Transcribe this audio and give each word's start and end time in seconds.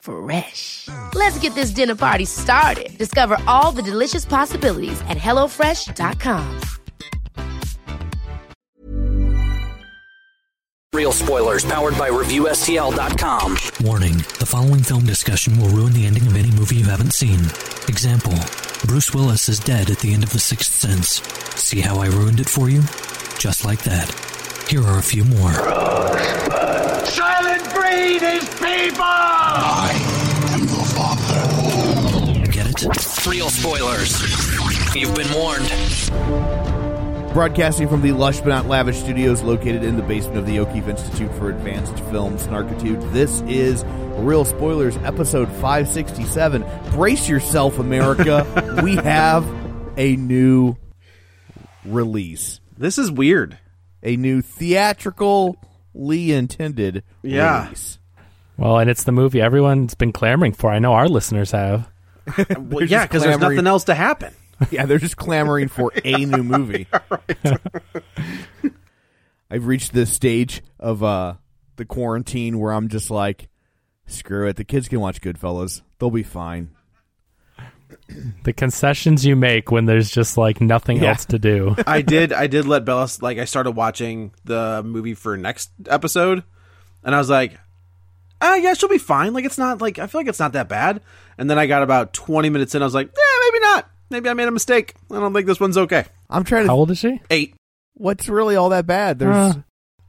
Fresh. 0.00 0.88
Let's 1.14 1.38
get 1.38 1.54
this 1.54 1.70
dinner 1.70 1.94
party 1.94 2.24
started. 2.24 2.96
Discover 2.98 3.38
all 3.46 3.72
the 3.72 3.82
delicious 3.82 4.24
possibilities 4.24 5.00
at 5.08 5.18
hellofresh.com. 5.18 6.60
Real 10.94 11.12
spoilers 11.12 11.64
powered 11.64 11.96
by 11.98 12.08
ReviewSTL.com. 12.08 13.56
Warning 13.86 14.16
the 14.38 14.46
following 14.46 14.82
film 14.82 15.04
discussion 15.04 15.58
will 15.60 15.68
ruin 15.68 15.92
the 15.92 16.06
ending 16.06 16.26
of 16.26 16.34
any 16.34 16.50
movie 16.50 16.76
you 16.76 16.86
haven't 16.86 17.12
seen. 17.12 17.40
Example 17.88 18.34
Bruce 18.86 19.12
Willis 19.12 19.48
is 19.48 19.60
dead 19.60 19.90
at 19.90 19.98
the 19.98 20.14
end 20.14 20.24
of 20.24 20.30
The 20.30 20.38
Sixth 20.38 20.72
Sense. 20.72 21.20
See 21.60 21.80
how 21.80 21.98
I 21.98 22.06
ruined 22.06 22.40
it 22.40 22.48
for 22.48 22.70
you? 22.70 22.80
Just 23.38 23.64
like 23.64 23.82
that. 23.82 24.08
Here 24.68 24.82
are 24.82 24.98
a 24.98 25.02
few 25.02 25.24
more. 25.24 26.67
Soylent 27.10 27.72
Green 27.74 28.22
is 28.22 28.44
people! 28.50 29.02
I 29.02 29.92
am 30.52 30.60
your 30.60 30.84
father. 30.94 32.50
Get 32.52 32.66
it? 32.68 33.26
Real 33.26 33.48
spoilers. 33.48 34.12
You've 34.94 35.14
been 35.14 35.32
warned. 35.32 35.68
Broadcasting 37.32 37.88
from 37.88 38.02
the 38.02 38.12
lush 38.12 38.40
but 38.40 38.48
not 38.48 38.66
lavish 38.66 38.98
studios 38.98 39.42
located 39.42 39.84
in 39.84 39.96
the 39.96 40.02
basement 40.02 40.36
of 40.36 40.46
the 40.46 40.58
O'Keefe 40.58 40.86
Institute 40.88 41.32
for 41.36 41.48
Advanced 41.48 41.98
Film 42.10 42.36
Snarkitude, 42.36 43.12
this 43.12 43.40
is 43.42 43.84
Real 44.18 44.44
Spoilers, 44.44 44.96
episode 44.98 45.48
567. 45.48 46.64
Brace 46.90 47.26
yourself, 47.26 47.78
America. 47.78 48.80
we 48.82 48.96
have 48.96 49.46
a 49.96 50.16
new 50.16 50.76
release. 51.86 52.60
This 52.76 52.98
is 52.98 53.10
weird. 53.10 53.58
A 54.02 54.16
new 54.16 54.42
theatrically 55.98 56.32
intended 56.32 57.02
Yeah. 57.22 57.64
release. 57.64 57.98
Well, 58.56 58.78
and 58.78 58.88
it's 58.90 59.04
the 59.04 59.12
movie 59.12 59.40
everyone's 59.40 59.94
been 59.94 60.12
clamoring 60.12 60.52
for. 60.52 60.70
I 60.70 60.78
know 60.78 60.92
our 60.94 61.08
listeners 61.08 61.50
have. 61.52 61.88
Well, 62.58 62.84
yeah, 62.84 63.06
because 63.06 63.22
there's 63.22 63.38
nothing 63.38 63.66
else 63.66 63.84
to 63.84 63.94
happen. 63.94 64.34
Yeah, 64.72 64.86
they're 64.86 64.98
just 64.98 65.16
clamoring 65.16 65.68
for 65.68 65.92
a 66.04 66.16
new 66.26 66.42
movie. 66.42 66.88
I've 69.50 69.66
reached 69.68 69.92
this 69.92 70.12
stage 70.12 70.62
of 70.80 71.02
uh, 71.04 71.34
the 71.76 71.84
quarantine 71.84 72.58
where 72.58 72.72
I'm 72.72 72.88
just 72.88 73.08
like, 73.08 73.48
screw 74.06 74.48
it. 74.48 74.56
The 74.56 74.64
kids 74.64 74.88
can 74.88 74.98
watch 75.00 75.20
Goodfellas. 75.20 75.82
They'll 76.00 76.10
be 76.10 76.24
fine. 76.24 76.70
The 78.44 78.52
concessions 78.52 79.24
you 79.26 79.36
make 79.36 79.70
when 79.70 79.84
there's 79.86 80.10
just 80.10 80.36
like 80.38 80.60
nothing 80.60 80.98
Yeah. 81.02 81.10
else 81.10 81.24
to 81.26 81.38
do. 81.38 81.76
I 81.86 82.02
did. 82.02 82.32
I 82.32 82.46
did 82.46 82.66
let 82.66 82.84
Bella 82.84 83.08
like. 83.20 83.38
I 83.38 83.44
started 83.44 83.72
watching 83.72 84.32
the 84.44 84.82
movie 84.84 85.14
for 85.14 85.36
next 85.36 85.70
episode, 85.86 86.42
and 87.04 87.14
I 87.14 87.18
was 87.18 87.28
like, 87.30 87.58
"Ah, 88.40 88.54
yeah, 88.56 88.74
she'll 88.74 88.88
be 88.88 88.98
fine. 88.98 89.32
Like, 89.34 89.44
it's 89.44 89.58
not 89.58 89.80
like 89.80 89.98
I 89.98 90.06
feel 90.06 90.20
like 90.20 90.28
it's 90.28 90.38
not 90.40 90.52
that 90.54 90.68
bad." 90.68 91.00
And 91.36 91.48
then 91.50 91.58
I 91.58 91.66
got 91.66 91.82
about 91.82 92.12
twenty 92.12 92.48
minutes 92.50 92.74
in. 92.74 92.82
I 92.82 92.84
was 92.86 92.94
like, 92.94 93.08
"Yeah, 93.08 93.46
maybe 93.50 93.60
not. 93.60 93.90
Maybe 94.10 94.28
I 94.30 94.34
made 94.34 94.48
a 94.48 94.52
mistake. 94.52 94.94
I 95.10 95.14
don't 95.20 95.32
think 95.34 95.46
this 95.46 95.60
one's 95.60 95.76
okay." 95.78 96.04
I'm 96.30 96.44
trying 96.44 96.64
to. 96.64 96.68
How 96.68 96.76
old 96.76 96.90
is 96.90 96.98
she? 96.98 97.20
Eight. 97.30 97.54
What's 97.94 98.28
really 98.28 98.56
all 98.56 98.70
that 98.70 98.86
bad? 98.86 99.18
There's. 99.18 99.34
Uh. 99.36 99.54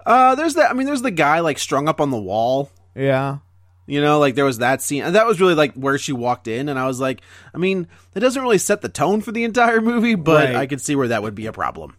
Uh, 0.05 0.35
there's 0.35 0.53
that. 0.55 0.71
I 0.71 0.73
mean, 0.73 0.85
there's 0.87 1.01
the 1.01 1.11
guy 1.11 1.39
like 1.41 1.59
strung 1.59 1.87
up 1.89 1.99
on 2.01 2.09
the 2.11 2.19
wall. 2.19 2.71
yeah. 2.95 3.39
You 3.89 4.01
know, 4.01 4.19
like 4.19 4.35
there 4.35 4.45
was 4.45 4.59
that 4.59 4.81
scene, 4.81 5.03
and 5.03 5.15
that 5.15 5.25
was 5.25 5.41
really 5.41 5.55
like 5.55 5.73
where 5.73 5.97
she 5.97 6.13
walked 6.13 6.47
in, 6.47 6.69
and 6.69 6.77
I 6.77 6.85
was 6.85 6.99
like, 6.99 7.21
I 7.53 7.57
mean, 7.57 7.87
it 8.15 8.19
doesn't 8.19 8.41
really 8.41 8.57
set 8.59 8.81
the 8.81 8.89
tone 8.89 9.21
for 9.21 9.31
the 9.31 9.43
entire 9.43 9.81
movie, 9.81 10.15
but 10.15 10.45
Right. 10.45 10.55
I 10.55 10.67
could 10.67 10.79
see 10.81 10.95
where 10.95 11.07
that 11.07 11.23
would 11.23 11.35
be 11.35 11.47
a 11.47 11.51
problem. 11.51 11.95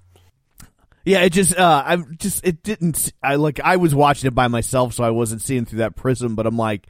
Yeah, 1.04 1.20
it 1.22 1.30
just 1.30 1.56
uh 1.56 1.82
I 1.84 1.96
just 1.96 2.46
it 2.46 2.62
didn't 2.62 3.12
I 3.22 3.36
like 3.36 3.58
I 3.58 3.76
was 3.76 3.94
watching 3.94 4.28
it 4.28 4.34
by 4.34 4.48
myself 4.48 4.92
so 4.92 5.02
I 5.02 5.10
wasn't 5.10 5.40
seeing 5.42 5.64
through 5.64 5.78
that 5.78 5.96
prism 5.96 6.34
but 6.34 6.46
I'm 6.46 6.58
like 6.58 6.86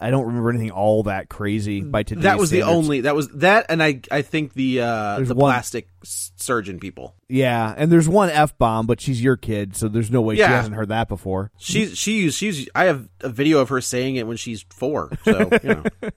I 0.00 0.10
don't 0.10 0.26
remember 0.26 0.50
anything 0.50 0.70
all 0.72 1.04
that 1.04 1.28
crazy 1.28 1.80
by 1.80 2.02
today's 2.02 2.24
that 2.24 2.38
was 2.38 2.50
the 2.50 2.62
only 2.62 3.02
that 3.02 3.14
was 3.14 3.28
that, 3.28 3.66
and 3.68 3.82
I 3.82 4.00
I 4.10 4.22
think 4.22 4.52
the 4.52 4.80
uh 4.80 5.16
There's 5.16 5.28
the 5.28 5.34
one- 5.34 5.52
plastic 5.52 5.88
surgeon 6.02 6.78
people. 6.80 7.14
Yeah, 7.28 7.72
and 7.76 7.90
there's 7.90 8.08
one 8.08 8.28
F 8.28 8.58
bomb 8.58 8.86
but 8.86 9.00
she's 9.00 9.22
your 9.22 9.36
kid 9.36 9.76
so 9.76 9.88
there's 9.88 10.10
no 10.10 10.20
way 10.20 10.36
she 10.36 10.42
hasn't 10.42 10.74
heard 10.74 10.88
that 10.88 11.08
before. 11.08 11.52
She's 11.58 11.96
she's 11.96 12.34
she's. 12.34 12.68
I 12.74 12.84
have 12.84 13.08
a 13.20 13.28
video 13.28 13.60
of 13.60 13.68
her 13.70 13.80
saying 13.80 14.16
it 14.16 14.26
when 14.26 14.36
she's 14.36 14.64
four. 14.70 15.10
So 15.24 15.48
you 15.62 15.68
know, 15.74 15.84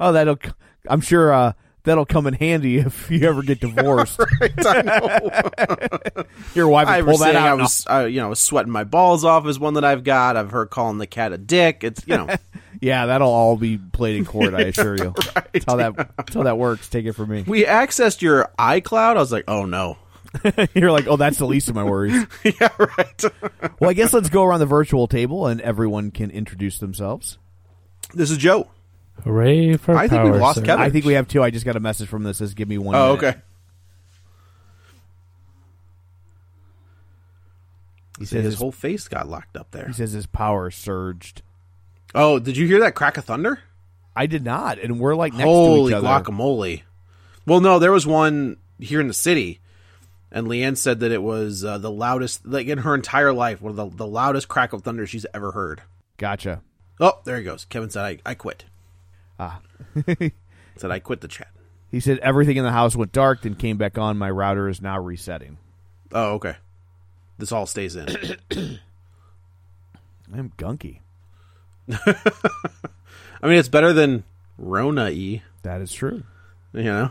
Oh, 0.00 0.12
that'll 0.12 0.38
c- 0.42 0.50
I'm 0.88 1.00
sure 1.00 1.32
uh 1.32 1.52
that'll 1.82 2.06
come 2.06 2.26
in 2.26 2.34
handy 2.34 2.78
if 2.78 3.10
you 3.10 3.28
ever 3.28 3.42
get 3.42 3.60
divorced. 3.60 4.18
I 4.40 4.82
know. 4.82 6.24
Your 6.54 6.68
wife 6.68 6.88
I 6.88 7.02
will 7.02 7.12
pull 7.12 7.18
that 7.18 7.24
saying 7.24 7.36
out. 7.36 7.46
I 7.46 7.50
and 7.52 7.60
was 7.60 7.86
I, 7.86 8.06
you 8.06 8.20
know 8.20 8.34
sweating 8.34 8.72
my 8.72 8.84
balls 8.84 9.24
off 9.24 9.46
is 9.46 9.58
one 9.58 9.74
that 9.74 9.84
I've 9.84 10.04
got. 10.04 10.36
I've 10.36 10.50
heard 10.50 10.70
calling 10.70 10.98
the 10.98 11.06
cat 11.06 11.32
a 11.32 11.38
dick. 11.38 11.84
It's 11.84 12.06
you 12.06 12.16
know 12.16 12.28
Yeah, 12.84 13.06
that'll 13.06 13.30
all 13.30 13.56
be 13.56 13.78
played 13.78 14.16
in 14.16 14.26
court. 14.26 14.52
I 14.52 14.60
assure 14.64 14.94
you. 14.98 15.14
That's 15.52 15.64
how 15.64 15.76
that 15.76 15.96
that's 16.18 16.34
how 16.34 16.42
that 16.42 16.58
works. 16.58 16.90
Take 16.90 17.06
it 17.06 17.12
from 17.12 17.30
me. 17.30 17.42
we 17.46 17.64
accessed 17.64 18.20
your 18.20 18.50
iCloud. 18.58 19.16
I 19.16 19.20
was 19.20 19.32
like, 19.32 19.44
oh 19.48 19.64
no. 19.64 19.96
You're 20.74 20.92
like, 20.92 21.06
oh, 21.06 21.16
that's 21.16 21.38
the 21.38 21.46
least 21.46 21.70
of 21.70 21.74
my 21.76 21.84
worries. 21.84 22.26
yeah, 22.44 22.68
right. 22.78 23.24
Well, 23.80 23.88
I 23.88 23.94
guess 23.94 24.12
let's 24.12 24.28
go 24.28 24.44
around 24.44 24.60
the 24.60 24.66
virtual 24.66 25.06
table 25.06 25.46
and 25.46 25.62
everyone 25.62 26.10
can 26.10 26.30
introduce 26.30 26.78
themselves. 26.78 27.38
this 28.12 28.30
is 28.30 28.36
Joe. 28.36 28.68
Hooray 29.22 29.76
for 29.78 29.96
I 29.96 30.08
think 30.08 30.20
power 30.20 30.32
we've 30.32 30.40
lost 30.40 30.56
surge. 30.58 30.66
Kevin. 30.66 30.84
I 30.84 30.90
think 30.90 31.06
we 31.06 31.14
have 31.14 31.26
two. 31.26 31.42
I 31.42 31.48
just 31.50 31.64
got 31.64 31.76
a 31.76 31.80
message 31.80 32.08
from 32.08 32.24
this. 32.24 32.38
Says, 32.38 32.52
"Give 32.52 32.68
me 32.68 32.76
one." 32.76 32.96
Oh, 32.96 33.14
minute." 33.16 33.28
okay. 33.28 33.40
He 38.18 38.26
Said 38.26 38.36
says 38.38 38.44
his 38.44 38.52
his, 38.54 38.60
whole 38.60 38.72
face 38.72 39.08
got 39.08 39.26
locked 39.28 39.56
up 39.56 39.70
there. 39.70 39.86
he 39.86 39.92
says 39.94 40.12
his 40.12 40.26
power 40.26 40.70
surged. 40.70 41.42
Oh, 42.14 42.38
did 42.38 42.56
you 42.56 42.66
hear 42.66 42.80
that 42.80 42.94
crack 42.94 43.16
of 43.16 43.24
thunder? 43.24 43.60
I 44.16 44.26
did 44.26 44.44
not, 44.44 44.78
and 44.78 45.00
we're 45.00 45.16
like 45.16 45.32
next 45.32 45.44
Holy 45.44 45.92
to 45.92 45.98
each 45.98 46.04
other. 46.04 46.30
guacamole! 46.32 46.82
Well, 47.46 47.60
no, 47.60 47.78
there 47.78 47.92
was 47.92 48.06
one 48.06 48.58
here 48.78 49.00
in 49.00 49.08
the 49.08 49.14
city, 49.14 49.60
and 50.30 50.46
Leanne 50.46 50.76
said 50.76 51.00
that 51.00 51.10
it 51.10 51.22
was 51.22 51.64
uh, 51.64 51.78
the 51.78 51.90
loudest, 51.90 52.46
like 52.46 52.68
in 52.68 52.78
her 52.78 52.94
entire 52.94 53.32
life, 53.32 53.60
one 53.60 53.70
of 53.70 53.76
the, 53.76 53.96
the 53.96 54.06
loudest 54.06 54.48
crack 54.48 54.72
of 54.72 54.82
thunder 54.82 55.06
she's 55.06 55.26
ever 55.34 55.50
heard. 55.50 55.82
Gotcha. 56.16 56.62
Oh, 57.00 57.20
there 57.24 57.36
he 57.38 57.42
goes. 57.42 57.64
Kevin 57.64 57.90
said, 57.90 58.04
"I, 58.04 58.18
I 58.30 58.34
quit." 58.34 58.64
Ah. 59.38 59.60
said, 60.76 60.90
"I 60.92 61.00
quit 61.00 61.20
the 61.20 61.28
chat." 61.28 61.48
He 61.90 62.00
said 62.00 62.18
everything 62.18 62.56
in 62.56 62.64
the 62.64 62.72
house 62.72 62.94
went 62.96 63.12
dark, 63.12 63.42
then 63.42 63.54
came 63.56 63.76
back 63.76 63.98
on. 63.98 64.16
My 64.16 64.30
router 64.30 64.68
is 64.68 64.80
now 64.80 64.98
resetting. 64.98 65.58
Oh, 66.12 66.34
okay. 66.34 66.56
This 67.38 67.52
all 67.52 67.66
stays 67.66 67.96
in. 67.96 68.06
I'm 70.32 70.52
gunky. 70.56 71.00
I 71.92 73.46
mean, 73.46 73.58
it's 73.58 73.68
better 73.68 73.92
than 73.92 74.24
Rona 74.58 75.10
E. 75.10 75.42
That 75.62 75.80
is 75.80 75.92
true. 75.92 76.22
You 76.72 76.84
know, 76.84 77.10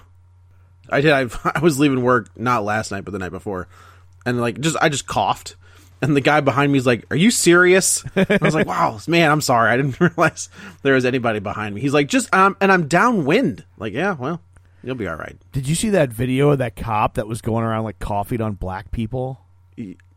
I 0.89 1.01
did. 1.01 1.11
I, 1.11 1.27
I 1.55 1.59
was 1.59 1.79
leaving 1.79 2.03
work 2.03 2.29
not 2.37 2.63
last 2.63 2.91
night, 2.91 3.05
but 3.05 3.11
the 3.11 3.19
night 3.19 3.31
before, 3.31 3.67
and 4.25 4.39
like 4.39 4.59
just 4.59 4.75
I 4.81 4.89
just 4.89 5.07
coughed, 5.07 5.55
and 6.01 6.15
the 6.15 6.21
guy 6.21 6.41
behind 6.41 6.71
me 6.71 6.77
is 6.77 6.85
like, 6.85 7.05
"Are 7.11 7.15
you 7.15 7.31
serious?" 7.31 8.03
I 8.15 8.39
was 8.41 8.55
like, 8.55 8.67
"Wow, 8.67 8.99
man, 9.07 9.31
I'm 9.31 9.41
sorry. 9.41 9.71
I 9.71 9.77
didn't 9.77 9.99
realize 9.99 10.49
there 10.81 10.95
was 10.95 11.05
anybody 11.05 11.39
behind 11.39 11.75
me." 11.75 11.81
He's 11.81 11.93
like, 11.93 12.07
"Just 12.07 12.33
um, 12.33 12.57
and 12.59 12.71
I'm 12.71 12.87
downwind." 12.87 13.63
Like, 13.77 13.93
yeah, 13.93 14.13
well, 14.13 14.41
you'll 14.83 14.95
be 14.95 15.07
all 15.07 15.15
right. 15.15 15.37
Did 15.51 15.67
you 15.67 15.75
see 15.75 15.89
that 15.91 16.09
video 16.09 16.49
of 16.49 16.57
that 16.59 16.75
cop 16.75 17.15
that 17.15 17.27
was 17.27 17.41
going 17.41 17.63
around 17.63 17.83
like 17.83 17.99
coughing 17.99 18.41
on 18.41 18.53
black 18.53 18.91
people? 18.91 19.39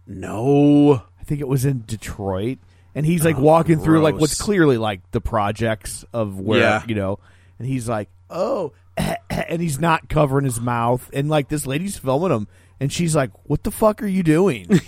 No, 0.06 1.02
I 1.20 1.24
think 1.24 1.40
it 1.40 1.48
was 1.48 1.64
in 1.64 1.84
Detroit, 1.86 2.58
and 2.96 3.06
he's 3.06 3.24
like 3.24 3.38
walking 3.38 3.78
through 3.78 4.00
like 4.02 4.16
what's 4.16 4.40
clearly 4.40 4.76
like 4.78 5.08
the 5.12 5.20
projects 5.20 6.04
of 6.12 6.40
where 6.40 6.60
Yeah. 6.60 6.82
you 6.88 6.96
know, 6.96 7.20
and 7.60 7.68
he's 7.68 7.88
like, 7.88 8.08
oh, 8.28 8.72
and 9.30 9.62
he's 9.62 9.78
not 9.78 10.08
covering 10.08 10.44
his 10.44 10.60
mouth, 10.60 11.08
and 11.12 11.28
like 11.28 11.48
this 11.48 11.66
lady's 11.66 11.96
filming 11.96 12.30
him, 12.34 12.48
and 12.80 12.92
she's 12.92 13.14
like, 13.14 13.30
"What 13.44 13.62
the 13.62 13.70
fuck 13.70 14.02
are 14.02 14.06
you 14.08 14.22
doing?" 14.22 14.66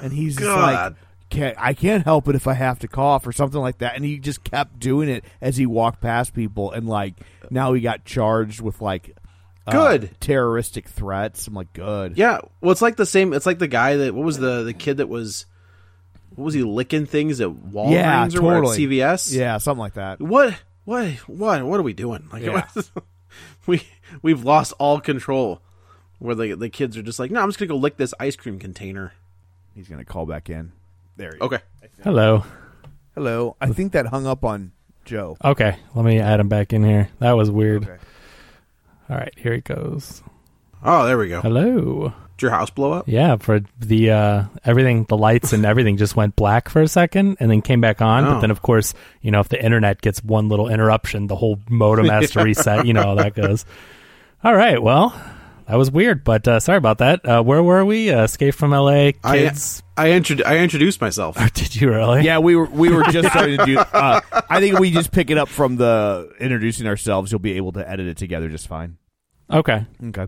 And 0.00 0.12
he's 0.12 0.36
just 0.36 0.48
like, 0.48 0.94
can't, 1.28 1.56
"I 1.58 1.74
can't 1.74 2.04
help 2.04 2.28
it 2.28 2.36
if 2.36 2.46
I 2.46 2.54
have 2.54 2.78
to 2.80 2.88
cough 2.88 3.26
or 3.26 3.32
something 3.32 3.60
like 3.60 3.78
that." 3.78 3.96
And 3.96 4.04
he 4.04 4.18
just 4.18 4.44
kept 4.44 4.78
doing 4.78 5.08
it 5.08 5.24
as 5.40 5.56
he 5.56 5.66
walked 5.66 6.00
past 6.00 6.32
people, 6.34 6.70
and 6.70 6.88
like 6.88 7.14
now 7.50 7.72
he 7.72 7.80
got 7.80 8.04
charged 8.04 8.60
with 8.60 8.80
like 8.80 9.16
uh, 9.66 9.72
Good. 9.72 10.10
terroristic 10.20 10.88
threats. 10.88 11.48
I'm 11.48 11.54
like, 11.54 11.72
good. 11.72 12.16
Yeah, 12.16 12.38
well, 12.60 12.70
it's 12.70 12.82
like 12.82 12.94
the 12.94 13.04
same. 13.06 13.32
It's 13.32 13.46
like 13.46 13.58
the 13.58 13.66
guy 13.66 13.96
that 13.96 14.14
what 14.14 14.24
was 14.24 14.38
the 14.38 14.62
the 14.62 14.72
kid 14.74 14.98
that 14.98 15.08
was 15.08 15.46
what 16.36 16.44
was 16.44 16.54
he 16.54 16.62
licking 16.62 17.06
things 17.06 17.40
at 17.40 17.48
Walgreens 17.48 17.92
yeah, 17.92 18.24
or 18.26 18.28
totally. 18.30 18.62
what, 18.62 18.72
at 18.74 18.78
CVS? 18.78 19.34
Yeah, 19.34 19.58
something 19.58 19.80
like 19.80 19.94
that. 19.94 20.20
What? 20.20 20.54
What? 20.84 21.08
What? 21.28 21.64
What 21.64 21.80
are 21.80 21.82
we 21.82 21.92
doing? 21.92 22.28
Like, 22.32 22.42
Yeah. 22.44 22.66
we 23.66 23.82
we've 24.22 24.44
lost 24.44 24.72
all 24.78 25.00
control. 25.00 25.60
Where 26.18 26.34
the 26.34 26.54
the 26.54 26.68
kids 26.70 26.96
are 26.96 27.02
just 27.02 27.18
like, 27.18 27.30
no, 27.30 27.40
I'm 27.40 27.48
just 27.48 27.58
gonna 27.58 27.68
go 27.68 27.76
lick 27.76 27.96
this 27.96 28.14
ice 28.20 28.36
cream 28.36 28.58
container. 28.58 29.12
He's 29.74 29.88
gonna 29.88 30.04
call 30.04 30.24
back 30.26 30.48
in. 30.48 30.72
There. 31.16 31.34
You 31.34 31.42
Okay. 31.42 31.58
Hello. 32.02 32.44
Hello. 33.14 33.56
I 33.60 33.68
think 33.72 33.92
that 33.92 34.06
hung 34.06 34.26
up 34.26 34.44
on 34.44 34.72
Joe. 35.04 35.36
Okay, 35.42 35.76
let 35.94 36.04
me 36.04 36.18
add 36.18 36.40
him 36.40 36.48
back 36.48 36.72
in 36.72 36.84
here. 36.84 37.08
That 37.18 37.32
was 37.32 37.50
weird. 37.50 37.84
Okay. 37.84 37.96
All 39.08 39.16
right, 39.16 39.32
here 39.36 39.54
he 39.54 39.60
goes. 39.60 40.22
Oh, 40.82 41.06
there 41.06 41.16
we 41.16 41.28
go. 41.28 41.40
Hello. 41.40 42.12
Did 42.36 42.42
your 42.42 42.50
house 42.50 42.68
blow 42.70 42.92
up? 42.92 43.08
Yeah, 43.08 43.36
for 43.36 43.60
the 43.78 44.10
uh 44.10 44.44
everything 44.64 45.04
the 45.08 45.16
lights 45.16 45.52
and 45.52 45.64
everything 45.64 45.96
just 45.96 46.16
went 46.16 46.36
black 46.36 46.68
for 46.68 46.82
a 46.82 46.88
second 46.88 47.38
and 47.40 47.50
then 47.50 47.62
came 47.62 47.80
back 47.80 48.02
on. 48.02 48.24
But 48.24 48.36
Oh. 48.36 48.40
then 48.42 48.50
of 48.50 48.60
course, 48.62 48.92
you 49.22 49.30
know, 49.30 49.40
if 49.40 49.48
the 49.48 49.62
internet 49.64 50.02
gets 50.02 50.22
one 50.22 50.48
little 50.48 50.68
interruption, 50.68 51.28
the 51.28 51.36
whole 51.36 51.58
modem 51.70 52.06
has 52.08 52.30
to 52.32 52.42
reset, 52.44 52.84
you 52.86 52.92
know 52.92 53.02
how 53.02 53.14
that 53.14 53.34
goes. 53.34 53.64
All 54.44 54.54
right, 54.54 54.82
well, 54.82 55.18
that 55.66 55.76
was 55.76 55.90
weird, 55.90 56.24
but 56.24 56.46
uh 56.46 56.60
sorry 56.60 56.76
about 56.78 56.98
that. 56.98 57.24
Uh 57.26 57.42
where 57.42 57.62
were 57.62 57.84
we? 57.86 58.10
Uh, 58.10 58.24
Escape 58.24 58.54
from 58.54 58.72
LA 58.72 59.12
kids. 59.24 59.82
I 59.96 60.08
I, 60.08 60.10
intro- 60.10 60.44
I 60.44 60.58
introduced 60.58 61.00
myself. 61.00 61.36
Did 61.54 61.74
you 61.74 61.88
really? 61.88 62.22
Yeah, 62.22 62.38
we 62.40 62.54
were 62.54 62.66
we 62.66 62.90
were 62.90 63.02
just 63.10 63.30
starting 63.30 63.56
to 63.56 63.64
do. 63.64 63.78
Uh, 63.78 64.20
I 64.50 64.60
think 64.60 64.78
we 64.78 64.90
just 64.90 65.10
pick 65.10 65.30
it 65.30 65.38
up 65.38 65.48
from 65.48 65.76
the 65.76 66.30
introducing 66.38 66.86
ourselves. 66.86 67.32
You'll 67.32 67.38
be 67.38 67.54
able 67.54 67.72
to 67.72 67.88
edit 67.90 68.06
it 68.06 68.18
together 68.18 68.50
just 68.50 68.68
fine. 68.68 68.98
Okay. 69.50 69.86
Okay. 70.08 70.26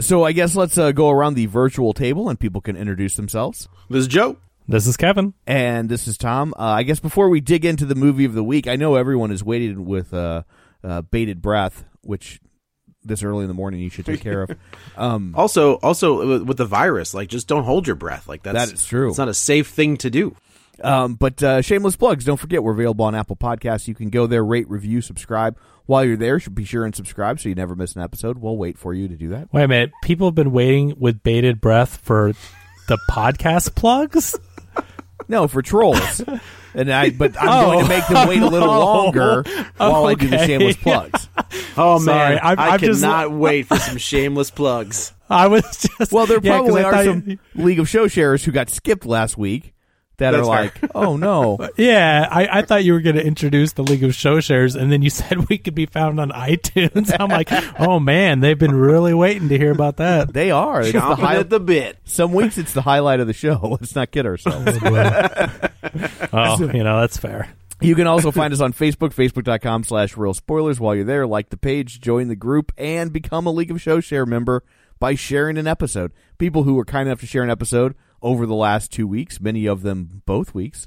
So 0.00 0.24
I 0.24 0.32
guess 0.32 0.54
let's 0.56 0.76
uh, 0.78 0.92
go 0.92 1.10
around 1.10 1.34
the 1.34 1.46
virtual 1.46 1.92
table 1.92 2.28
and 2.28 2.38
people 2.38 2.60
can 2.60 2.76
introduce 2.76 3.16
themselves. 3.16 3.68
This 3.88 4.00
is 4.00 4.08
Joe. 4.08 4.36
This 4.68 4.86
is 4.86 4.96
Kevin. 4.96 5.34
And 5.46 5.88
this 5.88 6.06
is 6.06 6.16
Tom. 6.16 6.54
Uh, 6.56 6.62
I 6.62 6.82
guess 6.84 7.00
before 7.00 7.28
we 7.28 7.40
dig 7.40 7.64
into 7.64 7.84
the 7.86 7.94
movie 7.94 8.24
of 8.24 8.34
the 8.34 8.44
week, 8.44 8.68
I 8.68 8.76
know 8.76 8.94
everyone 8.94 9.30
is 9.32 9.42
waiting 9.44 9.84
with 9.84 10.14
uh, 10.14 10.42
uh, 10.84 11.02
bated 11.02 11.42
breath, 11.42 11.84
which 12.02 12.40
this 13.02 13.22
early 13.22 13.42
in 13.42 13.48
the 13.48 13.54
morning 13.54 13.80
you 13.80 13.90
should 13.90 14.06
take 14.06 14.20
care 14.20 14.42
of. 14.42 14.50
Um, 14.96 15.34
Also, 15.36 15.74
also 15.76 16.26
with- 16.26 16.42
with 16.42 16.56
the 16.58 16.66
virus, 16.66 17.14
like 17.14 17.28
just 17.28 17.48
don't 17.48 17.64
hold 17.64 17.86
your 17.86 17.96
breath. 17.96 18.28
Like 18.28 18.42
that's 18.42 18.54
That 18.66 18.74
is 18.74 18.84
true. 18.84 19.08
It's 19.08 19.18
not 19.18 19.28
a 19.28 19.34
safe 19.34 19.68
thing 19.68 19.96
to 19.98 20.10
do. 20.10 20.36
Um, 20.82 21.14
but 21.14 21.42
uh, 21.42 21.60
shameless 21.62 21.96
plugs. 21.96 22.24
Don't 22.24 22.38
forget 22.38 22.62
we're 22.62 22.72
available 22.72 23.04
on 23.04 23.14
Apple 23.14 23.36
Podcasts. 23.36 23.86
You 23.88 23.94
can 23.94 24.08
go 24.10 24.26
there, 24.26 24.44
rate, 24.44 24.68
review, 24.70 25.00
subscribe. 25.00 25.58
While 25.90 26.04
you're 26.04 26.16
there, 26.16 26.38
be 26.38 26.64
sure 26.64 26.84
and 26.84 26.94
subscribe 26.94 27.40
so 27.40 27.48
you 27.48 27.56
never 27.56 27.74
miss 27.74 27.96
an 27.96 28.02
episode. 28.02 28.38
We'll 28.38 28.56
wait 28.56 28.78
for 28.78 28.94
you 28.94 29.08
to 29.08 29.16
do 29.16 29.30
that. 29.30 29.52
Wait 29.52 29.64
a 29.64 29.66
minute. 29.66 29.90
People 30.04 30.28
have 30.28 30.36
been 30.36 30.52
waiting 30.52 30.94
with 31.00 31.20
bated 31.24 31.60
breath 31.60 31.96
for 32.04 32.32
the 32.86 32.96
podcast 33.10 33.74
plugs? 33.74 34.38
No, 35.26 35.48
for 35.48 35.62
trolls. 35.62 36.22
and 36.74 36.92
I, 36.92 37.10
but 37.10 37.36
I'm 37.36 37.48
Oh. 37.48 37.64
going 37.72 37.78
to 37.80 37.84
oh. 37.86 37.88
make 37.88 38.06
them 38.06 38.28
wait 38.28 38.40
a 38.40 38.46
little 38.46 38.70
Oh. 38.72 38.78
longer 39.04 39.42
while 39.78 40.06
I 40.06 40.14
do 40.14 40.28
the 40.28 40.46
shameless 40.46 40.76
plugs. 40.76 41.28
Oh 41.76 41.98
Sorry, 41.98 42.34
man, 42.36 42.40
I'm- 42.44 42.58
I 42.60 42.68
I'm 42.70 42.78
just- 42.80 43.00
cannot 43.00 43.32
wait 43.32 43.66
for 43.66 43.76
some 43.76 43.96
shameless 43.96 44.50
plugs. 44.52 45.12
I 45.28 45.48
was 45.48 45.62
just 45.98 46.12
Well, 46.12 46.26
there 46.26 46.38
Yeah, 46.40 46.58
'cause 46.58 46.66
probably 46.68 46.82
I 46.82 46.84
are 46.84 46.92
thought 46.92 47.04
some 47.04 47.22
you- 47.26 47.38
League 47.56 47.80
of 47.80 47.88
Show 47.88 48.06
Sharers 48.06 48.44
who 48.44 48.52
got 48.52 48.70
skipped 48.70 49.06
last 49.06 49.36
week 49.36 49.72
that 50.20 50.32
That's 50.32 50.46
are 50.46 50.46
like, 50.46 50.74
oh 50.94 51.16
no. 51.16 51.58
Yeah, 51.76 52.28
I, 52.30 52.58
I 52.58 52.62
thought 52.62 52.84
you 52.84 52.92
were 52.92 53.00
going 53.00 53.16
to 53.16 53.24
introduce 53.24 53.72
the 53.72 53.82
League 53.82 54.04
of 54.04 54.14
Show 54.14 54.40
Shares, 54.40 54.76
and 54.76 54.92
then 54.92 55.02
you 55.02 55.10
said 55.20 55.48
we 55.48 55.58
could 55.58 55.74
be 55.74 55.86
found 55.86 56.20
on 56.20 56.30
iTunes. 56.30 57.14
I'm 57.20 57.28
like, 57.28 57.48
oh 57.80 57.98
man, 57.98 58.40
they've 58.40 58.58
been 58.58 58.74
really 58.74 59.14
waiting 59.14 59.48
to 59.48 59.58
hear 59.58 59.72
about 59.72 59.96
that. 59.96 60.32
They 60.32 60.50
are. 60.50 60.82
It's 60.82 60.92
the 60.92 61.00
high- 61.00 61.36
at 61.36 61.50
the 61.50 61.58
bit. 61.58 61.98
some 62.04 62.32
weeks 62.32 62.58
it's 62.58 62.72
the 62.72 62.82
highlight 62.82 63.20
of 63.20 63.26
the 63.26 63.32
show. 63.32 63.58
Let's 63.80 63.94
not 63.94 64.10
kid 64.10 64.26
ourselves. 64.26 64.78
Oh, 64.82 65.68
oh 66.32 66.70
you 66.72 66.84
know 66.84 67.00
that's 67.00 67.16
fair. 67.16 67.48
You 67.80 67.94
can 67.94 68.06
also 68.06 68.30
find 68.30 68.52
us 68.52 68.60
on 68.60 68.74
Facebook, 68.74 69.14
facebook.com 69.14 69.84
slash 69.84 70.16
real 70.16 70.34
spoilers. 70.34 70.78
While 70.78 70.94
you're 70.94 71.04
there, 71.04 71.26
like 71.26 71.48
the 71.48 71.56
page, 71.56 72.00
join 72.00 72.28
the 72.28 72.36
group, 72.36 72.72
and 72.76 73.10
become 73.10 73.46
a 73.46 73.50
League 73.50 73.70
of 73.70 73.80
Show 73.80 74.00
Share 74.00 74.26
member 74.26 74.62
by 74.98 75.14
sharing 75.14 75.56
an 75.56 75.66
episode. 75.66 76.12
People 76.36 76.64
who 76.64 76.74
were 76.74 76.84
kind 76.84 77.08
enough 77.08 77.20
to 77.20 77.26
share 77.26 77.42
an 77.42 77.50
episode 77.50 77.94
over 78.22 78.46
the 78.46 78.54
last 78.54 78.92
two 78.92 79.06
weeks, 79.06 79.40
many 79.40 79.66
of 79.66 79.82
them 79.82 80.22
both 80.26 80.54
weeks. 80.54 80.86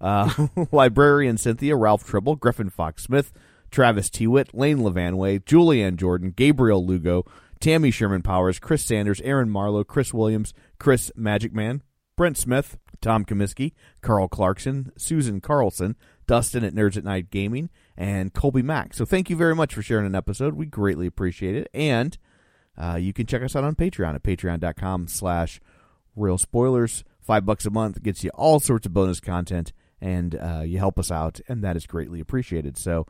Uh, 0.00 0.48
Librarian 0.72 1.38
Cynthia, 1.38 1.76
Ralph 1.76 2.04
Tribble, 2.04 2.36
Griffin 2.36 2.70
Fox 2.70 3.04
Smith, 3.04 3.32
Travis 3.70 4.10
Tewitt, 4.10 4.50
Lane 4.52 4.78
Levanway, 4.78 5.42
Julianne 5.42 5.96
Jordan, 5.96 6.32
Gabriel 6.34 6.84
Lugo, 6.84 7.24
Tammy 7.60 7.90
Sherman 7.90 8.22
Powers, 8.22 8.58
Chris 8.58 8.84
Sanders, 8.84 9.20
Aaron 9.22 9.50
Marlowe, 9.50 9.84
Chris 9.84 10.12
Williams, 10.12 10.52
Chris 10.78 11.10
Magic 11.16 11.54
Man, 11.54 11.82
Brent 12.16 12.36
Smith, 12.36 12.78
Tom 13.00 13.24
Comiskey, 13.24 13.72
Carl 14.02 14.28
Clarkson, 14.28 14.92
Susan 14.96 15.40
Carlson, 15.40 15.96
Dustin 16.26 16.64
at 16.64 16.74
Nerds 16.74 16.96
at 16.96 17.04
Night 17.04 17.30
Gaming, 17.30 17.70
and 17.96 18.32
Colby 18.32 18.62
Mack. 18.62 18.94
So 18.94 19.04
thank 19.04 19.30
you 19.30 19.36
very 19.36 19.54
much 19.54 19.74
for 19.74 19.82
sharing 19.82 20.06
an 20.06 20.14
episode. 20.14 20.54
We 20.54 20.66
greatly 20.66 21.06
appreciate 21.06 21.54
it. 21.54 21.68
And 21.72 22.16
uh, 22.76 22.96
you 22.96 23.12
can 23.12 23.26
check 23.26 23.42
us 23.42 23.56
out 23.56 23.64
on 23.64 23.74
Patreon 23.74 24.14
at 24.14 24.22
patreon.com 24.22 25.08
slash 25.08 25.60
real 26.16 26.38
spoilers. 26.38 27.04
Five 27.20 27.44
bucks 27.44 27.66
a 27.66 27.70
month 27.70 28.02
gets 28.02 28.24
you 28.24 28.30
all 28.34 28.60
sorts 28.60 28.86
of 28.86 28.94
bonus 28.94 29.20
content, 29.20 29.72
and 30.00 30.34
uh, 30.34 30.62
you 30.64 30.78
help 30.78 30.98
us 30.98 31.10
out, 31.10 31.40
and 31.48 31.62
that 31.62 31.76
is 31.76 31.86
greatly 31.86 32.20
appreciated. 32.20 32.76
So 32.78 33.06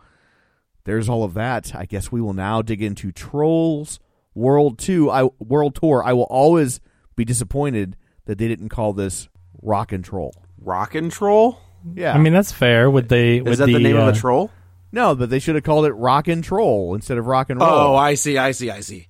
there's 0.84 1.08
all 1.08 1.24
of 1.24 1.34
that. 1.34 1.74
I 1.74 1.84
guess 1.84 2.10
we 2.10 2.20
will 2.20 2.32
now 2.32 2.62
dig 2.62 2.82
into 2.82 3.12
Trolls 3.12 4.00
World 4.34 4.78
Two, 4.78 5.10
I, 5.10 5.28
World 5.38 5.74
Tour. 5.74 6.02
I 6.04 6.12
will 6.12 6.24
always 6.24 6.80
be 7.14 7.24
disappointed 7.24 7.96
that 8.26 8.38
they 8.38 8.48
didn't 8.48 8.70
call 8.70 8.92
this 8.92 9.28
Rock 9.62 9.92
and 9.92 10.04
Troll. 10.04 10.34
Rock 10.58 10.94
and 10.94 11.12
troll. 11.12 11.58
Yeah, 11.94 12.12
I 12.12 12.18
mean 12.18 12.32
that's 12.32 12.50
fair 12.50 12.90
with 12.90 13.08
they? 13.08 13.40
with 13.40 13.52
Is 13.52 13.58
that 13.58 13.66
the, 13.66 13.78
name 13.78 13.96
uh, 13.96 14.08
of 14.08 14.16
a 14.16 14.18
troll? 14.18 14.50
no, 14.90 15.14
but 15.14 15.30
they 15.30 15.38
should 15.38 15.54
have 15.54 15.64
called 15.64 15.86
it 15.86 15.92
Rock 15.92 16.26
and 16.26 16.42
Troll 16.42 16.94
instead 16.94 17.18
of 17.18 17.26
Rock 17.26 17.50
and 17.50 17.60
Roll. 17.60 17.70
Oh, 17.70 17.94
I 17.94 18.14
see. 18.14 18.38
I 18.38 18.52
see. 18.52 18.70
I 18.70 18.80
see. 18.80 19.06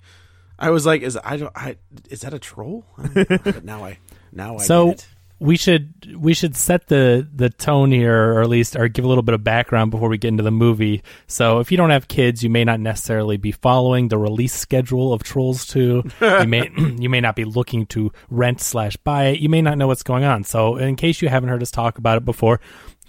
I 0.59 0.69
was 0.71 0.85
like, 0.85 1.01
is 1.01 1.17
I 1.23 1.37
don't. 1.37 1.51
I 1.55 1.77
is 2.09 2.21
that 2.21 2.33
a 2.33 2.39
troll? 2.39 2.85
but 2.97 3.63
now 3.63 3.83
I 3.85 3.99
now 4.31 4.57
I 4.57 4.63
So 4.63 4.95
we 5.39 5.55
should 5.55 6.17
we 6.17 6.33
should 6.33 6.55
set 6.55 6.87
the 6.87 7.27
the 7.31 7.49
tone 7.49 7.91
here, 7.91 8.33
or 8.33 8.41
at 8.41 8.49
least 8.49 8.75
or 8.75 8.87
give 8.87 9.05
a 9.05 9.07
little 9.07 9.23
bit 9.23 9.35
of 9.35 9.43
background 9.43 9.91
before 9.91 10.09
we 10.09 10.17
get 10.17 10.29
into 10.29 10.43
the 10.43 10.51
movie. 10.51 11.03
So 11.27 11.59
if 11.59 11.71
you 11.71 11.77
don't 11.77 11.91
have 11.91 12.07
kids, 12.07 12.43
you 12.43 12.49
may 12.49 12.63
not 12.63 12.79
necessarily 12.79 13.37
be 13.37 13.51
following 13.51 14.07
the 14.07 14.17
release 14.17 14.53
schedule 14.53 15.13
of 15.13 15.23
Trolls 15.23 15.65
Two. 15.65 16.03
you 16.21 16.47
may 16.47 16.69
you 16.97 17.09
may 17.09 17.21
not 17.21 17.35
be 17.35 17.45
looking 17.45 17.85
to 17.87 18.11
rent 18.29 18.61
slash 18.61 18.97
buy 18.97 19.25
it. 19.27 19.39
You 19.39 19.49
may 19.49 19.61
not 19.61 19.77
know 19.77 19.87
what's 19.87 20.03
going 20.03 20.23
on. 20.23 20.43
So 20.43 20.77
in 20.77 20.95
case 20.95 21.21
you 21.21 21.29
haven't 21.29 21.49
heard 21.49 21.61
us 21.61 21.71
talk 21.71 21.99
about 21.99 22.17
it 22.17 22.25
before, 22.25 22.59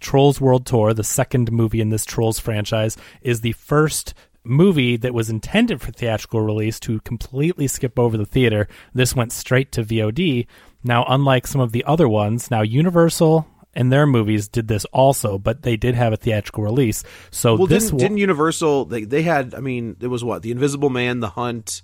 Trolls 0.01 0.41
World 0.41 0.67
Tour, 0.67 0.95
the 0.95 1.05
second 1.05 1.51
movie 1.51 1.81
in 1.81 1.89
this 1.89 2.05
Trolls 2.05 2.39
franchise, 2.39 2.97
is 3.23 3.41
the 3.41 3.53
first 3.53 4.15
movie 4.49 4.97
that 4.97 5.15
was 5.15 5.31
intended 5.31 5.81
for 5.81 5.93
theatrical 5.93 6.41
release 6.41 6.81
to 6.81 7.01
completely 7.01 7.67
skip 7.67 7.99
over 7.99 8.17
the 8.17 8.27
theater. 8.27 8.69
This 8.95 9.15
went 9.15 9.33
straight 9.33 9.71
to 9.73 9.85
VOD. 9.85 10.47
Now, 10.83 11.05
unlike 11.09 11.47
some 11.47 11.61
of 11.61 11.73
the 11.73 11.85
other 11.85 12.09
ones, 12.09 12.51
now 12.51 12.63
Universal 12.63 13.47
and 13.75 13.93
their 13.93 14.07
movies 14.07 14.49
did 14.49 14.69
this 14.69 14.85
also, 14.87 15.39
but 15.39 15.63
they 15.63 15.77
did 15.77 15.95
have 15.95 16.13
a 16.13 16.17
theatrical 16.17 16.65
release. 16.65 17.05
So 17.31 17.55
Well, 17.57 17.67
this 17.67 17.85
didn't, 17.85 17.99
didn't 17.99 18.19
Universal? 18.19 18.87
They 18.87 19.05
they 19.05 19.23
had. 19.23 19.55
I 19.55 19.61
mean, 19.61 19.97
it 20.01 20.09
was 20.09 20.25
what 20.25 20.43
the 20.43 20.51
Invisible 20.51 20.91
Man, 20.91 21.21
The 21.21 21.31
Hunt, 21.31 21.83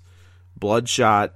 Bloodshot. 0.57 1.35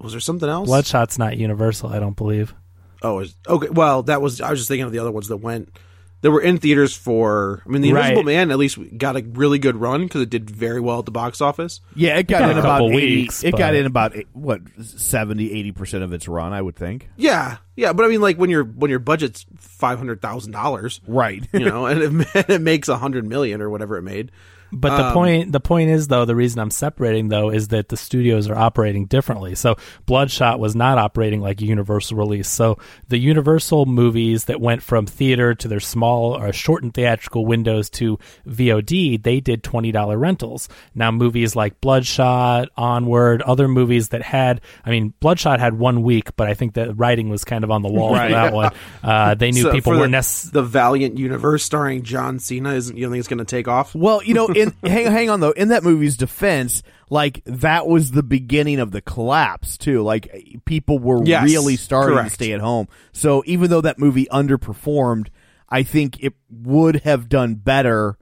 Was 0.00 0.12
there 0.12 0.20
something 0.20 0.48
else? 0.48 0.68
Bloodshot's 0.68 1.18
not 1.18 1.36
Universal, 1.36 1.90
I 1.90 2.00
don't 2.00 2.16
believe. 2.16 2.54
Oh, 3.02 3.16
was- 3.16 3.36
okay. 3.46 3.68
Well, 3.68 4.02
that 4.04 4.20
was. 4.20 4.40
I 4.40 4.50
was 4.50 4.60
just 4.60 4.68
thinking 4.68 4.84
of 4.86 4.92
the 4.92 4.98
other 4.98 5.12
ones 5.12 5.28
that 5.28 5.38
went. 5.38 5.76
That 6.22 6.30
were 6.30 6.40
in 6.40 6.56
theaters 6.58 6.96
for. 6.96 7.62
I 7.66 7.68
mean, 7.68 7.82
the 7.82 7.90
Invisible 7.90 8.16
Right. 8.24 8.26
Man 8.26 8.50
at 8.50 8.58
least 8.58 8.78
got 8.96 9.16
a 9.16 9.22
really 9.22 9.58
good 9.58 9.76
run 9.76 10.04
because 10.04 10.22
it 10.22 10.30
did 10.30 10.48
very 10.50 10.80
well 10.80 10.98
at 10.98 11.04
the 11.04 11.10
box 11.12 11.40
office. 11.40 11.80
yeah, 11.94 12.16
it 12.16 12.26
got 12.26 12.40
got 12.40 12.50
in 12.52 12.56
a 12.56 12.60
about 12.60 12.78
couple 12.78 12.88
80, 12.98 13.16
weeks, 13.16 13.44
It 13.44 13.50
got 13.52 13.58
but- 13.58 13.74
in 13.76 13.86
about 13.86 14.16
what 14.32 14.62
70 14.82 15.52
80 15.52 15.72
percent 15.72 16.02
of 16.04 16.12
its 16.14 16.26
run, 16.26 16.52
I 16.54 16.62
would 16.62 16.74
think. 16.74 17.10
Yeah, 17.16 17.58
yeah, 17.76 17.92
but 17.92 18.06
I 18.06 18.08
mean, 18.08 18.22
like 18.22 18.38
when 18.38 18.48
your 18.50 18.64
when 18.64 18.90
your 18.90 18.98
budget's 18.98 19.44
five 19.56 19.98
hundred 19.98 20.22
thousand 20.22 20.52
dollars, 20.52 21.00
Right. 21.06 21.46
you 21.52 21.60
know, 21.66 21.84
and 21.86 22.00
it, 22.02 22.28
and 22.34 22.50
it 22.50 22.60
makes 22.62 22.88
a 22.88 22.96
hundred 22.96 23.26
million 23.26 23.60
or 23.60 23.68
whatever 23.70 23.96
it 23.98 24.02
made. 24.02 24.32
But 24.72 24.96
the 24.96 25.04
Um, 25.06 25.12
point 25.14 25.52
the 25.52 25.60
point 25.60 25.90
is 25.90 26.08
though 26.08 26.24
the 26.24 26.34
reason 26.34 26.60
I'm 26.60 26.70
separating 26.70 27.28
though 27.28 27.50
is 27.50 27.68
that 27.68 27.88
the 27.88 27.96
studios 27.96 28.48
are 28.48 28.56
operating 28.56 29.06
differently. 29.06 29.54
So 29.54 29.76
Bloodshot 30.06 30.58
was 30.58 30.74
not 30.74 30.98
operating 30.98 31.40
like 31.40 31.60
a 31.60 31.64
Universal 31.64 32.16
release. 32.16 32.48
So 32.48 32.78
the 33.08 33.18
Universal 33.18 33.86
movies 33.86 34.44
that 34.46 34.60
went 34.60 34.82
from 34.82 35.06
theater 35.06 35.54
to 35.54 35.68
their 35.68 35.80
small 35.80 36.36
or 36.36 36.52
shortened 36.52 36.94
theatrical 36.94 37.46
windows 37.46 37.88
to 37.90 38.18
VOD, 38.46 39.22
they 39.22 39.40
did 39.40 39.62
twenty 39.62 39.92
dollar 39.92 40.18
rentals. 40.18 40.68
Now 40.94 41.10
movies 41.10 41.54
like 41.54 41.80
Bloodshot, 41.80 42.68
Onward, 42.76 43.42
other 43.42 43.68
movies 43.68 44.08
that 44.10 44.22
had 44.22 44.60
I 44.84 44.90
mean 44.90 45.12
Bloodshot 45.20 45.60
had 45.60 45.78
one 45.78 46.02
week, 46.02 46.34
but 46.36 46.48
I 46.48 46.54
think 46.54 46.74
the 46.74 46.94
writing 46.94 47.28
was 47.28 47.44
kind 47.44 47.64
of 47.64 47.70
on 47.70 47.82
the 47.82 47.88
wall 47.90 48.12
Right. 48.12 48.28
for 48.28 48.32
that 48.34 48.52
one. 48.52 48.72
Uh, 49.02 49.34
they 49.34 49.50
knew 49.52 49.62
So 49.62 49.72
people 49.72 49.92
weren't 49.92 50.04
the, 50.04 50.08
necessarily 50.08 50.52
the 50.64 50.68
Valiant 50.68 51.18
universe 51.18 51.62
starring 51.62 52.02
John 52.02 52.38
Cena. 52.40 52.72
Isn't 52.74 52.96
you 52.96 53.04
don't 53.04 53.12
think 53.12 53.20
it's 53.20 53.28
going 53.28 53.38
to 53.38 53.44
take 53.44 53.68
off? 53.68 53.94
Well, 53.94 54.22
you 54.22 54.34
know, 54.34 54.48
in 54.56 54.72
hang 54.82 55.06
hang 55.06 55.30
on 55.30 55.40
though. 55.40 55.50
In 55.52 55.68
that 55.68 55.82
movie's 55.84 56.16
defense, 56.16 56.82
like 57.10 57.42
that 57.44 57.86
was 57.86 58.10
the 58.10 58.22
beginning 58.22 58.80
of 58.80 58.90
the 58.90 59.00
collapse 59.00 59.76
too. 59.78 60.02
Like 60.02 60.60
people 60.64 60.98
were 60.98 61.24
Yes, 61.24 61.44
really 61.44 61.76
starting 61.76 62.14
correct. 62.16 62.30
to 62.30 62.34
stay 62.34 62.52
at 62.52 62.60
home. 62.60 62.88
So 63.12 63.42
even 63.46 63.70
though 63.70 63.80
that 63.82 63.98
movie 63.98 64.26
underperformed, 64.32 65.28
I 65.68 65.82
think 65.82 66.22
it 66.22 66.32
would 66.50 67.02
have 67.02 67.28
done 67.28 67.54
better 67.56 68.18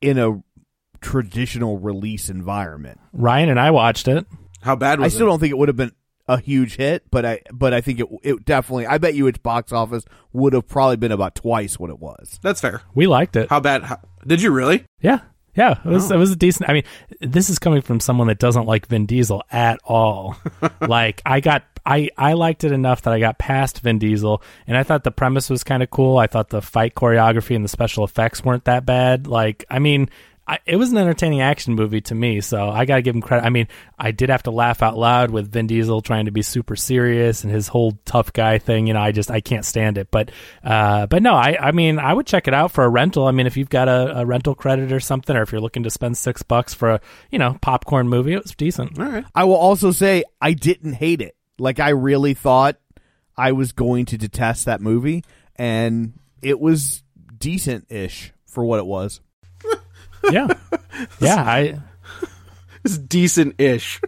in 0.00 0.18
a 0.18 0.42
traditional 1.00 1.78
release 1.78 2.28
environment. 2.28 3.00
Ryan 3.12 3.48
and 3.50 3.60
I 3.60 3.70
watched 3.70 4.08
it. 4.08 4.26
How 4.62 4.76
bad 4.76 5.00
I 5.00 5.08
still 5.08 5.26
it? 5.26 5.30
don't 5.30 5.40
think 5.40 5.50
it 5.50 5.58
would 5.58 5.68
have 5.68 5.76
been 5.76 5.92
a 6.28 6.38
huge 6.38 6.76
hit, 6.76 7.10
but 7.10 7.26
I 7.26 7.40
but 7.52 7.74
I 7.74 7.80
think 7.80 7.98
it 7.98 8.06
it 8.22 8.44
definitely. 8.44 8.86
I 8.86 8.98
bet 8.98 9.14
you 9.14 9.26
its 9.26 9.38
box 9.38 9.72
office 9.72 10.04
would 10.32 10.52
have 10.52 10.68
probably 10.68 10.96
been 10.96 11.10
about 11.10 11.34
twice 11.34 11.78
what 11.80 11.90
it 11.90 11.98
was. 11.98 12.38
That's 12.42 12.60
fair. 12.60 12.80
We 12.94 13.08
liked 13.08 13.34
it. 13.34 13.50
How 13.50 13.58
bad? 13.58 13.82
How, 13.82 13.98
did 14.24 14.40
you 14.40 14.52
really? 14.52 14.84
Yeah. 15.00 15.18
Yeah, 15.54 15.72
it 15.72 15.84
was 15.84 16.10
Oh. 16.10 16.14
it 16.14 16.18
was 16.18 16.30
a 16.30 16.36
decent. 16.36 16.70
I 16.70 16.72
mean, 16.72 16.84
this 17.20 17.50
is 17.50 17.58
coming 17.58 17.82
from 17.82 18.00
someone 18.00 18.28
that 18.28 18.38
doesn't 18.38 18.66
like 18.66 18.86
Vin 18.86 19.06
Diesel 19.06 19.42
at 19.52 19.78
all. 19.84 20.36
like 20.80 21.20
I 21.26 21.40
got 21.40 21.64
I 21.84 22.08
I 22.16 22.32
liked 22.32 22.64
it 22.64 22.72
enough 22.72 23.02
that 23.02 23.12
I 23.12 23.18
got 23.20 23.38
past 23.38 23.80
Vin 23.80 23.98
Diesel 23.98 24.42
and 24.66 24.76
I 24.76 24.82
thought 24.82 25.04
the 25.04 25.10
premise 25.10 25.50
was 25.50 25.62
kind 25.64 25.82
of 25.82 25.90
cool. 25.90 26.16
I 26.18 26.26
thought 26.26 26.48
the 26.48 26.62
fight 26.62 26.94
choreography 26.94 27.54
and 27.54 27.64
the 27.64 27.68
special 27.68 28.02
effects 28.04 28.42
weren't 28.44 28.64
that 28.64 28.86
bad. 28.86 29.26
Like 29.26 29.64
I 29.68 29.78
mean, 29.78 30.08
I, 30.46 30.58
it 30.66 30.76
was 30.76 30.90
an 30.90 30.98
entertaining 30.98 31.40
action 31.40 31.74
movie 31.74 32.00
to 32.02 32.14
me, 32.14 32.40
so 32.40 32.68
I 32.68 32.84
got 32.84 32.96
to 32.96 33.02
give 33.02 33.14
him 33.14 33.22
credit. 33.22 33.46
I 33.46 33.50
mean, 33.50 33.68
I 33.96 34.10
did 34.10 34.28
have 34.28 34.42
to 34.44 34.50
laugh 34.50 34.82
out 34.82 34.98
loud 34.98 35.30
with 35.30 35.52
Vin 35.52 35.68
Diesel 35.68 36.00
trying 36.00 36.24
to 36.24 36.32
be 36.32 36.42
super 36.42 36.74
serious 36.74 37.44
and 37.44 37.52
his 37.52 37.68
whole 37.68 37.92
tough 38.04 38.32
guy 38.32 38.58
thing. 38.58 38.88
You 38.88 38.94
know, 38.94 39.00
I 39.00 39.12
just 39.12 39.30
I 39.30 39.40
can't 39.40 39.64
stand 39.64 39.98
it. 39.98 40.10
But 40.10 40.32
uh, 40.64 41.06
but 41.06 41.22
no, 41.22 41.34
I 41.34 41.56
I 41.60 41.70
mean, 41.70 42.00
I 42.00 42.12
would 42.12 42.26
check 42.26 42.48
it 42.48 42.54
out 42.54 42.72
for 42.72 42.82
a 42.82 42.88
rental. 42.88 43.28
I 43.28 43.30
mean, 43.30 43.46
if 43.46 43.56
you've 43.56 43.70
got 43.70 43.88
a, 43.88 44.20
a 44.20 44.26
rental 44.26 44.56
credit 44.56 44.90
or 44.90 45.00
something, 45.00 45.36
or 45.36 45.42
if 45.42 45.52
you're 45.52 45.60
looking 45.60 45.84
to 45.84 45.90
spend 45.90 46.16
six 46.16 46.42
bucks 46.42 46.74
for 46.74 46.90
a 46.90 47.00
you 47.30 47.38
know 47.38 47.56
popcorn 47.62 48.08
movie, 48.08 48.32
it 48.32 48.42
was 48.42 48.54
decent. 48.56 48.98
All 48.98 49.06
right. 49.06 49.24
I 49.34 49.44
will 49.44 49.54
also 49.54 49.92
say 49.92 50.24
I 50.40 50.54
didn't 50.54 50.94
hate 50.94 51.20
it. 51.20 51.36
Like 51.58 51.78
I 51.78 51.90
really 51.90 52.34
thought 52.34 52.78
I 53.36 53.52
was 53.52 53.70
going 53.70 54.06
to 54.06 54.18
detest 54.18 54.64
that 54.64 54.80
movie, 54.80 55.24
and 55.54 56.14
it 56.42 56.58
was 56.58 57.04
decent 57.38 57.86
ish 57.90 58.32
for 58.44 58.64
what 58.64 58.80
it 58.80 58.86
was. 58.86 59.20
Yeah, 60.30 60.48
yeah. 61.20 61.42
I 61.42 61.80
It's 62.84 62.98
decent 62.98 63.60
ish. 63.60 64.00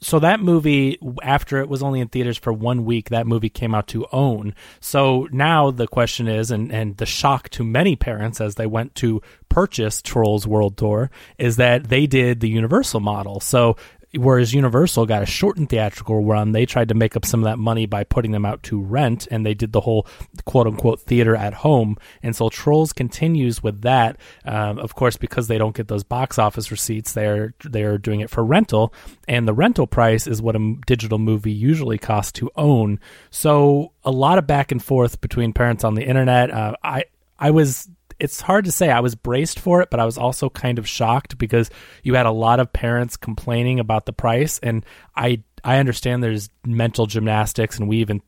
so 0.00 0.18
that 0.20 0.38
movie 0.40 0.98
after 1.22 1.58
it 1.60 1.68
was 1.68 1.82
only 1.82 2.00
in 2.00 2.08
theaters 2.08 2.38
for 2.38 2.52
one 2.52 2.84
week 2.84 3.08
that 3.08 3.26
movie 3.26 3.48
came 3.48 3.74
out 3.74 3.86
to 3.88 4.06
own 4.12 4.54
so 4.80 5.26
now 5.32 5.70
the 5.70 5.86
question 5.88 6.28
is 6.28 6.50
and, 6.50 6.70
and 6.70 6.96
the 6.98 7.06
shock 7.06 7.48
to 7.48 7.64
many 7.64 7.96
parents 7.96 8.40
as 8.40 8.54
they 8.56 8.66
went 8.66 8.94
to 8.94 9.20
purchase 9.48 10.02
trolls 10.02 10.46
world 10.46 10.76
tour 10.76 11.10
is 11.38 11.56
that 11.56 11.88
they 11.88 12.06
did 12.06 12.40
the 12.40 12.48
universal 12.48 13.00
model 13.00 13.40
so 13.40 13.76
whereas 14.16 14.54
universal 14.54 15.06
got 15.06 15.22
a 15.22 15.26
shortened 15.26 15.68
theatrical 15.68 16.24
run 16.24 16.52
they 16.52 16.66
tried 16.66 16.88
to 16.88 16.94
make 16.94 17.16
up 17.16 17.24
some 17.24 17.40
of 17.40 17.44
that 17.44 17.58
money 17.58 17.86
by 17.86 18.04
putting 18.04 18.32
them 18.32 18.44
out 18.44 18.62
to 18.62 18.80
rent 18.80 19.26
and 19.30 19.44
they 19.44 19.54
did 19.54 19.72
the 19.72 19.80
whole 19.80 20.06
quote 20.44 20.66
unquote 20.66 21.00
theater 21.00 21.36
at 21.36 21.54
home. 21.54 21.96
And 22.22 22.34
so 22.34 22.48
trolls 22.48 22.92
continues 22.92 23.62
with 23.62 23.82
that. 23.82 24.18
Um, 24.44 24.78
of 24.78 24.94
course 24.94 25.16
because 25.16 25.48
they 25.48 25.58
don't 25.58 25.74
get 25.74 25.88
those 25.88 26.04
box 26.04 26.38
office 26.38 26.70
receipts 26.70 27.12
they're 27.12 27.54
they're 27.64 27.98
doing 27.98 28.20
it 28.20 28.30
for 28.30 28.44
rental. 28.44 28.92
And 29.28 29.48
the 29.48 29.54
rental 29.54 29.86
price 29.86 30.26
is 30.26 30.42
what 30.42 30.56
a 30.56 30.76
digital 30.86 31.18
movie 31.18 31.52
usually 31.52 31.98
costs 31.98 32.32
to 32.32 32.50
own. 32.56 33.00
So 33.30 33.92
a 34.04 34.10
lot 34.10 34.38
of 34.38 34.46
back 34.46 34.72
and 34.72 34.82
forth 34.82 35.20
between 35.20 35.52
parents 35.52 35.84
on 35.84 35.94
the 35.94 36.04
internet. 36.04 36.50
Uh, 36.50 36.74
i 36.82 37.04
i 37.38 37.50
was 37.50 37.88
it's 38.18 38.40
hard 38.40 38.64
to 38.66 38.72
say. 38.72 38.90
I 38.90 39.00
was 39.00 39.14
braced 39.14 39.58
for 39.58 39.80
it, 39.80 39.90
but 39.90 40.00
I 40.00 40.04
was 40.04 40.18
also 40.18 40.50
kind 40.50 40.78
of 40.78 40.88
shocked 40.88 41.38
because 41.38 41.70
you 42.02 42.14
had 42.14 42.26
a 42.26 42.30
lot 42.30 42.60
of 42.60 42.72
parents 42.72 43.16
complaining 43.16 43.80
about 43.80 44.06
the 44.06 44.12
price, 44.12 44.58
and 44.60 44.84
I 45.16 45.42
I 45.62 45.78
understand 45.78 46.22
there's 46.22 46.50
mental 46.66 47.06
gymnastics, 47.06 47.78
and 47.78 47.88
we 47.88 47.98
even 47.98 48.20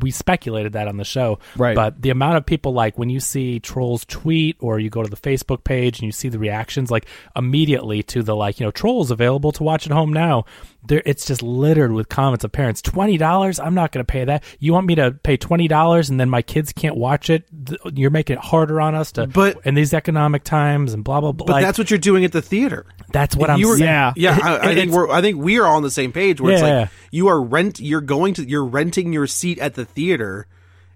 we 0.00 0.10
speculated 0.10 0.72
that 0.74 0.88
on 0.88 0.96
the 0.96 1.04
show, 1.04 1.38
Right. 1.56 1.74
But 1.76 2.00
the 2.00 2.10
amount 2.10 2.36
of 2.36 2.46
people 2.46 2.72
like 2.72 2.98
when 2.98 3.10
you 3.10 3.20
see 3.20 3.60
trolls 3.60 4.04
tweet 4.04 4.56
or 4.60 4.78
you 4.78 4.90
go 4.90 5.02
to 5.02 5.10
the 5.10 5.16
Facebook 5.16 5.64
page 5.64 5.98
and 5.98 6.06
you 6.06 6.12
see 6.12 6.28
the 6.28 6.38
reactions, 6.38 6.90
like 6.90 7.06
immediately 7.36 8.02
to 8.04 8.22
the 8.22 8.34
like 8.34 8.60
you 8.60 8.66
know 8.66 8.70
trolls 8.70 9.10
available 9.10 9.52
to 9.52 9.62
watch 9.62 9.86
at 9.86 9.92
home 9.92 10.12
now. 10.12 10.44
There, 10.86 11.00
it's 11.06 11.24
just 11.24 11.42
littered 11.42 11.92
with 11.92 12.10
comments 12.10 12.44
of 12.44 12.52
parents. 12.52 12.82
Twenty 12.82 13.16
dollars? 13.16 13.58
I'm 13.58 13.72
not 13.74 13.90
going 13.90 14.04
to 14.04 14.10
pay 14.10 14.24
that. 14.26 14.44
You 14.58 14.74
want 14.74 14.86
me 14.86 14.94
to 14.96 15.12
pay 15.12 15.38
twenty 15.38 15.66
dollars 15.66 16.10
and 16.10 16.20
then 16.20 16.28
my 16.28 16.42
kids 16.42 16.72
can't 16.74 16.96
watch 16.96 17.30
it? 17.30 17.46
You're 17.94 18.10
making 18.10 18.36
it 18.36 18.42
harder 18.44 18.80
on 18.82 18.94
us 18.94 19.12
to. 19.12 19.26
But- 19.26 19.58
in 19.64 19.74
these 19.74 19.94
economic 19.94 20.44
times 20.44 20.92
and 20.92 21.02
blah 21.02 21.20
blah 21.22 21.32
blah. 21.32 21.46
But 21.46 21.52
like, 21.54 21.64
that's 21.64 21.78
what 21.78 21.90
you're 21.90 21.98
doing 21.98 22.24
at 22.26 22.32
the 22.32 22.42
theater. 22.42 22.84
that's 23.12 23.34
what 23.34 23.48
If 23.48 23.54
I'm 23.54 23.60
you 23.60 23.68
were- 23.68 23.78
saying. 23.78 23.88
Yeah. 23.88 24.12
yeah. 24.16 24.38
I, 24.42 24.70
I 24.70 24.74
think 24.74 24.92
we're 24.92 25.08
I 25.10 25.22
think 25.22 25.38
we 25.38 25.58
are 25.58 25.66
all 25.66 25.76
on 25.76 25.82
the 25.82 25.90
same 25.90 26.12
page. 26.12 26.38
Where 26.40 26.52
it's 26.52 26.62
like 26.62 26.68
yeah. 26.70 26.88
you 27.10 27.28
are 27.28 27.42
rent. 27.42 27.80
You're 27.80 28.02
going 28.02 28.34
to 28.34 28.46
you're 28.46 28.64
renting 28.66 29.12
your 29.14 29.26
seat 29.26 29.58
at 29.60 29.73
the 29.74 29.84
theater, 29.84 30.46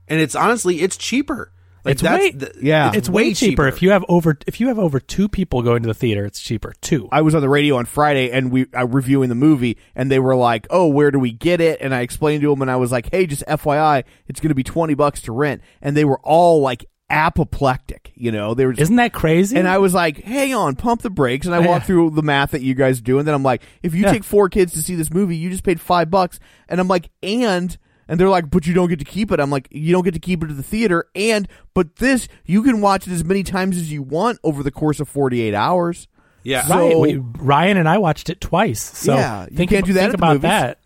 and 0.08 0.20
it's 0.20 0.34
honestly 0.34 0.80
it's 0.80 0.96
cheaper. 0.96 1.52
Like 1.84 1.92
It's 1.92 2.02
way- 2.02 2.30
the- 2.32 2.52
Yeah. 2.60 2.90
it's 2.92 3.08
way 3.08 3.32
cheaper. 3.32 3.68
if 3.68 3.80
you 3.82 3.90
have 3.92 4.04
over 4.08 4.36
if 4.48 4.60
you 4.60 4.66
have 4.68 4.78
over 4.80 4.98
two 4.98 5.28
people 5.28 5.62
going 5.62 5.82
to 5.82 5.86
the 5.86 5.94
theater. 5.94 6.24
It's 6.24 6.40
cheaper. 6.40 6.74
Two. 6.80 7.08
I 7.12 7.22
was 7.22 7.34
on 7.36 7.40
the 7.40 7.48
radio 7.48 7.76
on 7.76 7.86
Friday 7.86 8.30
and 8.30 8.50
we 8.50 8.66
uh, 8.76 8.86
reviewing 8.86 9.28
the 9.28 9.34
movie, 9.36 9.78
and 9.94 10.10
they 10.10 10.18
were 10.18 10.34
like, 10.34 10.66
"Oh, 10.70 10.88
where 10.88 11.10
do 11.12 11.18
we 11.20 11.30
get 11.32 11.60
it?" 11.60 11.78
And 11.80 11.94
I 11.94 12.00
explained 12.00 12.42
to 12.42 12.50
them, 12.50 12.62
and 12.62 12.70
I 12.70 12.76
was 12.76 12.90
like, 12.92 13.08
"Hey, 13.12 13.26
just 13.26 13.44
FYI, 13.46 14.02
it's 14.26 14.40
going 14.40 14.48
to 14.50 14.54
be 14.56 14.64
twenty 14.64 14.94
bucks 14.94 15.22
to 15.22 15.32
rent." 15.32 15.62
And 15.80 15.96
they 15.96 16.04
were 16.04 16.18
all 16.24 16.60
like 16.60 16.84
apoplectic, 17.10 18.12
you 18.16 18.32
know. 18.32 18.54
They 18.54 18.66
were 18.66 18.72
just, 18.72 18.82
Isn't 18.82 18.96
that 18.96 19.12
crazy? 19.12 19.56
And 19.56 19.68
I 19.68 19.78
was 19.78 19.94
like, 19.94 20.22
"Hang 20.24 20.54
on, 20.54 20.74
pump 20.74 21.02
the 21.02 21.10
brakes." 21.10 21.46
And 21.46 21.54
I 21.54 21.58
walked 21.66 21.86
through 21.86 22.10
the 22.10 22.22
math 22.22 22.50
that 22.50 22.62
you 22.62 22.74
guys 22.74 23.00
do, 23.00 23.18
and 23.18 23.26
then 23.26 23.34
I'm 23.34 23.42
like, 23.42 23.62
"If 23.82 23.94
you 23.94 24.02
Yeah. 24.02 24.12
take 24.12 24.24
four 24.24 24.48
kids 24.48 24.72
to 24.72 24.82
see 24.82 24.94
this 24.96 25.12
movie, 25.12 25.36
you 25.36 25.48
just 25.50 25.62
paid 25.64 25.80
five 25.80 26.10
bucks." 26.10 26.40
And 26.68 26.80
I'm 26.80 26.88
like, 26.88 27.10
"And." 27.22 27.76
And 28.08 28.18
they're 28.18 28.28
like, 28.30 28.50
but 28.50 28.66
you 28.66 28.72
don't 28.74 28.88
get 28.88 28.98
to 29.00 29.04
keep 29.04 29.30
it. 29.30 29.38
I'm 29.38 29.50
like, 29.50 29.68
you 29.70 29.92
don't 29.92 30.02
get 30.04 30.14
to 30.14 30.20
keep 30.20 30.42
it 30.42 30.50
at 30.50 30.56
the 30.56 30.62
theater. 30.62 31.08
And, 31.14 31.46
but 31.74 31.96
this, 31.96 32.26
you 32.46 32.62
can 32.62 32.80
watch 32.80 33.06
it 33.06 33.12
as 33.12 33.22
many 33.24 33.42
times 33.42 33.76
as 33.76 33.92
you 33.92 34.02
want 34.02 34.38
over 34.42 34.62
the 34.62 34.70
course 34.70 34.98
of 35.00 35.08
48 35.08 35.54
hours. 35.54 36.08
yeah. 36.42 36.64
So- 36.64 36.74
right. 36.88 36.98
We, 36.98 37.16
Ryan 37.16 37.76
and 37.76 37.88
I 37.88 37.98
watched 37.98 38.30
it 38.30 38.40
twice. 38.40 38.80
So 38.82 39.14
Yeah, 39.14 39.46
you 39.50 39.56
think 39.56 39.70
can't 39.70 39.84
do 39.84 39.92
that 39.92 40.00
Think 40.00 40.08
at 40.10 40.14
about 40.14 40.28
movies. 40.34 40.42
that. 40.42 40.78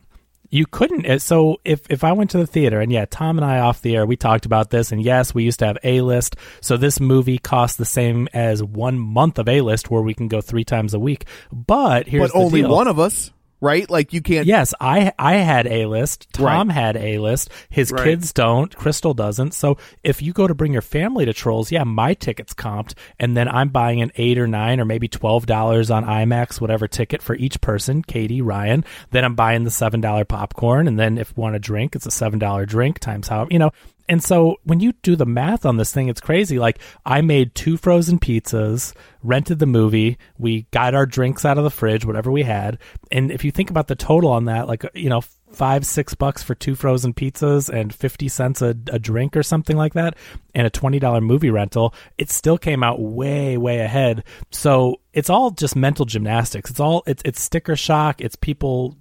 You 0.55 0.67
couldn't. 0.67 1.07
uh, 1.07 1.19
So 1.19 1.61
if 1.65 1.81
if 1.89 2.05
I 2.05 2.13
went 2.13 2.29
to 2.33 2.39
the 2.39 2.47
theater 2.47 2.79
and 2.81 2.93
yeah, 2.93 3.07
Tom 3.09 3.39
and 3.39 3.45
I 3.45 3.61
off 3.61 3.81
the 3.81 3.97
air, 3.97 4.05
we 4.05 4.17
talked 4.17 4.45
about 4.45 4.69
this, 4.69 4.93
and 4.93 5.03
yes, 5.03 5.33
we 5.35 5.45
used 5.45 5.61
to 5.61 5.67
have 5.67 5.79
a 5.83 6.03
list. 6.03 6.37
So 6.61 6.77
this 6.77 7.01
movie 7.01 7.39
costs 7.39 7.79
the 7.79 7.87
same 7.87 8.29
as 8.35 8.63
one 8.63 8.99
month 8.99 9.39
of 9.39 9.49
a 9.49 9.63
list, 9.63 9.91
where 9.91 10.03
we 10.03 10.13
can 10.13 10.29
go 10.29 10.43
three 10.43 10.65
times 10.65 10.93
a 10.93 10.99
week. 10.99 11.25
But 11.51 12.07
here's 12.07 12.33
but 12.33 12.39
only 12.39 12.61
the 12.61 12.69
deal. 12.69 12.77
one 12.77 12.87
of 12.87 12.99
us, 12.99 13.31
right? 13.63 13.89
Like 13.89 14.13
you 14.13 14.21
can't. 14.21 14.47
Yes, 14.47 14.75
I 14.79 15.13
I 15.19 15.37
had 15.37 15.67
a 15.67 15.87
list. 15.87 16.27
Tom 16.35 16.69
Right. 16.69 16.75
had 16.75 16.97
a 16.99 17.19
list. 17.19 17.49
His 17.71 17.91
Right. 17.91 18.05
kids 18.05 18.35
don't. 18.35 18.77
Crystal 18.77 19.15
doesn't. 19.15 19.55
So 19.55 19.79
if 20.05 20.21
you 20.21 20.35
go 20.35 20.47
to 20.47 20.55
bring 20.55 20.73
your 20.75 20.83
family 20.83 21.25
to 21.25 21.33
Trolls, 21.33 21.73
yeah, 21.73 21.85
my 21.85 22.13
ticket's 22.13 22.53
comped, 22.53 22.93
and 23.19 23.35
then 23.35 23.49
I'm 23.49 23.71
buying 23.71 24.03
an 24.03 24.13
eight 24.17 24.37
or 24.37 24.47
nine 24.47 24.81
or 24.81 24.85
maybe 24.85 25.09
twelve 25.09 25.47
dollars 25.47 25.91
on 25.91 26.05
IMAX, 26.05 26.61
whatever 26.61 26.87
ticket 26.87 27.23
for 27.23 27.35
each 27.37 27.61
person. 27.63 28.03
Katie, 28.03 28.43
Ryan. 28.43 28.85
Then 29.13 29.25
I'm 29.25 29.35
buying 29.37 29.65
the 29.65 29.71
seven 29.71 30.01
dollar 30.03 30.25
popcorn, 30.27 30.89
and 30.89 30.99
then 30.99 31.17
if 31.17 31.35
want 31.37 31.55
a 31.57 31.59
drink, 31.61 31.95
it's 31.95 32.05
a 32.07 32.11
seven 32.11 32.39
dollar 32.39 32.67
drink 32.67 32.99
times 32.99 33.29
how 33.29 33.47
you 33.51 33.59
know. 33.59 33.71
And 34.09 34.23
so 34.23 34.57
when 34.65 34.81
you 34.81 34.93
do 35.03 35.17
the 35.17 35.27
math 35.27 35.65
on 35.65 35.77
this 35.77 35.93
thing, 35.93 36.09
it's 36.09 36.21
crazy. 36.21 36.59
Like 36.59 36.79
I 37.05 37.21
made 37.21 37.55
two 37.55 37.77
frozen 37.77 38.19
pizzas, 38.19 38.95
rented 39.23 39.59
the 39.59 39.67
movie, 39.67 40.19
we 40.39 40.67
got 40.71 40.95
our 40.95 41.07
drinks 41.07 41.45
out 41.45 41.59
of 41.59 41.65
the 41.65 41.71
fridge, 41.71 42.05
whatever 42.05 42.31
we 42.31 42.43
had, 42.43 42.79
and 43.11 43.31
if 43.31 43.45
you 43.45 43.51
think 43.51 43.71
about 43.71 43.87
the 43.89 43.95
total 43.95 44.31
on 44.31 44.47
that, 44.47 44.69
like 44.69 44.85
you 44.95 45.09
know, 45.09 45.23
five 45.53 45.85
six 45.85 46.15
bucks 46.15 46.43
for 46.43 46.55
two 46.55 46.75
frozen 46.75 47.13
pizzas 47.13 47.69
and 47.69 47.95
fifty 47.95 48.29
cents 48.29 48.63
a, 48.63 48.71
a 48.89 48.99
drink 48.99 49.37
or 49.37 49.43
something 49.43 49.77
like 49.77 49.95
that, 49.95 50.17
and 50.55 50.67
a 50.67 50.71
twenty 50.71 50.99
dollar 50.99 51.21
movie 51.21 51.51
rental, 51.51 51.95
it 52.19 52.31
still 52.31 52.59
came 52.59 52.83
out 52.83 53.01
way 53.01 53.57
way 53.57 53.81
ahead. 53.81 54.25
So 54.51 55.01
it's 55.13 55.31
all 55.31 55.51
just 55.51 55.77
mental 55.77 56.05
gymnastics. 56.07 56.71
It's 56.71 56.81
all 56.81 57.03
it's 57.07 57.23
it's 57.25 57.41
sticker 57.41 57.77
shock. 57.77 58.21
It's 58.21 58.37
people 58.37 58.97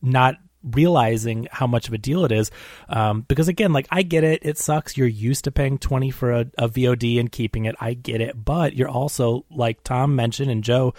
not 0.00 0.36
realizing 0.72 1.48
how 1.50 1.66
much 1.66 1.88
of 1.88 1.94
a 1.94 1.98
deal 1.98 2.24
it 2.24 2.32
is. 2.32 2.50
Um, 2.88 3.22
because 3.28 3.48
again, 3.48 3.72
like 3.72 3.86
I 3.90 4.02
get 4.02 4.24
it, 4.24 4.40
it 4.44 4.58
sucks. 4.58 4.96
You're 4.96 5.06
used 5.06 5.44
to 5.44 5.50
paying 5.50 5.78
twenty 5.78 6.10
for 6.10 6.32
a, 6.32 6.46
a 6.58 6.68
VOD 6.68 7.18
and 7.20 7.30
keeping 7.30 7.64
it. 7.64 7.74
I 7.80 7.94
get 7.94 8.20
it, 8.20 8.44
but 8.44 8.74
you're 8.74 8.88
also 8.88 9.44
like 9.50 9.82
Tom 9.84 10.16
mentioned 10.16 10.50
and 10.50 10.64
Joe 10.64 10.94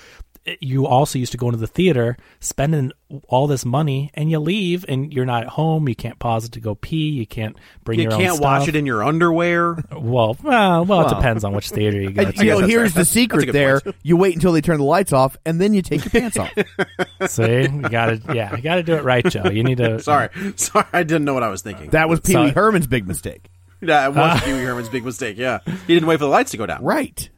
you 0.61 0.87
also 0.87 1.19
used 1.19 1.31
to 1.33 1.37
go 1.37 1.47
into 1.47 1.57
the 1.59 1.67
theater, 1.67 2.17
spending 2.39 2.91
all 3.27 3.47
this 3.47 3.65
money, 3.65 4.09
and 4.13 4.31
you 4.31 4.39
leave, 4.39 4.85
and 4.87 5.13
you're 5.13 5.25
not 5.25 5.43
at 5.43 5.49
home. 5.49 5.87
You 5.89 5.95
can't 5.95 6.17
pause 6.19 6.45
it 6.45 6.53
to 6.53 6.59
go 6.59 6.75
pee. 6.75 7.09
You 7.09 7.27
can't 7.27 7.55
bring 7.83 7.99
You 7.99 8.03
your 8.03 8.13
own 8.13 8.19
You 8.19 8.25
can't 8.27 8.41
watch 8.41 8.61
stuff. 8.63 8.69
it 8.69 8.75
in 8.77 8.85
your 8.85 9.03
underwear. 9.03 9.75
Well, 9.91 10.37
well, 10.43 10.85
well, 10.85 11.05
it 11.07 11.15
depends 11.15 11.43
on 11.43 11.53
which 11.53 11.69
theater 11.69 11.99
you 12.01 12.11
go 12.11 12.23
And, 12.23 12.35
to. 12.35 12.45
you 12.45 12.51
know, 12.51 12.59
here's 12.67 12.91
right. 12.91 12.99
the 12.99 13.05
secret 13.05 13.45
good 13.47 13.53
there. 13.55 13.81
point. 13.81 13.95
You 14.03 14.17
wait 14.17 14.35
until 14.35 14.51
they 14.53 14.61
turn 14.61 14.77
the 14.77 14.83
lights 14.85 15.13
off, 15.13 15.37
and 15.45 15.59
then 15.59 15.73
you 15.73 15.81
take 15.81 16.03
your 16.05 16.11
pants 16.21 16.37
off. 16.37 16.51
See, 17.31 17.61
you 17.63 17.81
gotta, 17.89 18.21
yeah, 18.33 18.55
you 18.55 18.61
gotta 18.61 18.83
do 18.83 18.93
it 18.95 19.03
right, 19.03 19.25
Joe. 19.25 19.49
You 19.49 19.63
need 19.63 19.77
to. 19.79 19.99
Sorry, 20.03 20.29
sorry, 20.55 20.85
I 20.93 21.03
didn't 21.03 21.25
know 21.25 21.33
what 21.33 21.43
I 21.43 21.49
was 21.49 21.61
thinking. 21.61 21.89
That 21.91 22.09
was 22.09 22.19
Pee 22.21 22.35
Wee 22.37 22.49
Herman's 22.49 22.87
big 22.87 23.07
mistake. 23.07 23.49
that 23.81 24.13
was 24.15 24.41
Pee 24.41 24.53
Wee 24.53 24.59
Herman's 24.63 24.89
big 24.89 25.03
mistake. 25.05 25.37
Yeah, 25.37 25.59
he 25.65 25.93
didn't 25.93 26.07
wait 26.07 26.15
for 26.17 26.25
the 26.25 26.29
lights 26.31 26.51
to 26.51 26.57
go 26.57 26.65
down. 26.65 26.83
Right. 26.83 27.29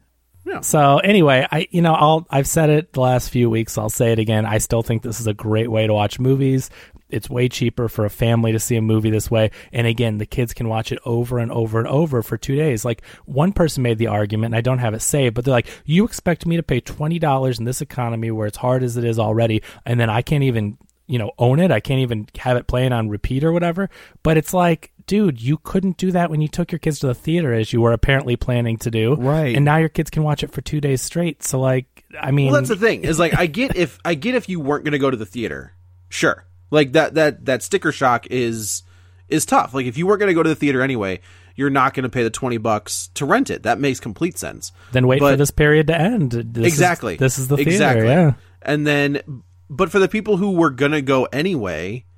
So 0.60 0.98
anyway, 0.98 1.46
I 1.50 1.68
you 1.70 1.82
know 1.82 1.94
I'll 1.94 2.26
I've 2.30 2.46
said 2.48 2.70
it 2.70 2.92
the 2.92 3.00
last 3.00 3.30
few 3.30 3.48
weeks. 3.48 3.78
I'll 3.78 3.90
say 3.90 4.12
it 4.12 4.18
again. 4.18 4.44
I 4.46 4.58
still 4.58 4.82
think 4.82 5.02
this 5.02 5.20
is 5.20 5.26
a 5.26 5.34
great 5.34 5.70
way 5.70 5.86
to 5.86 5.94
watch 5.94 6.18
movies. 6.18 6.70
It's 7.08 7.28
way 7.28 7.48
cheaper 7.48 7.88
for 7.88 8.06
a 8.06 8.10
family 8.10 8.52
to 8.52 8.58
see 8.58 8.76
a 8.76 8.82
movie 8.82 9.10
this 9.10 9.30
way. 9.30 9.50
And 9.70 9.86
again, 9.86 10.16
the 10.16 10.26
kids 10.26 10.54
can 10.54 10.68
watch 10.68 10.92
it 10.92 10.98
over 11.04 11.38
and 11.38 11.52
over 11.52 11.78
and 11.78 11.86
over 11.86 12.22
for 12.22 12.38
two 12.38 12.56
days. 12.56 12.84
Like 12.84 13.02
one 13.26 13.52
person 13.52 13.82
made 13.82 13.98
the 13.98 14.06
argument, 14.06 14.54
and 14.54 14.56
I 14.56 14.62
don't 14.62 14.78
have 14.78 14.94
it 14.94 15.02
saved, 15.02 15.34
but 15.34 15.44
they're 15.44 15.52
like, 15.52 15.68
"You 15.84 16.04
expect 16.04 16.46
me 16.46 16.56
to 16.56 16.62
pay 16.62 16.80
twenty 16.80 17.18
dollars 17.18 17.58
in 17.58 17.66
this 17.66 17.82
economy 17.82 18.30
where 18.30 18.46
it's 18.46 18.56
hard 18.56 18.82
as 18.82 18.96
it 18.96 19.04
is 19.04 19.18
already, 19.18 19.62
and 19.84 20.00
then 20.00 20.10
I 20.10 20.22
can't 20.22 20.44
even." 20.44 20.78
You 21.08 21.18
know, 21.18 21.32
own 21.36 21.58
it. 21.58 21.70
I 21.70 21.80
can't 21.80 22.00
even 22.00 22.26
have 22.38 22.56
it 22.56 22.68
playing 22.68 22.92
on 22.92 23.10
repeat 23.10 23.44
or 23.44 23.52
whatever. 23.52 23.90
But 24.22 24.38
it's 24.38 24.54
like, 24.54 24.91
dude, 25.06 25.40
you 25.40 25.58
couldn't 25.58 25.96
do 25.96 26.10
that 26.12 26.30
when 26.30 26.40
you 26.40 26.48
took 26.48 26.72
your 26.72 26.78
kids 26.78 26.98
to 27.00 27.06
the 27.06 27.14
theater, 27.14 27.52
as 27.52 27.72
you 27.72 27.80
were 27.80 27.92
apparently 27.92 28.36
planning 28.36 28.76
to 28.78 28.90
do. 28.90 29.14
Right. 29.14 29.54
And 29.56 29.64
now 29.64 29.76
your 29.76 29.88
kids 29.88 30.10
can 30.10 30.22
watch 30.22 30.42
it 30.42 30.50
for 30.52 30.60
two 30.60 30.80
days 30.80 31.02
straight. 31.02 31.42
So 31.42 31.60
like, 31.60 32.04
I 32.20 32.30
mean, 32.30 32.52
Well, 32.52 32.60
that's 32.60 32.68
the 32.68 32.76
thing. 32.76 33.04
Is 33.04 33.18
like 33.18 33.34
I 33.36 33.46
get 33.46 33.76
if 33.76 33.98
I 34.04 34.14
get 34.14 34.34
if 34.34 34.48
you 34.48 34.60
weren't 34.60 34.84
going 34.84 34.92
to 34.92 34.98
go 34.98 35.10
to 35.10 35.16
the 35.16 35.26
theater, 35.26 35.74
sure. 36.08 36.46
Like 36.70 36.92
that 36.92 37.14
that 37.14 37.44
that 37.46 37.62
sticker 37.62 37.92
shock 37.92 38.26
is 38.30 38.82
is 39.28 39.44
tough. 39.46 39.74
Like 39.74 39.86
if 39.86 39.96
you 39.98 40.06
weren't 40.06 40.20
going 40.20 40.30
to 40.30 40.34
go 40.34 40.42
to 40.42 40.48
the 40.48 40.54
theater 40.56 40.82
anyway, 40.82 41.20
you're 41.54 41.70
not 41.70 41.94
going 41.94 42.04
to 42.04 42.08
pay 42.08 42.22
the 42.22 42.30
twenty 42.30 42.56
bucks 42.58 43.08
to 43.14 43.24
rent 43.26 43.50
it. 43.50 43.62
That 43.64 43.78
makes 43.78 44.00
complete 44.00 44.38
sense. 44.38 44.72
then 44.92 45.06
wait 45.06 45.18
for 45.20 45.36
this 45.36 45.50
period 45.50 45.86
to 45.88 45.98
end. 46.00 46.32
This 46.32 46.66
is- 46.66 46.72
exactly. 46.72 47.16
this 47.16 47.38
is 47.38 47.48
the 47.48 47.56
theater. 47.56 47.70
exactly. 47.70 48.06
Yeah. 48.08 48.32
And 48.62 48.86
then, 48.86 49.42
but 49.68 49.90
for 49.90 49.98
the 49.98 50.08
people 50.08 50.36
who 50.36 50.52
were 50.52 50.70
gonna 50.70 51.02
go 51.02 51.24
anyway, 51.32 52.04
i- 52.10 52.11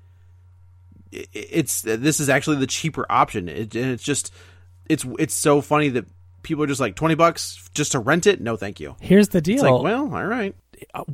it's 1.33 1.83
this 1.83 2.21
is 2.21 2.28
actually 2.28 2.56
the 2.56 2.66
cheaper 2.66 3.06
option. 3.11 3.49
It, 3.49 3.75
and 3.75 3.90
it's 3.90 4.02
just 4.02 4.33
it's 4.88 5.04
it's 5.18 5.35
so 5.35 5.61
funny 5.61 5.88
that 5.90 6.06
people 6.42 6.64
are 6.64 6.66
just 6.66 6.80
like 6.80 6.94
twenty 6.97 7.14
bucks 7.14 7.68
just 7.75 7.92
to 7.92 7.99
rent 7.99 8.26
it. 8.26 8.40
No, 8.40 8.56
thank 8.56 8.80
you. 8.80 8.97
Here's 9.00 9.28
the 9.28 9.40
deal. 9.40 9.54
It's 9.54 9.62
like, 9.62 9.83
well, 9.83 10.14
all 10.14 10.26
right. 10.26 10.54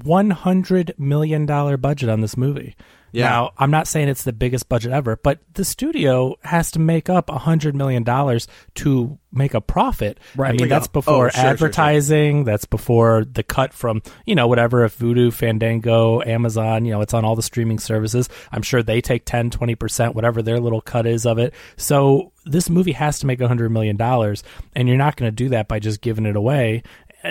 One 0.03 0.31
hundred 0.31 0.95
million 0.99 1.47
dollar 1.47 1.77
budget 1.77 2.09
on 2.09 2.21
this 2.21 2.37
movie. 2.37 2.77
Yeah. 3.13 3.29
Now, 3.29 3.51
I'm 3.59 3.71
not 3.71 3.89
saying 3.89 4.09
it's 4.09 4.23
the 4.23 4.33
biggest 4.33 4.69
budget 4.69 4.93
ever, 4.93 5.17
but 5.17 5.41
the 5.55 5.65
studio 5.65 6.37
has 6.43 6.71
to 6.73 6.79
make 6.79 7.09
up 7.09 7.29
a 7.29 7.39
hundred 7.39 7.75
million 7.75 8.05
dollars 8.05 8.47
to 8.77 9.19
make 9.33 9.55
a 9.55 9.61
profit. 9.61 10.19
Right. 10.37 10.51
I 10.51 10.53
mean, 10.53 10.69
that's 10.69 10.87
oh, 10.89 10.93
before 10.93 11.15
sure, 11.15 11.31
sure, 11.31 11.41
sure. 11.41 11.51
advertising. 11.51 12.45
That's 12.45 12.65
before 12.67 13.25
the 13.25 13.43
cut 13.43 13.73
from 13.73 14.03
you 14.27 14.35
know 14.35 14.47
whatever 14.47 14.85
if 14.85 14.99
Vudu, 14.99 15.33
Fandango, 15.33 16.23
Amazon. 16.23 16.85
You 16.85 16.93
know, 16.93 17.01
it's 17.01 17.15
on 17.15 17.25
all 17.25 17.37
the 17.37 17.43
streaming 17.43 17.79
services. 17.79 18.29
I'm 18.53 18.63
sure 18.63 18.83
they 18.83 19.01
take 19.01 19.25
10, 19.25 19.51
20 19.51 19.75
percent, 19.75 20.15
whatever 20.15 20.43
their 20.43 20.61
little 20.61 20.81
cut 20.81 21.07
is 21.07 21.27
of 21.27 21.39
it. 21.39 21.53
So 21.77 22.33
this 22.45 22.71
movie 22.71 22.93
has 22.93 23.19
to 23.21 23.27
make 23.27 23.41
a 23.41 23.49
hundred 23.49 23.71
million 23.71 23.97
dollars, 23.97 24.45
and 24.75 24.89
you're 24.89 24.97
not 24.97 25.17
going 25.17 25.31
to 25.31 25.35
do 25.35 25.49
that 25.51 25.69
by 25.69 25.79
just 25.79 26.01
giving 26.01 26.27
it 26.27 26.37
away 26.37 26.83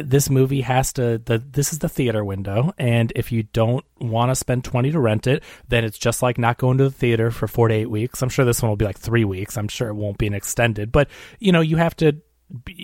this 0.03 0.29
movie 0.29 0.61
has 0.61 0.93
to 0.93 1.17
the 1.17 1.37
this 1.37 1.73
is 1.73 1.79
the 1.79 1.89
theater 1.89 2.23
window 2.23 2.73
and 2.77 3.11
if 3.15 3.31
you 3.31 3.43
don't 3.43 3.83
want 3.99 4.29
to 4.29 4.35
spend 4.35 4.63
20 4.63 4.91
to 4.91 4.99
rent 4.99 5.27
it 5.27 5.43
then 5.67 5.83
it's 5.83 5.97
just 5.97 6.21
like 6.21 6.37
not 6.37 6.57
going 6.57 6.77
to 6.77 6.85
the 6.85 6.91
theater 6.91 7.31
for 7.31 7.47
4 7.47 7.69
to 7.69 7.73
8 7.73 7.89
weeks. 7.89 8.21
I'm 8.21 8.29
sure 8.29 8.45
this 8.45 8.61
one 8.61 8.69
will 8.69 8.75
be 8.75 8.85
like 8.85 8.99
3 8.99 9.25
weeks. 9.25 9.57
I'm 9.57 9.67
sure 9.67 9.89
it 9.89 9.95
won't 9.95 10.17
be 10.17 10.27
an 10.27 10.33
extended 10.33 10.91
but 10.91 11.09
you 11.39 11.51
know 11.51 11.61
you 11.61 11.77
have 11.77 11.95
to 11.97 12.21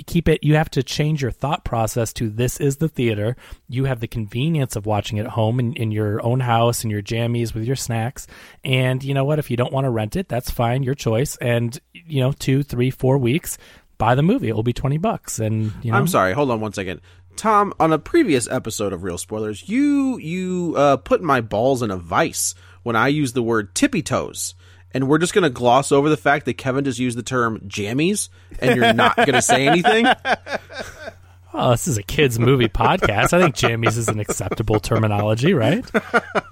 keep 0.06 0.28
it 0.30 0.44
you 0.44 0.56
have 0.56 0.70
to 0.70 0.84
change 0.84 1.22
your 1.24 1.32
thought 1.32 1.64
process 1.64 2.14
to 2.14 2.30
this 2.30 2.60
is 2.60 2.78
the 2.78 2.90
theater. 2.90 3.36
You 3.68 3.86
have 3.86 4.00
the 4.00 4.08
convenience 4.08 4.76
of 4.76 4.86
watching 4.86 5.18
it 5.18 5.26
at 5.26 5.32
home 5.32 5.60
in, 5.60 5.74
in 5.74 5.92
your 5.92 6.24
own 6.24 6.40
house 6.40 6.84
in 6.84 6.90
your 6.90 7.02
jammies 7.02 7.54
with 7.54 7.66
your 7.66 7.76
snacks. 7.76 8.28
And 8.64 9.04
you 9.04 9.14
know 9.14 9.26
what 9.26 9.40
if 9.40 9.50
you 9.50 9.58
don't 9.58 9.74
want 9.74 9.86
to 9.86 9.92
rent 9.92 10.16
it 10.16 10.28
that's 10.28 10.50
fine 10.50 10.84
your 10.84 10.96
choice. 10.96 11.36
And 11.38 11.80
you 11.94 12.22
know 12.22 12.32
two 12.32 12.64
three 12.64 12.90
four 12.90 13.18
weeks 13.18 13.58
buy 13.98 14.16
the 14.16 14.24
movie 14.24 14.50
it 14.50 14.56
will 14.56 14.64
be 14.64 14.74
20 14.74 14.98
bucks 14.98 15.40
and 15.40 15.72
you 15.82 15.92
know 15.92 15.98
I'm 15.98 16.08
sorry. 16.08 16.34
Hold 16.34 16.52
on 16.52 16.60
one 16.60 16.74
second. 16.74 17.02
Tom, 17.36 17.74
on 17.80 17.92
a 17.92 18.00
previous 18.00 18.48
episode 18.50 18.94
of 18.94 19.04
Real 19.04 19.18
Spoilers, 19.18 19.68
you 19.68 20.18
you 20.18 20.74
uh, 20.78 20.98
put 20.98 21.22
my 21.22 21.42
balls 21.42 21.82
in 21.82 21.92
a 21.92 21.98
vice 21.98 22.56
when 22.84 22.96
I 22.96 23.10
used 23.10 23.36
the 23.36 23.44
word 23.44 23.76
tippy 23.76 24.02
toes. 24.02 24.56
And 24.94 25.10
we're 25.10 25.18
just 25.18 25.34
going 25.34 25.44
to 25.44 25.50
gloss 25.50 25.92
over 25.92 26.10
the 26.10 26.16
fact 26.16 26.46
that 26.46 26.54
Kevin 26.54 26.86
just 26.86 27.00
used 27.00 27.18
the 27.18 27.24
term 27.24 27.60
jammies, 27.68 28.30
and 28.60 28.78
you're 28.78 28.94
not 28.94 29.18
going 29.18 29.34
to 29.34 29.42
say 29.42 29.68
anything. 29.68 30.06
Oh, 31.58 31.72
this 31.72 31.88
is 31.88 31.98
a 31.98 32.04
kids' 32.04 32.38
movie 32.38 32.68
podcast. 32.68 33.32
I 33.32 33.42
think 33.42 33.56
jammies 33.56 33.98
is 33.98 34.10
an 34.10 34.20
acceptable 34.20 34.80
terminology, 34.82 35.54
right? 35.54 35.86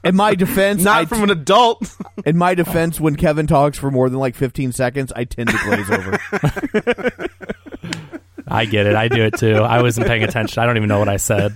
In 0.06 0.16
my 0.16 0.34
defense, 0.36 0.82
Not 0.84 1.02
I 1.02 1.06
from 1.06 1.24
an 1.24 1.30
adult. 1.30 1.94
in 2.26 2.38
my 2.38 2.56
defense, 2.56 3.00
when 3.02 3.16
Kevin 3.18 3.46
talks 3.46 3.78
for 3.78 3.92
more 3.92 4.10
than 4.10 4.20
like 4.20 4.36
15 4.36 4.72
seconds, 4.72 5.12
I 5.14 5.26
tend 5.26 5.50
to 5.50 5.58
glaze 5.58 5.90
over. 5.92 7.28
I 8.46 8.66
get 8.66 8.86
it. 8.86 8.96
I 8.96 9.08
do 9.08 9.24
it 9.24 9.38
too. 9.38 9.56
I 9.56 9.82
wasn't 9.82 10.06
paying 10.06 10.22
attention. 10.24 10.62
I 10.62 10.66
don't 10.66 10.76
even 10.78 10.90
know 10.90 11.00
what 11.00 11.08
I 11.10 11.18
said. 11.18 11.56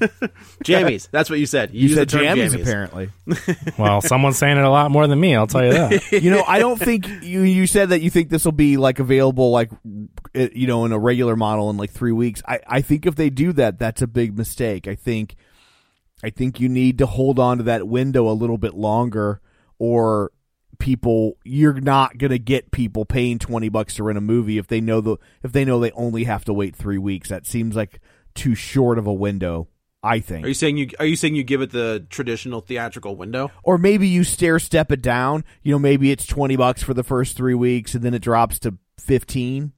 jammies. 0.64 1.10
That's 1.12 1.30
what 1.30 1.38
you 1.38 1.46
said. 1.46 1.72
You, 1.74 1.90
You 1.90 1.96
said 1.96 2.10
the 2.10 2.18
jammies, 2.18 2.50
jammies. 2.54 2.62
apparently. 2.62 3.10
Well, 3.78 4.02
someone's 4.02 4.38
saying 4.38 4.58
it 4.58 4.64
a 4.64 4.70
lot 4.70 4.90
more 4.90 5.06
than 5.06 5.20
me. 5.20 5.36
I'll 5.36 5.46
tell 5.48 5.64
you 5.64 5.74
that. 5.74 6.12
You 6.12 6.32
know, 6.32 6.44
I 6.48 6.58
don't 6.60 6.80
think 6.80 7.08
you. 7.22 7.42
You 7.44 7.68
said 7.68 7.90
that 7.90 8.02
you 8.02 8.10
think 8.10 8.30
this 8.30 8.44
will 8.46 8.52
be 8.54 8.78
like 8.78 8.98
available, 9.00 9.52
like 9.52 9.70
you 10.54 10.68
know, 10.68 10.86
in 10.86 10.92
a 10.92 11.00
regular 11.00 11.36
model 11.36 11.70
in 11.70 11.78
like 11.78 11.92
three 11.92 12.12
weeks. 12.12 12.42
I 12.48 12.60
I 12.68 12.82
think 12.82 13.06
if 13.06 13.16
they 13.16 13.30
do 13.30 13.54
that, 13.54 13.80
that's 13.80 14.02
a 14.02 14.08
big 14.08 14.38
mistake. 14.38 14.88
I 14.88 14.96
think, 14.96 15.36
I 16.24 16.30
think 16.30 16.60
you 16.60 16.70
need 16.70 16.98
to 17.00 17.06
hold 17.06 17.40
on 17.40 17.58
to 17.58 17.64
that 17.64 17.88
window 17.88 18.30
a 18.30 18.34
little 18.34 18.58
bit 18.58 18.74
longer, 18.74 19.42
or 19.80 20.32
people 20.80 21.38
you're 21.44 21.80
not 21.82 22.18
going 22.20 22.30
to 22.30 22.38
get 22.38 22.70
people 22.72 23.04
paying 23.04 23.40
20 23.40 23.68
bucks 23.70 23.96
to 23.96 24.04
rent 24.04 24.18
a 24.18 24.22
movie 24.22 24.60
if 24.60 24.68
they 24.68 24.80
know 24.80 25.02
the 25.02 25.18
if 25.42 25.52
they 25.52 25.66
know 25.66 25.80
they 25.80 25.90
only 25.92 26.26
have 26.26 26.46
to 26.46 26.54
wait 26.54 26.76
3 26.76 27.00
weeks 27.00 27.30
that 27.30 27.48
seems 27.48 27.76
like 27.76 28.00
too 28.36 28.54
short 28.54 29.00
of 29.00 29.08
a 29.08 29.14
window 29.14 29.68
i 30.04 30.20
think 30.20 30.46
Are 30.46 30.50
you 30.50 30.54
saying 30.54 30.78
you 30.78 30.90
are 31.00 31.06
you 31.08 31.16
saying 31.16 31.34
you 31.34 31.44
give 31.44 31.62
it 31.64 31.72
the 31.72 32.06
traditional 32.12 32.62
theatrical 32.62 33.16
window? 33.16 33.50
or 33.64 33.80
maybe 33.80 34.08
you 34.08 34.24
stair 34.24 34.60
step 34.60 34.92
it 34.92 35.02
down 35.02 35.44
you 35.64 35.72
know 35.72 35.80
maybe 35.80 36.12
it's 36.12 36.28
20 36.28 36.56
bucks 36.58 36.84
for 36.84 36.94
the 36.94 37.04
first 37.04 37.36
3 37.36 37.56
weeks 37.56 37.96
and 37.96 38.04
then 38.04 38.14
it 38.14 38.22
drops 38.22 38.60
to 38.60 38.78
15 39.00 39.72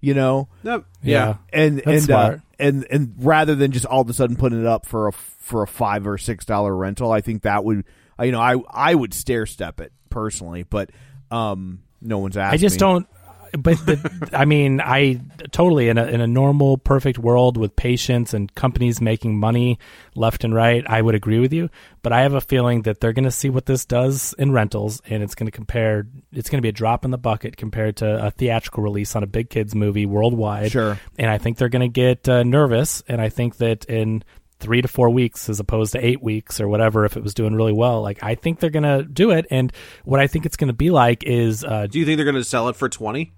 you 0.00 0.14
know 0.14 0.48
Yep. 0.62 0.84
Yeah. 1.02 1.36
and 1.52 1.78
That's 1.84 2.02
and 2.04 2.10
uh, 2.10 2.36
and 2.58 2.86
and 2.90 3.14
rather 3.18 3.54
than 3.54 3.72
just 3.72 3.86
all 3.86 4.00
of 4.02 4.08
a 4.08 4.12
sudden 4.12 4.36
putting 4.36 4.60
it 4.60 4.66
up 4.66 4.86
for 4.86 5.08
a 5.08 5.12
for 5.12 5.62
a 5.62 5.66
5 5.66 6.06
or 6.06 6.18
6 6.18 6.44
dollar 6.44 6.74
rental 6.76 7.10
i 7.10 7.20
think 7.20 7.42
that 7.42 7.64
would 7.64 7.84
you 8.20 8.32
know 8.32 8.40
i 8.40 8.56
i 8.70 8.94
would 8.94 9.14
stair 9.14 9.46
step 9.46 9.80
it 9.80 9.92
personally 10.10 10.62
but 10.62 10.90
um 11.30 11.80
no 12.00 12.18
one's 12.18 12.36
asking. 12.36 12.54
I 12.54 12.58
just 12.58 12.76
me. 12.76 12.78
don't. 12.78 13.08
But 13.52 13.78
the, 13.86 14.30
I 14.32 14.44
mean, 14.44 14.80
I 14.80 15.20
totally 15.52 15.88
in 15.88 15.98
a 15.98 16.06
in 16.06 16.20
a 16.20 16.26
normal, 16.26 16.78
perfect 16.78 17.18
world 17.18 17.56
with 17.56 17.76
patience 17.76 18.34
and 18.34 18.52
companies 18.54 19.00
making 19.00 19.38
money 19.38 19.78
left 20.14 20.44
and 20.44 20.54
right. 20.54 20.84
I 20.88 21.00
would 21.02 21.14
agree 21.14 21.38
with 21.38 21.52
you, 21.52 21.70
but 22.02 22.12
I 22.12 22.22
have 22.22 22.34
a 22.34 22.40
feeling 22.40 22.82
that 22.82 23.00
they're 23.00 23.12
going 23.12 23.24
to 23.24 23.30
see 23.30 23.50
what 23.50 23.66
this 23.66 23.84
does 23.84 24.34
in 24.38 24.52
rentals, 24.52 25.00
and 25.08 25.22
it's 25.22 25.34
going 25.34 25.46
to 25.46 25.52
compare. 25.52 26.06
It's 26.32 26.50
going 26.50 26.58
to 26.58 26.62
be 26.62 26.68
a 26.68 26.72
drop 26.72 27.04
in 27.04 27.10
the 27.10 27.18
bucket 27.18 27.56
compared 27.56 27.96
to 27.96 28.26
a 28.26 28.30
theatrical 28.30 28.82
release 28.82 29.14
on 29.16 29.22
a 29.22 29.26
big 29.26 29.50
kids 29.50 29.74
movie 29.74 30.06
worldwide. 30.06 30.72
Sure. 30.72 30.98
and 31.18 31.30
I 31.30 31.38
think 31.38 31.58
they're 31.58 31.68
going 31.68 31.80
to 31.80 31.88
get 31.88 32.28
uh, 32.28 32.42
nervous, 32.42 33.02
and 33.08 33.20
I 33.20 33.28
think 33.28 33.56
that 33.58 33.84
in 33.84 34.24
three 34.60 34.82
to 34.82 34.88
four 34.88 35.10
weeks 35.10 35.48
as 35.48 35.60
opposed 35.60 35.92
to 35.92 36.04
eight 36.04 36.22
weeks 36.22 36.60
or 36.60 36.68
whatever 36.68 37.04
if 37.04 37.16
it 37.16 37.22
was 37.22 37.32
doing 37.34 37.54
really 37.54 37.72
well 37.72 38.02
like 38.02 38.18
i 38.22 38.34
think 38.34 38.58
they're 38.58 38.70
gonna 38.70 39.02
do 39.04 39.30
it 39.30 39.46
and 39.50 39.72
what 40.04 40.20
i 40.20 40.26
think 40.26 40.44
it's 40.44 40.56
gonna 40.56 40.72
be 40.72 40.90
like 40.90 41.22
is 41.24 41.64
uh, 41.64 41.86
Do 41.86 41.98
you 41.98 42.04
think 42.04 42.16
they're 42.16 42.24
going 42.24 42.34
to 42.34 42.44
sell 42.44 42.68
it 42.68 42.76
for 42.76 42.88
twenty? 42.88 43.32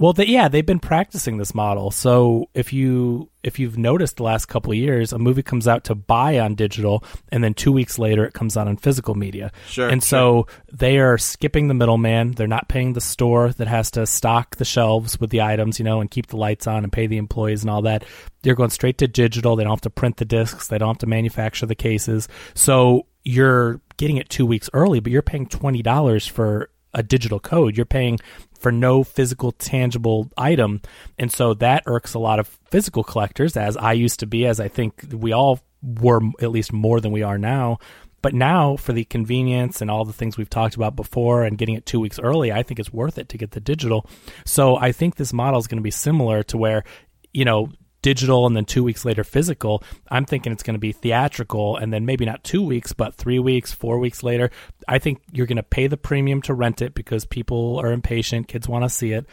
Well, 0.00 0.12
they, 0.12 0.26
yeah, 0.26 0.46
they've 0.46 0.64
been 0.64 0.78
practicing 0.78 1.38
this 1.38 1.54
model. 1.54 1.90
So 1.90 2.48
if 2.54 2.72
you 2.72 3.30
if 3.42 3.58
you've 3.58 3.76
noticed 3.78 4.16
the 4.16 4.22
last 4.22 4.46
couple 4.46 4.70
of 4.70 4.78
years, 4.78 5.12
a 5.12 5.18
movie 5.18 5.42
comes 5.42 5.66
out 5.66 5.84
to 5.84 5.94
buy 5.94 6.38
on 6.38 6.54
digital, 6.54 7.02
and 7.30 7.42
then 7.42 7.54
two 7.54 7.72
weeks 7.72 7.98
later 7.98 8.24
it 8.24 8.32
comes 8.32 8.56
out 8.56 8.68
on 8.68 8.76
physical 8.76 9.14
media. 9.14 9.50
Sure, 9.68 9.88
And 9.88 10.02
so 10.02 10.46
they 10.72 10.98
are 10.98 11.18
skipping 11.18 11.66
the 11.66 11.74
middleman. 11.74 12.32
They're 12.32 12.46
not 12.46 12.68
paying 12.68 12.92
the 12.92 13.00
store 13.00 13.50
that 13.52 13.66
has 13.66 13.90
to 13.92 14.06
stock 14.06 14.56
the 14.56 14.64
shelves 14.64 15.18
with 15.18 15.30
the 15.30 15.42
items, 15.42 15.78
you 15.78 15.84
know, 15.84 16.00
and 16.00 16.10
keep 16.10 16.28
the 16.28 16.36
lights 16.36 16.66
on 16.66 16.84
and 16.84 16.92
pay 16.92 17.06
the 17.06 17.16
employees 17.16 17.62
and 17.62 17.70
all 17.70 17.82
that. 17.82 18.04
They're 18.42 18.54
going 18.54 18.70
straight 18.70 18.98
to 18.98 19.08
digital. 19.08 19.56
They 19.56 19.64
don't 19.64 19.72
have 19.72 19.80
to 19.82 19.90
print 19.90 20.18
the 20.18 20.24
discs. 20.24 20.68
They 20.68 20.78
don't 20.78 20.88
have 20.88 20.98
to 20.98 21.06
manufacture 21.06 21.66
the 21.66 21.74
cases. 21.74 22.28
So 22.54 23.06
you're 23.24 23.80
getting 23.96 24.16
it 24.18 24.28
two 24.28 24.46
weeks 24.46 24.70
early, 24.72 25.00
but 25.00 25.10
you're 25.10 25.22
paying 25.22 25.46
twenty 25.48 25.82
dollars 25.82 26.26
for 26.26 26.70
a 26.94 27.02
digital 27.02 27.38
code. 27.38 27.76
You're 27.76 27.86
paying 27.86 28.18
for 28.58 28.72
no 28.72 29.04
physical, 29.04 29.52
tangible 29.52 30.30
item, 30.36 30.82
and 31.18 31.32
so 31.32 31.54
that 31.54 31.84
irks 31.86 32.14
a 32.14 32.18
lot 32.18 32.38
of 32.38 32.46
physical 32.70 33.04
collectors, 33.04 33.56
as 33.56 33.76
I 33.76 33.92
used 33.92 34.20
to 34.20 34.26
be, 34.26 34.46
as 34.46 34.60
I 34.60 34.68
think 34.68 35.04
we 35.12 35.32
all 35.32 35.60
were, 35.82 36.20
at 36.40 36.50
least 36.50 36.72
more 36.72 37.00
than 37.00 37.12
we 37.12 37.22
are 37.22 37.38
now. 37.38 37.78
But 38.20 38.34
now, 38.34 38.76
for 38.76 38.92
the 38.92 39.04
convenience 39.04 39.80
and 39.80 39.90
all 39.90 40.04
the 40.04 40.12
things 40.12 40.36
we've 40.36 40.50
talked 40.50 40.74
about 40.74 40.96
before 40.96 41.44
and 41.44 41.56
getting 41.56 41.76
it 41.76 41.86
two 41.86 42.00
weeks 42.00 42.18
early, 42.18 42.50
I 42.50 42.64
think 42.64 42.80
it's 42.80 42.92
worth 42.92 43.16
it 43.16 43.28
to 43.28 43.38
get 43.38 43.52
the 43.52 43.60
digital. 43.60 44.10
So 44.44 44.76
I 44.76 44.90
think 44.90 45.14
this 45.14 45.32
model 45.32 45.60
is 45.60 45.68
going 45.68 45.78
to 45.78 45.82
be 45.82 45.92
similar 45.92 46.42
to 46.44 46.58
where, 46.58 46.82
you 47.32 47.44
know, 47.44 47.68
digital 48.02 48.46
and 48.46 48.56
then 48.56 48.64
two 48.64 48.84
weeks 48.84 49.04
later 49.04 49.24
physical. 49.24 49.82
I'm 50.10 50.24
thinking 50.24 50.52
it's 50.52 50.62
going 50.62 50.74
to 50.74 50.80
be 50.80 50.92
theatrical 50.92 51.76
and 51.76 51.92
then 51.92 52.06
maybe 52.06 52.24
not 52.24 52.44
two 52.44 52.62
weeks, 52.62 52.92
but 52.92 53.14
three 53.14 53.38
weeks, 53.38 53.72
four 53.72 53.98
weeks 53.98 54.22
later. 54.22 54.50
I 54.86 54.98
think 54.98 55.20
you're 55.32 55.46
going 55.46 55.56
to 55.56 55.62
pay 55.62 55.86
the 55.86 55.96
premium 55.96 56.42
to 56.42 56.54
rent 56.54 56.82
it 56.82 56.94
because 56.94 57.24
people 57.24 57.78
are 57.78 57.92
impatient, 57.92 58.48
kids 58.48 58.68
want 58.68 58.84
to 58.84 58.88
see 58.88 59.12
it. 59.12 59.26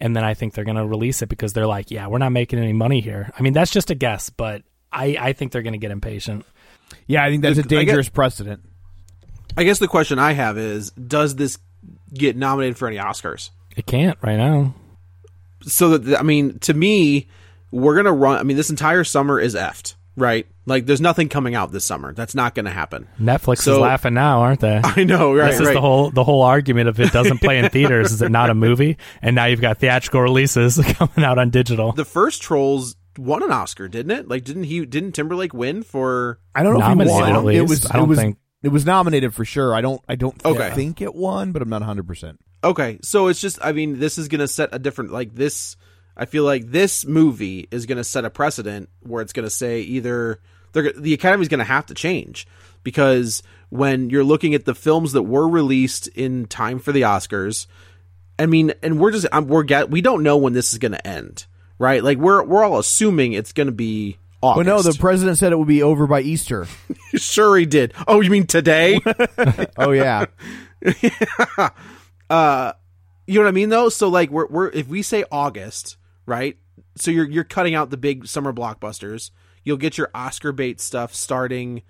And 0.00 0.16
then 0.16 0.24
I 0.24 0.34
think 0.34 0.54
they're 0.54 0.64
going 0.64 0.76
to 0.76 0.86
release 0.86 1.22
it 1.22 1.28
because 1.28 1.52
they're 1.52 1.66
like, 1.66 1.90
yeah, 1.90 2.08
we're 2.08 2.18
not 2.18 2.32
making 2.32 2.58
any 2.58 2.72
money 2.72 3.00
here. 3.00 3.30
I 3.38 3.42
mean, 3.42 3.52
that's 3.52 3.70
just 3.70 3.90
a 3.90 3.94
guess, 3.94 4.30
but 4.30 4.62
I, 4.92 5.16
I 5.18 5.32
think 5.32 5.52
they're 5.52 5.62
going 5.62 5.74
to 5.74 5.78
get 5.78 5.92
impatient. 5.92 6.44
Yeah, 7.06 7.24
I 7.24 7.30
think 7.30 7.42
that's 7.42 7.58
a 7.58 7.62
dangerous 7.62 8.08
precedent. 8.08 8.62
I 9.56 9.64
guess 9.64 9.78
the 9.78 9.88
question 9.88 10.18
I 10.18 10.32
have 10.32 10.58
is 10.58 10.90
does 10.90 11.36
this 11.36 11.58
get 12.12 12.36
nominated 12.36 12.78
for 12.78 12.88
any 12.88 12.96
Oscars? 12.96 13.50
It 13.76 13.86
can't 13.86 14.18
right 14.22 14.36
now. 14.36 14.74
So 15.62 15.96
that 15.98 16.18
I 16.18 16.22
mean, 16.22 16.58
to 16.60 16.74
me, 16.74 17.28
we're 17.72 17.96
gonna 17.96 18.12
run. 18.12 18.38
I 18.38 18.42
mean, 18.44 18.56
this 18.56 18.70
entire 18.70 19.02
summer 19.02 19.40
is 19.40 19.54
effed, 19.56 19.96
right? 20.16 20.46
Like, 20.66 20.86
there's 20.86 21.00
nothing 21.00 21.28
coming 21.28 21.56
out 21.56 21.72
this 21.72 21.84
summer. 21.84 22.12
That's 22.14 22.36
not 22.36 22.54
going 22.54 22.66
to 22.66 22.70
happen. 22.70 23.08
Netflix 23.20 23.62
So- 23.62 23.72
is 23.72 23.78
laughing 23.78 24.14
now, 24.14 24.42
aren't 24.42 24.60
they? 24.60 24.80
I 24.84 25.02
know, 25.02 25.34
right? 25.34 25.50
This 25.50 25.58
is 25.58 25.66
right. 25.66 25.72
the 25.74 25.80
whole 25.80 26.12
the 26.12 26.22
whole 26.22 26.42
argument 26.42 26.88
of 26.88 27.00
it 27.00 27.10
doesn't 27.12 27.38
play 27.38 27.58
in 27.58 27.68
theaters. 27.70 28.12
is 28.12 28.22
it 28.22 28.30
not 28.30 28.48
a 28.48 28.54
movie? 28.54 28.96
And 29.20 29.34
now 29.34 29.46
you've 29.46 29.60
got 29.60 29.78
theatrical 29.78 30.20
releases 30.20 30.76
coming 30.92 31.24
out 31.24 31.38
on 31.38 31.50
digital. 31.50 31.90
the 31.90 32.04
first 32.04 32.42
Trolls 32.42 32.94
won 33.18 33.42
an 33.42 33.50
Oscar, 33.50 33.88
didn't 33.88 34.12
it? 34.12 34.28
Like, 34.28 34.44
didn't 34.44 34.64
he? 34.64 34.86
Didn't 34.86 35.12
Timberlake 35.12 35.52
win 35.52 35.82
for? 35.82 36.38
I 36.54 36.62
don't 36.62 36.74
know 36.74 36.78
Nominated, 36.80 37.10
if 37.18 37.24
he 37.26 37.30
at 37.32 37.34
won. 37.36 37.44
least. 37.44 37.58
It 37.58 37.68
was. 37.68 37.86
I 37.90 37.94
don't 37.96 38.04
it 38.04 38.08
was. 38.08 38.18
think- 38.20 38.38
It 38.62 38.68
was 38.68 38.86
nominated 38.86 39.34
for 39.34 39.44
sure. 39.44 39.74
I 39.74 39.80
don't. 39.80 40.00
I 40.08 40.14
don't 40.14 40.46
Okay. 40.46 40.70
think 40.76 41.00
it 41.00 41.12
won, 41.12 41.50
but 41.50 41.62
I'm 41.62 41.68
not 41.70 41.80
100. 41.80 42.06
percent 42.06 42.38
Okay, 42.62 43.00
so 43.02 43.26
it's 43.26 43.40
just. 43.40 43.58
I 43.60 43.72
mean, 43.72 43.98
this 43.98 44.18
is 44.18 44.28
going 44.28 44.38
to 44.38 44.46
set 44.46 44.68
a 44.70 44.78
different. 44.78 45.10
Like 45.10 45.34
this, 45.34 45.76
I 46.16 46.26
feel 46.26 46.44
like 46.44 46.70
this 46.70 47.06
movie 47.06 47.68
is 47.70 47.86
going 47.86 47.98
to 47.98 48.04
set 48.04 48.24
a 48.24 48.30
precedent 48.30 48.88
where 49.00 49.22
it's 49.22 49.32
going 49.32 49.46
to 49.46 49.50
say 49.50 49.80
either 49.80 50.40
the 50.72 51.12
Academy's 51.12 51.48
going 51.48 51.58
to 51.58 51.64
have 51.64 51.86
to 51.86 51.94
change 51.94 52.46
because 52.82 53.42
when 53.70 54.10
you're 54.10 54.24
looking 54.24 54.54
at 54.54 54.64
the 54.64 54.74
films 54.74 55.12
that 55.12 55.22
were 55.22 55.48
released 55.48 56.08
in 56.08 56.46
time 56.46 56.78
for 56.78 56.92
the 56.92 57.02
Oscars, 57.02 57.66
I 58.38 58.46
mean, 58.46 58.72
and 58.82 58.98
we're 58.98 59.12
just 59.12 59.26
we're 59.32 59.62
get 59.62 59.90
we 59.90 60.00
don't 60.00 60.22
know 60.22 60.36
when 60.36 60.52
this 60.52 60.72
is 60.72 60.78
going 60.78 60.92
to 60.92 61.06
end, 61.06 61.46
right? 61.78 62.02
Like 62.02 62.18
we're 62.18 62.42
we're 62.44 62.64
all 62.64 62.78
assuming 62.78 63.32
it's 63.32 63.52
going 63.52 63.68
to 63.68 63.72
be. 63.72 64.18
Well, 64.42 64.64
no, 64.64 64.82
the 64.82 64.96
president 64.98 65.38
said 65.38 65.52
it 65.52 65.58
would 65.58 65.68
be 65.68 65.84
over 65.84 66.08
by 66.08 66.20
Easter. 66.20 66.66
sure 67.14 67.56
he 67.56 67.64
did. 67.64 67.94
Oh, 68.08 68.20
you 68.20 68.30
mean 68.30 68.46
today? 68.46 69.00
Oh 69.76 69.92
yeah, 69.92 70.26
uh 72.28 72.72
you 73.26 73.34
know 73.34 73.44
what 73.44 73.48
I 73.48 73.52
mean 73.52 73.68
though? 73.68 73.88
So 73.88 74.08
like 74.08 74.30
we're 74.30 74.46
we're 74.48 74.68
if 74.70 74.88
we 74.88 75.02
say 75.02 75.24
August, 75.30 75.96
right? 76.26 76.56
So 76.96 77.10
you're 77.10 77.28
you're 77.28 77.44
cutting 77.44 77.74
out 77.74 77.90
the 77.90 77.96
big 77.96 78.26
summer 78.26 78.52
blockbusters. 78.52 79.30
You'll 79.64 79.76
get 79.76 79.96
your 79.98 80.10
Oscar 80.14 80.52
bait 80.52 80.80
stuff 80.80 81.14
starting 81.14 81.82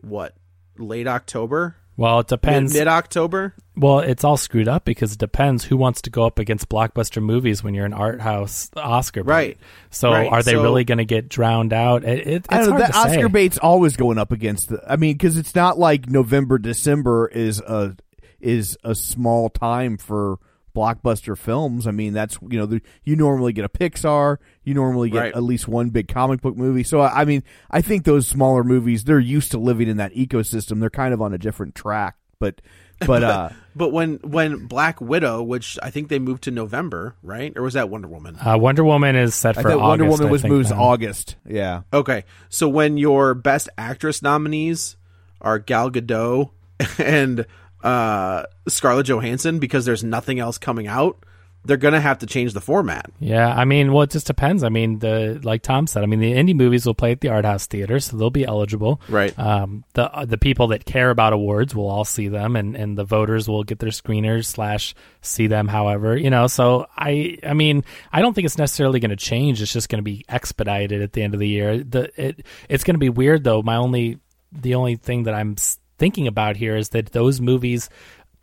what? 0.00 0.34
Late 0.78 1.06
October? 1.06 1.76
Well, 1.96 2.18
it 2.20 2.26
depends. 2.26 2.74
Mid 2.74 2.88
October? 2.88 3.54
Well, 3.76 4.00
it's 4.00 4.24
all 4.24 4.36
screwed 4.36 4.66
up 4.66 4.84
because 4.84 5.12
it 5.12 5.18
depends 5.18 5.62
who 5.64 5.76
wants 5.76 6.02
to 6.02 6.10
go 6.10 6.24
up 6.26 6.40
against 6.40 6.68
blockbuster 6.68 7.22
movies 7.22 7.62
when 7.62 7.72
you're 7.74 7.86
an 7.86 7.92
art 7.92 8.20
house 8.20 8.68
Oscar. 8.76 9.22
bait. 9.22 9.30
Right. 9.32 9.58
So 9.90 10.10
Right. 10.10 10.28
are 10.30 10.42
they 10.42 10.52
So- 10.52 10.62
really 10.62 10.82
going 10.82 10.98
to 10.98 11.04
get 11.04 11.28
drowned 11.28 11.72
out? 11.72 12.02
It, 12.04 12.18
it, 12.20 12.26
it's 12.26 12.46
I 12.50 12.58
don't 12.58 12.70
know. 12.70 12.72
hard 12.72 12.82
The 12.82 12.86
to 12.86 12.92
say. 12.92 13.16
Oscar 13.16 13.28
bait's 13.28 13.58
always 13.58 13.96
going 13.96 14.18
up 14.18 14.32
against 14.32 14.70
the. 14.70 14.82
I 14.88 14.96
mean, 14.96 15.12
because 15.14 15.38
it's 15.38 15.54
not 15.54 15.78
like 15.78 16.08
November, 16.10 16.58
December 16.58 17.28
is 17.28 17.60
a 17.60 17.96
is 18.40 18.76
a 18.82 18.96
small 18.96 19.48
time 19.48 19.96
for 19.96 20.38
blockbuster 20.74 21.36
films. 21.38 21.86
I 21.86 21.90
mean, 21.90 22.12
that's 22.12 22.38
you 22.48 22.58
know, 22.58 22.66
the, 22.66 22.82
you 23.04 23.16
normally 23.16 23.52
get 23.52 23.64
a 23.64 23.68
Pixar, 23.68 24.38
you 24.64 24.74
normally 24.74 25.10
get 25.10 25.18
Right. 25.18 25.34
at 25.34 25.42
least 25.42 25.68
one 25.68 25.90
big 25.90 26.08
comic 26.08 26.40
book 26.40 26.56
movie. 26.56 26.82
So 26.82 27.00
I 27.00 27.22
I 27.22 27.24
mean, 27.24 27.42
I 27.70 27.80
think 27.80 28.04
those 28.04 28.26
smaller 28.26 28.64
movies 28.64 29.04
they're 29.04 29.18
used 29.20 29.50
to 29.52 29.58
living 29.58 29.88
in 29.88 29.96
that 29.98 30.12
ecosystem. 30.14 30.80
They're 30.80 30.90
kind 30.90 31.14
of 31.14 31.22
on 31.22 31.32
a 31.32 31.38
different 31.38 31.74
track, 31.74 32.16
but 32.38 32.60
but 33.06 33.24
uh, 33.24 33.48
But 33.74 33.90
when 33.92 34.16
when 34.22 34.66
Black 34.66 35.00
Widow, 35.00 35.42
which 35.42 35.78
I 35.82 35.90
think 35.90 36.08
they 36.08 36.18
moved 36.20 36.44
to 36.44 36.50
November, 36.52 37.16
right? 37.22 37.52
Or 37.56 37.62
was 37.62 37.74
that 37.74 37.88
Wonder 37.90 38.06
Woman? 38.08 38.36
Uh, 38.38 38.56
Wonder 38.58 38.84
Woman 38.84 39.16
is 39.16 39.34
set 39.34 39.56
for 39.56 39.62
think 39.70 39.82
August. 39.82 39.88
Wonder 40.00 40.04
Woman 40.10 40.26
I 40.28 40.30
was 40.30 40.42
think, 40.42 40.52
moved 40.54 40.68
to. 40.68 40.74
August. 40.76 41.36
Yeah. 41.48 41.82
Okay. 41.92 42.24
So 42.50 42.68
when 42.68 42.96
your 42.96 43.34
best 43.34 43.68
actress 43.76 44.22
nominees 44.22 44.96
are 45.40 45.58
Gal 45.58 45.90
Gadot 45.90 46.50
and 46.98 47.46
uh 47.84 48.44
Scarlett 48.66 49.06
Johansson 49.06 49.58
because 49.58 49.84
there's 49.84 50.02
nothing 50.02 50.40
else 50.40 50.58
coming 50.58 50.86
out, 50.86 51.24
they're 51.64 51.76
going 51.78 51.94
to 51.94 52.00
have 52.00 52.18
to 52.18 52.26
change 52.26 52.52
the 52.52 52.60
format. 52.60 53.10
Yeah, 53.18 53.48
I 53.48 53.64
mean, 53.64 53.92
well, 53.92 54.02
it 54.02 54.10
just 54.10 54.26
depends. 54.26 54.62
I 54.62 54.68
mean, 54.68 54.98
the 54.98 55.40
like 55.42 55.62
Tom 55.62 55.86
said, 55.86 56.02
I 56.02 56.06
mean, 56.06 56.20
the 56.20 56.32
indie 56.32 56.54
movies 56.54 56.84
will 56.84 56.94
play 56.94 57.12
at 57.12 57.20
the 57.20 57.28
art 57.28 57.46
house 57.46 57.66
theater, 57.66 58.00
so 58.00 58.16
they'll 58.16 58.30
be 58.30 58.44
eligible. 58.44 59.00
Right. 59.08 59.36
Um, 59.38 59.84
the 59.94 60.10
the 60.26 60.36
people 60.36 60.68
that 60.68 60.84
care 60.84 61.10
about 61.10 61.32
awards 61.32 61.74
will 61.74 61.88
all 61.88 62.04
see 62.04 62.28
them, 62.28 62.54
and, 62.56 62.76
and 62.76 62.98
the 62.98 63.04
voters 63.04 63.48
will 63.48 63.64
get 63.64 63.78
their 63.78 63.90
screeners 63.90 64.44
slash 64.44 64.94
see 65.22 65.46
them. 65.46 65.66
However, 65.66 66.16
you 66.16 66.28
know, 66.28 66.48
so 66.48 66.86
I 66.96 67.38
I 67.46 67.54
mean, 67.54 67.84
I 68.12 68.20
don't 68.20 68.34
think 68.34 68.44
it's 68.44 68.58
necessarily 68.58 69.00
going 69.00 69.10
to 69.10 69.16
change. 69.16 69.62
It's 69.62 69.72
just 69.72 69.88
going 69.88 70.00
to 70.00 70.02
be 70.02 70.24
expedited 70.28 71.00
at 71.00 71.14
the 71.14 71.22
end 71.22 71.32
of 71.32 71.40
the 71.40 71.48
year. 71.48 71.82
The 71.82 72.10
it 72.20 72.46
it's 72.68 72.84
going 72.84 72.94
to 72.94 72.98
be 72.98 73.08
weird 73.08 73.42
though. 73.42 73.62
My 73.62 73.76
only 73.76 74.18
the 74.52 74.74
only 74.74 74.96
thing 74.96 75.24
that 75.24 75.34
I'm 75.34 75.56
thinking 75.98 76.26
about 76.26 76.56
here 76.56 76.76
is 76.76 76.90
that 76.90 77.12
those 77.12 77.40
movies 77.40 77.88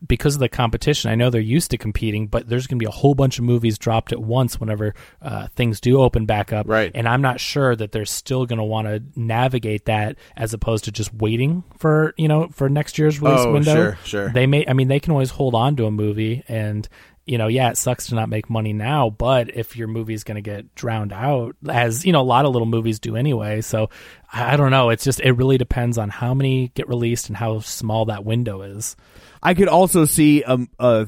because 0.07 0.33
of 0.33 0.39
the 0.39 0.49
competition, 0.49 1.11
I 1.11 1.15
know 1.15 1.29
they're 1.29 1.39
used 1.39 1.69
to 1.69 1.77
competing, 1.77 2.25
but 2.25 2.49
there's 2.49 2.65
going 2.65 2.79
to 2.79 2.83
be 2.83 2.87
a 2.87 2.91
whole 2.91 3.13
bunch 3.13 3.37
of 3.37 3.45
movies 3.45 3.77
dropped 3.77 4.11
at 4.11 4.19
once 4.19 4.59
whenever 4.59 4.95
uh, 5.21 5.45
things 5.55 5.79
do 5.79 6.01
open 6.01 6.25
back 6.25 6.51
up. 6.51 6.67
Right. 6.67 6.91
And 6.95 7.07
I'm 7.07 7.21
not 7.21 7.39
sure 7.39 7.75
that 7.75 7.91
they're 7.91 8.05
still 8.05 8.47
going 8.47 8.57
to 8.57 8.63
want 8.63 8.87
to 8.87 9.03
navigate 9.15 9.85
that 9.85 10.15
as 10.35 10.55
opposed 10.55 10.85
to 10.85 10.91
just 10.91 11.13
waiting 11.13 11.63
for 11.77 12.15
you 12.17 12.27
know 12.27 12.47
for 12.47 12.67
next 12.67 12.97
year's 12.97 13.21
release 13.21 13.41
Oh, 13.41 13.53
window. 13.53 13.75
sure, 13.75 13.97
sure. 14.03 14.29
They 14.29 14.47
may. 14.47 14.65
I 14.67 14.73
mean, 14.73 14.87
they 14.87 14.99
can 14.99 15.11
always 15.11 15.29
hold 15.29 15.53
on 15.53 15.75
to 15.75 15.85
a 15.85 15.91
movie 15.91 16.43
and. 16.47 16.89
You 17.25 17.37
know, 17.37 17.47
yeah, 17.47 17.69
it 17.69 17.77
sucks 17.77 18.07
to 18.07 18.15
not 18.15 18.29
make 18.29 18.49
money 18.49 18.73
now, 18.73 19.09
but 19.09 19.55
if 19.55 19.77
your 19.77 19.87
movie's 19.87 20.23
going 20.23 20.35
to 20.35 20.41
get 20.41 20.73
drowned 20.73 21.13
out, 21.13 21.55
as 21.69 22.03
you 22.05 22.11
know, 22.11 22.21
a 22.21 22.23
lot 22.23 22.45
of 22.45 22.51
little 22.51 22.65
movies 22.65 22.99
do 22.99 23.15
anyway. 23.15 23.61
So 23.61 23.89
I 24.33 24.57
don't 24.57 24.71
know. 24.71 24.89
It's 24.89 25.03
just 25.03 25.19
it 25.19 25.33
really 25.33 25.57
depends 25.57 25.97
on 25.97 26.09
how 26.09 26.33
many 26.33 26.69
get 26.69 26.87
released 26.87 27.27
and 27.27 27.37
how 27.37 27.59
small 27.59 28.05
that 28.05 28.25
window 28.25 28.63
is. 28.63 28.95
I 29.43 29.53
could 29.53 29.67
also 29.67 30.05
see 30.05 30.43
a, 30.43 30.59
a 30.79 31.07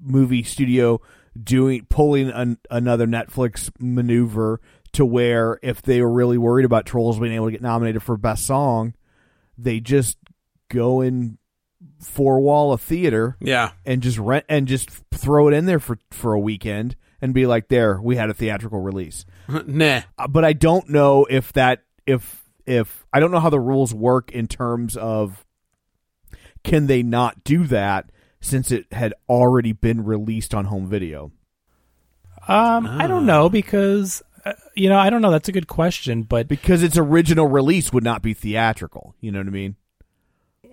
movie 0.00 0.44
studio 0.44 1.00
doing 1.40 1.86
pulling 1.88 2.30
an, 2.30 2.58
another 2.70 3.06
Netflix 3.06 3.70
maneuver 3.78 4.60
to 4.92 5.04
where 5.04 5.58
if 5.62 5.82
they 5.82 6.00
were 6.00 6.10
really 6.10 6.38
worried 6.38 6.64
about 6.64 6.86
Trolls 6.86 7.18
being 7.18 7.32
able 7.32 7.46
to 7.46 7.52
get 7.52 7.62
nominated 7.62 8.02
for 8.02 8.16
best 8.16 8.46
song, 8.46 8.94
they 9.56 9.80
just 9.80 10.16
go 10.68 11.00
in 11.00 11.38
four 12.00 12.40
wall 12.40 12.72
a 12.72 12.78
theater 12.78 13.36
Yeah. 13.40 13.70
and 13.84 14.02
just 14.02 14.18
rent 14.18 14.44
and 14.48 14.66
just 14.68 14.90
throw 15.12 15.48
it 15.48 15.54
in 15.54 15.66
there 15.66 15.80
for 15.80 15.98
for 16.10 16.32
a 16.34 16.40
weekend 16.40 16.96
and 17.20 17.34
be 17.34 17.46
like, 17.46 17.68
there, 17.68 18.00
we 18.00 18.16
had 18.16 18.30
a 18.30 18.34
theatrical 18.34 18.80
release. 18.80 19.24
nah. 19.66 20.02
Uh, 20.16 20.28
but 20.28 20.44
I 20.44 20.52
don't 20.52 20.88
know 20.88 21.26
if 21.28 21.52
that 21.54 21.82
if 22.06 22.44
if 22.66 23.04
I 23.12 23.20
don't 23.20 23.30
know 23.30 23.40
how 23.40 23.50
the 23.50 23.60
rules 23.60 23.92
work 23.94 24.30
in 24.32 24.46
terms 24.46 24.96
of 24.96 25.44
can 26.64 26.86
they 26.86 27.02
not 27.02 27.44
do 27.44 27.66
that 27.66 28.10
since 28.40 28.70
it 28.70 28.86
had 28.92 29.14
already 29.28 29.72
been 29.72 30.04
released 30.04 30.54
on 30.54 30.66
home 30.66 30.86
video. 30.86 31.32
Um, 32.46 32.86
I 32.86 33.06
don't 33.06 33.26
know 33.26 33.48
because 33.48 34.22
uh, 34.44 34.52
you 34.74 34.88
know 34.88 34.96
I 34.98 35.10
don't 35.10 35.20
know. 35.22 35.30
That's 35.30 35.48
a 35.48 35.52
good 35.52 35.66
question, 35.66 36.22
but 36.22 36.48
Because 36.48 36.82
its 36.82 36.96
original 36.96 37.46
release 37.46 37.92
would 37.92 38.04
not 38.04 38.22
be 38.22 38.32
theatrical. 38.34 39.14
You 39.20 39.32
know 39.32 39.40
what 39.40 39.48
I 39.48 39.50
mean? 39.50 39.76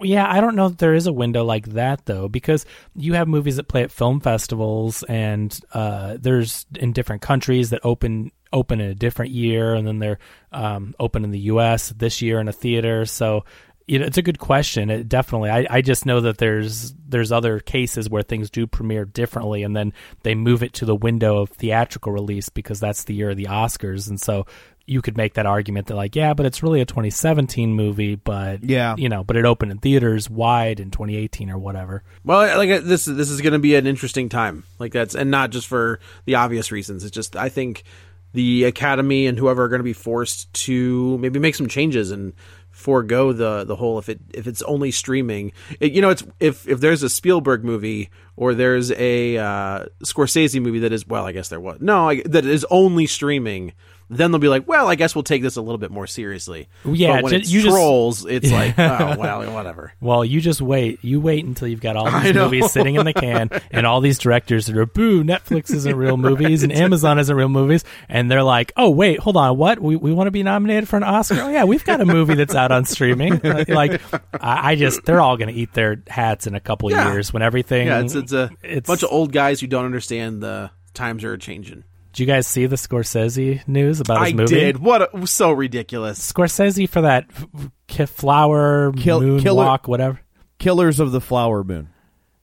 Yeah, 0.02 0.30
I 0.30 0.42
don't 0.42 0.56
know 0.56 0.68
if 0.68 0.78
there 0.78 0.94
is 0.94 1.08
a 1.08 1.14
window 1.14 1.44
like 1.44 1.68
that 1.70 2.06
though, 2.06 2.28
because 2.28 2.66
you 2.96 3.14
have 3.14 3.28
movies 3.28 3.56
that 3.58 3.68
play 3.68 3.84
at 3.84 3.92
film 3.92 4.20
festivals, 4.20 5.04
and 5.04 5.58
uh, 5.74 6.18
there's 6.20 6.66
in 6.76 6.94
different 6.94 7.22
countries 7.22 7.70
that 7.70 7.82
open 7.84 8.32
open 8.54 8.80
in 8.82 8.90
a 8.90 8.96
different 8.96 9.32
year, 9.32 9.74
and 9.74 9.88
then 9.88 10.00
they're 10.00 10.20
um, 10.52 10.96
open 11.00 11.24
in 11.24 11.32
the 11.32 11.40
U.S. 11.40 11.90
this 11.90 12.22
year 12.22 12.40
in 12.40 12.48
a 12.48 12.54
theater. 12.54 13.06
So 13.06 13.46
you 13.88 14.00
know, 14.00 14.06
it's 14.06 14.18
a 14.18 14.24
good 14.24 14.40
question. 14.40 14.90
It 14.90 15.08
definitely, 15.08 15.52
I, 15.52 15.68
I 15.70 15.82
just 15.82 16.06
know 16.06 16.22
that 16.22 16.40
there's 16.40 16.94
there's 17.08 17.32
other 17.32 17.60
cases 17.60 18.10
where 18.10 18.24
things 18.24 18.50
do 18.50 18.66
premiere 18.66 19.06
differently, 19.06 19.64
and 19.64 19.76
then 19.76 19.94
they 20.24 20.34
move 20.34 20.64
it 20.64 20.74
to 20.76 20.86
the 20.86 20.96
window 20.96 21.38
of 21.38 21.50
theatrical 21.50 22.12
release 22.12 22.50
because 22.50 22.80
that's 22.80 23.04
the 23.04 23.14
year 23.14 23.30
of 23.30 23.38
the 23.38 23.46
Oscars, 23.46 24.10
and 24.10 24.20
so 24.20 24.48
you 24.88 25.02
could 25.02 25.18
make 25.18 25.34
that 25.34 25.46
argument 25.48 25.88
that 25.88 25.96
like, 25.96 26.16
yeah, 26.16 26.34
but 26.34 26.46
it's 26.46 26.62
really 26.62 26.80
a 26.82 26.86
2017 26.86 27.74
movie, 27.74 28.16
but 28.16 28.64
Yeah. 28.64 28.96
you 28.98 29.10
know, 29.10 29.24
but 29.24 29.36
it 29.36 29.44
opened 29.46 29.72
in 29.72 29.80
theaters 29.80 30.30
wide 30.30 30.80
in 30.80 30.92
2018 30.92 31.50
or 31.50 31.58
whatever. 31.58 32.04
Well, 32.24 32.58
like 32.58 32.70
uh, 32.70 32.82
this, 32.84 33.06
this 33.06 33.30
is 33.32 33.42
going 33.42 33.54
to 33.54 33.60
be 33.60 33.76
an 33.76 33.88
interesting 33.88 34.30
time. 34.30 34.64
Like 34.78 34.92
that's, 34.94 35.16
and 35.16 35.32
not 35.32 35.50
just 35.50 35.68
for 35.68 36.00
the 36.26 36.36
obvious 36.36 36.72
reasons. 36.72 37.04
It's 37.04 37.16
just 37.16 37.36
I 37.36 37.50
think 37.50 37.84
the 38.34 38.66
Academy 38.66 39.26
and 39.28 39.38
whoever 39.40 39.64
are 39.64 39.70
going 39.70 39.80
to 39.80 39.84
be 39.84 39.94
forced 39.94 40.54
to 40.66 41.18
maybe 41.18 41.40
make 41.40 41.56
some 41.56 41.68
changes 41.68 42.12
and 42.12 42.34
forego 42.70 43.32
the 43.32 43.64
the 43.64 43.78
whole 43.78 43.98
if 43.98 44.10
it 44.10 44.20
if 44.34 44.46
it's 44.48 44.62
only 44.64 44.92
streaming. 44.92 45.54
It, 45.80 45.94
you 45.94 46.02
know, 46.02 46.10
it's 46.10 46.24
if 46.40 46.68
if 46.68 46.80
there's 46.82 47.02
a 47.04 47.10
Spielberg 47.10 47.64
movie 47.64 48.10
or 48.36 48.54
there's 48.54 48.92
a 48.92 49.38
uh, 49.38 49.86
Scorsese 50.04 50.62
movie 50.62 50.80
that 50.80 50.92
is 50.92 51.08
well, 51.08 51.26
I 51.26 51.32
guess 51.32 51.48
there 51.50 51.60
was 51.62 51.80
no 51.80 52.10
I, 52.10 52.22
that 52.26 52.46
is 52.46 52.66
only 52.70 53.08
streaming. 53.08 53.74
Then 54.08 54.32
they'll 54.32 54.40
be 54.40 54.50
like, 54.50 54.68
well, 54.68 54.88
I 54.88 54.94
guess 54.96 55.16
we'll 55.16 55.24
take 55.24 55.42
this 55.42 55.56
a 55.56 55.62
little 55.62 55.80
bit 55.80 55.90
more 55.90 56.06
seriously. 56.06 56.70
Yeah, 56.86 57.16
but 57.16 57.24
when 57.24 57.30
ju- 57.32 57.38
it's 57.38 57.52
you 57.52 57.62
just- 57.64 57.74
trolls, 57.74 58.26
it's 58.26 58.52
like, 58.52 58.76
oh 58.78 59.16
well, 59.18 59.52
whatever. 59.52 59.94
Well, 60.00 60.24
you 60.24 60.42
just 60.42 60.62
wait. 60.62 61.04
You 61.04 61.20
wait 61.20 61.44
until 61.44 61.68
you've 61.68 61.82
got 61.82 61.96
all 61.96 62.12
these 62.22 62.36
movies 62.36 62.72
sitting 62.72 62.96
in 62.96 63.06
the 63.06 63.14
can, 63.14 63.50
and 63.72 63.88
all 63.88 64.02
these 64.02 64.20
directors 64.20 64.68
that 64.68 64.78
are 64.78 64.86
boo. 64.86 65.24
Netflix 65.24 65.74
isn't 65.74 65.96
real 65.96 66.18
movies, 66.18 66.62
and 66.62 66.72
Amazon 66.86 67.18
isn't 67.18 67.36
real 67.36 67.50
movies, 67.50 67.84
and 68.08 68.30
they're 68.30 68.44
like, 68.44 68.72
oh 68.78 68.92
wait, 68.92 69.20
hold 69.20 69.38
on, 69.38 69.58
what? 69.58 69.80
We 69.80 69.96
we 69.96 70.14
want 70.14 70.28
to 70.28 70.32
be 70.32 70.44
nominated 70.44 70.88
for 70.88 70.98
an 70.98 71.04
Oscar? 71.04 71.40
Oh 71.42 71.50
yeah, 71.50 71.64
we've 71.64 71.84
got 71.84 72.00
a 72.02 72.06
movie 72.06 72.36
that's 72.36 72.54
out 72.56 72.72
on 72.72 72.86
streaming. 72.86 73.42
Like, 73.68 74.02
I, 74.34 74.72
I 74.72 74.76
just 74.76 75.04
they're 75.06 75.20
all 75.22 75.38
going 75.38 75.54
to 75.54 75.60
eat 75.60 75.74
their 75.74 76.02
hats 76.08 76.46
in 76.46 76.54
a 76.54 76.60
couple 76.60 76.92
Yeah. 76.92 77.12
years 77.12 77.34
when 77.34 77.42
everything. 77.42 77.88
Yeah, 77.88 78.02
it's 78.02 78.14
it's 78.14 78.34
a 78.34 78.52
It's- 78.62 78.84
bunch 78.86 79.02
of 79.04 79.10
old 79.12 79.32
guys 79.32 79.60
who 79.62 79.68
don't 79.68 79.86
understand 79.86 80.44
the 80.44 80.70
times 80.94 81.24
are 81.24 81.38
changing. 81.38 81.84
Did 82.16 82.22
you 82.22 82.28
guys 82.28 82.48
see 82.48 82.66
the 82.66 82.78
Scorsese 82.78 83.68
news 83.68 84.00
about 84.00 84.24
his 84.26 84.34
I 84.34 84.36
movie? 84.38 84.56
did. 84.56 84.78
What 84.80 85.14
a, 85.14 85.28
so 85.28 85.52
ridiculous. 85.52 86.32
Scorsese 86.32 86.88
for 86.88 87.02
that 87.02 87.26
f- 87.30 87.46
f- 88.00 88.10
flower 88.10 88.94
Kill- 88.94 89.20
moonwalk, 89.20 89.42
killer- 89.42 89.78
whatever. 89.84 90.22
Killers 90.58 91.02
of 91.02 91.12
the 91.12 91.20
Flower 91.20 91.62
Moon. 91.66 91.90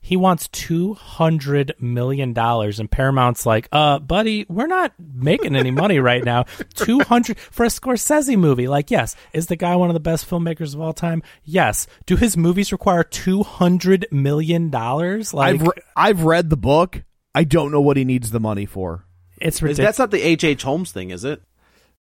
He 0.02 0.14
wants 0.18 0.46
two 0.48 0.92
hundred 0.92 1.72
million 1.80 2.34
dollars, 2.34 2.80
and 2.80 2.90
Paramount's 2.90 3.46
like, 3.46 3.66
"Uh, 3.72 3.98
buddy, 3.98 4.44
we're 4.46 4.66
not 4.66 4.92
making 4.98 5.56
any 5.56 5.70
money 5.70 6.00
right 6.00 6.22
now. 6.22 6.42
Two 6.74 6.98
hundred 7.00 7.38
for 7.38 7.64
a 7.64 7.68
Scorsese 7.68 8.36
movie? 8.36 8.68
Like, 8.68 8.90
yes, 8.90 9.16
is 9.32 9.46
the 9.46 9.56
guy 9.56 9.74
one 9.76 9.88
of 9.88 9.94
the 9.94 10.00
best 10.00 10.28
filmmakers 10.28 10.74
of 10.74 10.82
all 10.82 10.92
time? 10.92 11.22
Yes. 11.44 11.86
Do 12.04 12.16
his 12.16 12.36
movies 12.36 12.72
require 12.72 13.04
two 13.04 13.42
hundred 13.42 14.06
million 14.10 14.68
dollars? 14.68 15.32
Like, 15.32 15.54
I've 15.54 15.62
re- 15.62 15.82
I've 15.96 16.24
read 16.24 16.50
the 16.50 16.58
book. 16.58 17.04
I 17.34 17.44
don't 17.44 17.72
know 17.72 17.80
what 17.80 17.96
he 17.96 18.04
needs 18.04 18.32
the 18.32 18.40
money 18.40 18.66
for. 18.66 19.06
It's 19.42 19.60
ridiculous. 19.62 19.86
That's 19.86 19.98
not 19.98 20.10
the 20.10 20.22
H. 20.22 20.44
H. 20.44 20.62
Holmes 20.62 20.92
thing, 20.92 21.10
is 21.10 21.24
it? 21.24 21.42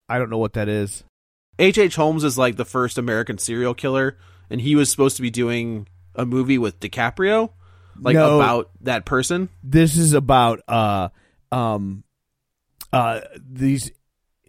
I 0.08 0.18
don't 0.18 0.30
know 0.30 0.38
what 0.38 0.54
that 0.54 0.68
is. 0.68 1.04
H. 1.58 1.78
H. 1.78 1.96
Holmes 1.96 2.24
is 2.24 2.36
like 2.36 2.56
the 2.56 2.64
first 2.64 2.98
American 2.98 3.38
serial 3.38 3.74
killer, 3.74 4.16
and 4.50 4.60
he 4.60 4.74
was 4.74 4.90
supposed 4.90 5.16
to 5.16 5.22
be 5.22 5.30
doing 5.30 5.86
a 6.14 6.26
movie 6.26 6.58
with 6.58 6.80
DiCaprio, 6.80 7.50
like 7.98 8.14
No. 8.14 8.36
about 8.40 8.70
that 8.82 9.04
person. 9.04 9.48
This 9.62 9.96
is 9.96 10.12
about 10.12 10.60
uh 10.68 11.08
um 11.50 12.04
uh 12.92 13.20
these 13.38 13.90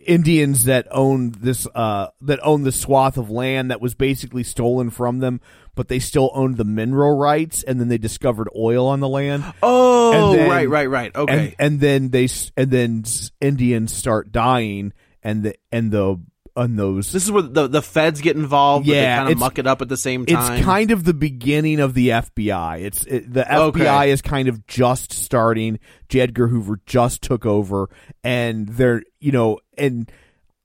Indians 0.06 0.66
that 0.66 0.88
own 0.92 1.32
this 1.32 1.68
uh 1.74 2.08
that 2.22 2.40
own 2.44 2.64
the 2.64 2.72
swath 2.72 3.18
of 3.18 3.30
land 3.30 3.72
that 3.72 3.82
was 3.82 3.94
basically 3.96 4.44
stolen 4.44 4.90
from 4.90 5.20
them, 5.20 5.42
but 5.76 5.88
they 5.88 6.00
still 6.00 6.32
owned 6.34 6.58
the 6.58 6.64
mineral 6.66 7.18
rights, 7.18 7.64
and 7.64 7.80
then 7.80 7.88
they 7.88 7.98
discovered 7.98 8.50
oil 8.56 8.88
on 8.88 9.00
the 9.00 9.10
land. 9.10 9.44
Oh, 9.62 10.36
then- 10.36 10.50
right, 10.50 10.70
right, 10.70 10.90
right. 10.90 11.16
Okay. 11.16 11.56
and, 11.60 11.74
and 11.74 11.80
then 11.80 12.10
they 12.10 12.28
and 12.56 12.72
then 12.72 13.04
Indians 13.42 13.94
start 13.94 14.32
dying, 14.32 14.94
and 15.24 15.44
the 15.44 15.56
and 15.72 15.92
the 15.92 16.20
and 16.56 16.78
those 16.78 17.12
this 17.12 17.24
is 17.26 17.32
where 17.32 17.42
the 17.42 17.68
the 17.68 17.82
feds 17.82 18.22
get 18.22 18.36
involved. 18.36 18.86
Yeah, 18.86 19.02
they 19.02 19.22
kind 19.24 19.32
of 19.34 19.40
muck 19.40 19.58
it 19.60 19.66
up 19.68 19.82
at 19.82 19.90
the 19.90 19.98
same 19.98 20.26
time. 20.26 20.54
It's 20.58 20.64
kind 20.66 20.92
of 20.92 21.04
the 21.04 21.14
beginning 21.14 21.80
of 21.80 21.94
the 21.96 22.10
FBI. 22.10 22.82
It's 22.82 23.06
it, 23.06 23.34
the 23.34 23.42
Okay. 23.56 23.80
FBI 23.80 24.08
is 24.08 24.22
kind 24.22 24.48
of 24.48 24.66
just 24.68 25.12
starting. 25.12 25.80
J. 26.10 26.22
Edgar 26.22 26.48
Hoover 26.48 26.80
just 26.86 27.22
took 27.24 27.46
over, 27.46 27.90
and 28.24 28.68
they're 28.70 29.02
you 29.20 29.32
know, 29.32 29.60
and 29.78 30.12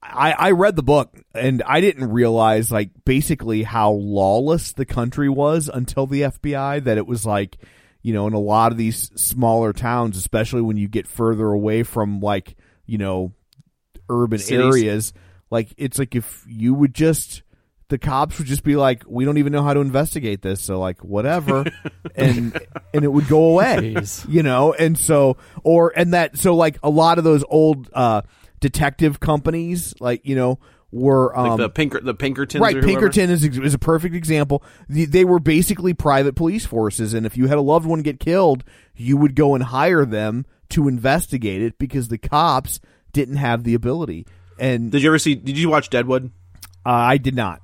I 0.02 0.32
I 0.32 0.50
read 0.50 0.76
the 0.76 0.82
book 0.82 1.16
and 1.34 1.62
I 1.66 1.80
didn't 1.80 2.10
realize 2.12 2.70
like 2.70 2.90
basically 3.04 3.62
how 3.62 3.90
lawless 3.92 4.72
the 4.72 4.84
country 4.86 5.28
was 5.28 5.70
until 5.72 6.06
the 6.06 6.22
FBI. 6.22 6.84
That 6.84 6.98
it 6.98 7.06
was 7.06 7.24
like 7.24 7.56
you 8.02 8.12
know 8.12 8.26
in 8.26 8.34
a 8.34 8.38
lot 8.38 8.72
of 8.72 8.78
these 8.78 9.10
smaller 9.20 9.72
towns, 9.72 10.18
especially 10.18 10.60
when 10.62 10.76
you 10.76 10.86
get 10.86 11.06
further 11.08 11.46
away 11.46 11.82
from 11.82 12.20
like 12.20 12.56
you 12.84 12.98
know 12.98 13.32
urban 14.10 14.38
Cities. 14.38 14.60
areas. 14.66 15.12
Like 15.50 15.72
it's 15.76 15.98
like 15.98 16.14
if 16.14 16.44
you 16.46 16.74
would 16.74 16.94
just 16.94 17.42
the 17.88 17.98
cops 17.98 18.36
would 18.36 18.46
just 18.46 18.64
be 18.64 18.76
like, 18.76 19.02
we 19.06 19.24
don't 19.24 19.38
even 19.38 19.52
know 19.52 19.62
how 19.62 19.72
to 19.72 19.80
investigate 19.80 20.42
this, 20.42 20.60
so 20.60 20.78
like 20.78 21.02
whatever, 21.02 21.64
and 22.14 22.58
and 22.92 23.04
it 23.04 23.08
would 23.08 23.28
go 23.28 23.44
away, 23.44 23.94
Jeez. 23.96 24.28
you 24.28 24.42
know. 24.42 24.74
And 24.74 24.98
so 24.98 25.38
or 25.62 25.92
and 25.96 26.12
that 26.12 26.36
so 26.38 26.54
like 26.54 26.78
a 26.82 26.90
lot 26.90 27.18
of 27.18 27.24
those 27.24 27.44
old 27.48 27.88
uh 27.92 28.22
detective 28.60 29.20
companies, 29.20 29.94
like 30.00 30.26
you 30.26 30.36
know, 30.36 30.58
were 30.90 31.36
um, 31.38 31.48
like 31.50 31.58
the 31.58 31.68
Pinker, 31.70 32.00
the 32.00 32.14
Pinkertons, 32.14 32.60
Right, 32.60 32.76
or. 32.76 32.82
Pinkerton 32.82 33.30
is 33.30 33.44
is 33.44 33.74
a 33.74 33.78
perfect 33.78 34.14
example. 34.14 34.62
The- 34.88 35.06
They 35.06 35.24
were 35.24 35.38
basically 35.40 35.94
private 35.94 36.34
police 36.36 36.66
forces, 36.66 37.14
and 37.14 37.24
if 37.24 37.36
you 37.36 37.46
had 37.46 37.58
a 37.58 37.62
loved 37.62 37.86
one 37.86 38.02
get 38.02 38.20
killed, 38.20 38.64
you 38.96 39.16
would 39.16 39.34
go 39.34 39.54
and 39.54 39.64
hire 39.64 40.04
them 40.04 40.44
to 40.70 40.88
investigate 40.88 41.62
it 41.62 41.78
because 41.78 42.08
the 42.08 42.18
cops 42.18 42.80
didn't 43.12 43.36
have 43.36 43.64
the 43.64 43.72
ability. 43.74 44.26
And 44.58 44.90
Did 44.90 45.02
you 45.02 45.08
ever 45.10 45.18
see? 45.18 45.34
Did 45.34 45.58
you 45.58 45.68
watch 45.68 45.90
Deadwood? 45.90 46.30
uh, 46.86 46.90
I 46.90 47.16
did 47.18 47.34
not. 47.34 47.62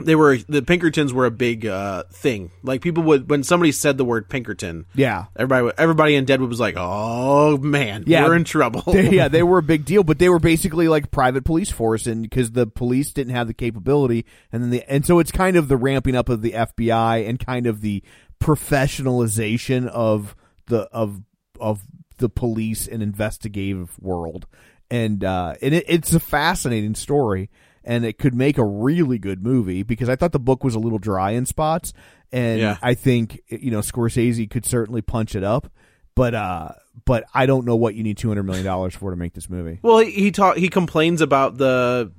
They 0.00 0.14
were 0.16 0.38
the 0.48 0.62
Pinkertons 0.62 1.12
were 1.12 1.26
a 1.26 1.30
big 1.30 1.66
uh, 1.66 2.04
thing. 2.10 2.50
Like 2.62 2.80
people 2.80 3.02
would 3.04 3.28
when 3.28 3.42
somebody 3.44 3.70
said 3.72 3.98
the 3.98 4.04
word 4.06 4.28
Pinkerton, 4.28 4.86
Yeah, 4.94 5.26
everybody 5.36 5.70
everybody 5.78 6.14
in 6.16 6.24
Deadwood 6.24 6.48
was 6.48 6.58
like, 6.58 6.74
"Oh 6.78 7.58
man, 7.58 8.04
Yeah. 8.06 8.24
we're 8.24 8.34
in 8.34 8.44
trouble." 8.44 8.82
They- 8.92 9.10
yeah, 9.10 9.28
they 9.28 9.42
were 9.44 9.58
a 9.58 9.62
big 9.62 9.84
deal, 9.84 10.02
but 10.02 10.18
they 10.18 10.28
were 10.30 10.40
basically 10.40 10.88
like 10.88 11.10
private 11.10 11.44
police 11.44 11.70
force, 11.70 12.06
and 12.06 12.22
because 12.22 12.52
the 12.52 12.66
police 12.66 13.12
didn't 13.12 13.34
have 13.34 13.46
the 13.46 13.54
capability, 13.54 14.24
and 14.50 14.62
then 14.62 14.70
the 14.70 14.82
and 14.90 15.04
so 15.06 15.18
it's 15.18 15.30
kind 15.30 15.56
of 15.56 15.68
the 15.68 15.76
ramping 15.76 16.16
up 16.16 16.28
of 16.30 16.40
the 16.42 16.52
FBI 16.52 17.28
and 17.28 17.38
kind 17.38 17.66
of 17.66 17.80
the 17.82 18.02
professionalization 18.42 19.86
of 19.88 20.34
the 20.66 20.80
of 20.92 21.20
of 21.60 21.82
the 22.18 22.28
police 22.30 22.88
and 22.88 23.02
investigative 23.02 23.98
world, 24.00 24.46
and 24.92 25.24
uh, 25.24 25.54
and 25.62 25.74
it, 25.74 25.84
it's 25.88 26.12
a 26.12 26.20
fascinating 26.20 26.94
story, 26.94 27.48
and 27.82 28.04
it 28.04 28.18
could 28.18 28.34
make 28.34 28.58
a 28.58 28.64
really 28.64 29.18
good 29.18 29.42
movie 29.42 29.82
because 29.82 30.08
I 30.08 30.16
thought 30.16 30.32
the 30.32 30.38
book 30.38 30.62
was 30.62 30.74
a 30.74 30.78
little 30.78 30.98
dry 30.98 31.30
in 31.30 31.46
spots, 31.46 31.92
and 32.30 32.60
Yeah. 32.60 32.76
I 32.82 32.94
think 32.94 33.40
you 33.48 33.70
know 33.70 33.80
Scorsese 33.80 34.48
could 34.50 34.66
certainly 34.66 35.00
punch 35.02 35.34
it 35.34 35.42
up. 35.42 35.72
But 36.14 36.34
uh, 36.34 36.68
but 37.06 37.24
I 37.32 37.46
don't 37.46 37.64
know 37.64 37.74
what 37.76 37.94
you 37.94 38.02
need 38.02 38.18
two 38.18 38.28
hundred 38.28 38.42
million 38.42 38.66
dollars 38.66 38.94
for 38.94 39.10
to 39.10 39.16
make 39.16 39.32
this 39.32 39.48
movie. 39.48 39.78
Well, 39.80 39.98
he 40.00 40.10
he, 40.10 40.30
talk, 40.30 40.58
he 40.58 40.68
complains 40.68 41.22
about 41.22 41.56
the 41.56 42.12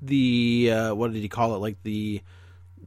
the 0.00 0.70
uh, 0.72 0.94
what 0.94 1.12
did 1.12 1.22
he 1.22 1.28
call 1.28 1.56
it? 1.56 1.58
Like 1.58 1.82
the 1.82 2.20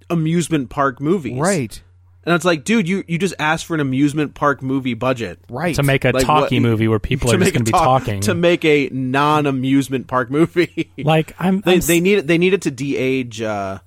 amusement 0.09 0.69
park 0.69 1.01
movies, 1.01 1.37
Right, 1.39 1.81
And 2.25 2.33
it's 2.33 2.45
like, 2.45 2.63
dude, 2.63 2.87
you 2.89 3.03
you 3.07 3.17
just 3.19 3.35
asked 3.37 3.65
for 3.65 3.75
an 3.75 3.79
amusement 3.79 4.33
park 4.33 4.61
movie 4.63 4.95
budget 4.95 5.39
right. 5.49 5.75
to 5.75 5.83
make 5.83 6.05
a 6.05 6.11
Like 6.11 6.25
talkie 6.25 6.55
what- 6.55 6.61
movie 6.63 6.87
where 6.87 6.99
people 6.99 7.29
are 7.33 7.37
just 7.37 7.53
going 7.53 7.61
a 7.61 7.65
to 7.65 7.65
be 7.65 7.71
talk- 7.71 8.01
talking. 8.03 8.21
to 8.21 8.33
make 8.33 8.65
a 8.65 8.89
non 8.91 9.45
amusement 9.45 10.07
park 10.07 10.31
movie. 10.31 10.91
like 10.97 11.35
I'm, 11.39 11.61
they 11.65 11.73
I'm 11.75 11.79
they 11.81 11.99
needed 11.99 12.27
they 12.27 12.37
needed 12.37 12.63
to 12.63 12.71
de-age 12.71 13.41
uh, 13.41 13.79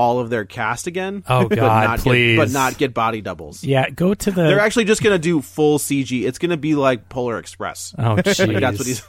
all 0.00 0.18
of 0.18 0.30
their 0.30 0.44
cast 0.46 0.86
again. 0.86 1.22
Oh, 1.28 1.46
but 1.48 1.56
God, 1.56 1.84
not 1.84 1.98
please. 2.00 2.36
get, 2.36 2.42
but 2.46 2.50
not 2.50 2.78
get 2.78 2.94
body 2.94 3.20
doubles. 3.20 3.62
yeah, 3.62 3.90
go 3.90 4.14
to 4.14 4.30
the. 4.30 4.42
They're 4.44 4.60
actually 4.60 4.86
just 4.86 5.02
gonna 5.02 5.18
do 5.18 5.42
full 5.42 5.78
CG. 5.78 6.22
It's 6.26 6.38
gonna 6.38 6.56
be 6.56 6.74
like 6.74 7.08
Polar 7.10 7.38
Express. 7.38 7.94
Oh, 7.98 8.16
jeez. 8.16 8.60
that's 8.60 8.78
what 8.78 8.86
he's. 8.86 9.02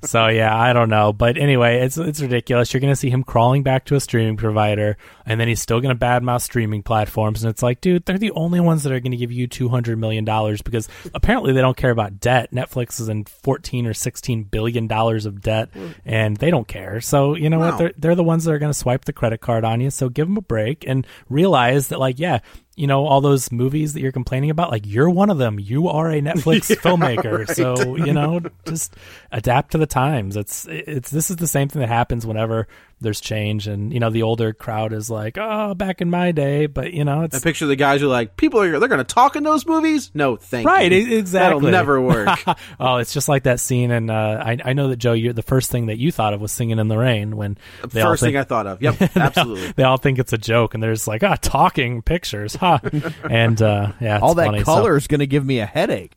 so 0.10 0.28
yeah, 0.28 0.56
I 0.56 0.72
don't 0.72 0.88
know, 0.88 1.12
but 1.12 1.36
anyway, 1.36 1.80
it's 1.80 1.98
it's 1.98 2.20
ridiculous. 2.22 2.72
You're 2.72 2.80
gonna 2.80 2.96
see 2.96 3.10
him 3.10 3.22
crawling 3.22 3.62
back 3.62 3.84
to 3.86 3.96
a 3.96 4.00
streaming 4.00 4.36
provider, 4.36 4.96
and 5.26 5.38
then 5.38 5.48
he's 5.48 5.60
still 5.60 5.80
gonna 5.80 5.94
badmouth 5.96 6.40
streaming 6.42 6.82
platforms, 6.82 7.44
and 7.44 7.50
it's 7.50 7.62
like, 7.62 7.80
dude, 7.82 8.06
they're 8.06 8.18
the 8.18 8.30
only 8.32 8.60
ones 8.60 8.82
that 8.84 8.92
are 8.92 9.00
gonna 9.00 9.16
give 9.16 9.30
you 9.32 9.46
two 9.46 9.68
hundred 9.68 9.98
million 9.98 10.24
dollars 10.24 10.62
because 10.62 10.88
apparently 11.14 11.52
they 11.52 11.60
don't 11.60 11.76
care 11.76 11.90
about 11.90 12.18
debt. 12.20 12.50
Netflix 12.52 13.00
is 13.00 13.08
in 13.08 13.24
fourteen 13.24 13.86
or 13.86 13.92
sixteen 13.94 14.42
billion 14.44 14.86
dollars 14.86 15.26
of 15.26 15.40
debt, 15.42 15.68
and 16.04 16.36
they 16.38 16.50
don't 16.50 16.66
care. 16.68 17.00
So 17.00 17.34
you 17.36 17.50
know 17.50 17.58
Wow. 17.58 17.70
what? 17.70 17.78
They're 17.78 17.92
they're 17.98 18.14
the 18.14 18.24
ones 18.24 18.44
that 18.44 18.52
are 18.52 18.58
gonna 18.58 18.72
swipe 18.74 19.04
the 19.04 19.12
credit 19.12 19.40
card 19.40 19.64
on 19.64 19.80
you. 19.80 19.90
So 19.90 20.08
give 20.14 20.26
them 20.26 20.36
a 20.36 20.42
break 20.42 20.84
and 20.86 21.06
realize 21.28 21.88
that, 21.88 21.98
like, 21.98 22.18
yeah, 22.18 22.38
you 22.76 22.86
know 22.86 23.06
all 23.06 23.20
those 23.20 23.52
movies 23.52 23.92
that 23.92 24.00
you're 24.00 24.12
complaining 24.12 24.50
about 24.50 24.70
like 24.70 24.84
you're 24.86 25.08
one 25.08 25.30
of 25.30 25.38
them 25.38 25.58
you 25.60 25.88
are 25.88 26.10
a 26.10 26.20
netflix 26.20 26.68
Yeah, 26.70 26.76
filmmaker 26.76 27.46
right. 27.46 27.56
so 27.56 27.96
you 27.96 28.12
know 28.12 28.40
just 28.66 28.94
adapt 29.30 29.72
to 29.72 29.78
the 29.78 29.86
times 29.86 30.36
it's 30.36 30.66
it's 30.68 31.10
this 31.10 31.30
is 31.30 31.36
the 31.36 31.46
same 31.46 31.68
thing 31.68 31.80
that 31.80 31.88
happens 31.88 32.26
whenever 32.26 32.66
there's 33.00 33.20
change 33.20 33.66
and 33.68 33.92
you 33.92 34.00
know 34.00 34.10
the 34.10 34.22
older 34.22 34.52
crowd 34.52 34.92
is 34.92 35.10
like 35.10 35.36
oh 35.38 35.74
back 35.74 36.00
in 36.00 36.08
my 36.10 36.32
day 36.32 36.66
but 36.66 36.92
you 36.92 37.04
know 37.04 37.20
I 37.20 37.24
it's 37.24 37.40
picture 37.40 37.66
the 37.66 37.76
guys 37.76 38.00
who 38.00 38.06
are 38.06 38.10
like, 38.10 38.36
people 38.36 38.60
are 38.60 38.78
they're 38.78 38.88
going 38.88 38.98
to 38.98 39.04
talk 39.04 39.36
in 39.36 39.42
those 39.42 39.66
movies. 39.66 40.10
No, 40.14 40.36
thank 40.36 40.66
right 40.66 40.90
you. 40.90 40.98
e- 40.98 41.14
exactly 41.18 41.60
That'll 41.60 41.70
never 41.70 42.00
work. 42.00 42.38
oh 42.80 42.96
it's 42.96 43.12
just 43.12 43.28
like 43.28 43.42
that 43.44 43.60
scene 43.60 43.90
and 43.90 44.10
uh, 44.10 44.42
I, 44.44 44.58
I 44.64 44.72
know 44.72 44.88
that 44.88 44.96
joe 44.96 45.12
you're 45.12 45.32
the 45.32 45.42
first 45.42 45.70
thing 45.70 45.86
that 45.86 45.98
you 45.98 46.10
thought 46.12 46.34
of 46.34 46.40
was 46.40 46.50
singing 46.52 46.78
in 46.78 46.88
the 46.88 46.96
rain 46.96 47.36
when 47.36 47.58
they 47.88 48.00
all 48.00 48.12
First 48.12 48.22
thing 48.22 48.36
I 48.36 48.44
thought 48.44 48.66
of. 48.66 48.80
Yep, 48.82 49.02
absolutely. 49.16 49.72
they 49.76 49.82
all 49.82 49.96
think 49.98 50.18
it's 50.18 50.32
a 50.32 50.38
joke 50.38 50.74
and 50.74 50.82
there's 50.82 51.06
like 51.06 51.22
ah 51.22 51.36
talking 51.40 52.00
pictures 52.02 52.56
and 53.30 53.60
uh 53.62 53.92
yeah 54.00 54.16
it's 54.16 54.22
All 54.22 54.34
that 54.34 54.46
funny. 54.46 54.58
So- 54.60 54.64
color 54.64 54.96
is 54.96 55.06
going 55.06 55.20
to 55.20 55.26
give 55.26 55.44
me 55.44 55.60
a 55.60 55.66
headache. 55.66 56.12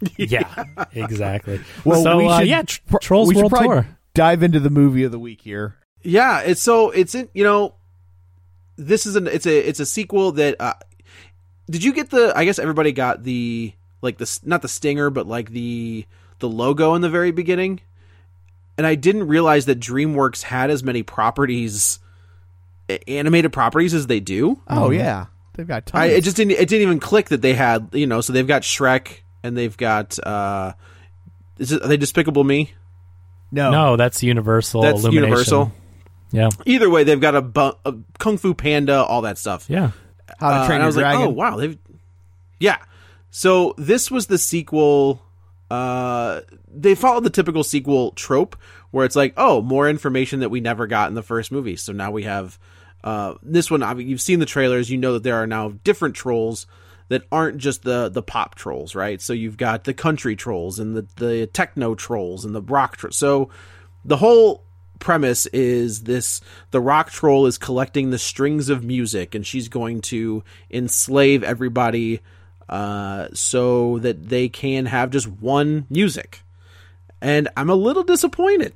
yeah 0.16 0.64
exactly 0.92 1.60
Well, 1.84 2.02
so 2.04 2.18
we 2.18 2.28
uh, 2.28 2.38
should 2.38 2.48
yeah 2.48 2.62
tr- 2.62 2.80
pr- 2.88 2.98
trolls 2.98 3.28
we 3.28 3.34
world 3.36 3.50
probably 3.50 3.68
tour 3.68 3.88
Dive 4.14 4.42
into 4.42 4.58
the 4.60 4.70
movie 4.70 5.04
of 5.04 5.12
the 5.12 5.18
week 5.18 5.40
here. 5.42 5.76
Yeah, 6.02 6.40
it's 6.40 6.60
so 6.62 6.90
it's 6.90 7.14
in 7.14 7.28
you 7.34 7.44
know 7.44 7.74
this 8.76 9.06
is 9.06 9.16
an 9.16 9.26
it's 9.28 9.46
a 9.46 9.68
it's 9.68 9.80
a 9.80 9.86
sequel 9.86 10.32
that 10.32 10.56
uh 10.60 10.74
did 11.70 11.84
you 11.84 11.92
get 11.92 12.10
the 12.10 12.32
I 12.36 12.44
guess 12.44 12.58
everybody 12.58 12.92
got 12.92 13.22
the 13.22 13.72
like 14.02 14.18
the 14.18 14.38
not 14.44 14.62
the 14.62 14.68
stinger 14.68 15.10
but 15.10 15.26
like 15.26 15.50
the 15.50 16.04
the 16.40 16.48
logo 16.48 16.94
in 16.94 17.02
the 17.02 17.08
very 17.08 17.30
beginning 17.30 17.80
and 18.76 18.86
I 18.86 18.94
didn't 18.94 19.26
realize 19.26 19.66
that 19.66 19.80
DreamWorks 19.80 20.42
had 20.42 20.70
as 20.70 20.82
many 20.84 21.02
properties 21.02 21.98
animated 23.06 23.52
properties 23.52 23.92
as 23.94 24.06
they 24.06 24.20
do. 24.20 24.60
Oh 24.68 24.90
yeah, 24.90 25.26
they've 25.58 25.66
got 25.68 25.84
tons. 25.84 26.00
I 26.00 26.06
it 26.06 26.22
just 26.24 26.36
didn't 26.36 26.52
it 26.52 26.66
didn't 26.68 26.82
even 26.82 27.00
click 27.00 27.28
that 27.28 27.42
they 27.42 27.52
had 27.52 27.90
you 27.92 28.06
know 28.06 28.22
so 28.22 28.32
they've 28.32 28.46
got 28.46 28.62
Shrek 28.62 29.18
and 29.42 29.54
they've 29.56 29.76
got 29.76 30.18
uh 30.24 30.72
is 31.58 31.72
it, 31.72 31.82
are 31.82 31.88
they 31.88 31.96
Despicable 31.98 32.44
Me? 32.44 32.72
no, 33.52 33.70
no 33.70 33.96
that's 33.96 34.22
universal 34.22 34.80
That's 34.82 35.00
Illumination. 35.00 35.24
Universal. 35.24 35.72
yeah 36.32 36.48
Either 36.64 36.88
way, 36.88 37.04
they've 37.04 37.20
got 37.20 37.34
a, 37.34 37.42
bu- 37.42 37.72
a 37.84 37.94
Kung 38.18 38.38
Fu 38.38 38.54
Panda, 38.54 39.02
all 39.04 39.22
that 39.22 39.36
stuff. 39.38 39.66
yeah 39.68 39.90
How 40.38 40.50
to 40.50 40.56
Uh, 40.56 40.66
Train 40.66 40.74
and 40.76 40.80
Your 40.80 40.82
I 40.82 40.86
was 40.86 40.94
Dragon. 40.94 41.20
like, 41.20 41.28
oh 41.28 41.32
wow, 41.32 41.56
they've 41.56 41.78
yeah. 42.60 42.78
So 43.30 43.74
this 43.76 44.10
was 44.10 44.26
the 44.26 44.38
sequel. 44.38 45.22
Uh, 45.70 46.40
they 46.74 46.94
followed 46.94 47.24
the 47.24 47.30
typical 47.30 47.62
sequel 47.62 48.12
trope 48.12 48.56
where 48.90 49.04
it's 49.04 49.14
like, 49.16 49.34
oh, 49.36 49.60
more 49.60 49.88
information 49.88 50.40
that 50.40 50.48
we 50.50 50.60
never 50.60 50.86
got 50.86 51.08
in 51.08 51.14
the 51.14 51.22
first 51.22 51.52
movie. 51.52 51.76
So 51.76 51.92
now 51.92 52.10
we 52.10 52.22
have 52.24 52.58
uh, 53.04 53.34
this 53.42 53.70
one. 53.70 53.82
I 53.82 53.94
mean, 53.94 54.08
you've 54.08 54.20
seen 54.20 54.40
the 54.40 54.46
trailers, 54.46 54.90
you 54.90 54.98
know 54.98 55.14
that 55.14 55.22
there 55.22 55.36
are 55.36 55.46
now 55.46 55.70
different 55.84 56.14
trolls 56.14 56.66
that 57.08 57.22
aren't 57.32 57.58
just 57.58 57.82
the 57.82 58.08
the 58.08 58.22
pop 58.22 58.54
trolls, 58.54 58.94
right? 58.94 59.20
So 59.20 59.32
you've 59.32 59.56
got 59.56 59.84
the 59.84 59.94
country 59.94 60.36
trolls 60.36 60.78
and 60.78 60.96
the 60.96 61.06
the 61.16 61.46
techno 61.46 61.94
trolls 61.94 62.44
and 62.44 62.54
the 62.54 62.62
rock 62.62 62.96
trolls. 62.96 63.16
So 63.16 63.50
the 64.04 64.16
whole 64.16 64.64
premise 64.98 65.46
is 65.46 66.02
this 66.02 66.40
the 66.70 66.80
rock 66.80 67.10
troll 67.10 67.46
is 67.46 67.58
collecting 67.58 68.10
the 68.10 68.18
strings 68.18 68.68
of 68.68 68.84
music 68.84 69.34
and 69.34 69.46
she's 69.46 69.68
going 69.68 70.00
to 70.00 70.42
enslave 70.70 71.42
everybody 71.42 72.20
uh, 72.68 73.28
so 73.32 73.98
that 74.00 74.28
they 74.28 74.48
can 74.48 74.86
have 74.86 75.10
just 75.10 75.28
one 75.28 75.86
music 75.88 76.42
and 77.20 77.48
i'm 77.56 77.70
a 77.70 77.74
little 77.74 78.02
disappointed 78.02 78.74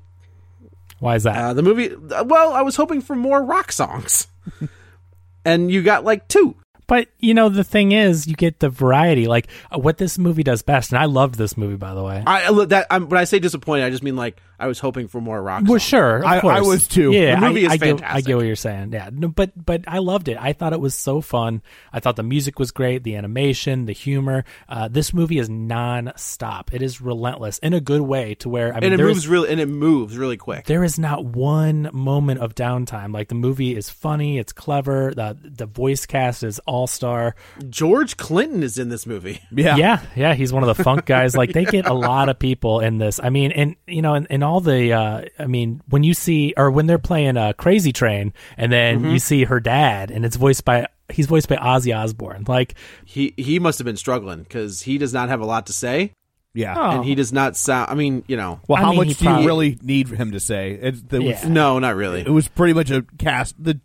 why 1.02 1.16
is 1.16 1.24
that 1.24 1.36
uh, 1.36 1.52
the 1.52 1.62
movie 1.62 1.90
well 2.24 2.52
i 2.52 2.62
was 2.62 2.76
hoping 2.76 3.00
for 3.02 3.16
more 3.16 3.42
rock 3.42 3.72
songs 3.72 4.28
and 5.44 5.70
you 5.70 5.82
got 5.82 6.04
like 6.04 6.28
two 6.28 6.54
But 6.86 7.08
you 7.18 7.32
know 7.34 7.48
the 7.48 7.64
thing 7.64 7.92
is, 7.92 8.26
you 8.26 8.34
get 8.34 8.58
the 8.60 8.68
variety. 8.68 9.26
Like 9.26 9.46
uh, 9.70 9.78
what 9.78 9.96
this 9.96 10.18
movie 10.18 10.42
does 10.42 10.62
best, 10.62 10.92
and 10.92 10.98
I 11.00 11.06
loved 11.06 11.36
this 11.36 11.56
movie 11.56 11.76
by 11.76 11.94
the 11.94 12.02
way. 12.04 12.22
i 12.26 12.46
I- 12.48 12.64
that 12.66 12.86
I'm, 12.90 13.08
when 13.08 13.18
i 13.18 13.24
say 13.24 13.38
disappointed 13.38 13.84
i 13.86 13.90
just 13.90 14.02
mean 14.02 14.16
like 14.16 14.36
i 14.62 14.66
was 14.66 14.78
hoping 14.78 15.08
for 15.08 15.20
more 15.20 15.42
rock 15.42 15.62
Well, 15.64 15.72
songs. 15.80 15.82
sure, 15.82 16.16
of 16.18 16.24
I- 16.24 16.38
I 16.38 16.60
was 16.60 16.86
too. 16.88 17.12
Yeah, 17.12 17.38
The 17.40 17.46
movie 17.48 17.66
I, 17.66 17.66
is 17.66 17.72
I 17.72 17.76
get, 17.86 18.02
I 18.04 18.20
get 18.20 18.36
what 18.36 18.46
you're 18.46 18.56
saying. 18.56 18.92
Yeah, 18.92 19.10
no, 19.12 19.28
but 19.28 19.50
but 19.56 19.84
I 19.88 19.98
loved 19.98 20.28
it. 20.28 20.36
I 20.40 20.52
thought 20.52 20.72
it 20.72 20.80
was 20.80 20.94
so 20.94 21.20
fun. 21.20 21.62
I 21.92 22.00
thought 22.00 22.16
the 22.16 22.22
music 22.22 22.58
was 22.58 22.70
great, 22.70 23.02
the 23.04 23.16
animation, 23.16 23.86
the 23.86 23.92
humor. 23.92 24.44
Uh, 24.68 24.88
this 24.88 25.12
movie 25.12 25.38
is 25.38 25.48
non-stop. 25.96 26.72
It 26.72 26.82
is 26.82 27.00
relentless 27.00 27.58
in 27.58 27.72
a 27.74 27.80
good 27.80 28.00
way. 28.02 28.34
To 28.36 28.48
where 28.48 28.72
I 28.74 28.80
mean, 28.80 28.92
and 28.92 29.00
it 29.00 29.04
moves 29.04 29.18
is- 29.20 29.28
really 29.28 29.50
and 29.50 29.60
it 29.60 29.66
moves 29.68 30.16
really 30.16 30.36
quick 30.36 30.64
there 30.66 30.84
is 30.84 30.98
not 30.98 31.24
one 31.24 31.90
moment 31.92 32.40
of 32.40 32.54
downtime. 32.54 33.12
Like 33.12 33.28
the 33.28 33.34
movie 33.34 33.76
is 33.76 33.90
funny, 33.90 34.38
it's 34.38 34.52
clever. 34.52 35.12
The 35.14 35.36
the 35.42 35.66
voice 35.66 36.06
cast 36.06 36.42
is 36.42 36.58
all 36.60 36.86
star. 36.86 37.34
george 37.68 38.16
clinton 38.16 38.62
is 38.62 38.78
in 38.78 38.88
this 38.88 39.06
movie 39.06 39.40
yeah, 39.50 39.76
Yeah, 39.76 40.00
yeah, 40.16 40.34
he's 40.34 40.52
one 40.52 40.62
of 40.62 40.76
the 40.76 40.82
funk 40.82 41.04
guys. 41.06 41.36
Like 41.36 41.52
they 41.52 41.64
get 41.64 41.86
a 41.86 41.94
lot 41.94 42.28
of 42.28 42.38
people 42.38 42.80
in 42.80 42.98
this. 42.98 43.20
I 43.22 43.30
mean, 43.30 43.52
and 43.52 43.76
you 43.86 44.02
know, 44.02 44.14
and, 44.14 44.26
and 44.30 44.42
all 44.44 44.51
the, 44.60 44.92
uh, 44.92 45.22
I 45.38 45.46
mean, 45.46 45.82
when 45.88 46.02
you 46.02 46.14
see 46.14 46.54
or 46.56 46.70
when 46.70 46.86
they're 46.86 46.98
playing 46.98 47.36
uh, 47.36 47.52
Crazy 47.54 47.92
Train, 47.92 48.32
and 48.56 48.72
then 48.72 49.04
you 49.04 49.18
see 49.18 49.44
her 49.44 49.60
dad, 49.60 50.10
and 50.10 50.24
it's 50.24 50.36
voiced 50.36 50.64
by 50.64 50.86
he's 51.08 51.26
voiced 51.26 51.48
by 51.48 51.56
Ozzy 51.56 51.96
Osbourne. 51.96 52.44
Like, 52.46 52.74
he 53.04 53.34
he 53.36 53.58
must 53.58 53.78
have 53.78 53.84
been 53.84 53.96
struggling 53.96 54.42
because 54.42 54.82
he 54.82 54.98
does 54.98 55.12
not 55.12 55.28
have 55.28 55.40
a 55.40 55.46
lot 55.46 55.66
to 55.66 55.72
say 55.72 56.12
yeah. 56.54 56.74
oh, 56.76 56.96
and 56.96 57.04
he 57.04 57.14
does 57.14 57.32
not 57.32 57.56
sound 57.56 57.90
i 57.90 57.94
mean 57.94 58.24
you 58.26 58.36
know 58.36 58.60
Well, 58.68 58.76
I 58.78 58.82
how 58.82 58.90
mean, 58.90 58.98
much 58.98 59.16
he 59.18 59.26
do 59.26 59.30
you 59.40 59.46
really 59.46 59.78
need 59.82 60.08
him 60.08 60.32
to 60.32 60.40
say? 60.40 60.72
It, 60.72 60.96
it 61.12 61.18
was, 61.18 61.42
Yeah. 61.42 61.48
no 61.48 61.78
not 61.78 61.96
really 61.96 62.20
it 62.20 62.28
was 62.28 62.48
pretty 62.48 62.74
much 62.74 62.90
a 62.90 63.06
cast. 63.18 63.54
The 63.62 63.80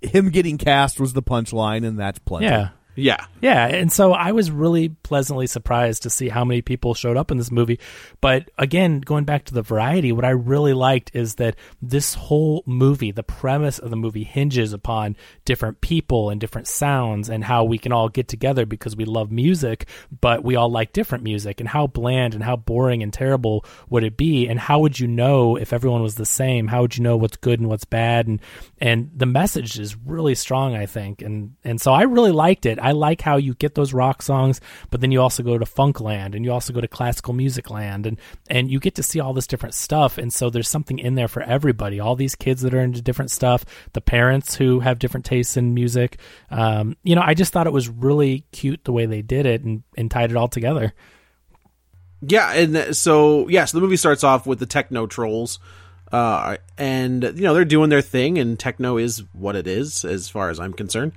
him 0.00 0.30
getting 0.30 0.58
cast 0.58 1.00
was 1.00 1.12
the 1.12 1.22
punchline, 1.22 1.86
and 1.86 1.98
that's 1.98 2.18
plenty. 2.20 2.46
yeah. 2.46 2.68
Yeah 2.98 3.26
Yeah, 3.40 3.66
and 3.66 3.92
so 3.92 4.12
I 4.12 4.32
was 4.32 4.50
really 4.50 4.88
pleasantly 4.88 5.46
surprised 5.46 6.02
to 6.02 6.10
see 6.10 6.28
how 6.28 6.44
many 6.44 6.60
people 6.60 6.94
showed 6.94 7.16
up 7.16 7.30
in 7.30 7.38
this 7.38 7.52
movie. 7.52 7.78
But 8.20 8.50
again, 8.58 9.00
going 9.00 9.24
back 9.24 9.44
to 9.44 9.54
the 9.54 9.62
variety, 9.62 10.10
what 10.10 10.24
I 10.24 10.30
really 10.30 10.72
liked 10.72 11.12
is 11.14 11.36
that 11.36 11.54
this 11.80 12.14
whole 12.14 12.64
movie, 12.66 13.12
the 13.12 13.22
premise 13.22 13.78
of 13.78 13.90
the 13.90 13.96
movie 13.96 14.24
hinges 14.24 14.72
upon 14.72 15.16
different 15.44 15.80
people 15.80 16.30
and 16.30 16.40
different 16.40 16.66
sounds 16.66 17.28
and 17.28 17.44
how 17.44 17.64
we 17.64 17.78
can 17.78 17.92
all 17.92 18.08
get 18.08 18.26
together 18.26 18.66
because 18.66 18.96
we 18.96 19.04
love 19.04 19.30
music, 19.30 19.86
but 20.20 20.42
we 20.42 20.56
all 20.56 20.70
like 20.70 20.92
different 20.92 21.22
music 21.22 21.60
and 21.60 21.68
how 21.68 21.86
bland 21.86 22.34
and 22.34 22.42
how 22.42 22.56
boring 22.56 23.02
and 23.02 23.12
terrible 23.12 23.64
would 23.88 24.02
it 24.02 24.16
be 24.16 24.48
and 24.48 24.58
how 24.58 24.80
would 24.80 24.98
you 24.98 25.06
know 25.06 25.54
if 25.54 25.72
everyone 25.72 26.02
was 26.02 26.16
the 26.16 26.26
same? 26.26 26.66
How 26.66 26.82
would 26.82 26.96
you 26.96 27.04
know 27.04 27.16
what's 27.16 27.36
good 27.36 27.60
and 27.60 27.68
what's 27.68 27.84
bad 27.84 28.26
and 28.26 28.40
and 28.80 29.10
the 29.14 29.26
message 29.26 29.78
is 29.78 29.96
really 29.96 30.34
strong, 30.34 30.74
I 30.74 30.86
think. 30.86 31.22
And 31.22 31.54
and 31.62 31.80
so 31.80 31.92
I 31.92 32.02
really 32.02 32.32
liked 32.32 32.66
it. 32.66 32.80
I 32.80 32.87
like 32.92 33.20
how 33.20 33.36
you 33.36 33.54
get 33.54 33.74
those 33.74 33.92
rock 33.92 34.22
songs, 34.22 34.60
but 34.90 35.00
then 35.00 35.12
you 35.12 35.20
also 35.20 35.42
go 35.42 35.58
to 35.58 35.66
funk 35.66 36.00
land 36.00 36.34
and 36.34 36.44
you 36.44 36.52
also 36.52 36.72
go 36.72 36.80
to 36.80 36.88
classical 36.88 37.34
music 37.34 37.70
land 37.70 38.06
and 38.06 38.18
and 38.48 38.70
you 38.70 38.80
get 38.80 38.94
to 38.96 39.02
see 39.02 39.20
all 39.20 39.32
this 39.32 39.46
different 39.46 39.74
stuff. 39.74 40.18
And 40.18 40.32
so 40.32 40.50
there's 40.50 40.68
something 40.68 40.98
in 40.98 41.14
there 41.14 41.28
for 41.28 41.42
everybody. 41.42 42.00
All 42.00 42.16
these 42.16 42.34
kids 42.34 42.62
that 42.62 42.74
are 42.74 42.80
into 42.80 43.00
different 43.02 43.30
stuff, 43.30 43.64
the 43.92 44.00
parents 44.00 44.54
who 44.54 44.80
have 44.80 44.98
different 44.98 45.26
tastes 45.26 45.56
in 45.56 45.74
music. 45.74 46.18
Um, 46.50 46.96
you 47.02 47.14
know, 47.14 47.22
I 47.24 47.34
just 47.34 47.52
thought 47.52 47.66
it 47.66 47.72
was 47.72 47.88
really 47.88 48.44
cute 48.52 48.84
the 48.84 48.92
way 48.92 49.06
they 49.06 49.22
did 49.22 49.46
it 49.46 49.62
and, 49.62 49.82
and 49.96 50.10
tied 50.10 50.30
it 50.30 50.36
all 50.36 50.48
together. 50.48 50.92
yeah 52.20 52.52
and 52.52 52.96
so 52.96 53.48
yeah 53.48 53.64
so 53.64 53.78
the 53.78 53.80
movie 53.82 53.96
starts 53.96 54.24
off 54.24 54.46
with 54.46 54.58
the 54.58 54.66
techno 54.66 55.06
trolls 55.06 55.60
uh 56.10 56.56
and 56.76 57.22
you 57.22 57.42
know 57.42 57.54
they're 57.54 57.64
doing 57.64 57.90
their 57.90 58.02
thing 58.02 58.38
and 58.38 58.58
techno 58.58 58.96
is 58.96 59.22
what 59.32 59.54
it 59.54 59.66
is 59.68 60.04
as 60.04 60.28
far 60.28 60.50
as 60.50 60.58
i'm 60.58 60.72
concerned 60.72 61.12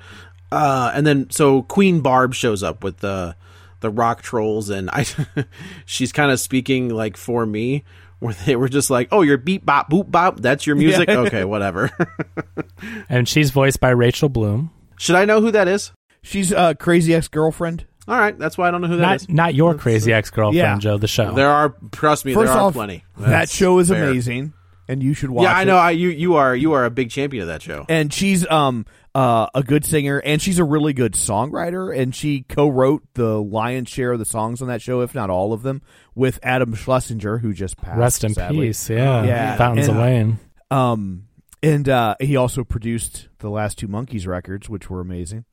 uh 0.51 0.91
and 0.93 1.05
then 1.07 1.29
so 1.29 1.61
queen 1.63 2.01
barb 2.01 2.33
shows 2.33 2.61
up 2.63 2.83
with 2.83 2.97
the 2.97 3.35
the 3.79 3.89
rock 3.89 4.21
trolls 4.21 4.69
and 4.69 4.89
i 4.91 5.05
she's 5.85 6.11
kind 6.11 6.31
of 6.31 6.39
speaking 6.39 6.89
like 6.89 7.17
for 7.17 7.45
me 7.45 7.83
where 8.19 8.33
they 8.45 8.55
were 8.55 8.69
just 8.69 8.89
like 8.89 9.07
oh 9.11 9.21
you're 9.21 9.37
beep 9.37 9.65
bop 9.65 9.89
boop 9.89 10.09
bop 10.11 10.39
that's 10.39 10.67
your 10.67 10.75
music 10.75 11.07
Yeah. 11.09 11.19
okay 11.19 11.43
whatever 11.45 11.89
And 13.09 13.27
she's 13.27 13.51
voiced 13.51 13.79
by 13.79 13.89
Rachel 13.89 14.29
Bloom. 14.29 14.71
should 14.97 15.15
i 15.15 15.25
know 15.25 15.41
who 15.41 15.51
that 15.51 15.67
is 15.67 15.91
She's 16.23 16.51
a 16.51 16.75
crazy 16.75 17.15
ex 17.15 17.27
girlfriend. 17.27 17.85
all 18.07 18.17
right 18.17 18.37
that's 18.37 18.57
why 18.57 18.67
i 18.67 18.71
don't 18.71 18.81
know 18.81 18.87
who 18.87 18.97
that 18.97 19.01
Not 19.03 19.15
is 19.15 19.29
not 19.29 19.55
your 19.55 19.73
crazy 19.75 20.13
ex 20.13 20.29
girlfriend, 20.29 20.55
Yeah. 20.57 20.77
Joe, 20.77 20.97
the 20.97 21.07
show. 21.07 21.31
there 21.33 21.49
are 21.49 21.75
trust 21.91 22.25
me 22.25 22.33
First 22.33 22.51
there 22.51 22.61
are 22.61 22.67
off, 22.67 22.73
plenty 22.73 23.03
that 23.17 23.49
show 23.49 23.79
is 23.79 23.89
fair. 23.89 24.09
amazing, 24.09 24.53
and 24.87 25.01
you 25.01 25.13
should 25.15 25.31
watch. 25.31 25.43
yeah 25.45 25.55
i 25.55 25.61
it. 25.63 25.65
know 25.65 25.77
I, 25.77 25.91
you 25.91 26.09
you 26.09 26.35
are 26.35 26.55
you 26.55 26.73
are 26.73 26.85
a 26.85 26.91
big 26.91 27.09
champion 27.09 27.41
of 27.41 27.47
that 27.47 27.61
show 27.63 27.85
and 27.89 28.13
she's 28.13 28.47
um 28.51 28.85
uh, 29.13 29.47
a 29.53 29.61
good 29.63 29.83
singer 29.83 30.19
and 30.19 30.41
she's 30.41 30.57
a 30.59 30.63
really 30.63 30.93
good 30.93 31.13
songwriter 31.13 31.93
and 31.97 32.15
she 32.15 32.43
co-wrote 32.43 33.03
the 33.15 33.41
lion's 33.41 33.89
share 33.89 34.13
of 34.13 34.19
the 34.19 34.25
songs 34.25 34.61
on 34.61 34.69
that 34.69 34.81
show 34.81 35.01
if 35.01 35.13
not 35.13 35.29
all 35.29 35.51
of 35.51 35.63
them 35.63 35.81
with 36.15 36.39
adam 36.43 36.73
schlesinger 36.73 37.37
who 37.39 37.53
just 37.53 37.75
passed 37.77 37.97
Rest 37.99 38.23
in 38.23 38.33
sadly. 38.33 38.67
peace. 38.67 38.89
Yeah. 38.89 39.23
Yeah, 39.25 39.57
Fountains 39.57 39.87
and- 39.89 39.97
of 39.97 40.01
Wayne. 40.03 40.39
um 40.69 41.23
and 41.61 41.89
uh 41.89 42.15
he 42.21 42.37
also 42.37 42.63
produced 42.63 43.27
the 43.39 43.49
last 43.49 43.77
two 43.77 43.87
Monkees 43.89 44.25
records 44.27 44.69
which 44.69 44.89
were 44.89 45.01
amazing 45.01 45.43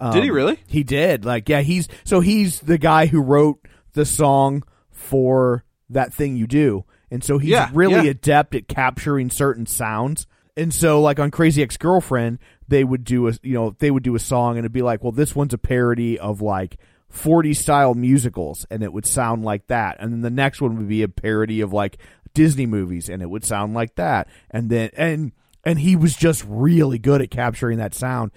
um, 0.00 0.12
Did 0.14 0.24
he 0.24 0.30
really? 0.30 0.58
he 0.66 0.82
did 0.82 1.24
like 1.26 1.48
yeah 1.50 1.60
he's 1.60 1.88
so 2.04 2.20
he's 2.20 2.60
the 2.60 2.78
guy 2.78 3.06
who 3.06 3.20
wrote 3.20 3.58
the 3.92 4.06
song 4.06 4.62
for 4.90 5.64
that 5.90 6.14
thing 6.14 6.36
you 6.36 6.46
do 6.46 6.84
and 7.10 7.22
so 7.22 7.36
he's 7.36 7.50
Yeah, 7.50 7.68
really 7.74 8.04
yeah. 8.06 8.10
adept 8.12 8.54
at 8.54 8.68
capturing 8.68 9.28
certain 9.28 9.66
sounds 9.66 10.26
and 10.56 10.72
so 10.72 11.00
like 11.00 11.18
on 11.20 11.30
crazy 11.30 11.62
ex-girlfriend 11.62 12.38
they 12.72 12.84
would 12.84 13.04
do 13.04 13.28
a 13.28 13.32
you 13.42 13.52
know 13.52 13.76
they 13.78 13.90
would 13.90 14.02
do 14.02 14.14
a 14.14 14.18
song 14.20 14.56
and 14.56 14.60
it'd 14.60 14.72
be 14.72 14.82
like, 14.82 15.02
well, 15.02 15.12
this 15.12 15.36
one's 15.36 15.52
a 15.52 15.58
parody 15.58 16.18
of 16.18 16.40
like 16.40 16.78
40 17.10 17.52
style 17.52 17.92
musicals 17.92 18.66
and 18.70 18.82
it 18.82 18.92
would 18.92 19.04
sound 19.04 19.44
like 19.44 19.66
that. 19.66 19.98
And 20.00 20.10
then 20.10 20.22
the 20.22 20.30
next 20.30 20.62
one 20.62 20.76
would 20.76 20.88
be 20.88 21.02
a 21.02 21.08
parody 21.08 21.60
of 21.60 21.72
like 21.72 21.98
Disney 22.32 22.64
movies 22.64 23.10
and 23.10 23.20
it 23.20 23.28
would 23.28 23.44
sound 23.44 23.74
like 23.74 23.96
that. 23.96 24.28
And 24.50 24.70
then 24.70 24.88
and 24.96 25.32
and 25.64 25.78
he 25.78 25.96
was 25.96 26.16
just 26.16 26.44
really 26.48 26.98
good 26.98 27.20
at 27.20 27.30
capturing 27.30 27.78
that 27.78 27.94
sound. 27.94 28.32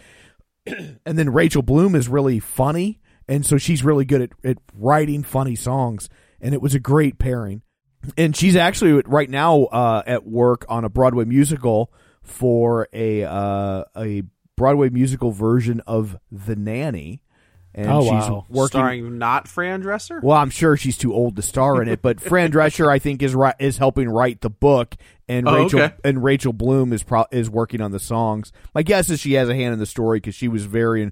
And 1.05 1.17
then 1.17 1.31
Rachel 1.31 1.61
Bloom 1.61 1.93
is 1.93 2.09
really 2.09 2.39
funny. 2.39 2.99
And 3.27 3.45
so 3.45 3.57
she's 3.57 3.83
really 3.83 4.03
good 4.03 4.21
at, 4.21 4.31
at 4.43 4.57
writing 4.73 5.21
funny 5.21 5.55
songs. 5.55 6.09
And 6.41 6.55
it 6.55 6.61
was 6.61 6.73
a 6.73 6.79
great 6.79 7.19
pairing. 7.19 7.61
And 8.17 8.35
she's 8.35 8.55
actually 8.55 9.03
right 9.05 9.29
now 9.29 9.65
uh, 9.65 10.01
at 10.07 10.25
work 10.25 10.65
on 10.67 10.83
a 10.83 10.89
Broadway 10.89 11.25
musical 11.25 11.93
for 12.25 12.87
a 12.93 13.23
uh, 13.23 13.83
a 13.97 14.23
Broadway 14.57 14.89
musical 14.89 15.31
version 15.31 15.81
of 15.87 16.17
The 16.31 16.55
Nanny. 16.55 17.21
And 17.77 17.89
Oh, 17.89 18.03
she's 18.03 18.09
wow. 18.29 18.45
working 18.47 18.67
Starring 18.79 19.17
not 19.17 19.49
Fran 19.49 19.83
Drescher. 19.83 20.23
well, 20.23 20.37
I'm 20.37 20.49
sure 20.49 20.77
she's 20.77 20.97
too 20.97 21.13
old 21.13 21.35
to 21.35 21.41
star 21.41 21.81
in 21.81 21.89
it, 21.89 22.01
but 22.01 22.21
Fran 22.21 22.49
Drescher, 22.49 22.89
I 22.89 22.99
think, 22.99 23.21
is 23.21 23.35
ri- 23.35 23.51
is 23.59 23.77
helping 23.77 24.07
write 24.07 24.39
the 24.39 24.49
book, 24.49 24.95
and 25.27 25.45
Oh, 25.45 25.63
Rachel 25.63 25.81
okay. 25.81 25.93
and 26.05 26.23
Rachel 26.23 26.53
Bloom 26.53 26.93
is 26.93 27.03
pro- 27.03 27.25
is 27.31 27.49
working 27.49 27.81
on 27.81 27.91
the 27.91 27.99
songs. 27.99 28.53
My 28.73 28.81
guess 28.81 29.09
is 29.09 29.19
she 29.19 29.33
has 29.33 29.49
a 29.49 29.55
hand 29.55 29.73
in 29.73 29.79
the 29.79 29.85
story 29.85 30.19
because 30.19 30.35
she 30.35 30.47
was 30.47 30.63
very 30.63 31.03
in- 31.03 31.11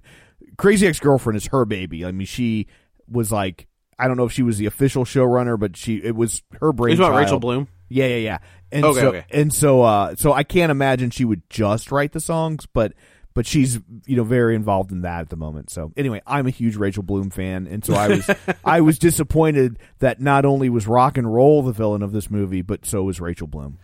Crazy 0.57 0.87
Ex 0.87 1.01
Girlfriend 1.01 1.35
is 1.35 1.47
her 1.47 1.65
baby. 1.65 2.05
I 2.05 2.13
mean, 2.13 2.27
she 2.27 2.67
was 3.11 3.29
like 3.29 3.67
I 3.99 4.07
don't 4.07 4.15
know 4.15 4.23
if 4.23 4.31
she 4.31 4.41
was 4.43 4.57
the 4.57 4.65
official 4.65 5.03
showrunner, 5.03 5.59
but 5.59 5.75
she 5.75 5.97
it 5.97 6.15
was 6.15 6.43
her 6.61 6.71
He's 6.71 6.77
brainchild. 6.77 7.09
about 7.11 7.17
Rachel 7.19 7.39
Bloom. 7.39 7.67
Yeah, 7.93 8.07
yeah, 8.07 8.15
yeah. 8.15 8.37
And 8.71 8.85
Okay, 8.85 8.99
so, 8.99 9.07
okay. 9.09 9.25
And 9.31 9.53
so, 9.53 9.81
uh, 9.83 10.15
so 10.15 10.33
I 10.33 10.43
can't 10.43 10.71
imagine 10.71 11.09
she 11.11 11.25
would 11.25 11.47
just 11.49 11.91
write 11.91 12.11
the 12.11 12.19
songs, 12.19 12.65
but 12.65 12.93
but 13.35 13.45
she's 13.47 13.79
you 14.05 14.15
know 14.15 14.23
very 14.23 14.55
involved 14.55 14.91
in 14.91 15.01
that 15.01 15.21
at 15.21 15.29
the 15.29 15.35
moment. 15.35 15.69
So 15.69 15.91
anyway, 15.97 16.21
I'm 16.25 16.47
a 16.47 16.51
huge 16.51 16.75
Rachel 16.75 17.03
Bloom 17.03 17.29
fan, 17.29 17.67
and 17.67 17.83
so 17.85 17.93
I 17.93 18.07
was 18.09 18.29
I 18.65 18.81
was 18.81 18.97
disappointed 18.99 19.77
that 19.99 20.19
not 20.21 20.45
only 20.45 20.69
was 20.69 20.87
rock 20.87 21.17
and 21.17 21.31
roll 21.33 21.61
the 21.61 21.71
villain 21.71 22.01
of 22.03 22.11
this 22.11 22.29
movie, 22.31 22.61
but 22.61 22.85
so 22.85 23.03
was 23.03 23.19
Rachel 23.21 23.47
Bloom. 23.47 23.77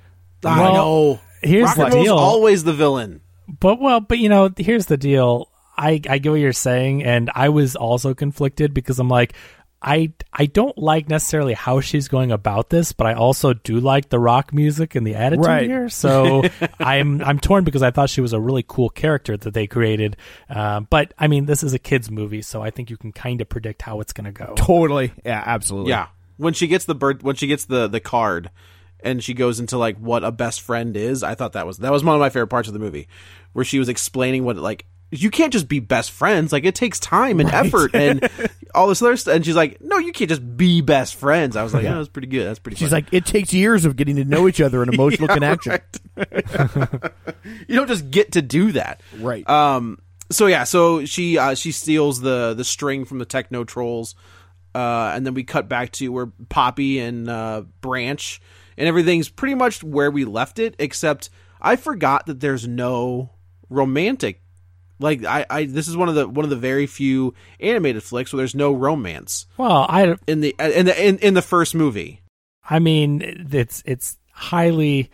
I 0.43 0.59
Well, 0.61 0.73
know. 0.73 1.19
here's 1.41 1.67
Rock 1.67 1.75
the 1.77 1.85
and 1.85 1.93
roll's 1.93 2.05
deal. 2.05 2.15
always 2.17 2.63
the 2.63 2.73
villain. 2.73 3.21
But 3.59 3.79
well, 3.79 3.99
but 3.99 4.19
you 4.19 4.29
know, 4.29 4.49
here's 4.57 4.85
the 4.87 4.97
deal. 4.97 5.49
I 5.77 6.01
I 6.09 6.17
get 6.17 6.29
what 6.29 6.39
you're 6.39 6.51
saying, 6.53 7.03
and 7.03 7.29
I 7.35 7.49
was 7.49 7.75
also 7.75 8.13
conflicted 8.13 8.73
because 8.73 8.99
I'm 8.99 9.09
like, 9.09 9.33
I 9.81 10.11
I 10.33 10.45
don't 10.45 10.77
like 10.77 11.07
necessarily 11.07 11.53
how 11.53 11.79
she's 11.79 12.07
going 12.09 12.31
about 12.31 12.69
this, 12.69 12.91
but 12.91 13.07
I 13.07 13.13
also 13.13 13.53
do 13.53 13.79
like 13.79 14.09
the 14.09 14.19
rock 14.19 14.51
music 14.53 14.95
and 14.95 15.07
the 15.07 15.15
attitude 15.15 15.45
Right. 15.45 15.67
here. 15.67 15.87
So 15.89 16.43
I'm 16.79 17.21
I'm 17.23 17.39
torn 17.39 17.63
because 17.63 17.81
I 17.81 17.91
thought 17.91 18.09
she 18.09 18.19
was 18.21 18.33
a 18.33 18.39
really 18.39 18.63
cool 18.67 18.89
character 18.89 19.37
that 19.37 19.53
they 19.53 19.67
created. 19.67 20.17
Uh, 20.49 20.81
but 20.81 21.13
I 21.17 21.27
mean, 21.27 21.45
this 21.45 21.63
is 21.63 21.73
a 21.73 21.79
kids 21.79 22.11
movie, 22.11 22.41
so 22.41 22.61
I 22.61 22.71
think 22.71 22.89
you 22.89 22.97
can 22.97 23.11
kind 23.13 23.39
of 23.39 23.47
predict 23.47 23.81
how 23.81 24.01
it's 24.01 24.11
going 24.11 24.25
to 24.25 24.31
go. 24.31 24.53
Totally, 24.57 25.13
yeah, 25.25 25.41
absolutely. 25.45 25.91
Yeah. 25.91 26.07
When 26.35 26.53
she 26.53 26.67
gets 26.67 26.85
the 26.85 26.95
bird, 26.95 27.23
when 27.23 27.35
she 27.35 27.47
gets 27.47 27.65
the 27.65 27.87
the 27.87 27.99
card, 28.01 28.49
and 29.01 29.23
she 29.23 29.33
goes 29.33 29.61
into 29.61 29.77
like 29.77 29.97
what 29.97 30.25
a 30.25 30.31
best 30.31 30.59
friend 30.59 30.97
is, 30.97 31.23
I 31.23 31.35
thought 31.35 31.53
that 31.53 31.65
was 31.65 31.77
that 31.77 31.91
was 31.91 32.03
one 32.03 32.15
of 32.15 32.19
my 32.19 32.29
favorite 32.29 32.47
parts 32.47 32.67
of 32.67 32.73
the 32.73 32.79
movie, 32.79 33.07
where 33.53 33.63
she 33.63 33.79
was 33.79 33.87
explaining 33.87 34.43
what 34.43 34.57
like 34.57 34.85
you 35.11 35.29
can't 35.31 35.51
just 35.53 35.67
be 35.67 35.79
best 35.79 36.11
friends. 36.11 36.51
Like 36.51 36.65
it 36.65 36.75
takes 36.75 36.99
time 36.99 37.39
and 37.39 37.49
effort 37.49 37.95
and 37.95 38.29
all 38.75 38.87
this 38.87 39.01
other 39.01 39.17
stuff. 39.17 39.35
And 39.35 39.45
she's 39.45 39.55
like, 39.55 39.81
no, 39.81 39.97
you 39.97 40.11
can't 40.11 40.29
just 40.29 40.55
be 40.57 40.81
best 40.81 41.15
friends. 41.15 41.55
I 41.55 41.63
was 41.63 41.73
like, 41.73 41.83
yeah, 41.83 41.95
that's 41.95 42.09
pretty 42.09 42.27
good. 42.27 42.45
That's 42.47 42.59
pretty. 42.59 42.77
She's 42.77 42.89
funny. 42.89 43.03
like, 43.03 43.13
it 43.13 43.25
takes 43.25 43.53
years 43.53 43.85
of 43.85 43.95
getting 43.95 44.17
to 44.17 44.25
know 44.25 44.47
each 44.47 44.61
other 44.61 44.81
and 44.83 44.93
emotional 44.93 45.27
Yeah, 45.27 45.33
connection. 45.33 45.71
right. 45.71 45.81
you 47.67 47.75
don't 47.75 47.87
just 47.87 48.11
get 48.11 48.33
to 48.33 48.41
do 48.41 48.71
that, 48.73 49.01
Right. 49.17 49.47
Um. 49.49 49.99
So 50.31 50.45
yeah. 50.45 50.63
So 50.63 51.05
she 51.05 51.37
uh, 51.39 51.55
she 51.55 51.71
steals 51.71 52.21
the 52.21 52.53
the 52.53 52.63
string 52.63 53.03
from 53.05 53.17
the 53.17 53.25
techno 53.25 53.63
trolls, 53.63 54.13
uh, 54.75 55.11
and 55.15 55.25
then 55.25 55.33
we 55.33 55.43
cut 55.43 55.67
back 55.67 55.91
to 55.93 56.09
where 56.09 56.27
Poppy 56.49 56.99
and 56.99 57.27
uh, 57.27 57.63
Branch 57.81 58.39
and 58.77 58.87
everything's 58.87 59.27
pretty 59.27 59.55
much 59.55 59.83
where 59.83 60.11
we 60.11 60.25
left 60.25 60.59
it, 60.59 60.75
except 60.77 61.31
I 61.59 61.75
forgot 61.77 62.27
that 62.27 62.39
there's 62.41 62.67
no 62.67 63.31
romantic. 63.69 64.41
Like 64.99 65.23
I, 65.23 65.45
I 65.49 65.65
this 65.65 65.87
is 65.87 65.95
one 65.95 66.09
of 66.09 66.15
the 66.15 66.27
one 66.27 66.43
of 66.43 66.49
the 66.49 66.55
very 66.57 66.85
few 66.85 67.33
animated 67.59 68.03
flicks 68.03 68.33
where 68.33 68.37
there's 68.37 68.55
no 68.55 68.73
romance 68.73 69.47
Well, 69.57 69.85
I 69.87 70.15
in 70.27 70.41
the 70.41 70.55
in 70.59 70.85
the 70.85 71.07
in, 71.07 71.17
in 71.19 71.33
the 71.33 71.41
first 71.41 71.73
movie. 71.73 72.21
I 72.69 72.79
mean, 72.79 73.47
it's 73.51 73.81
it's 73.85 74.17
highly 74.31 75.09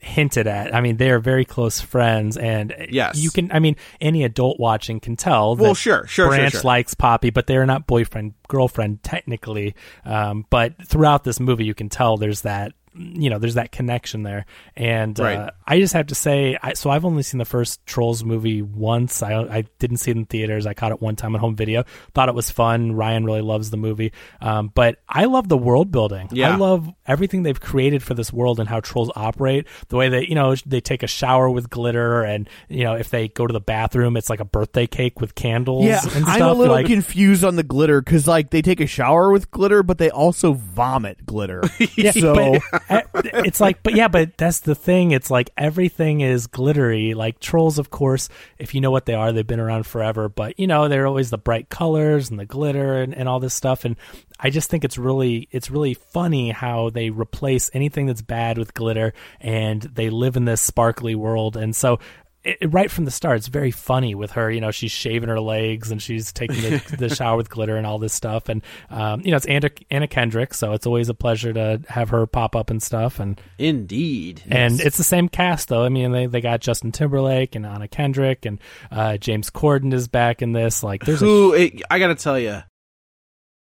hinted 0.00 0.46
at. 0.46 0.74
I 0.74 0.80
mean, 0.80 0.96
they 0.96 1.10
are 1.10 1.18
very 1.18 1.44
close 1.44 1.80
friends, 1.80 2.36
and 2.36 2.74
Yes. 2.90 3.18
you 3.18 3.30
can. 3.30 3.50
I 3.50 3.58
mean, 3.58 3.76
any 4.00 4.24
adult 4.24 4.60
watching 4.60 5.00
can 5.00 5.16
tell. 5.16 5.56
Well, 5.56 5.72
that 5.72 5.78
sure, 5.80 6.06
sure, 6.06 6.26
sure, 6.26 6.28
Branch 6.28 6.52
sure. 6.52 6.60
likes 6.62 6.94
Poppy, 6.94 7.30
but 7.30 7.46
they're 7.46 7.66
not 7.66 7.86
boyfriend 7.86 8.34
girlfriend 8.48 9.02
technically. 9.02 9.74
Um, 10.04 10.46
but 10.50 10.74
throughout 10.86 11.24
this 11.24 11.40
movie, 11.40 11.64
you 11.64 11.74
can 11.74 11.88
tell 11.88 12.16
there's 12.16 12.42
that. 12.42 12.72
You 12.98 13.30
know, 13.30 13.38
there's 13.38 13.54
that 13.54 13.70
connection 13.70 14.24
there, 14.24 14.44
and 14.76 15.16
Right. 15.18 15.36
uh, 15.38 15.50
I 15.66 15.78
just 15.78 15.94
have 15.94 16.08
to 16.08 16.14
say, 16.16 16.58
I, 16.62 16.72
so 16.72 16.90
I've 16.90 17.04
only 17.04 17.22
seen 17.22 17.38
the 17.38 17.44
first 17.44 17.84
Trolls 17.86 18.24
movie 18.24 18.60
once. 18.60 19.22
I 19.22 19.34
I 19.34 19.64
didn't 19.78 19.98
see 19.98 20.10
it 20.10 20.16
in 20.16 20.24
theaters. 20.24 20.66
I 20.66 20.74
caught 20.74 20.90
it 20.92 21.00
one 21.00 21.14
time 21.16 21.34
on 21.34 21.40
home 21.40 21.54
video. 21.56 21.84
Thought 22.14 22.28
it 22.28 22.34
was 22.34 22.50
fun. 22.50 22.92
Ryan 22.92 23.24
really 23.24 23.40
loves 23.40 23.70
the 23.70 23.76
movie, 23.76 24.12
um, 24.40 24.72
but 24.74 24.98
I 25.08 25.26
love 25.26 25.48
the 25.48 25.56
world 25.58 25.92
building. 25.92 26.28
Yeah. 26.32 26.54
I 26.54 26.56
love 26.56 26.88
everything 27.06 27.42
they've 27.44 27.60
created 27.60 28.02
for 28.02 28.14
this 28.14 28.32
world 28.32 28.58
and 28.58 28.68
how 28.68 28.80
trolls 28.80 29.10
operate. 29.14 29.66
The 29.88 29.96
way 29.96 30.08
that 30.08 30.28
you 30.28 30.34
know 30.34 30.54
they 30.66 30.80
take 30.80 31.02
a 31.02 31.06
shower 31.06 31.48
with 31.48 31.70
glitter, 31.70 32.22
and 32.24 32.48
you 32.68 32.84
know 32.84 32.94
if 32.94 33.10
they 33.10 33.28
go 33.28 33.46
to 33.46 33.52
the 33.52 33.60
bathroom, 33.60 34.16
it's 34.16 34.28
like 34.30 34.40
a 34.40 34.44
birthday 34.44 34.86
cake 34.86 35.20
with 35.20 35.34
candles. 35.34 35.84
Yeah, 35.84 36.00
and 36.02 36.10
stuff. 36.10 36.28
I'm 36.28 36.42
a 36.42 36.52
little 36.52 36.74
like, 36.74 36.86
confused 36.86 37.44
on 37.44 37.56
the 37.56 37.62
glitter 37.62 38.00
because 38.00 38.26
like 38.26 38.50
they 38.50 38.62
take 38.62 38.80
a 38.80 38.86
shower 38.86 39.30
with 39.30 39.50
glitter, 39.50 39.82
but 39.82 39.98
they 39.98 40.10
also 40.10 40.52
vomit 40.54 41.24
glitter. 41.24 41.62
Yeah, 41.96 42.10
so 42.12 42.34
but, 42.34 42.62
uh, 42.72 42.78
Eh, 42.88 43.02
it's 43.14 43.60
like, 43.60 43.82
but 43.82 43.94
yeah, 43.94 44.08
but 44.08 44.36
that's 44.36 44.60
the 44.60 44.74
thing. 44.74 45.10
It's 45.10 45.30
like 45.30 45.50
everything 45.56 46.20
is 46.20 46.46
glittery. 46.46 47.14
Like 47.14 47.40
trolls, 47.40 47.78
of 47.78 47.90
course, 47.90 48.28
if 48.58 48.74
you 48.74 48.80
know 48.80 48.90
what 48.90 49.06
they 49.06 49.14
are, 49.14 49.32
they've 49.32 49.46
been 49.46 49.60
around 49.60 49.86
forever. 49.86 50.28
But 50.28 50.58
you 50.58 50.66
know, 50.66 50.88
they're 50.88 51.06
always 51.06 51.30
the 51.30 51.38
bright 51.38 51.68
colors 51.68 52.30
and 52.30 52.38
the 52.38 52.46
glitter 52.46 53.02
and, 53.02 53.14
and 53.14 53.28
all 53.28 53.40
this 53.40 53.54
stuff. 53.54 53.84
And 53.84 53.96
I 54.40 54.50
just 54.50 54.70
think 54.70 54.84
it's 54.84 54.98
really, 54.98 55.48
it's 55.50 55.70
really 55.70 55.94
funny 55.94 56.50
how 56.50 56.90
they 56.90 57.10
replace 57.10 57.70
anything 57.72 58.06
that's 58.06 58.22
bad 58.22 58.58
with 58.58 58.74
glitter, 58.74 59.12
and 59.40 59.82
they 59.82 60.10
live 60.10 60.36
in 60.36 60.44
this 60.44 60.60
sparkly 60.60 61.14
world. 61.14 61.56
And 61.56 61.74
so. 61.74 61.98
It, 62.44 62.72
right 62.72 62.90
from 62.90 63.04
the 63.04 63.10
start, 63.10 63.36
it's 63.38 63.48
very 63.48 63.70
funny 63.72 64.14
with 64.14 64.32
her. 64.32 64.50
You 64.50 64.60
know, 64.60 64.70
she's 64.70 64.92
shaving 64.92 65.28
her 65.28 65.40
legs 65.40 65.90
and 65.90 66.00
she's 66.00 66.32
taking 66.32 66.62
the, 66.62 66.96
the 66.98 67.14
shower 67.14 67.36
with 67.36 67.50
glitter 67.50 67.76
and 67.76 67.84
all 67.86 67.98
this 67.98 68.12
stuff. 68.14 68.48
And 68.48 68.62
um, 68.90 69.22
you 69.24 69.32
know, 69.32 69.36
it's 69.36 69.46
Anna, 69.46 69.70
Anna 69.90 70.06
Kendrick, 70.06 70.54
so 70.54 70.72
it's 70.72 70.86
always 70.86 71.08
a 71.08 71.14
pleasure 71.14 71.52
to 71.52 71.80
have 71.88 72.10
her 72.10 72.26
pop 72.26 72.54
up 72.54 72.70
and 72.70 72.82
stuff. 72.82 73.18
And 73.18 73.40
Indeed, 73.58 74.42
and 74.48 74.74
Yes. 74.76 74.86
it's 74.86 74.96
the 74.96 75.04
same 75.04 75.28
cast 75.28 75.68
though. 75.68 75.84
I 75.84 75.88
mean, 75.88 76.12
they 76.12 76.26
they 76.26 76.40
got 76.40 76.60
Justin 76.60 76.92
Timberlake 76.92 77.54
and 77.56 77.66
Anna 77.66 77.88
Kendrick 77.88 78.46
and 78.46 78.60
uh, 78.90 79.16
James 79.16 79.50
Corden 79.50 79.92
is 79.92 80.06
back 80.08 80.40
in 80.40 80.52
this. 80.52 80.82
Like, 80.82 81.04
there's 81.04 81.20
a 81.22 81.24
who 81.24 81.54
it, 81.54 81.82
I 81.90 81.98
gotta 81.98 82.14
tell 82.14 82.38
you, 82.38 82.62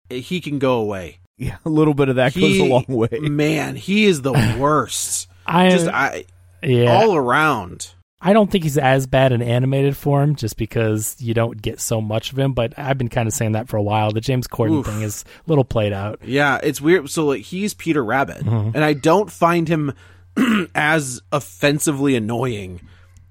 he 0.08 0.40
can 0.40 0.58
go 0.58 0.80
away. 0.80 1.18
yeah, 1.38 1.56
a 1.64 1.68
little 1.70 1.94
bit 1.94 2.08
of 2.08 2.16
that 2.16 2.34
goes 2.34 2.58
a 2.58 2.64
long 2.64 2.84
way. 2.88 3.08
Man, 3.20 3.76
he 3.76 4.04
is 4.06 4.22
the 4.22 4.32
worst. 4.58 5.28
I 5.46 5.70
Just 5.70 5.88
I 5.88 6.24
yeah. 6.62 6.92
all 6.92 7.14
around. 7.16 7.90
I 8.24 8.32
don't 8.32 8.48
think 8.50 8.62
he's 8.64 8.78
as 8.78 9.06
bad 9.08 9.32
in 9.32 9.42
animated 9.42 9.96
form 9.96 10.36
just 10.36 10.56
because 10.56 11.16
you 11.18 11.34
don't 11.34 11.60
get 11.60 11.80
so 11.80 12.00
much 12.00 12.30
of 12.32 12.38
him. 12.38 12.52
But 12.52 12.72
I've 12.78 12.96
been 12.96 13.08
kind 13.08 13.26
of 13.26 13.34
saying 13.34 13.52
that 13.52 13.68
for 13.68 13.76
a 13.76 13.82
while. 13.82 14.12
The 14.12 14.20
James 14.20 14.46
Corden 14.46 14.78
Oof. 14.78 14.86
thing 14.86 15.02
is 15.02 15.24
a 15.44 15.50
little 15.50 15.64
played 15.64 15.92
out. 15.92 16.20
Yeah, 16.24 16.60
it's 16.62 16.80
weird. 16.80 17.10
So 17.10 17.26
like 17.26 17.42
he's 17.42 17.74
Peter 17.74 18.04
Rabbit, 18.04 18.44
Mhm. 18.44 18.74
and 18.74 18.84
I 18.84 18.92
don't 18.92 19.30
find 19.30 19.66
him 19.68 19.92
as 20.74 21.20
offensively 21.32 22.14
annoying 22.16 22.80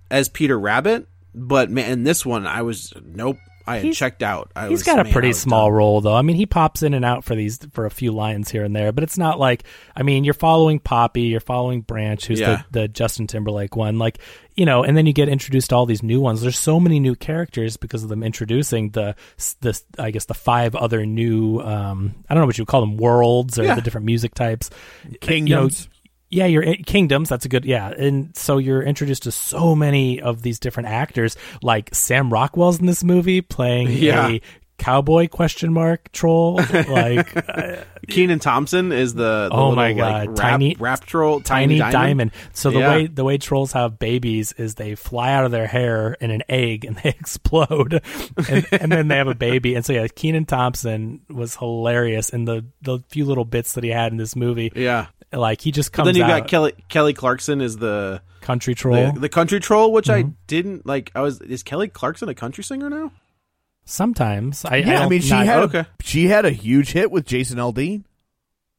as 0.10 0.28
Peter 0.30 0.60
Rabbit. 0.60 1.08
But 1.34 1.70
man, 1.70 1.90
in 1.92 2.04
this 2.04 2.26
one, 2.26 2.46
I 2.46 2.62
was 2.62 2.94
nope. 3.06 3.38
I 3.68 3.76
had 3.76 3.84
He's- 3.86 3.98
checked 3.98 4.24
out. 4.24 4.52
I 4.56 4.68
He's 4.70 4.84
got 4.84 5.00
a 5.06 5.10
pretty 5.12 5.34
small 5.34 5.68
done. 5.68 5.74
role 5.74 6.02
though. 6.02 6.16
I 6.16 6.22
mean, 6.22 6.36
he 6.36 6.46
pops 6.46 6.84
in 6.84 6.94
and 6.94 7.06
out 7.06 7.24
for 7.24 7.36
these 7.36 7.60
for 7.74 7.86
a 7.86 7.92
few 7.92 8.12
lines 8.12 8.50
here 8.52 8.64
and 8.64 8.76
there, 8.76 8.92
but 8.92 9.04
it's 9.04 9.18
not 9.18 9.40
like 9.40 9.64
I 9.96 10.04
mean, 10.04 10.24
you're 10.24 10.34
following 10.34 10.80
Poppy, 10.80 11.24
you're 11.24 11.40
following 11.40 11.82
Branch, 11.82 12.26
who's 12.26 12.40
Yeah. 12.40 12.64
the, 12.72 12.82
the 12.82 12.88
Justin 12.88 13.28
Timberlake 13.28 13.76
one, 13.76 13.98
like 14.00 14.20
you 14.56 14.66
know, 14.66 14.84
and 14.84 14.98
then 14.98 15.06
you 15.06 15.14
get 15.14 15.30
introduced 15.30 15.70
to 15.70 15.76
all 15.78 15.86
these 15.86 16.04
new 16.04 16.20
ones. 16.20 16.42
There's 16.42 16.60
so 16.60 16.78
many 16.80 17.00
new 17.00 17.16
characters 17.16 17.78
because 17.78 18.04
of 18.04 18.10
them 18.10 18.22
introducing 18.24 18.90
the 18.90 19.16
the 19.62 19.80
I 19.98 20.12
guess 20.12 20.26
the 20.26 20.34
five 20.34 20.76
other 20.76 21.06
new 21.06 21.60
um 21.60 22.16
I 22.30 22.34
don't 22.34 22.42
know 22.42 22.48
what 22.48 22.58
you 22.58 22.64
would 22.64 22.68
call 22.68 22.82
them 22.82 22.98
worlds 22.98 23.58
or 23.60 23.64
Yeah. 23.64 23.76
the 23.76 23.82
different 23.82 24.06
music 24.06 24.34
types, 24.36 24.70
Kingdoms. 25.22 25.82
You 25.84 25.86
know, 25.88 25.91
yeah, 26.32 26.46
you're 26.48 26.64
kingdoms. 26.86 27.30
That's 27.30 27.46
a 27.46 27.50
good 27.50 27.66
yeah, 27.66 27.90
and 27.90 28.36
so 28.36 28.58
you're 28.58 28.82
introduced 28.82 29.24
to 29.24 29.32
so 29.32 29.76
many 29.76 30.22
of 30.22 30.42
these 30.42 30.60
different 30.60 30.90
actors. 30.90 31.36
Like 31.62 31.94
Sam 31.94 32.32
Rockwell's 32.32 32.80
in 32.80 32.86
this 32.88 33.04
movie 33.04 33.42
playing 33.42 33.88
Yeah. 33.92 34.28
a 34.30 34.42
cowboy 34.78 35.28
question 35.28 35.72
mark 35.74 36.12
troll. 36.12 36.60
Like 36.72 37.36
uh, 37.38 37.84
Kenan 38.08 38.40
Thompson 38.40 38.92
is 38.92 39.14
the, 39.14 39.48
the 39.48 39.56
Oh 39.56 39.70
little, 39.70 39.76
my 39.76 39.90
like, 39.90 39.98
God, 39.98 40.28
rap, 40.30 40.36
tiny- 40.52 40.76
rap 40.80 41.06
troll, 41.06 41.40
tiny, 41.40 41.78
tiny, 41.78 41.92
diamond. 41.92 42.32
So 42.54 42.72
the 42.72 42.80
Yeah. 42.80 42.90
way 42.90 43.08
the 43.08 43.24
way 43.24 43.38
trolls 43.38 43.74
have 43.74 44.00
babies 44.00 44.54
is 44.54 44.76
they 44.76 44.96
fly 44.96 45.34
out 45.34 45.46
of 45.46 45.52
their 45.52 45.68
hair 45.68 46.14
in 46.20 46.32
an 46.32 46.42
egg 46.50 46.84
and 46.86 46.96
they 47.04 47.10
explode, 47.10 48.02
and, 48.50 48.68
and 48.72 48.92
then 48.92 49.08
they 49.08 49.18
have 49.18 49.28
a 49.28 49.36
baby. 49.36 49.76
And 49.76 49.86
so 49.86 49.94
yeah, 49.94 50.08
Kenan 50.08 50.46
Thompson 50.46 51.22
was 51.30 51.56
hilarious 51.58 52.30
in 52.30 52.46
the 52.46 52.66
the 52.82 53.00
few 53.10 53.26
little 53.26 53.46
bits 53.46 53.74
that 53.74 53.84
he 53.84 53.92
had 53.92 54.12
in 54.12 54.18
this 54.18 54.36
movie. 54.36 54.72
Yeah. 54.76 55.08
Like 55.34 55.62
he 55.62 55.72
just 55.72 55.92
But 55.92 55.96
comes 55.98 56.06
then 56.08 56.16
you 56.16 56.22
got 56.28 56.48
Kelly 56.48 56.74
Kelly 56.90 57.14
Clarkson 57.14 57.62
is 57.62 57.78
the 57.78 58.22
country 58.42 58.76
troll. 58.76 59.14
the, 59.14 59.20
the 59.22 59.30
country 59.30 59.60
troll, 59.60 59.94
which 59.94 60.10
I 60.10 60.24
Mhm. 60.24 60.34
didn't 60.48 60.86
like. 60.86 61.12
I 61.16 61.22
was 61.22 61.40
is 61.42 61.64
Kelly 61.64 61.88
Clarkson 61.88 62.28
a 62.30 62.34
country 62.36 62.64
singer 62.64 62.90
now? 62.90 63.12
Sometimes 63.86 64.64
I, 64.66 64.78
yeah, 64.78 64.90
I, 64.90 65.00
don't- 65.00 65.10
mean, 65.10 65.22
she 65.22 65.32
not- 65.32 65.46
had 65.46 65.60
okay. 65.64 65.80
a, 65.80 65.88
she 66.04 66.28
had 66.28 66.46
a 66.46 66.52
huge 66.52 66.92
hit 66.92 67.12
with 67.12 67.26
Jason 67.26 67.58
Aldean. 67.58 68.04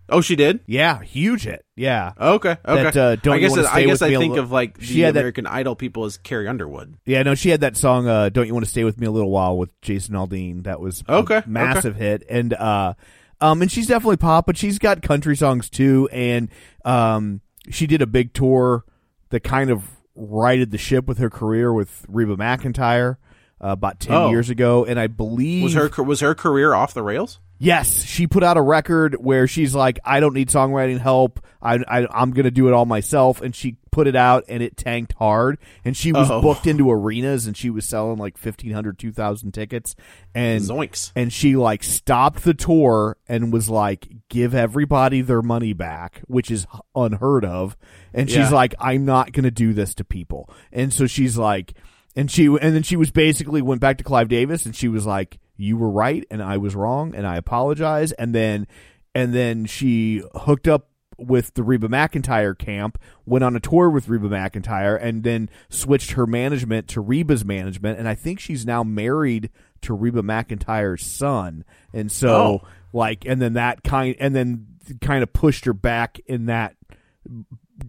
Oh, 0.08 0.20
she 0.20 0.36
did. 0.36 0.60
Yeah, 0.66 1.00
huge 1.02 1.44
hit. 1.44 1.64
Yeah, 1.74 2.12
Okay, 2.20 2.56
okay. 2.66 2.82
That, 2.82 2.96
uh, 2.96 3.16
Don't 3.16 3.34
I 3.34 3.38
guess 3.38 3.50
Wanna 3.52 3.62
it- 3.62 3.66
Stay 3.66 3.82
I 3.82 3.84
guess 3.86 4.02
I 4.02 4.08
think 4.16 4.34
Li- 4.34 4.38
of 4.40 4.52
like 4.52 4.76
She 4.80 4.94
the 4.94 5.00
had 5.02 5.14
that- 5.14 5.20
American 5.20 5.46
Idol 5.46 5.74
people 5.74 6.04
as 6.04 6.18
Carrie 6.18 6.48
Underwood. 6.48 6.94
yeah. 7.06 7.22
No, 7.22 7.34
she 7.34 7.48
had 7.48 7.60
that 7.62 7.76
song. 7.76 8.06
Uh, 8.08 8.28
Don't 8.28 8.46
you 8.46 8.52
want 8.52 8.64
to 8.66 8.70
stay 8.70 8.84
with 8.84 9.00
me 9.00 9.06
a 9.06 9.10
little 9.10 9.30
while 9.30 9.56
with 9.56 9.70
Jason 9.80 10.14
Aldean? 10.14 10.64
That 10.64 10.80
was 10.80 11.02
a 11.08 11.14
Okay, 11.14 11.36
okay. 11.38 11.50
massive 11.50 11.96
hit. 11.96 12.24
And 12.28 12.52
uh, 12.52 12.94
um, 13.42 13.60
and 13.62 13.70
she's 13.70 13.86
definitely 13.86 14.16
pop, 14.16 14.46
but 14.46 14.56
she's 14.56 14.78
got 14.78 15.02
country 15.02 15.36
songs 15.36 15.68
too. 15.68 16.08
And 16.12 16.48
um, 16.84 17.40
she 17.70 17.86
did 17.86 18.00
a 18.00 18.06
big 18.06 18.32
tour 18.32 18.84
that 19.30 19.40
kind 19.40 19.70
of 19.70 19.84
righted 20.14 20.70
the 20.70 20.78
ship 20.78 21.06
with 21.06 21.18
her 21.18 21.28
career 21.30 21.72
with 21.72 22.04
Reba 22.08 22.36
McEntire 22.36 23.16
uh, 23.62 23.68
about 23.68 23.98
ten 24.00 24.14
Oh. 24.16 24.30
years 24.30 24.48
ago. 24.50 24.84
And 24.84 24.98
I 25.00 25.06
believe 25.06 25.64
Was 25.64 25.74
her 25.74 26.02
was 26.02 26.20
her 26.20 26.34
career 26.34 26.72
off 26.74 26.94
the 26.94 27.02
rails? 27.02 27.38
Yes, 27.62 28.02
she 28.04 28.26
put 28.26 28.42
out 28.42 28.56
a 28.56 28.62
record 28.62 29.14
where 29.20 29.46
she's 29.46 29.72
like, 29.72 30.00
"I 30.04 30.18
don't 30.18 30.34
need 30.34 30.48
songwriting 30.48 30.98
help. 30.98 31.38
I, 31.62 31.76
I 31.86 32.06
I'm 32.10 32.32
going 32.32 32.44
to 32.44 32.50
do 32.50 32.66
it 32.66 32.72
all 32.74 32.86
myself." 32.86 33.40
And 33.40 33.54
she 33.54 33.76
put 33.92 34.08
it 34.08 34.16
out, 34.16 34.44
and 34.48 34.62
it 34.64 34.76
tanked 34.76 35.12
hard. 35.16 35.58
And 35.84 35.96
she 35.96 36.12
was 36.12 36.28
Oh. 36.28 36.42
booked 36.42 36.66
into 36.66 36.90
arenas, 36.90 37.46
and 37.46 37.56
she 37.56 37.70
was 37.70 37.86
selling 37.88 38.18
like 38.18 38.36
1,500, 38.36 38.98
2,000 38.98 39.52
tickets. 39.52 39.94
And 40.34 40.60
Zoinks. 40.62 41.12
and 41.14 41.32
she 41.32 41.54
like 41.54 41.84
stopped 41.84 42.42
the 42.42 42.54
tour 42.54 43.16
and 43.28 43.52
was 43.52 43.70
like, 43.70 44.08
"Give 44.28 44.56
everybody 44.56 45.20
their 45.20 45.42
money 45.42 45.72
back," 45.72 46.22
which 46.26 46.50
is 46.50 46.66
unheard 46.96 47.44
of. 47.44 47.76
And 48.12 48.28
she's 48.28 48.38
Yeah. 48.38 48.50
like, 48.50 48.74
"I'm 48.80 49.04
not 49.04 49.30
going 49.30 49.44
to 49.44 49.52
do 49.52 49.72
this 49.72 49.94
to 49.94 50.04
people." 50.04 50.50
And 50.72 50.92
so 50.92 51.06
she's 51.06 51.38
like, 51.38 51.74
and 52.16 52.28
she 52.28 52.46
and 52.46 52.74
then 52.74 52.82
she 52.82 52.96
was 52.96 53.12
basically 53.12 53.62
went 53.62 53.80
back 53.80 53.98
to 53.98 54.04
Clive 54.04 54.28
Davis, 54.28 54.66
and 54.66 54.74
she 54.74 54.88
was 54.88 55.06
like, 55.06 55.38
"You 55.62 55.76
were 55.76 55.90
right, 55.90 56.24
and 56.30 56.42
I 56.42 56.56
was 56.56 56.74
wrong, 56.74 57.14
and 57.14 57.26
I 57.26 57.36
apologize." 57.36 58.12
And 58.12 58.34
then 58.34 58.66
and 59.14 59.34
then 59.34 59.66
she 59.66 60.22
hooked 60.34 60.66
up 60.66 60.88
with 61.18 61.54
the 61.54 61.62
Reba 61.62 61.86
McEntire 61.88 62.56
camp, 62.58 62.98
went 63.26 63.44
on 63.44 63.54
a 63.54 63.60
tour 63.60 63.88
with 63.90 64.08
Reba 64.08 64.28
McEntire, 64.28 64.98
and 65.00 65.22
then 65.22 65.48
switched 65.68 66.12
her 66.12 66.26
management 66.26 66.88
to 66.88 67.00
Reba's 67.00 67.44
management. 67.44 67.98
And 67.98 68.08
I 68.08 68.14
think 68.14 68.40
she's 68.40 68.66
now 68.66 68.82
married 68.82 69.50
to 69.82 69.94
Reba 69.94 70.22
McEntire's 70.22 71.04
son. 71.04 71.64
And 71.92 72.10
so, 72.10 72.34
Oh. 72.34 72.62
like, 72.92 73.24
and 73.26 73.40
then 73.40 73.52
that 73.52 73.84
kind, 73.84 74.16
and 74.18 74.34
then 74.34 74.66
kind 75.00 75.22
of 75.22 75.32
pushed 75.32 75.64
her 75.66 75.74
back 75.74 76.18
in 76.26 76.46
that, 76.46 76.74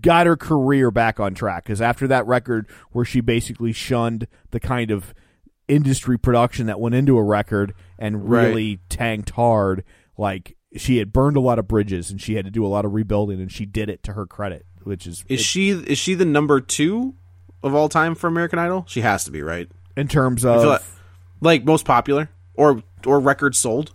got 0.01 0.27
her 0.27 0.35
career 0.35 0.91
back 0.91 1.19
on 1.19 1.33
track. 1.33 1.63
Because 1.63 1.81
after 1.81 2.07
that 2.07 2.27
record, 2.27 2.67
where 2.91 3.05
she 3.05 3.21
basically 3.21 3.71
shunned 3.71 4.27
the 4.51 4.59
kind 4.59 4.91
of 4.91 5.13
industry 5.67 6.17
production 6.17 6.67
that 6.67 6.79
went 6.79 6.95
into 6.95 7.17
a 7.17 7.23
record 7.23 7.73
and 7.97 8.29
Right. 8.29 8.47
really 8.47 8.79
tanked 8.89 9.31
hard, 9.31 9.83
like, 10.17 10.55
she 10.75 10.97
had 10.97 11.13
burned 11.13 11.37
a 11.37 11.39
lot 11.39 11.59
of 11.59 11.67
bridges 11.67 12.09
and 12.09 12.19
she 12.19 12.35
had 12.35 12.45
to 12.45 12.51
do 12.51 12.65
a 12.65 12.67
lot 12.67 12.83
of 12.85 12.93
rebuilding, 12.93 13.39
and 13.39 13.51
she 13.51 13.65
did 13.65 13.89
it 13.89 14.01
to 14.03 14.13
her 14.13 14.25
credit, 14.25 14.65
which 14.83 15.05
is 15.05 15.23
Is 15.29 15.39
she 15.41 15.69
is 15.69 15.97
she 15.99 16.15
the 16.15 16.25
number 16.25 16.59
two 16.59 17.13
of 17.61 17.75
all 17.75 17.87
time 17.89 18.15
for 18.15 18.27
American 18.27 18.57
Idol? 18.59 18.83
She 18.87 19.01
has 19.01 19.23
to 19.25 19.31
be, 19.31 19.41
right? 19.41 19.69
in 19.95 20.07
terms 20.07 20.43
of 20.43 20.63
like, 20.65 20.81
like 21.41 21.63
most 21.65 21.85
popular 21.85 22.27
or 22.55 22.81
or 23.05 23.19
records 23.19 23.59
sold. 23.59 23.91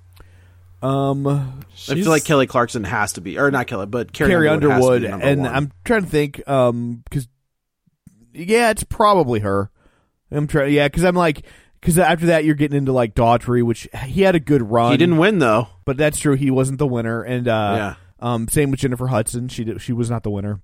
um 0.81 1.27
I 1.27 1.95
feel 1.95 2.09
like 2.09 2.25
Kelly 2.25 2.47
Clarkson 2.47 2.85
has 2.85 3.15
to 3.15 3.21
be, 3.21 3.37
or 3.39 3.51
not 3.51 3.67
Kelly, 3.67 3.87
but 3.87 4.13
Carrie, 4.13 4.31
Carrie 4.31 4.49
Underwood, 4.49 5.03
Underwood, 5.03 5.23
and 5.23 5.41
one. 5.43 5.53
I'm 5.53 5.73
trying 5.85 6.03
to 6.05 6.09
think 6.09 6.49
um 6.49 7.03
because 7.11 7.27
yeah, 8.33 8.71
it's 8.71 8.85
probably 8.85 9.41
her. 9.41 9.71
I'm 10.31 10.47
trying, 10.47 10.73
yeah, 10.73 10.87
because 10.89 11.05
I'm 11.05 11.15
like 11.17 11.43
because 11.81 11.99
after 11.99 12.27
that 12.27 12.45
you're 12.45 12.55
getting 12.55 12.77
into 12.79 12.93
like 12.93 13.15
Daughtry, 13.15 13.63
which 13.63 13.89
he 14.05 14.23
had 14.23 14.35
a 14.35 14.41
good 14.41 14.63
run. 14.71 14.91
he 14.93 14.97
didn't 14.99 15.19
win 15.19 15.39
though. 15.39 15.69
but 15.85 15.97
that's 15.97 16.19
true. 16.19 16.35
He 16.35 16.51
wasn't 16.51 16.79
the 16.79 16.87
winner, 16.87 17.23
and 17.23 17.47
uh, 17.49 17.75
Yeah. 17.77 17.95
um, 18.35 18.49
same 18.49 18.71
with 18.71 18.81
Jennifer 18.81 19.07
Hudson. 19.07 19.49
She 19.49 19.65
did, 19.65 19.81
she 19.81 19.93
was 19.93 20.11
not 20.11 20.23
the 20.23 20.31
winner. 20.31 20.61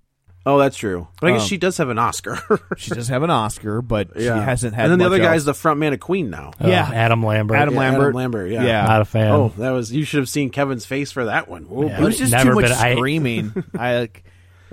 Oh, 0.47 0.59
that's 0.59 0.77
true. 0.77 1.09
But 1.23 1.29
I 1.29 1.33
guess 1.33 1.43
Um, 1.45 1.49
she 1.49 1.57
does 1.57 1.79
have 1.79 1.89
an 1.89 1.99
Oscar. 1.99 2.39
She 2.77 2.91
does 2.91 3.09
have 3.09 3.23
an 3.23 3.31
Oscar, 3.31 3.81
but 3.81 4.09
she 4.15 4.25
hasn't 4.27 4.75
had. 4.75 4.83
And 4.85 4.93
then 4.93 4.99
the 4.99 5.05
much 5.07 5.15
other 5.15 5.23
else. 5.25 5.33
guy's 5.37 5.45
the 5.47 5.55
front 5.55 5.81
man 5.81 5.95
of 5.95 6.01
Queen 6.01 6.29
now. 6.29 6.51
Oh, 6.61 6.69
yeah. 6.69 6.91
Adam 6.93 7.25
Lambert. 7.25 7.57
Adam 7.57 7.73
Yeah, 7.73 7.81
Lambert. 7.81 8.03
Adam 8.03 8.15
Lambert, 8.15 8.51
yeah. 8.51 8.63
yeah. 8.65 8.85
Not 8.85 9.01
a 9.01 9.05
fan. 9.07 9.31
Oh, 9.33 9.53
that 9.57 9.71
was 9.71 9.91
you 9.91 10.05
should 10.05 10.19
have 10.19 10.29
seen 10.29 10.51
Kevin's 10.51 10.85
face 10.85 11.11
for 11.13 11.25
that 11.25 11.49
one. 11.49 11.63
Whoa, 11.63 11.87
Yeah. 11.87 11.99
it 11.99 12.05
was 12.05 12.19
just 12.19 12.33
Never 12.33 12.51
too 12.51 12.55
much 12.57 12.65
been- 12.65 12.73
I- 12.73 12.95
screaming. 12.95 13.65
I 13.79 13.99
like, 14.01 14.25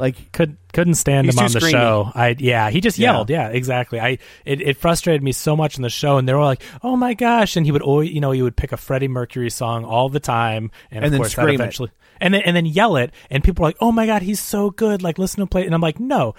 like 0.01 0.31
could 0.33 0.57
couldn't 0.73 0.95
stand 0.95 1.29
him 1.29 1.39
on 1.39 1.51
the 1.51 1.59
screamy. 1.59 1.71
show. 1.71 2.11
I 2.13 2.35
yeah, 2.37 2.69
he 2.69 2.81
just 2.81 2.97
yelled. 2.97 3.29
Yeah, 3.29 3.47
exactly. 3.47 3.99
I 4.01 4.17
it, 4.43 4.59
it 4.61 4.77
frustrated 4.77 5.23
me 5.23 5.31
so 5.31 5.55
much 5.55 5.77
in 5.77 5.83
the 5.83 5.89
show, 5.89 6.17
and 6.17 6.27
they 6.27 6.33
were 6.33 6.43
like, 6.43 6.61
"Oh 6.83 6.97
my 6.97 7.13
gosh!" 7.13 7.55
And 7.55 7.65
he 7.65 7.71
would 7.71 7.81
always, 7.81 8.11
you 8.11 8.19
know, 8.19 8.31
he 8.31 8.41
would 8.41 8.57
pick 8.57 8.71
a 8.73 8.77
Freddie 8.77 9.07
Mercury 9.07 9.49
song 9.49 9.85
all 9.85 10.09
the 10.09 10.19
time, 10.19 10.71
and, 10.89 10.97
And 10.97 11.05
of 11.05 11.11
then 11.11 11.19
course 11.19 11.35
that 11.35 11.41
scream 11.43 11.49
it. 11.51 11.55
eventually, 11.55 11.91
and 12.19 12.33
then 12.33 12.41
and 12.41 12.55
then 12.55 12.65
yell 12.65 12.97
it, 12.97 13.13
and 13.29 13.43
people 13.43 13.63
are 13.63 13.69
like, 13.69 13.77
"Oh 13.79 13.91
my 13.93 14.05
god, 14.05 14.23
he's 14.23 14.39
so 14.41 14.69
good!" 14.71 15.01
Like 15.01 15.17
listen 15.17 15.39
to 15.39 15.47
play, 15.47 15.65
and 15.65 15.73
I'm 15.73 15.81
like, 15.81 15.99
no. 15.99 16.35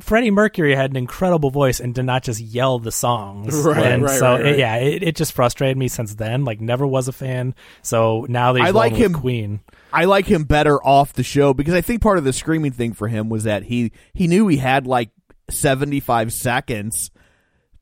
Freddie 0.00 0.32
Mercury 0.32 0.74
had 0.74 0.90
an 0.90 0.96
incredible 0.96 1.50
voice 1.50 1.78
and 1.78 1.94
did 1.94 2.02
not 2.04 2.24
just 2.24 2.40
yell 2.40 2.80
the 2.80 2.90
songs. 2.90 3.54
Right, 3.64 3.86
and 3.86 4.02
right, 4.02 4.18
so 4.18 4.32
right, 4.32 4.42
right. 4.42 4.52
It, 4.54 4.58
yeah, 4.58 4.74
it, 4.78 5.02
it 5.04 5.14
just 5.14 5.32
frustrated 5.32 5.76
me 5.76 5.86
since 5.86 6.16
then. 6.16 6.44
Like 6.44 6.60
never 6.60 6.84
was 6.84 7.06
a 7.06 7.12
fan. 7.12 7.54
So 7.82 8.26
now 8.28 8.52
they 8.52 8.60
I 8.60 8.70
like 8.70 8.94
him- 8.96 9.12
Queen. 9.12 9.60
I 9.94 10.04
like 10.06 10.26
him 10.26 10.44
better 10.44 10.82
off 10.84 11.12
the 11.12 11.22
show 11.22 11.54
because 11.54 11.74
I 11.74 11.80
think 11.80 12.02
part 12.02 12.18
of 12.18 12.24
the 12.24 12.32
screaming 12.32 12.72
thing 12.72 12.92
for 12.92 13.08
him 13.08 13.28
was 13.28 13.44
that 13.44 13.62
he 13.64 13.92
he 14.12 14.26
knew 14.26 14.48
he 14.48 14.56
had 14.56 14.86
like 14.86 15.10
75 15.50 16.32
seconds 16.32 17.10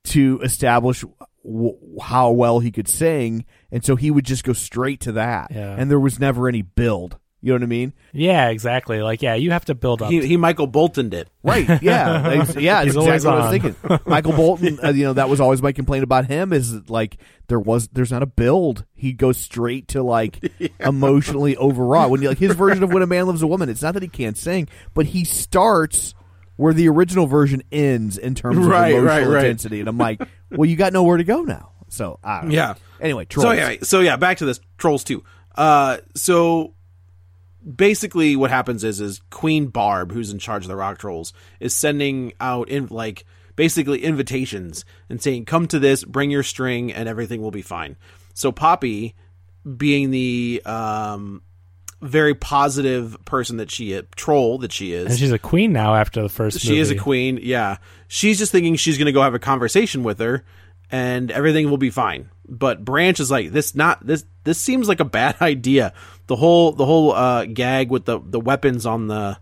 to 0.05 0.41
establish 0.43 1.05
w- 1.45 1.79
how 2.01 2.31
well 2.33 2.59
he 2.59 2.71
could 2.73 2.89
sing 2.89 3.45
and 3.71 3.85
so 3.85 3.97
he 3.97 4.11
would 4.11 4.25
just 4.25 4.45
go 4.45 4.53
straight 4.53 5.01
to 5.01 5.13
that 5.13 5.51
Yeah. 5.53 5.77
and 5.79 5.91
there 5.91 6.01
was 6.01 6.19
never 6.19 6.49
any 6.49 6.63
build 6.63 7.19
you 7.43 7.49
know 7.53 7.57
what 7.57 7.63
I 7.65 7.67
mean 7.67 7.93
Yeah, 8.13 8.49
exactly. 8.51 9.03
Like 9.03 9.21
yeah, 9.21 9.35
you 9.35 9.51
have 9.51 9.65
to 9.67 9.75
build 9.75 10.01
up. 10.01 10.11
he, 10.11 10.25
he 10.27 10.37
Michael 10.37 10.67
Bolton 10.69 11.13
it. 11.13 11.29
right 11.43 11.83
yeah 11.83 12.23
Ex- 12.43 12.57
yeah 12.57 12.85
He's 12.85 12.97
exactly 12.97 13.29
what 13.31 13.39
I 13.41 13.51
was 13.51 13.61
thinking 13.61 14.01
Michael 14.07 14.33
Bolton 14.33 14.79
uh, 14.83 14.91
you 14.93 15.05
know 15.05 15.13
that 15.15 15.29
was 15.29 15.41
always 15.41 15.61
my 15.61 15.73
complaint 15.73 16.05
about 16.05 16.27
him 16.27 16.53
is 16.53 16.89
like 16.89 17.17
there 17.49 17.59
was 17.61 17.89
there's 17.89 18.11
not 18.13 18.23
a 18.23 18.27
build 18.27 18.85
he 18.95 19.13
goes 19.13 19.37
straight 19.39 19.89
to 19.89 20.03
like 20.03 20.39
emotionally 20.81 21.57
overwrought 21.57 22.11
when 22.11 22.23
you 22.23 22.29
like 22.29 22.39
his 22.39 22.55
version 22.55 22.83
of 22.83 22.93
when 22.93 23.03
a 23.03 23.07
man 23.07 23.27
loves 23.27 23.43
a 23.43 23.47
woman 23.47 23.69
it's 23.69 23.83
not 23.83 23.95
that 23.95 24.03
he 24.03 24.09
can't 24.09 24.37
sing 24.39 24.69
but 24.95 25.07
he 25.07 25.25
starts 25.25 26.15
where 26.57 26.73
the 26.75 26.89
original 26.89 27.27
version 27.27 27.63
ends 27.73 28.19
in 28.19 28.35
terms 28.35 28.59
of 28.59 28.67
Right, 28.67 28.93
emotional 28.95 29.07
right, 29.07 29.27
right. 29.27 29.45
intensity 29.47 29.81
and 29.81 29.89
I'm 29.89 29.99
like 29.99 30.23
well 30.51 30.69
you 30.69 30.77
got 30.77 30.93
nowhere 30.93 31.17
to 31.17 31.25
go 31.25 31.43
now 31.43 31.71
so 31.89 32.19
I 32.25 32.41
don't 32.41 32.49
know. 32.51 32.55
Yeah. 32.55 32.75
anyway 33.01 33.25
trolls. 33.27 33.45
So 33.49 33.53
yeah, 33.53 33.77
so 33.83 34.01
yeah, 34.01 34.17
back 34.17 34.39
to 34.39 34.47
this 34.47 34.61
Trolls 34.79 35.05
two. 35.05 35.25
Uh, 35.55 35.99
so 36.15 36.73
basically, 37.65 38.37
what 38.37 38.51
happens 38.51 38.85
is 38.85 39.01
is 39.01 39.21
Queen 39.31 39.67
Barb, 39.67 40.13
who's 40.13 40.31
in 40.31 40.39
charge 40.39 40.65
of 40.65 40.69
the 40.69 40.77
Rock 40.77 40.99
Trolls, 40.99 41.33
is 41.61 41.75
sending 41.75 42.33
out 42.41 42.69
in 42.69 42.87
like 42.89 43.25
basically 43.57 44.03
invitations 44.03 44.85
and 45.09 45.23
saying, 45.23 45.45
"Come 45.45 45.67
to 45.69 45.79
this, 45.79 46.05
bring 46.05 46.31
your 46.31 46.43
string, 46.43 46.93
and 46.93 47.09
everything 47.09 47.43
will 47.43 47.51
be 47.51 47.63
fine." 47.63 47.97
So 48.35 48.53
Poppy, 48.53 49.15
being 49.77 50.11
the 50.11 50.63
um 50.65 51.43
very 52.01 52.35
positive 52.35 53.17
person 53.25 53.59
that 53.59 53.71
she 53.71 53.93
is, 53.93 54.03
troll 54.17 54.59
that 54.59 54.73
she 54.73 54.93
is, 54.93 55.07
and 55.07 55.19
she's 55.19 55.33
a 55.33 55.39
queen 55.39 55.73
now 55.73 55.95
after 55.95 56.21
the 56.23 56.29
first. 56.29 56.61
she 56.61 56.79
is 56.79 56.91
a 56.91 56.97
queen. 56.97 57.39
Yeah, 57.43 57.77
she's 58.09 58.39
just 58.39 58.51
thinking 58.53 58.75
she's 58.77 58.99
going 58.99 59.07
to 59.07 59.13
go 59.13 59.23
have 59.23 59.35
a 59.35 59.39
conversation 59.39 60.03
with 60.03 60.19
her, 60.19 60.45
and 60.91 61.31
everything 61.31 61.71
will 61.71 61.79
be 61.79 61.91
fine. 61.91 62.29
But 62.49 62.85
Branch 62.85 63.19
is 63.21 63.31
like, 63.31 63.53
this 63.53 63.75
not 63.75 64.05
this. 64.05 64.25
This 64.45 64.59
seems 64.59 64.89
like 64.89 64.99
a 64.99 65.05
bad 65.05 65.37
idea. 65.41 65.95
The 66.33 66.37
whole 66.37 66.73
the 66.73 66.87
whole 66.87 67.13
uh, 67.13 67.45
gag 67.45 67.91
with 67.91 68.07
the 68.07 68.19
the 68.19 68.41
weapons 68.41 68.87
on 68.87 69.07
the 69.07 69.37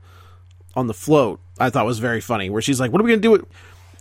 on 0.74 0.88
the 0.88 0.92
float, 0.92 1.38
I 1.56 1.70
thought 1.70 1.86
was 1.86 2.00
very 2.00 2.20
funny. 2.20 2.50
Where 2.50 2.60
she's 2.60 2.80
like, 2.80 2.90
"What 2.90 3.00
are 3.00 3.04
we 3.04 3.12
to 3.12 3.16
do?" 3.16 3.30
With, 3.30 3.44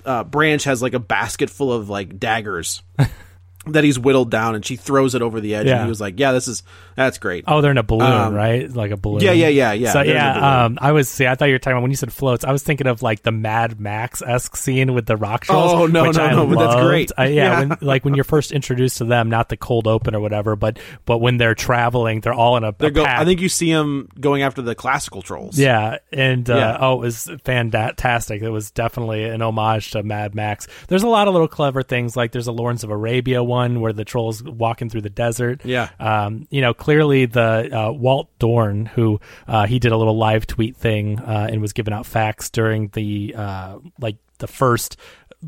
uh, 0.06 0.24
Branch 0.24 0.64
has 0.64 0.82
like 0.82 0.96
a 0.96 1.00
basket 1.00 1.52
full 1.52 1.72
of 1.72 1.88
like 1.88 2.18
daggers. 2.18 2.82
that 3.68 3.84
he's 3.84 4.00
whittled 4.00 4.32
down, 4.32 4.56
and 4.56 4.66
she 4.66 4.76
throws 4.78 5.16
it 5.16 5.22
over 5.22 5.40
the 5.42 5.54
edge. 5.56 5.68
Yeah. 5.68 5.76
And 5.76 5.84
he 5.84 5.90
was 5.90 6.00
like, 6.02 6.18
"Yeah, 6.20 6.32
this 6.32 6.48
is 6.48 6.64
that's 6.96 7.18
great." 7.18 7.44
Oh, 7.48 7.62
they're 7.62 7.72
in 7.72 7.78
a 7.78 7.84
balloon, 7.84 8.10
Um, 8.12 8.34
right? 8.34 8.70
Like 8.72 8.92
a 8.92 8.98
balloon. 8.98 9.22
Yeah, 9.22 9.34
yeah, 9.34 9.50
yeah, 9.50 9.74
yeah. 9.74 9.92
So 9.94 10.04
They're 10.04 10.16
in 10.16 10.18
a 10.18 10.34
balloon. 10.34 10.44
yeah, 10.44 10.64
um, 10.66 10.78
I 10.82 10.92
was 10.94 11.10
see. 11.10 11.28
I 11.28 11.36
thought 11.36 11.46
you 11.46 11.54
were 11.56 11.60
talking 11.60 11.74
about 11.74 11.82
when 11.84 11.92
you 11.92 11.98
said 11.98 12.12
floats. 12.14 12.44
I 12.46 12.52
was 12.52 12.64
thinking 12.64 12.88
of 12.88 13.02
like 13.04 13.22
the 13.24 13.32
Mad 13.32 13.80
Max 13.80 14.22
esque 14.22 14.56
scene 14.56 14.94
with 14.94 15.06
the 15.06 15.18
rock 15.18 15.44
trolls. 15.44 15.74
Oh, 15.74 15.86
no, 15.88 16.10
no, 16.10 16.24
I 16.24 16.32
no, 16.32 16.48
but 16.48 16.58
that's 16.60 16.82
great. 16.82 17.12
I, 17.18 17.28
yeah, 17.28 17.34
Yeah. 17.44 17.60
When, 17.60 17.78
like 17.82 18.06
when 18.06 18.14
you're 18.16 18.24
first 18.24 18.52
introduced 18.52 19.00
to 19.00 19.06
them, 19.06 19.30
not 19.30 19.50
the 19.50 19.58
cold 19.58 19.88
open 19.88 20.16
or 20.16 20.20
whatever, 20.22 20.56
but 20.56 20.80
but 21.06 21.18
when 21.20 21.38
they're 21.38 21.56
traveling, 21.56 22.22
they're 22.22 22.34
all 22.34 22.56
in 22.58 22.64
a, 22.64 22.74
a 22.80 22.92
go- 22.92 23.04
pack. 23.04 23.20
I 23.20 23.26
think 23.26 23.42
you 23.42 23.50
see 23.50 23.70
him 23.70 24.08
going 24.20 24.42
after 24.42 24.62
the 24.62 24.74
classical 24.74 25.22
trolls. 25.22 25.60
Yeah, 25.60 25.98
and 26.14 26.50
uh, 26.50 26.56
Yeah. 26.56 26.78
oh, 26.80 26.94
it 26.96 27.00
was 27.02 27.30
fantastic. 27.44 28.42
It 28.42 28.50
was 28.50 28.72
definitely 28.72 29.26
an 29.26 29.42
homage 29.42 29.92
to 29.92 30.04
Mad 30.04 30.34
Max. 30.34 30.68
There's 30.88 31.04
a 31.04 31.08
lot 31.08 31.28
of 31.28 31.34
little 31.34 31.48
clever 31.48 31.84
things, 31.84 32.16
like 32.16 32.32
there's 32.32 32.48
a 32.48 32.52
Lawrence 32.52 32.84
of 32.84 32.90
Arabia 32.90 33.44
one 33.50 33.82
where 33.82 33.94
the 33.94 34.06
trolls 34.06 34.44
walking 34.44 34.90
through 34.90 35.02
the 35.02 35.10
desert. 35.10 35.66
Yeah. 35.66 35.90
um, 36.00 36.48
you 36.50 36.62
know, 36.62 36.74
clearly 36.74 37.26
the 37.26 37.70
uh, 37.78 37.92
Walt 37.92 38.30
Dohrn, 38.40 38.88
who 38.88 39.20
uh, 39.48 39.66
he 39.66 39.80
did 39.80 39.92
a 39.92 39.98
little 39.98 40.18
live 40.18 40.48
tweet 40.48 40.76
thing 40.78 41.20
uh, 41.20 41.48
and 41.52 41.62
was 41.62 41.74
giving 41.74 41.94
out 41.94 42.06
facts 42.06 42.50
during 42.50 42.90
the 42.90 43.34
uh, 43.36 43.80
like 44.00 44.18
the 44.38 44.48
first 44.48 44.96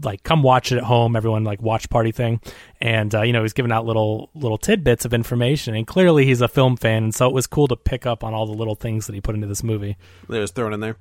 like 0.04 0.24
come 0.24 0.42
watch 0.42 0.72
it 0.72 0.78
at 0.78 0.84
home 0.84 1.18
everyone 1.18 1.44
like 1.44 1.62
watch 1.62 1.90
party 1.90 2.14
thing 2.14 2.40
and 2.80 3.14
uh, 3.14 3.24
you 3.24 3.34
know 3.34 3.42
he's 3.42 3.52
giving 3.52 3.74
out 3.74 3.86
little 3.86 4.30
little 4.34 4.58
tidbits 4.58 5.04
of 5.04 5.14
information 5.14 5.76
and 5.76 5.86
clearly 5.86 6.26
he's 6.26 6.40
a 6.40 6.48
film 6.48 6.78
fan 6.78 7.04
and 7.04 7.16
so 7.16 7.28
it 7.28 7.34
was 7.34 7.46
cool 7.46 7.68
to 7.68 7.76
pick 7.76 8.06
up 8.06 8.24
on 8.24 8.34
all 8.34 8.46
the 8.46 8.54
little 8.54 8.76
things 8.76 9.08
that 9.08 9.14
he 9.14 9.20
put 9.20 9.36
into 9.36 9.48
this 9.48 9.64
movie 9.64 9.98
that 10.30 10.40
was 10.40 10.52
thrown 10.52 10.72
in 10.72 10.80
there. 10.80 10.96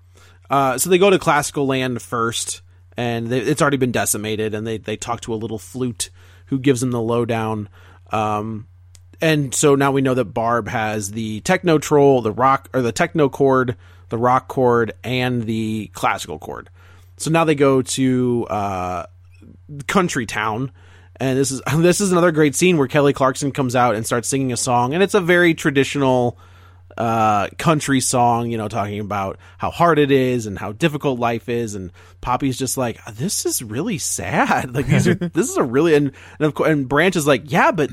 Uh, 0.51 0.77
so 0.77 0.91
they 0.91 0.99
go 0.99 1.11
to 1.11 1.19
classical 1.19 1.67
land 1.67 2.03
first, 2.03 2.63
and 2.97 3.29
they, 3.29 3.39
it's 3.39 3.63
already 3.63 3.77
been 3.77 3.93
decimated. 3.93 4.53
And 4.53 4.67
they 4.67 4.79
they 4.79 4.97
talk 4.97 5.21
to 5.23 5.33
a 5.33 5.37
little 5.37 5.59
flute 5.59 6.11
who 6.51 6.59
gives 6.59 6.81
them 6.81 6.91
the 6.91 7.01
lowdown. 7.01 7.69
Um, 8.13 8.67
and 9.21 9.55
so 9.55 9.75
now 9.75 9.93
we 9.93 10.03
know 10.03 10.15
that 10.15 10.27
Barb 10.27 10.69
has 10.69 11.13
the 11.13 11.41
techno 11.41 11.79
troll, 11.79 12.23
the 12.23 12.33
rock 12.33 12.69
or 12.75 12.83
the 12.83 12.93
techno 12.93 13.29
chord, 13.29 13.77
the 14.09 14.19
rock 14.19 14.49
chord, 14.49 14.93
and 15.03 15.45
the 15.45 15.91
classical 15.95 16.39
chord. 16.39 16.69
So 17.17 17.31
now 17.31 17.45
they 17.45 17.55
go 17.55 17.83
to 17.83 18.47
uh, 18.49 19.07
country 19.87 20.27
town. 20.27 20.73
And 21.17 21.39
this 21.39 21.51
is 21.51 21.63
this 21.77 22.01
is 22.01 22.13
another 22.13 22.33
great 22.33 22.55
scene 22.55 22.79
where 22.79 22.89
Kelly 22.89 23.13
Clarkson 23.13 23.53
comes 23.53 23.77
out 23.77 23.95
and 23.95 24.05
starts 24.05 24.29
singing 24.29 24.53
a 24.53 24.57
song, 24.57 24.95
and 24.95 25.03
it's 25.03 25.15
a 25.15 25.21
very 25.21 25.55
traditional 25.55 26.39
uh, 27.01 27.49
country 27.57 27.99
song, 27.99 28.51
you 28.51 28.59
know, 28.59 28.69
talking 28.69 29.01
about 29.01 29.39
how 29.57 29.71
hard 29.71 29.99
it 29.99 30.11
is 30.11 30.45
and 30.45 30.59
how 30.59 30.71
difficult 30.73 31.19
life 31.19 31.49
is. 31.49 31.75
And 31.75 31.93
Poppy's 32.21 32.59
just 32.59 32.77
like, 32.77 33.03
this 33.15 33.47
is 33.47 33.63
really 33.63 33.97
sad. 33.97 34.75
Like 34.81 34.87
these 34.87 35.09
are, 35.09 35.15
this 35.15 35.49
is 35.49 35.57
a 35.57 35.63
really, 35.63 35.95
and, 35.95 36.13
and 36.39 36.47
of 36.47 36.55
course, 36.55 36.69
and 36.69 36.89
Branch 36.89 37.17
is 37.17 37.27
like, 37.27 37.51
yeah, 37.51 37.73
but 37.73 37.91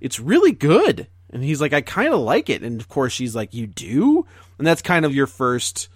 it's 0.00 0.18
really 0.18 0.52
good. 0.52 1.08
And 1.30 1.44
he's 1.44 1.60
like, 1.60 1.74
I 1.74 1.82
kind 1.82 2.14
of 2.14 2.20
like 2.20 2.48
it. 2.48 2.62
And 2.62 2.80
of 2.80 2.88
course 2.88 3.12
she's 3.12 3.36
like, 3.36 3.52
you 3.52 3.66
do? 3.66 4.26
And 4.56 4.66
that's 4.66 4.80
kind 4.80 5.04
of 5.04 5.14
your 5.14 5.26
first, 5.26 5.88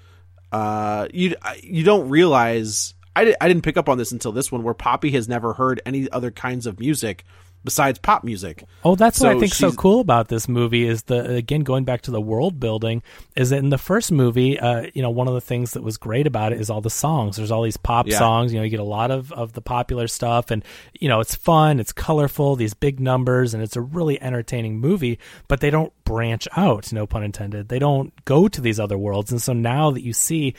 uh, 0.53 1.09
you, 1.13 1.35
you 1.63 1.85
don't 1.85 2.11
realize, 2.11 2.93
I, 3.17 3.25
di- 3.25 3.37
I 3.41 3.49
didn't 3.49 3.65
pick 3.65 3.79
up 3.79 3.89
on 3.89 3.97
this 3.97 4.13
until 4.13 4.33
this 4.33 4.53
one 4.53 4.63
where 4.63 4.75
Poppy 4.75 5.11
has 5.13 5.27
never 5.27 5.55
heard 5.55 5.81
any 5.87 6.11
other 6.11 6.31
kinds 6.31 6.67
of 6.67 6.79
music 6.79 7.25
besides 7.65 7.99
pop 7.99 8.25
music. 8.25 8.65
Oh, 8.85 8.95
that's 8.95 9.21
what 9.21 9.31
I 9.31 9.35
So 9.35 9.41
think 9.41 9.55
so 9.55 9.73
cool 9.73 10.01
about 10.01 10.29
this 10.29 10.49
movie 10.49 10.87
is 10.87 11.05
the 11.05 11.35
again 11.35 11.61
going 11.61 11.85
back 11.85 12.03
to 12.03 12.11
the 12.11 12.21
world 12.21 12.59
building 12.59 13.03
is 13.37 13.51
that 13.51 13.59
in 13.59 13.71
the 13.71 13.79
first 13.79 14.11
movie, 14.13 14.59
uh, 14.59 14.87
you 14.95 15.03
know, 15.03 15.11
one 15.11 15.29
of 15.29 15.35
the 15.35 15.41
things 15.41 15.73
that 15.73 15.83
was 15.83 15.97
great 15.97 16.27
about 16.27 16.53
it 16.53 16.61
is 16.61 16.71
all 16.71 16.81
the 16.81 16.91
songs. 16.91 17.37
There's 17.37 17.51
all 17.51 17.63
these 17.63 17.77
pop 17.77 18.07
Yeah. 18.09 18.19
songs. 18.19 18.53
You 18.53 18.59
know, 18.59 18.65
you 18.65 18.71
get 18.71 18.81
a 18.81 18.85
lot 18.85 19.11
of 19.11 19.31
of 19.33 19.53
the 19.53 19.61
popular 19.63 20.09
stuff, 20.09 20.51
and 20.51 20.65
you 20.99 21.09
know, 21.09 21.21
it's 21.21 21.35
fun, 21.35 21.81
it's 21.81 21.93
colorful, 21.93 22.57
these 22.57 22.75
big 22.75 23.01
numbers, 23.01 23.55
and 23.55 23.63
it's 23.63 23.77
a 23.77 23.81
really 23.81 24.21
entertaining 24.21 24.79
movie. 24.81 25.19
But 25.49 25.61
they 25.61 25.71
don't 25.71 25.93
branch 26.05 26.49
out, 26.57 26.93
no 26.93 27.07
pun 27.07 27.23
intended. 27.23 27.69
They 27.69 27.79
don't 27.79 28.13
go 28.25 28.49
to 28.49 28.61
these 28.61 28.81
other 28.81 28.99
worlds, 28.99 29.31
and 29.31 29.41
so 29.41 29.53
now 29.53 29.91
that 29.91 30.03
you 30.03 30.13
see. 30.13 30.55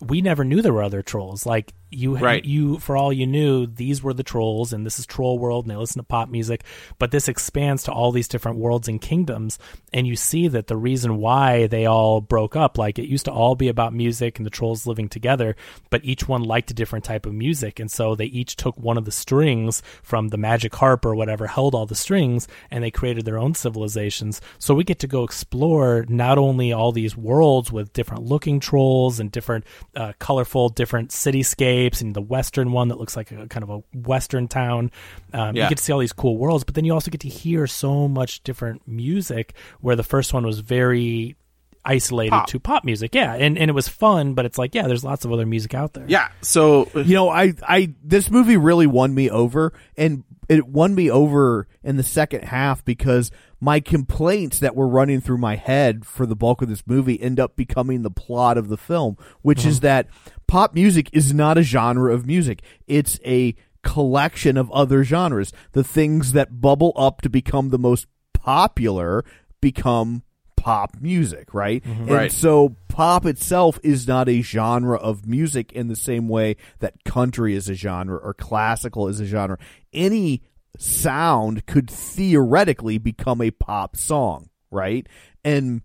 We 0.00 0.20
never 0.20 0.44
knew 0.44 0.62
there 0.62 0.72
were 0.72 0.84
other 0.84 1.02
trolls. 1.02 1.44
Like 1.44 1.74
you, 1.90 2.16
Right. 2.16 2.44
you 2.44 2.78
for 2.78 2.96
all 2.96 3.12
you 3.12 3.26
knew, 3.26 3.66
these 3.66 4.02
were 4.02 4.12
the 4.12 4.22
trolls, 4.22 4.72
and 4.72 4.84
this 4.84 4.98
is 4.98 5.06
Troll 5.06 5.38
World, 5.38 5.64
and 5.64 5.70
they 5.70 5.76
listen 5.76 6.00
to 6.00 6.06
pop 6.06 6.28
music. 6.28 6.64
But 6.98 7.10
this 7.10 7.28
expands 7.28 7.82
to 7.84 7.92
all 7.92 8.12
these 8.12 8.28
different 8.28 8.58
worlds 8.58 8.88
and 8.88 9.00
kingdoms, 9.00 9.58
and 9.92 10.06
you 10.06 10.16
see 10.16 10.48
that 10.48 10.66
the 10.66 10.76
reason 10.76 11.16
why 11.16 11.66
they 11.66 11.86
all 11.86 12.20
broke 12.20 12.56
up, 12.56 12.76
like 12.76 12.98
it 12.98 13.08
used 13.08 13.24
to 13.24 13.32
all 13.32 13.54
be 13.54 13.68
about 13.68 13.94
music 13.94 14.38
and 14.38 14.44
the 14.44 14.50
trolls 14.50 14.86
living 14.86 15.08
together, 15.08 15.56
but 15.90 16.04
each 16.04 16.28
one 16.28 16.42
liked 16.42 16.70
a 16.70 16.74
different 16.74 17.04
type 17.04 17.24
of 17.24 17.32
music, 17.32 17.80
and 17.80 17.90
so 17.90 18.14
they 18.14 18.26
each 18.26 18.56
took 18.56 18.76
one 18.76 18.98
of 18.98 19.04
the 19.04 19.12
strings 19.12 19.82
from 20.02 20.28
the 20.28 20.36
magic 20.36 20.74
harp 20.74 21.06
or 21.06 21.14
whatever 21.14 21.46
held 21.46 21.74
all 21.74 21.86
the 21.86 21.94
strings, 21.94 22.46
and 22.70 22.84
they 22.84 22.90
created 22.90 23.24
their 23.24 23.38
own 23.38 23.54
civilizations. 23.54 24.40
So 24.58 24.74
we 24.74 24.84
get 24.84 24.98
to 25.00 25.06
go 25.06 25.24
explore 25.24 26.04
not 26.08 26.36
only 26.38 26.72
all 26.72 26.92
these 26.92 27.16
worlds 27.16 27.72
with 27.72 27.92
different 27.92 28.24
looking 28.24 28.60
trolls 28.60 29.20
and 29.20 29.32
different 29.32 29.64
uh, 29.96 30.12
colorful, 30.18 30.68
different 30.68 31.10
cityscapes, 31.10 31.77
and 32.00 32.14
the 32.14 32.20
western 32.20 32.72
one 32.72 32.88
that 32.88 32.98
looks 32.98 33.16
like 33.16 33.30
a 33.30 33.46
kind 33.48 33.62
of 33.62 33.70
a 33.70 33.78
western 33.96 34.48
town. 34.48 34.90
Um, 35.32 35.56
You 35.56 35.68
get 35.68 35.78
to 35.78 35.84
see 35.84 35.92
all 35.92 35.98
these 35.98 36.12
cool 36.12 36.36
worlds, 36.36 36.64
but 36.64 36.74
then 36.74 36.84
you 36.84 36.92
also 36.92 37.10
get 37.10 37.20
to 37.22 37.28
hear 37.28 37.66
so 37.66 38.08
much 38.08 38.42
different 38.42 38.86
music. 38.86 39.54
Where 39.80 39.96
the 39.96 40.02
first 40.02 40.32
one 40.34 40.44
was 40.44 40.60
very 40.60 41.36
isolated 41.84 42.30
Pop. 42.30 42.48
to 42.48 42.60
pop 42.60 42.84
music, 42.84 43.14
yeah, 43.14 43.34
and 43.34 43.56
and 43.58 43.70
it 43.70 43.74
was 43.74 43.88
fun, 43.88 44.34
but 44.34 44.44
it's 44.44 44.58
like 44.58 44.74
yeah, 44.74 44.86
there's 44.86 45.04
lots 45.04 45.24
of 45.24 45.32
other 45.32 45.46
music 45.46 45.74
out 45.74 45.94
there. 45.94 46.04
Yeah. 46.08 46.28
So 46.42 46.88
you 46.94 47.14
know, 47.14 47.28
I, 47.28 47.54
I, 47.62 47.94
this 48.02 48.30
movie 48.30 48.56
really 48.56 48.86
won 48.86 49.14
me 49.14 49.30
over, 49.30 49.72
and 49.96 50.24
it 50.48 50.66
won 50.66 50.94
me 50.94 51.10
over 51.10 51.66
in 51.82 51.96
the 51.96 52.02
second 52.02 52.44
half 52.44 52.84
because 52.84 53.30
my 53.60 53.80
complaints 53.80 54.60
that 54.60 54.76
were 54.76 54.88
running 54.88 55.20
through 55.20 55.38
my 55.38 55.56
head 55.56 56.06
for 56.06 56.26
the 56.26 56.36
bulk 56.36 56.62
of 56.62 56.68
this 56.68 56.86
movie 56.86 57.20
end 57.20 57.40
up 57.40 57.56
becoming 57.56 58.02
the 58.02 58.10
plot 58.10 58.56
of 58.56 58.68
the 58.68 58.76
film, 58.76 59.16
which 59.42 59.64
is 59.66 59.78
mm-hmm. 59.78 59.86
that 59.86 60.08
pop 60.46 60.74
music 60.74 61.10
is 61.12 61.34
not 61.34 61.58
a 61.58 61.62
genre 61.62 62.12
of 62.12 62.26
music; 62.26 62.62
it's 62.86 63.18
a 63.24 63.54
collection 63.82 64.56
of 64.56 64.70
other 64.70 65.04
genres. 65.04 65.52
The 65.72 65.84
things 65.84 66.32
that 66.32 66.60
bubble 66.60 66.92
up 66.96 67.20
to 67.22 67.30
become 67.30 67.70
the 67.70 67.78
most 67.78 68.06
popular 68.32 69.24
become 69.60 70.22
pop 70.56 70.96
music, 71.00 71.54
right? 71.54 71.82
Mm-hmm. 71.82 72.02
And 72.02 72.10
Right. 72.10 72.32
so 72.32 72.76
pop 72.88 73.24
itself 73.26 73.78
is 73.82 74.06
not 74.06 74.28
a 74.28 74.42
genre 74.42 74.98
of 74.98 75.26
music 75.26 75.72
in 75.72 75.88
the 75.88 75.96
same 75.96 76.28
way 76.28 76.56
that 76.80 77.04
country 77.04 77.54
is 77.54 77.68
a 77.68 77.74
genre 77.74 78.16
or 78.18 78.34
classical 78.34 79.08
is 79.08 79.20
a 79.20 79.24
genre. 79.24 79.58
Any 79.92 80.42
sound 80.78 81.66
could 81.66 81.90
theoretically 81.90 82.96
become 82.96 83.42
a 83.42 83.50
pop 83.50 83.96
song, 83.96 84.48
right? 84.70 85.06
And 85.44 85.82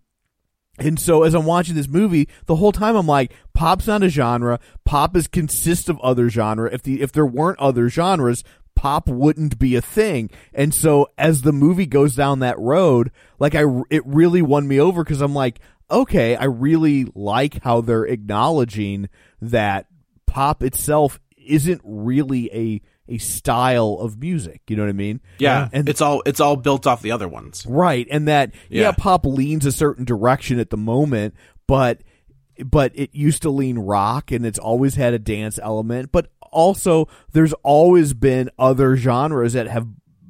and 0.79 0.99
so 0.99 1.23
as 1.23 1.35
I'm 1.35 1.45
watching 1.45 1.75
this 1.75 1.87
movie, 1.87 2.27
the 2.45 2.55
whole 2.55 2.71
time 2.71 2.95
I'm 2.95 3.05
like, 3.05 3.33
pop's 3.53 3.85
not 3.85 4.01
a 4.01 4.09
genre. 4.09 4.59
Pop 4.85 5.15
is 5.15 5.27
consists 5.27 5.87
of 5.87 5.99
other 5.99 6.29
genre. 6.29 6.71
If 6.71 6.81
the 6.83 7.01
if 7.01 7.11
there 7.11 7.25
weren't 7.25 7.59
other 7.59 7.89
genres, 7.89 8.43
pop 8.75 9.07
wouldn't 9.07 9.59
be 9.59 9.75
a 9.75 9.81
thing. 9.81 10.29
And 10.53 10.73
so 10.73 11.09
as 11.17 11.41
the 11.41 11.51
movie 11.51 11.85
goes 11.85 12.15
down 12.15 12.39
that 12.39 12.57
road, 12.57 13.11
like 13.39 13.53
I 13.53 13.65
it 13.89 14.05
really 14.05 14.41
won 14.41 14.67
me 14.67 14.79
over 14.79 15.03
cuz 15.03 15.21
I'm 15.21 15.35
like, 15.35 15.59
okay, 15.91 16.35
I 16.35 16.45
really 16.45 17.05
like 17.13 17.63
how 17.63 17.81
they're 17.81 18.05
acknowledging 18.05 19.09
that 19.41 19.87
pop 20.25 20.63
itself 20.63 21.19
isn't 21.37 21.81
really 21.83 22.49
a 22.51 22.81
a 23.07 23.17
style 23.17 23.97
of 23.99 24.17
music. 24.17 24.61
You 24.67 24.77
know 24.77 24.83
what 24.83 24.89
I 24.89 24.93
mean? 24.93 25.21
yeah, 25.39 25.69
And 25.73 25.89
it's 25.89 26.01
all 26.01 26.23
it's 26.25 26.39
all 26.39 26.55
built 26.55 26.87
off 26.87 27.01
the 27.01 27.11
other 27.11 27.27
ones. 27.27 27.65
Right, 27.67 28.07
and 28.09 28.27
that 28.27 28.53
yeah. 28.69 28.83
Yeah. 28.83 28.91
pop 28.91 29.25
leans 29.25 29.65
a 29.65 29.71
certain 29.71 30.05
direction 30.05 30.59
at 30.59 30.69
the 30.69 30.77
moment, 30.77 31.35
but 31.67 32.01
but 32.63 32.91
it 32.95 33.09
used 33.13 33.41
to 33.41 33.49
lean 33.49 33.79
rock 33.79 34.31
and 34.31 34.45
it's 34.45 34.59
always 34.59 34.95
had 34.95 35.13
a 35.13 35.19
dance 35.19 35.59
element, 35.61 36.11
but 36.11 36.29
also 36.51 37.07
there's 37.31 37.53
always 37.63 38.13
been 38.13 38.49
other 38.59 38.95
genres 38.95 39.53
that 39.53 39.67
have 39.67 39.87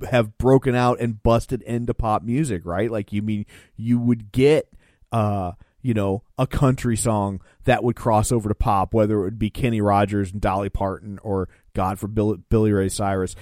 have 0.09 0.37
broken 0.37 0.73
out 0.75 0.99
and 0.99 1.21
busted 1.21 1.61
into 1.61 1.93
pop 1.93 2.23
music, 2.23 2.65
right? 2.65 2.89
Like 2.89 3.13
you 3.13 3.21
mean 3.21 3.45
you 3.75 3.99
would 3.99 4.31
get 4.31 4.67
uh 5.11 5.51
you 5.85 5.93
know, 5.93 6.23
a 6.37 6.47
country 6.47 6.95
song 6.95 7.41
that 7.65 7.83
would 7.83 7.97
cross 7.97 8.31
over 8.31 8.47
to 8.47 8.55
pop, 8.55 8.93
whether 8.93 9.19
it 9.19 9.23
would 9.23 9.37
be 9.37 9.49
Kenny 9.49 9.81
Rogers 9.81 10.31
and 10.31 10.39
Dolly 10.39 10.69
Parton 10.69 11.19
or 11.23 11.49
God 11.73 11.99
for 11.99 12.07
Billy, 12.07 12.37
Billy 12.49 12.71
Ray 12.71 12.89
Cyrus. 12.89 13.35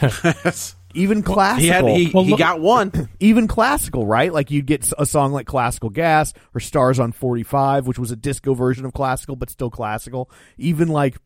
Even 0.96 1.22
classical 1.24 1.60
He 1.60 1.66
had 1.68 1.84
he, 1.84 2.10
Well, 2.14 2.22
he 2.24 2.30
look- 2.30 2.38
got 2.38 2.60
one. 2.60 2.92
even 3.20 3.48
classical, 3.48 4.06
right? 4.06 4.32
Like 4.32 4.50
you'd 4.52 4.66
get 4.66 4.92
a 4.96 5.04
song 5.04 5.32
like 5.32 5.46
Classical 5.46 5.90
Gas 5.90 6.32
or 6.54 6.60
Stars 6.60 7.00
on 7.00 7.10
45, 7.10 7.86
which 7.88 7.98
was 7.98 8.12
a 8.12 8.16
disco 8.16 8.54
version 8.54 8.84
of 8.84 8.92
classical, 8.92 9.34
but 9.34 9.50
still 9.50 9.70
classical. 9.70 10.30
Even 10.56 10.86
like 10.88 11.16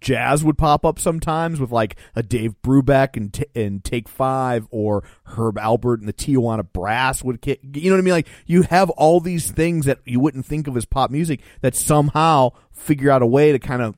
jazz 0.00 0.42
would 0.44 0.58
pop 0.58 0.84
up 0.84 0.98
sometimes 0.98 1.60
with 1.60 1.70
like 1.70 1.96
a 2.16 2.22
Dave 2.24 2.54
Brubeck 2.62 3.16
and, 3.16 3.32
t- 3.32 3.46
and 3.54 3.82
Take 3.84 4.08
Five 4.08 4.66
or 4.70 5.04
Herb 5.36 5.54
Alpert 5.56 5.98
and 5.98 6.08
the 6.08 6.12
Tijuana 6.12 6.66
Brass 6.72 7.22
would 7.22 7.40
kick. 7.40 7.60
You 7.74 7.90
know 7.90 7.96
what 7.96 8.00
I 8.00 8.04
mean? 8.04 8.14
Like 8.14 8.28
you 8.46 8.62
have 8.62 8.90
all 8.90 9.20
these 9.20 9.52
things 9.52 9.86
that 9.86 9.98
you 10.04 10.18
wouldn't 10.18 10.46
think 10.46 10.66
of 10.66 10.76
as 10.76 10.84
pop 10.84 11.12
music 11.12 11.40
that 11.60 11.76
somehow 11.76 12.50
figure 12.72 13.10
out 13.12 13.22
a 13.22 13.26
way 13.26 13.52
to 13.52 13.58
kind 13.60 13.82
of 13.82 13.96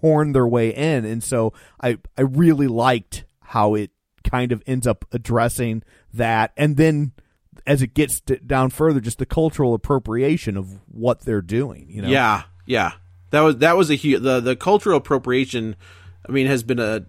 horn 0.00 0.32
their 0.32 0.46
way 0.46 0.74
in. 0.74 1.04
And 1.04 1.22
so 1.22 1.52
I, 1.80 1.98
I 2.16 2.22
really 2.22 2.68
liked 2.68 3.24
how 3.40 3.74
it 3.74 3.90
kind 4.24 4.52
of 4.52 4.62
ends 4.66 4.86
up 4.86 5.04
addressing 5.12 5.82
that, 6.12 6.52
and 6.56 6.76
then 6.76 7.12
as 7.66 7.82
it 7.82 7.94
gets 7.94 8.20
d- 8.20 8.38
down 8.44 8.70
further, 8.70 9.00
just 9.00 9.18
the 9.18 9.26
cultural 9.26 9.74
appropriation 9.74 10.56
of 10.56 10.80
what 10.88 11.20
they're 11.20 11.42
doing. 11.42 11.86
You 11.88 12.02
know, 12.02 12.08
Yeah, 12.08 12.42
yeah. 12.66 12.92
That 13.30 13.40
was 13.40 13.56
that 13.58 13.76
was 13.76 13.90
a 13.90 13.94
huge 13.94 14.22
the 14.22 14.40
the 14.40 14.56
cultural 14.56 14.98
appropriation. 14.98 15.76
I 16.28 16.32
mean, 16.32 16.46
has 16.46 16.62
been 16.62 16.78
a 16.78 17.06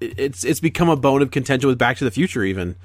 it's 0.00 0.44
it's 0.44 0.60
become 0.60 0.88
a 0.88 0.96
bone 0.96 1.22
of 1.22 1.30
contention 1.30 1.68
with 1.68 1.78
Back 1.78 1.98
to 1.98 2.04
the 2.04 2.10
Future, 2.10 2.44
even 2.44 2.76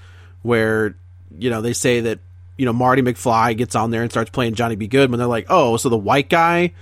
where 0.41 0.95
you 1.37 1.49
know 1.49 1.61
they 1.61 1.73
say 1.73 2.01
that 2.01 2.19
you 2.57 2.65
know 2.65 2.73
Marty 2.73 3.01
McFly 3.01 3.57
gets 3.57 3.75
on 3.75 3.91
there 3.91 4.01
and 4.01 4.11
starts 4.11 4.29
playing 4.29 4.55
Johnny 4.55 4.75
B. 4.75 4.87
Goode, 4.87 5.09
when 5.09 5.19
they're 5.19 5.27
like, 5.27 5.47
oh, 5.49 5.77
so 5.77 5.89
the 5.89 5.97
white 5.97 6.29
guy 6.29 6.73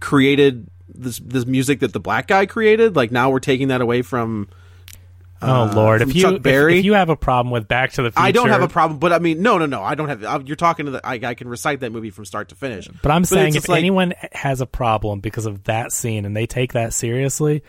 created 0.00 0.68
this 0.96 1.18
this 1.18 1.46
music 1.46 1.80
that 1.80 1.92
the 1.92 2.00
black 2.00 2.26
guy 2.26 2.46
created. 2.46 2.96
Like 2.96 3.10
now 3.10 3.30
we're 3.30 3.40
taking 3.40 3.68
that 3.68 3.80
away 3.80 4.02
from. 4.02 4.48
Oh 5.42 5.64
uh, 5.64 5.74
Lord! 5.74 6.00
from 6.00 6.10
If 6.10 6.16
you 6.16 6.22
Chuck 6.22 6.34
if, 6.36 6.42
Berry. 6.42 6.78
if 6.78 6.84
you 6.86 6.94
have 6.94 7.10
a 7.10 7.16
problem 7.16 7.52
with 7.52 7.68
Back 7.68 7.92
to 7.92 8.02
the 8.02 8.10
Future, 8.10 8.20
I 8.26 8.30
don't 8.30 8.48
have 8.48 8.62
a 8.62 8.68
problem, 8.68 8.98
but 8.98 9.12
I 9.12 9.18
mean, 9.18 9.42
no, 9.42 9.58
no, 9.58 9.66
no. 9.66 9.82
I 9.82 9.94
don't 9.94 10.08
have. 10.08 10.24
I, 10.24 10.38
you're 10.38 10.56
talking 10.56 10.86
to 10.86 10.92
the. 10.92 11.06
I, 11.06 11.20
I 11.22 11.34
can 11.34 11.46
recite 11.48 11.80
that 11.80 11.92
movie 11.92 12.08
from 12.08 12.24
start 12.24 12.48
to 12.48 12.54
finish. 12.54 12.88
But 12.88 13.12
I'm 13.12 13.26
saying 13.26 13.54
if 13.54 13.68
like- 13.68 13.78
anyone 13.78 14.14
has 14.32 14.62
a 14.62 14.66
problem 14.66 15.20
because 15.20 15.44
of 15.44 15.64
that 15.64 15.92
scene 15.92 16.24
and 16.24 16.34
they 16.34 16.46
take 16.46 16.72
that 16.72 16.94
seriously, 16.94 17.62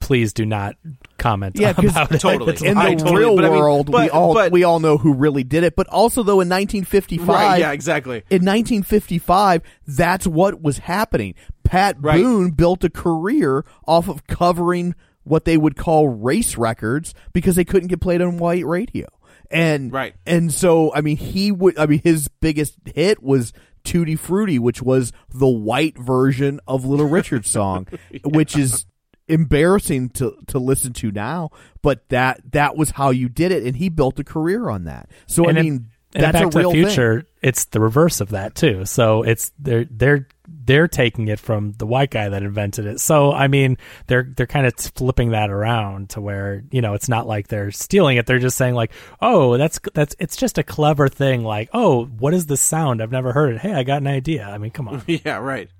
please 0.00 0.32
do 0.32 0.44
not 0.44 0.76
comment 1.18 1.56
Yeah, 1.58 1.72
'cause 1.72 1.90
about 1.92 2.12
it. 2.12 2.20
Totally. 2.20 2.52
It's 2.52 2.62
in 2.62 2.76
I 2.76 2.82
the 2.84 2.88
like- 2.90 2.98
totally- 2.98 3.18
real 3.18 3.36
but 3.36 3.44
I 3.44 3.48
mean- 3.50 3.58
world, 3.58 3.88
we 3.92 4.08
all 4.10 4.34
but- 4.34 4.52
we 4.52 4.64
all 4.64 4.80
know 4.80 4.98
who 4.98 5.12
really 5.14 5.44
did 5.44 5.64
it. 5.64 5.76
But 5.76 5.86
also, 5.88 6.22
though, 6.22 6.40
in 6.40 6.48
1955, 6.48 7.28
right? 7.28 7.60
Yeah, 7.60 7.72
exactly. 7.72 8.22
in 8.30 8.44
1955, 8.44 9.62
that's 9.86 10.26
what 10.26 10.60
was 10.62 10.78
happening. 10.78 11.34
Pat 11.64 11.96
Right. 12.00 12.22
Boone 12.22 12.50
built 12.50 12.84
a 12.84 12.90
career 12.90 13.64
off 13.86 14.08
of 14.08 14.26
covering 14.26 14.94
what 15.24 15.44
they 15.44 15.56
would 15.56 15.76
call 15.76 16.08
race 16.08 16.56
records 16.56 17.14
because 17.32 17.56
they 17.56 17.64
couldn't 17.64 17.88
get 17.88 18.00
played 18.00 18.20
on 18.20 18.38
white 18.38 18.66
radio. 18.66 19.06
And 19.50 19.92
Right. 19.92 20.14
and 20.26 20.52
so 20.52 20.92
I 20.94 21.00
mean 21.02 21.16
he 21.18 21.52
would 21.52 21.78
I 21.78 21.86
mean 21.86 22.00
his 22.02 22.28
biggest 22.40 22.76
hit 22.94 23.22
was 23.22 23.52
Tutti 23.84 24.16
Frutti, 24.16 24.58
which 24.58 24.80
was 24.82 25.12
the 25.32 25.46
white 25.48 25.98
version 25.98 26.58
of 26.66 26.84
Little 26.84 27.08
Richard's 27.08 27.50
song, 27.50 27.86
which 28.24 28.56
is 28.56 28.86
embarrassing 29.28 30.10
to 30.10 30.36
to 30.48 30.58
listen 30.58 30.92
to 30.94 31.10
now, 31.10 31.50
but 31.82 32.08
that 32.08 32.52
that 32.52 32.76
was 32.76 32.90
how 32.90 33.10
you 33.10 33.28
did 33.28 33.52
it 33.52 33.64
and 33.64 33.76
he 33.76 33.88
built 33.88 34.18
a 34.18 34.24
career 34.24 34.68
on 34.68 34.84
that. 34.84 35.08
So 35.26 35.48
and 35.48 35.58
I 35.58 35.62
mean 35.62 35.72
in 36.14 36.20
that's 36.20 36.32
Back 36.32 36.46
a 36.46 36.50
to 36.50 36.58
real 36.58 36.72
the 36.72 36.84
thing. 36.84 37.22
It's 37.42 37.64
the 37.66 37.80
reverse 37.80 38.20
of 38.20 38.30
that 38.30 38.54
too. 38.54 38.84
So 38.84 39.22
it's 39.22 39.50
they're 39.58 39.86
they're 39.86 40.28
they're 40.46 40.88
taking 40.88 41.28
it 41.28 41.40
from 41.40 41.72
the 41.72 41.86
white 41.86 42.10
guy 42.10 42.28
that 42.28 42.42
invented 42.42 42.84
it. 42.84 43.00
So 43.00 43.32
I 43.32 43.48
mean, 43.48 43.78
they're 44.08 44.30
they're 44.36 44.46
kind 44.46 44.66
of 44.66 44.74
flipping 44.74 45.30
that 45.30 45.50
around 45.50 46.10
to 46.10 46.20
where 46.20 46.64
you 46.70 46.82
know 46.82 46.92
it's 46.92 47.08
not 47.08 47.26
like 47.26 47.48
they're 47.48 47.70
stealing 47.70 48.18
it. 48.18 48.26
They're 48.26 48.38
just 48.38 48.58
saying 48.58 48.74
like, 48.74 48.92
oh, 49.22 49.56
that's 49.56 49.80
that's 49.94 50.14
it's 50.18 50.36
just 50.36 50.58
a 50.58 50.62
clever 50.62 51.08
thing. 51.08 51.44
Like, 51.44 51.70
oh, 51.72 52.04
what 52.04 52.34
is 52.34 52.46
this 52.46 52.60
sound? 52.60 53.02
I've 53.02 53.12
never 53.12 53.32
heard 53.32 53.54
it. 53.54 53.60
Hey, 53.60 53.72
I 53.72 53.82
got 53.82 54.02
an 54.02 54.08
idea. 54.08 54.46
I 54.46 54.58
mean, 54.58 54.70
come 54.70 54.88
on. 54.88 55.02
yeah, 55.06 55.38
right. 55.38 55.70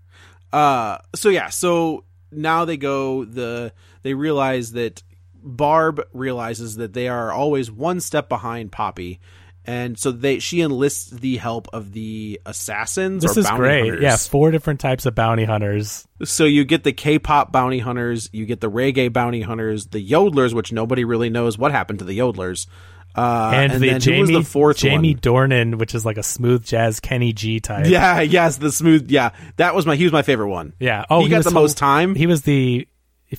Uh, 0.51 0.99
so 1.14 1.28
yeah, 1.28 1.51
so 1.51 2.05
now 2.33 2.64
they 2.64 2.76
go 2.76 3.24
the 3.24 3.72
they 4.03 4.14
realize 4.14 4.72
that 4.72 5.03
Barb 5.43 6.03
realizes 6.12 6.76
that 6.76 6.93
they 6.93 7.09
are 7.09 7.33
always 7.33 7.70
one 7.70 8.01
step 8.01 8.28
behind 8.28 8.72
Poppy, 8.72 9.20
and 9.64 9.99
so 9.99 10.12
they 10.12 10.39
she 10.39 10.61
enlists 10.61 11.11
the 11.11 11.37
help 11.37 11.68
of 11.72 11.93
the 11.93 12.41
assassins. 12.47 13.22
This 13.22 13.37
or 13.37 13.41
is 13.41 13.47
bounty 13.47 13.59
great. 13.59 13.80
hunters. 13.80 14.03
Yeah, 14.03 14.16
four 14.16 14.51
different 14.51 14.80
types 14.80 15.07
of 15.07 15.14
bounty 15.14 15.45
hunters. 15.45 16.07
So 16.24 16.45
you 16.45 16.64
get 16.64 16.85
the 16.85 16.93
K-pop 16.93 17.53
bounty 17.53 17.80
hunters, 17.80 18.28
you 18.33 18.47
get 18.47 18.61
the 18.61 18.70
reggae 18.70 19.12
bounty 19.12 19.43
hunters, 19.43 19.87
the 19.87 20.05
yodelers, 20.05 20.55
which 20.55 20.72
nobody 20.72 21.05
really 21.05 21.30
knows 21.30 21.59
what 21.59 21.72
happened 21.72 21.99
to 22.01 22.05
the 22.05 22.18
yodelers, 22.18 22.66
uh, 23.15 23.51
and, 23.55 23.73
the 23.73 23.79
then 23.79 24.01
Jamie 24.01 24.33
the 24.35 24.43
fourth 24.43 24.79
Jamie 24.79 25.15
one? 25.15 25.21
Dornan, 25.21 25.75
which 25.79 25.95
is 25.95 26.05
like 26.07 26.17
a 26.17 26.23
smooth 26.23 26.65
jazz 26.65 27.01
Kenny 27.01 27.33
G 27.33 27.61
type. 27.61 27.87
Yeah, 27.87 28.21
yes, 28.21 28.57
the 28.57 28.73
smooth. 28.73 29.11
Yeah, 29.11 29.31
that 29.57 29.75
was 29.75 29.87
my. 29.87 29.97
He 29.97 30.05
was 30.05 30.13
my 30.13 30.23
favorite 30.23 30.49
one. 30.49 30.73
Yeah. 30.79 31.05
Oh, 31.11 31.23
he, 31.23 31.29
got 31.29 31.39
was 31.39 31.47
the 31.47 31.51
most 31.53 31.77
time. 31.77 32.15
He 32.15 32.27
was 32.27 32.43
the 32.43 32.89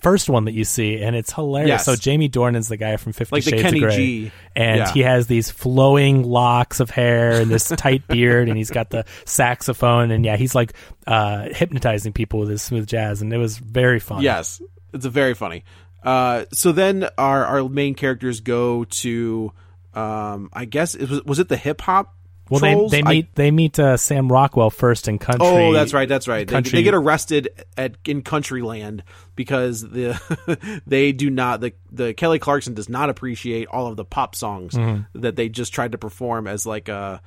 first 0.01 0.29
one 0.29 0.45
that 0.45 0.53
you 0.53 0.63
see, 0.63 1.01
and 1.01 1.15
it's 1.15 1.31
hilarious. 1.31 1.69
Yes. 1.69 1.85
So 1.85 1.95
Jamie 1.95 2.29
Dornan's 2.29 2.67
the 2.67 2.77
guy 2.77 2.97
from 2.97 3.13
Fifty 3.13 3.35
Like 3.35 3.43
the 3.43 3.51
Shades 3.51 3.63
Kenny 3.63 3.77
of 3.77 3.83
Grey, 3.83 3.95
G. 3.95 4.31
and 4.55 4.77
Yeah. 4.77 4.91
he 4.91 4.99
has 5.01 5.27
these 5.27 5.51
flowing 5.51 6.23
locks 6.23 6.79
of 6.79 6.89
hair 6.89 7.41
and 7.41 7.49
this 7.49 7.67
tight 7.77 8.07
beard, 8.07 8.49
and 8.49 8.57
he's 8.57 8.71
got 8.71 8.89
the 8.89 9.05
saxophone, 9.25 10.11
and 10.11 10.25
yeah, 10.25 10.35
he's 10.37 10.55
like 10.55 10.73
uh, 11.07 11.47
hypnotizing 11.51 12.13
people 12.13 12.39
with 12.39 12.49
his 12.49 12.61
smooth 12.61 12.87
jazz, 12.87 13.21
and 13.21 13.31
it 13.33 13.37
was 13.37 13.57
very 13.57 13.99
fun. 13.99 14.21
Yes, 14.21 14.61
it's 14.93 15.05
a 15.05 15.09
very 15.09 15.33
funny. 15.33 15.63
Uh, 16.03 16.45
so 16.51 16.71
then 16.71 17.07
our 17.17 17.45
our 17.45 17.69
main 17.69 17.95
characters 17.95 18.39
go 18.41 18.83
to, 18.85 19.51
um, 19.95 20.49
I 20.53 20.65
guess 20.65 20.95
it 20.95 21.09
was 21.09 21.23
was 21.23 21.39
it 21.39 21.49
the 21.49 21.57
hip 21.57 21.81
hop? 21.81 22.15
Well, 22.49 22.59
they 22.59 22.73
trolls? 22.73 22.91
they 22.91 23.01
I- 23.03 23.09
meet 23.09 23.35
they 23.35 23.51
meet 23.51 23.79
uh, 23.79 23.95
Sam 23.97 24.31
Rockwell 24.31 24.69
first 24.69 25.07
in 25.07 25.17
country. 25.17 25.47
Oh, 25.47 25.71
that's 25.71 25.93
right. 25.93 26.09
That's 26.09 26.27
right. 26.27 26.45
They, 26.47 26.59
they 26.61 26.83
get 26.83 26.93
arrested 26.93 27.49
at 27.77 27.95
in 28.05 28.21
Countryland 28.21 29.03
because 29.35 29.81
the 29.81 30.81
they 30.85 31.13
do 31.13 31.29
not 31.29 31.61
the 31.61 31.73
the 31.91 32.13
Kelly 32.13 32.39
Clarkson 32.39 32.73
does 32.73 32.89
not 32.89 33.09
appreciate 33.09 33.67
all 33.69 33.87
of 33.87 33.95
the 33.95 34.05
pop 34.05 34.35
songs 34.35 34.73
Mm-hmm. 34.73 35.21
that 35.21 35.35
they 35.37 35.47
just 35.49 35.73
tried 35.73 35.93
to 35.93 35.97
perform 35.97 36.47
as 36.47 36.65
like 36.65 36.89
a 36.89 37.21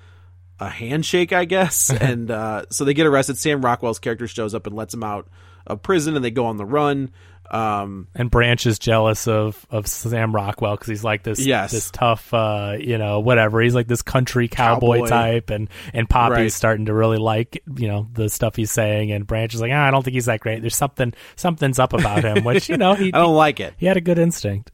a 0.60 0.68
handshake, 0.68 1.32
I 1.32 1.44
guess. 1.46 1.90
and 2.00 2.30
uh, 2.30 2.64
so 2.70 2.84
they 2.84 2.94
get 2.94 3.06
arrested. 3.06 3.38
Sam 3.38 3.64
Rockwell's 3.64 3.98
character 3.98 4.28
shows 4.28 4.54
up 4.54 4.66
and 4.66 4.76
lets 4.76 4.92
them 4.92 5.02
out 5.02 5.28
of 5.66 5.82
prison, 5.82 6.14
and 6.14 6.24
they 6.24 6.30
go 6.30 6.46
on 6.46 6.56
the 6.58 6.64
run. 6.64 7.10
Um, 7.50 8.08
and 8.14 8.30
Branch 8.30 8.66
is 8.66 8.78
jealous 8.78 9.28
of 9.28 9.64
of 9.70 9.86
Sam 9.86 10.34
Rockwell 10.34 10.74
because 10.74 10.88
he's 10.88 11.04
like 11.04 11.22
this 11.22 11.38
Yes. 11.38 11.70
this 11.72 11.90
tough 11.90 12.34
uh 12.34 12.76
you 12.78 12.98
know 12.98 13.20
whatever 13.20 13.60
he's 13.60 13.74
like 13.74 13.86
this 13.86 14.02
country 14.02 14.48
cowboy, 14.48 14.96
Cowboy. 14.98 15.08
type 15.08 15.50
and 15.50 15.68
and 15.94 16.08
Poppy's 16.08 16.36
Right. 16.38 16.52
starting 16.52 16.86
to 16.86 16.94
really 16.94 17.18
like 17.18 17.62
you 17.76 17.86
know 17.88 18.08
the 18.12 18.28
stuff 18.28 18.56
he's 18.56 18.70
saying 18.72 19.12
and 19.12 19.26
Branch 19.26 19.54
is 19.54 19.60
like 19.60 19.70
ah, 19.72 19.86
I 19.86 19.90
don't 19.90 20.02
think 20.02 20.14
he's 20.14 20.26
that 20.26 20.40
great 20.40 20.60
there's 20.60 20.76
something 20.76 21.14
something's 21.36 21.78
up 21.78 21.92
about 21.92 22.24
him 22.24 22.42
which 22.44 22.68
you 22.68 22.76
know 22.76 22.94
he 22.94 23.12
I 23.12 23.18
don't 23.18 23.36
like 23.36 23.60
it. 23.60 23.74
he 23.76 23.86
had 23.86 23.96
a 23.96 24.00
good 24.00 24.18
instinct 24.18 24.72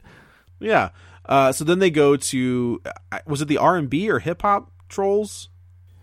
Yeah. 0.59 0.89
Uh, 1.25 1.51
so 1.53 1.63
then 1.63 1.79
they 1.79 1.89
go 1.91 2.17
to 2.17 2.81
uh, 3.11 3.19
was 3.25 3.41
it 3.41 3.47
the 3.47 3.57
R 3.57 3.77
and 3.77 3.89
B 3.89 4.09
or 4.09 4.19
hip 4.19 4.41
hop 4.41 4.71
trolls? 4.89 5.49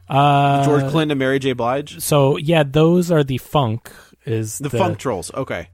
uh 0.08 0.64
George 0.64 0.82
Clinton 0.90 1.10
and 1.12 1.18
Mary 1.18 1.38
J. 1.38 1.52
Blige. 1.52 2.00
so 2.00 2.36
yeah 2.36 2.62
those 2.64 3.10
are 3.10 3.22
the 3.24 3.38
funk 3.38 3.90
is 4.24 4.58
The, 4.58 4.70
funk 4.70 4.98
trolls. 4.98 5.30
Okay. 5.34 5.68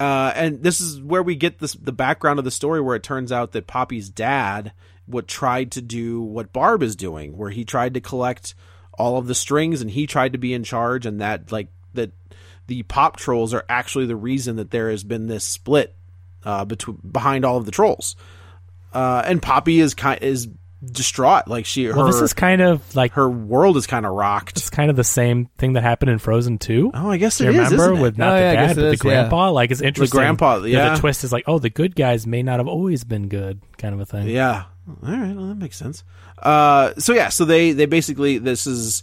Uh, 0.00 0.32
and 0.36 0.62
this 0.62 0.80
is 0.80 1.00
where 1.00 1.22
we 1.22 1.34
get 1.34 1.58
this 1.58 1.72
the 1.72 1.92
background 1.92 2.38
of 2.38 2.44
the 2.44 2.50
story 2.50 2.80
where 2.80 2.94
it 2.94 3.02
turns 3.02 3.32
out 3.32 3.52
that 3.52 3.66
Poppy's 3.66 4.08
dad 4.08 4.72
what 5.06 5.26
tried 5.26 5.72
to 5.72 5.82
do 5.82 6.20
what 6.20 6.52
Barb 6.52 6.82
is 6.82 6.94
doing, 6.94 7.36
where 7.36 7.50
he 7.50 7.64
tried 7.64 7.94
to 7.94 8.00
collect 8.00 8.54
all 8.92 9.16
of 9.16 9.26
the 9.26 9.34
strings 9.34 9.80
and 9.80 9.90
he 9.90 10.06
tried 10.06 10.32
to 10.32 10.38
be 10.38 10.52
in 10.52 10.64
charge 10.64 11.06
and 11.06 11.20
that 11.20 11.50
like 11.50 11.68
that 11.94 12.12
the 12.66 12.82
pop 12.84 13.16
trolls 13.16 13.54
are 13.54 13.64
actually 13.68 14.06
the 14.06 14.16
reason 14.16 14.56
that 14.56 14.70
there 14.70 14.90
has 14.90 15.02
been 15.02 15.26
this 15.26 15.44
split 15.44 15.96
uh, 16.44 16.64
between 16.64 16.98
behind 17.10 17.44
all 17.44 17.56
of 17.56 17.64
the 17.64 17.72
trolls. 17.72 18.14
Uh, 18.92 19.22
and 19.24 19.42
Poppy 19.42 19.80
is 19.80 19.94
kind 19.94 20.22
is 20.22 20.48
distraught. 20.84 21.48
Like 21.48 21.66
she 21.66 21.84
her 21.84 21.94
well 21.96 22.06
this 22.06 22.20
is 22.20 22.32
kind 22.32 22.60
of 22.60 22.94
like 22.94 23.12
her 23.12 23.28
world 23.28 23.76
is 23.76 23.86
kind 23.86 24.06
of 24.06 24.12
rocked. 24.12 24.56
it's 24.58 24.70
kind 24.70 24.90
of 24.90 24.96
the 24.96 25.04
same 25.04 25.46
thing 25.58 25.72
that 25.72 25.82
happened 25.82 26.10
in 26.10 26.18
Frozen 26.18 26.58
2 26.58 26.92
Oh, 26.94 27.10
I 27.10 27.16
guess 27.16 27.38
Do 27.38 27.48
it 27.48 27.54
you 27.54 27.62
is, 27.62 27.72
remember 27.72 28.00
with 28.00 28.16
not 28.18 28.32
Oh, 28.32 28.36
the 28.36 28.40
yeah, 28.40 28.52
dad, 28.54 28.70
it 28.70 28.74
but 28.76 28.80
the 28.82 28.86
is, 28.88 28.92
yeah. 28.92 28.98
grandpa? 29.10 29.50
Like 29.50 29.70
it's 29.70 29.80
interesting. 29.80 30.16
The 30.16 30.22
grandpa, 30.22 30.58
that 30.60 30.68
yeah. 30.70 30.94
The 30.94 31.00
twist 31.00 31.24
is 31.24 31.32
like, 31.32 31.44
oh, 31.46 31.58
the 31.58 31.70
good 31.70 31.96
guys 31.96 32.26
may 32.26 32.42
not 32.42 32.60
have 32.60 32.68
always 32.68 33.02
been 33.04 33.28
good, 33.28 33.60
kind 33.76 33.94
of 33.94 34.00
a 34.00 34.06
thing. 34.06 34.28
Yeah. 34.28 34.64
All 34.88 35.10
right. 35.10 35.34
Well, 35.36 35.48
that 35.48 35.56
makes 35.58 35.76
sense. 35.76 36.04
Uh, 36.38 36.92
so 36.98 37.12
yeah. 37.12 37.28
So 37.28 37.44
they 37.44 37.72
they 37.72 37.86
basically 37.86 38.38
this 38.38 38.66
is 38.66 39.02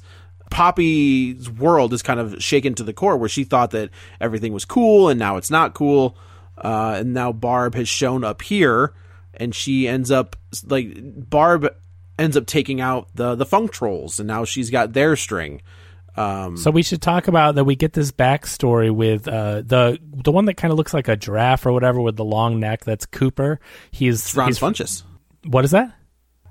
Poppy's 0.49 1.49
world 1.49 1.93
is 1.93 2.01
kind 2.01 2.19
of 2.19 2.41
shaken 2.41 2.73
to 2.75 2.83
the 2.83 2.93
core, 2.93 3.17
where 3.17 3.29
she 3.29 3.43
thought 3.43 3.71
that 3.71 3.89
everything 4.21 4.53
was 4.53 4.65
cool, 4.65 5.09
and 5.09 5.19
now 5.19 5.37
it's 5.37 5.51
not 5.51 5.73
cool. 5.73 6.17
Uh, 6.57 6.95
and 6.99 7.13
now 7.13 7.31
Barb 7.33 7.75
has 7.75 7.89
shown 7.89 8.23
up 8.23 8.41
here, 8.41 8.93
and 9.37 9.53
she 9.53 9.87
ends 9.87 10.11
up 10.11 10.35
like 10.65 10.95
Barb 11.29 11.67
ends 12.17 12.37
up 12.37 12.45
taking 12.45 12.81
out 12.81 13.09
the 13.15 13.35
the 13.35 13.45
funk 13.45 13.71
trolls, 13.71 14.19
and 14.19 14.27
now 14.27 14.45
she's 14.45 14.69
got 14.69 14.93
their 14.93 15.15
string. 15.15 15.61
Um, 16.17 16.55
So 16.55 16.71
we 16.71 16.81
should 16.81 17.01
talk 17.01 17.27
about 17.27 17.55
that. 17.55 17.65
We 17.65 17.75
get 17.75 17.93
this 17.93 18.11
backstory 18.11 18.93
with 18.93 19.27
uh, 19.27 19.63
the 19.65 19.99
the 20.01 20.31
one 20.31 20.45
that 20.45 20.55
kind 20.55 20.71
of 20.71 20.77
looks 20.77 20.93
like 20.93 21.07
a 21.07 21.15
giraffe 21.15 21.65
or 21.65 21.73
whatever 21.73 21.99
with 22.01 22.15
the 22.15 22.23
long 22.23 22.59
neck. 22.59 22.85
That's 22.85 23.05
Cooper. 23.05 23.59
He's 23.91 24.21
it's 24.21 24.35
Ron 24.35 24.47
he's, 24.47 24.59
Funches. 24.59 25.03
What 25.45 25.65
is 25.65 25.71
that? 25.71 25.93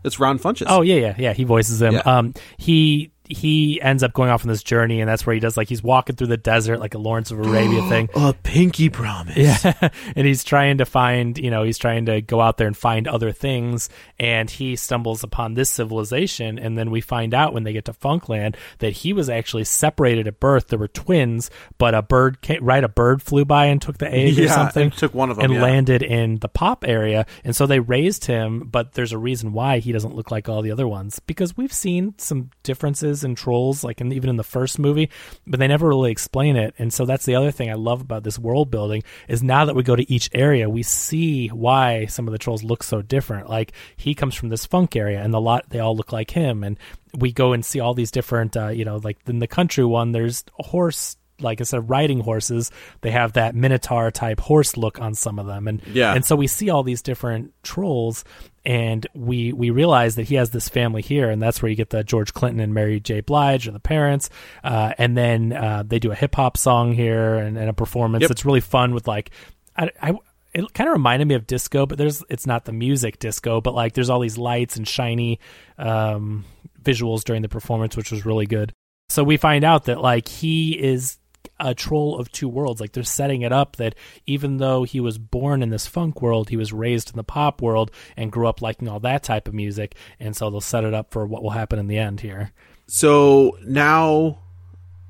It's 0.05 0.20
Ron 0.20 0.39
Funches. 0.39 0.66
Oh 0.68 0.82
yeah, 0.82 0.97
yeah, 0.97 1.14
yeah. 1.18 1.32
He 1.32 1.45
voices 1.45 1.80
him. 1.80 1.95
Yeah. 1.95 2.01
Um, 2.01 2.35
he 2.59 3.11
he 3.29 3.81
ends 3.81 4.03
up 4.03 4.12
going 4.12 4.31
off 4.31 4.43
on 4.43 4.49
this 4.49 4.62
journey, 4.62 5.01
and 5.01 5.09
that's 5.09 5.25
where 5.25 5.35
he 5.35 5.41
does 5.41 5.57
like 5.57 5.68
he's 5.68 5.83
walking 5.83 6.16
through 6.16 6.27
the 6.27 6.37
desert 6.37 6.79
like 6.79 6.95
a 6.95 6.99
Lawrence 6.99 7.31
of 7.31 7.39
Arabia 7.39 7.83
thing. 7.89 8.09
A 8.14 8.35
pinky 8.35 8.91
promise. 8.91 9.37
Yeah, 9.37 9.91
and 10.16 10.27
he's 10.27 10.45
trying 10.45 10.79
to 10.79 10.85
find, 10.85 11.39
you 11.39 11.51
know, 11.51 11.62
he's 11.62 11.79
trying 11.79 12.07
to 12.07 12.20
go 12.20 12.41
out 12.41 12.59
there 12.59 12.66
and 12.66 12.77
find 12.77 13.09
other 13.09 13.33
things, 13.33 13.89
and 14.18 14.51
he 14.51 14.77
stumbles 14.77 15.22
upon 15.25 15.55
this 15.55 15.70
civilization, 15.70 16.59
and 16.59 16.77
then 16.77 16.91
we 16.91 17.01
find 17.01 17.33
out 17.33 17.55
when 17.55 17.64
they 17.64 17.72
get 17.72 17.87
to 17.87 17.93
Funkland 17.93 18.57
that 18.79 18.93
he 18.93 19.12
was 19.12 19.31
actually 19.31 19.64
separated 19.64 20.29
at 20.29 20.39
birth. 20.39 20.68
There 20.68 20.79
were 20.79 20.89
twins, 20.89 21.51
but 21.79 21.95
a 21.95 22.03
bird, 22.03 22.43
came, 22.43 22.62
right, 22.62 22.85
a 22.85 22.89
bird 22.89 23.22
flew 23.22 23.45
by 23.45 23.66
and 23.66 23.81
took 23.81 23.99
the 23.99 24.12
egg 24.12 24.39
or 24.39 24.49
something, 24.49 24.85
and 24.85 24.93
took 24.93 25.14
one 25.14 25.31
of 25.31 25.39
'em, 25.39 25.47
and 25.47 25.55
yeah. 25.55 25.62
landed 25.62 26.03
in 26.03 26.39
the 26.41 26.49
pop 26.49 26.85
area, 26.87 27.25
and 27.43 27.57
so 27.57 27.66
they 27.66 27.81
raised 27.81 28.27
him. 28.27 28.68
But 28.70 28.93
there's 28.93 29.12
a 29.12 29.18
reason 29.18 29.53
why 29.53 29.79
he 29.79 29.93
doesn't 29.93 30.14
look 30.14 30.31
like 30.31 30.49
all 30.49 30.61
the 30.61 30.70
other 30.70 30.87
ones 30.87 31.20
because 31.20 31.57
we've 31.57 31.72
seen 31.72 32.14
some 32.18 32.51
differences 32.62 33.13
in 33.22 33.36
trolls, 33.36 33.84
like 33.84 34.00
in, 34.00 34.12
even 34.12 34.30
in 34.30 34.36
the 34.36 34.42
first 34.42 34.78
movie, 34.78 35.10
but 35.46 35.60
they 35.60 35.68
never 35.68 35.88
really 35.88 36.10
explain 36.10 36.56
it. 36.56 36.74
And 36.78 36.92
so 36.92 37.04
that's 37.04 37.26
the 37.26 37.36
other 37.36 37.50
thing 37.50 37.70
I 37.70 37.74
love 37.74 38.00
about 38.00 38.24
this 38.24 38.38
world 38.38 38.70
building 38.70 39.04
is 39.28 39.42
now 39.42 39.66
that 39.66 39.76
we 39.76 39.82
go 39.82 39.94
to 39.94 40.10
each 40.12 40.30
area, 40.32 40.68
we 40.68 40.82
see 40.82 41.48
why 41.48 42.06
some 42.06 42.26
of 42.26 42.32
the 42.32 42.38
trolls 42.38 42.64
look 42.64 42.82
so 42.82 43.02
different. 43.02 43.48
Like 43.48 43.72
he 43.96 44.14
comes 44.14 44.34
from 44.34 44.48
this 44.48 44.66
funk 44.66 44.96
area, 44.96 45.22
and 45.22 45.32
the 45.32 45.40
lot 45.40 45.68
they 45.68 45.78
all 45.78 45.96
look 45.96 46.12
like 46.12 46.30
him, 46.30 46.64
and 46.64 46.78
we 47.16 47.30
go 47.30 47.52
and 47.52 47.64
see 47.64 47.80
all 47.80 47.94
these 47.94 48.10
different, 48.10 48.56
uh, 48.56 48.68
you 48.68 48.84
know, 48.84 48.96
like 48.96 49.18
in 49.26 49.38
the 49.38 49.46
country 49.46 49.84
one, 49.84 50.12
there's 50.12 50.44
a 50.58 50.64
horse. 50.64 51.16
Like 51.41 51.59
instead 51.61 51.78
of 51.78 51.91
riding 51.91 52.20
horses, 52.20 52.70
they 53.01 53.11
have 53.11 53.32
that 53.32 53.55
minotaur 53.55 54.11
type 54.11 54.39
horse 54.41 54.76
look 54.76 55.01
on 55.01 55.14
some 55.14 55.39
of 55.39 55.47
them, 55.47 55.66
and 55.66 55.82
Yeah. 55.93 56.14
and 56.14 56.24
so 56.24 56.37
we 56.37 56.47
see 56.47 56.70
all 56.70 56.82
these 56.85 57.03
different 57.03 57.53
trolls, 57.64 58.24
and 58.64 59.05
we 59.14 59.53
we 59.53 59.70
realize 59.70 60.14
that 60.14 60.28
he 60.28 60.37
has 60.37 60.51
this 60.51 60.68
family 60.68 61.03
here, 61.03 61.28
and 61.30 61.43
that's 61.43 61.61
where 61.61 61.68
you 61.70 61.76
get 61.76 61.91
the 61.91 62.05
George 62.05 62.32
Clinton 62.35 62.61
and 62.61 62.72
Mary 62.72 63.01
J. 63.01 63.20
Blige 63.20 63.66
or 63.66 63.72
the 63.72 63.80
parents, 63.80 64.30
uh, 64.62 64.93
and 64.97 65.16
then 65.16 65.53
uh, 65.53 65.82
they 65.85 65.99
do 65.99 66.12
a 66.12 66.14
hip 66.14 66.35
hop 66.37 66.57
song 66.57 66.93
here 66.93 67.35
and, 67.35 67.59
and 67.59 67.68
a 67.68 67.72
performance 67.74 68.22
Yep. 68.22 68.28
that's 68.28 68.45
really 68.45 68.61
fun 68.61 68.95
with 68.95 69.09
like 69.09 69.30
I. 69.76 69.91
I 70.01 70.14
it 70.57 70.72
kind 70.72 70.87
of 70.89 70.93
reminded 70.93 71.26
me 71.26 71.35
of 71.35 71.49
disco, 71.49 71.85
but 71.85 71.99
there's 71.99 72.22
it's 72.28 72.47
not 72.47 72.64
the 72.64 72.70
music 72.72 73.18
disco, 73.18 73.61
but 73.61 73.74
like 73.74 73.95
there's 73.95 74.09
all 74.09 74.20
these 74.20 74.39
lights 74.39 74.76
and 74.76 74.87
shiny 74.87 75.41
um, 75.78 76.45
visuals 76.80 77.24
during 77.24 77.43
the 77.43 77.49
performance, 77.49 77.97
which 77.97 78.12
was 78.12 78.24
really 78.24 78.47
good. 78.47 78.72
So 79.09 79.24
we 79.24 79.37
find 79.37 79.64
out 79.64 79.87
that 79.87 80.01
like 80.01 80.28
he 80.28 80.72
is 80.80 81.18
a 81.61 81.74
troll 81.74 82.18
of 82.18 82.30
two 82.32 82.48
worlds. 82.48 82.80
Like 82.80 82.92
they're 82.92 83.02
setting 83.02 83.42
it 83.42 83.52
up 83.52 83.76
that 83.76 83.94
even 84.26 84.59
though 84.59 84.84
he 84.84 85.00
was 85.00 85.18
born 85.18 85.62
in 85.62 85.70
this 85.70 85.86
funk 85.86 86.20
world, 86.20 86.48
he 86.48 86.57
was 86.57 86.72
raised 86.72 87.11
in 87.11 87.16
the 87.16 87.24
pop 87.24 87.62
world 87.62 87.90
and 88.16 88.32
grew 88.32 88.48
up 88.48 88.62
liking 88.62 88.88
all 88.88 89.00
that 89.00 89.22
type 89.22 89.48
of 89.48 89.55
music. 89.55 89.94
And 90.18 90.36
so 90.36 90.50
they'll 90.50 90.61
set 90.61 90.84
it 90.84 90.94
up 90.94 91.12
for 91.12 91.26
what 91.26 91.42
will 91.42 91.50
happen 91.50 91.78
in 91.78 91.86
the 91.86 91.98
end 91.98 92.20
here. 92.20 92.52
So 92.86 93.59
now 93.64 94.38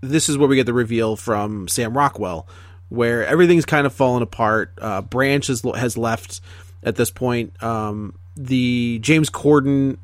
this 0.01 0.29
is 0.29 0.39
where 0.39 0.49
we 0.49 0.57
get 0.57 0.67
the 0.67 0.73
reveal 0.73 1.17
from 1.17 1.69
Sam 1.69 1.97
Rockwell, 1.97 2.47
where 2.89 3.27
everything's 3.27 3.65
kind 3.65 3.87
of 3.87 3.93
fallen 3.93 4.23
apart. 4.23 4.73
Uh, 4.81 5.03
Branch 5.03 5.47
has, 5.47 5.63
has 5.77 5.97
left 5.97 6.41
at 6.83 6.97
this 6.97 7.11
point. 7.11 7.63
Um, 7.63 8.15
the 8.37 8.99
James 9.01 9.31
Corden 9.31 9.99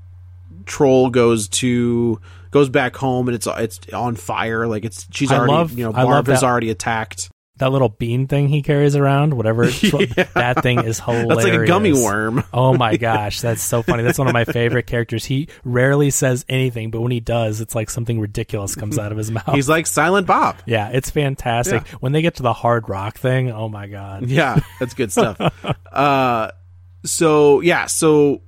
troll 0.64 1.10
goes 1.10 1.48
to 1.48 2.20
goes 2.50 2.68
back 2.68 2.96
home 2.96 3.28
and 3.28 3.34
it's 3.34 3.46
it's 3.46 3.80
on 3.92 4.16
fire. 4.16 4.66
Like 4.66 4.84
it's 4.84 5.06
she's 5.12 5.30
I 5.32 5.38
already 5.38 5.52
love- 5.52 5.72
you 5.72 5.84
know 5.84 5.92
Barbara's 5.92 6.42
already 6.42 6.70
attacked. 6.70 7.30
That 7.56 7.72
little 7.72 7.90
bean 7.90 8.26
thing 8.26 8.48
he 8.48 8.62
carries 8.62 8.96
around, 8.96 9.34
whatever, 9.34 9.64
it's- 9.82 10.28
that 10.32 10.62
thing 10.62 10.78
is 10.78 10.98
hilarious. 10.98 11.28
That's 11.28 11.44
like 11.44 11.52
a 11.60 11.66
gummy 11.66 11.92
worm. 11.92 12.42
oh 12.54 12.72
my 12.72 12.96
gosh, 12.96 13.42
that's 13.42 13.60
so 13.60 13.82
funny. 13.82 14.02
That's 14.02 14.18
one 14.18 14.28
of 14.28 14.32
my 14.32 14.46
favorite 14.46 14.86
characters. 14.86 15.26
He 15.26 15.48
rarely 15.62 16.08
says 16.08 16.46
anything, 16.48 16.90
but 16.90 17.02
when 17.02 17.12
he 17.12 17.20
does, 17.20 17.60
it's 17.60 17.74
like 17.74 17.90
something 17.90 18.18
ridiculous 18.18 18.74
comes 18.74 18.98
out 18.98 19.12
of 19.12 19.18
his 19.18 19.30
mouth. 19.30 19.44
He's 19.52 19.68
like 19.68 19.86
Silent 19.86 20.26
Bob. 20.26 20.56
yeah, 20.64 20.88
it's 20.88 21.10
fantastic. 21.10 21.82
Yeah. 21.86 21.98
When 22.00 22.12
they 22.12 22.22
get 22.22 22.36
to 22.36 22.42
the 22.42 22.54
hard 22.54 22.88
rock 22.88 23.18
thing, 23.18 23.50
oh 23.50 23.68
my 23.68 23.86
god. 23.88 24.26
Yeah, 24.30 24.60
that's 24.78 24.94
good 24.94 25.12
stuff. 25.12 25.38
uh, 25.92 26.52
so 27.04 27.60
yeah, 27.60 27.84
so 27.86 28.40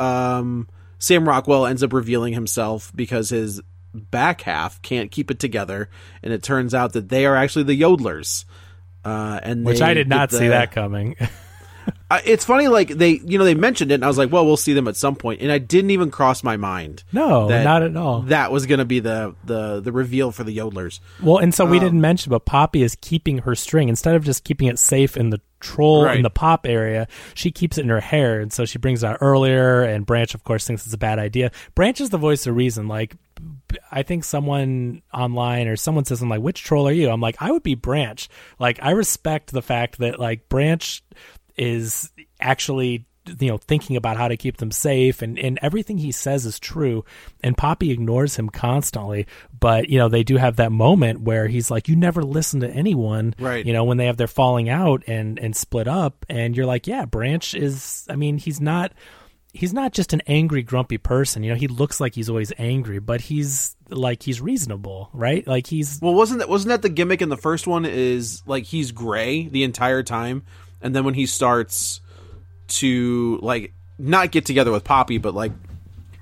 um, 0.00 0.66
Sam 1.02 1.28
Rockwell 1.28 1.66
ends 1.66 1.82
up 1.82 1.92
revealing 1.92 2.32
himself 2.32 2.92
because 2.94 3.30
his 3.30 3.60
back 3.92 4.42
half 4.42 4.80
can't 4.82 5.10
keep 5.10 5.32
it 5.32 5.40
together, 5.40 5.90
and 6.22 6.32
it 6.32 6.44
turns 6.44 6.74
out 6.74 6.92
that 6.92 7.08
they 7.08 7.26
are 7.26 7.34
actually 7.34 7.64
the 7.64 7.80
Yodelers. 7.80 8.44
Uh, 9.04 9.40
and 9.42 9.64
Which 9.64 9.82
I 9.82 9.94
did 9.94 10.08
not 10.08 10.30
get 10.30 10.38
see 10.38 10.48
that 10.48 10.70
coming. 10.70 11.16
Uh, 12.08 12.20
it's 12.24 12.44
funny, 12.44 12.68
like 12.68 12.88
they, 12.90 13.18
you 13.24 13.38
know, 13.38 13.44
they 13.44 13.54
mentioned 13.54 13.90
it, 13.90 13.94
and 13.94 14.04
I 14.04 14.06
was 14.06 14.16
like, 14.18 14.30
well, 14.30 14.44
we'll 14.46 14.56
see 14.56 14.72
them 14.72 14.86
at 14.86 14.94
some 14.96 15.16
point," 15.16 15.40
and 15.40 15.50
I 15.50 15.58
didn't 15.58 15.90
even 15.90 16.12
cross 16.12 16.44
my 16.44 16.56
mind. 16.56 17.02
No, 17.12 17.48
not 17.48 17.82
at 17.82 17.96
all. 17.96 18.20
That 18.22 18.52
was 18.52 18.66
going 18.66 18.78
to 18.78 18.84
be 18.84 19.00
the 19.00 19.34
the 19.44 19.80
the 19.80 19.90
reveal 19.90 20.30
for 20.30 20.44
the 20.44 20.56
Yodelers. 20.56 21.00
Well, 21.22 21.38
and 21.38 21.52
so 21.52 21.64
we 21.64 21.78
Um, 21.78 21.84
didn't 21.84 22.00
mention, 22.00 22.30
but 22.30 22.44
Poppy 22.44 22.82
is 22.82 22.96
keeping 23.00 23.38
her 23.38 23.54
string 23.56 23.88
instead 23.88 24.14
of 24.14 24.24
just 24.24 24.44
keeping 24.44 24.68
it 24.68 24.78
safe 24.78 25.16
in 25.16 25.30
the 25.30 25.40
troll 25.62 26.04
Right. 26.04 26.16
in 26.16 26.22
the 26.22 26.30
pop 26.30 26.66
area. 26.66 27.06
She 27.34 27.50
keeps 27.50 27.78
it 27.78 27.82
in 27.82 27.88
her 27.88 28.00
hair, 28.00 28.40
and 28.40 28.52
so 28.52 28.64
she 28.66 28.78
brings 28.78 29.02
it 29.02 29.06
out 29.06 29.18
earlier. 29.20 29.82
And 29.82 30.04
Branch, 30.04 30.34
of 30.34 30.44
course, 30.44 30.66
thinks 30.66 30.84
it's 30.84 30.94
a 30.94 30.98
bad 30.98 31.18
idea. 31.18 31.50
Branch 31.74 32.00
is 32.00 32.10
the 32.10 32.18
voice 32.18 32.46
of 32.46 32.54
reason. 32.54 32.88
Like, 32.88 33.14
I 33.90 34.02
think 34.02 34.24
someone 34.24 35.02
online 35.14 35.66
or 35.68 35.76
someone 35.76 36.04
says, 36.04 36.20
"I'm 36.20 36.28
like, 36.28 36.42
which 36.42 36.62
troll 36.62 36.86
are 36.86 36.92
you?" 36.92 37.08
I'm 37.10 37.20
like, 37.20 37.36
I 37.40 37.50
would 37.50 37.62
be 37.62 37.74
Branch. 37.74 38.28
Like, 38.58 38.78
I 38.82 38.90
respect 38.90 39.52
the 39.52 39.62
fact 39.62 39.98
that 39.98 40.18
like 40.20 40.48
Branch 40.48 41.02
is 41.56 42.10
actually 42.40 43.06
you 43.38 43.48
know 43.48 43.56
thinking 43.56 43.96
about 43.96 44.16
how 44.16 44.26
to 44.28 44.36
keep 44.36 44.56
them 44.56 44.70
safe 44.70 45.22
and 45.22 45.38
and 45.38 45.58
everything 45.62 45.98
he 45.98 46.10
says 46.10 46.44
is 46.44 46.58
true 46.58 47.04
and 47.42 47.56
poppy 47.56 47.90
ignores 47.92 48.36
him 48.36 48.48
constantly 48.48 49.26
but 49.60 49.88
you 49.88 49.98
know 49.98 50.08
they 50.08 50.24
do 50.24 50.36
have 50.36 50.56
that 50.56 50.72
moment 50.72 51.20
where 51.20 51.46
he's 51.46 51.70
like 51.70 51.88
you 51.88 51.94
never 51.94 52.22
listen 52.22 52.60
to 52.60 52.68
anyone 52.70 53.34
Right. 53.38 53.64
you 53.64 53.72
know 53.72 53.84
when 53.84 53.96
they 53.96 54.06
have 54.06 54.16
their 54.16 54.26
falling 54.26 54.68
out 54.68 55.04
and 55.06 55.38
and 55.38 55.54
split 55.54 55.86
up 55.86 56.26
and 56.28 56.56
you're 56.56 56.66
like 56.66 56.86
yeah 56.86 57.04
branch 57.04 57.54
is 57.54 58.06
i 58.10 58.16
mean 58.16 58.38
he's 58.38 58.60
not 58.60 58.92
he's 59.54 59.72
not 59.74 59.92
just 59.92 60.12
an 60.12 60.22
angry 60.26 60.62
grumpy 60.62 60.98
person 60.98 61.44
you 61.44 61.50
know 61.50 61.56
he 61.56 61.68
looks 61.68 62.00
like 62.00 62.14
he's 62.14 62.28
always 62.28 62.52
angry 62.58 62.98
but 62.98 63.20
he's 63.20 63.76
like 63.88 64.22
he's 64.22 64.40
reasonable 64.40 65.10
right 65.12 65.46
like 65.46 65.66
he's 65.66 66.00
Well, 66.02 66.14
wasn't 66.14 66.40
that 66.40 66.48
wasn't 66.48 66.70
that 66.70 66.82
the 66.82 66.88
gimmick 66.88 67.20
in 67.22 67.28
the 67.28 67.36
first 67.36 67.66
one? 67.66 67.84
Is 67.84 68.42
like 68.46 68.64
he's 68.64 68.90
gray 68.90 69.46
the 69.48 69.62
entire 69.64 70.02
time, 70.02 70.44
and 70.80 70.96
then 70.96 71.04
when 71.04 71.12
he 71.12 71.26
starts 71.26 72.00
to 72.78 73.38
like 73.42 73.72
not 73.98 74.30
get 74.30 74.46
together 74.46 74.70
with 74.70 74.84
Poppy, 74.84 75.18
but 75.18 75.34
like 75.34 75.52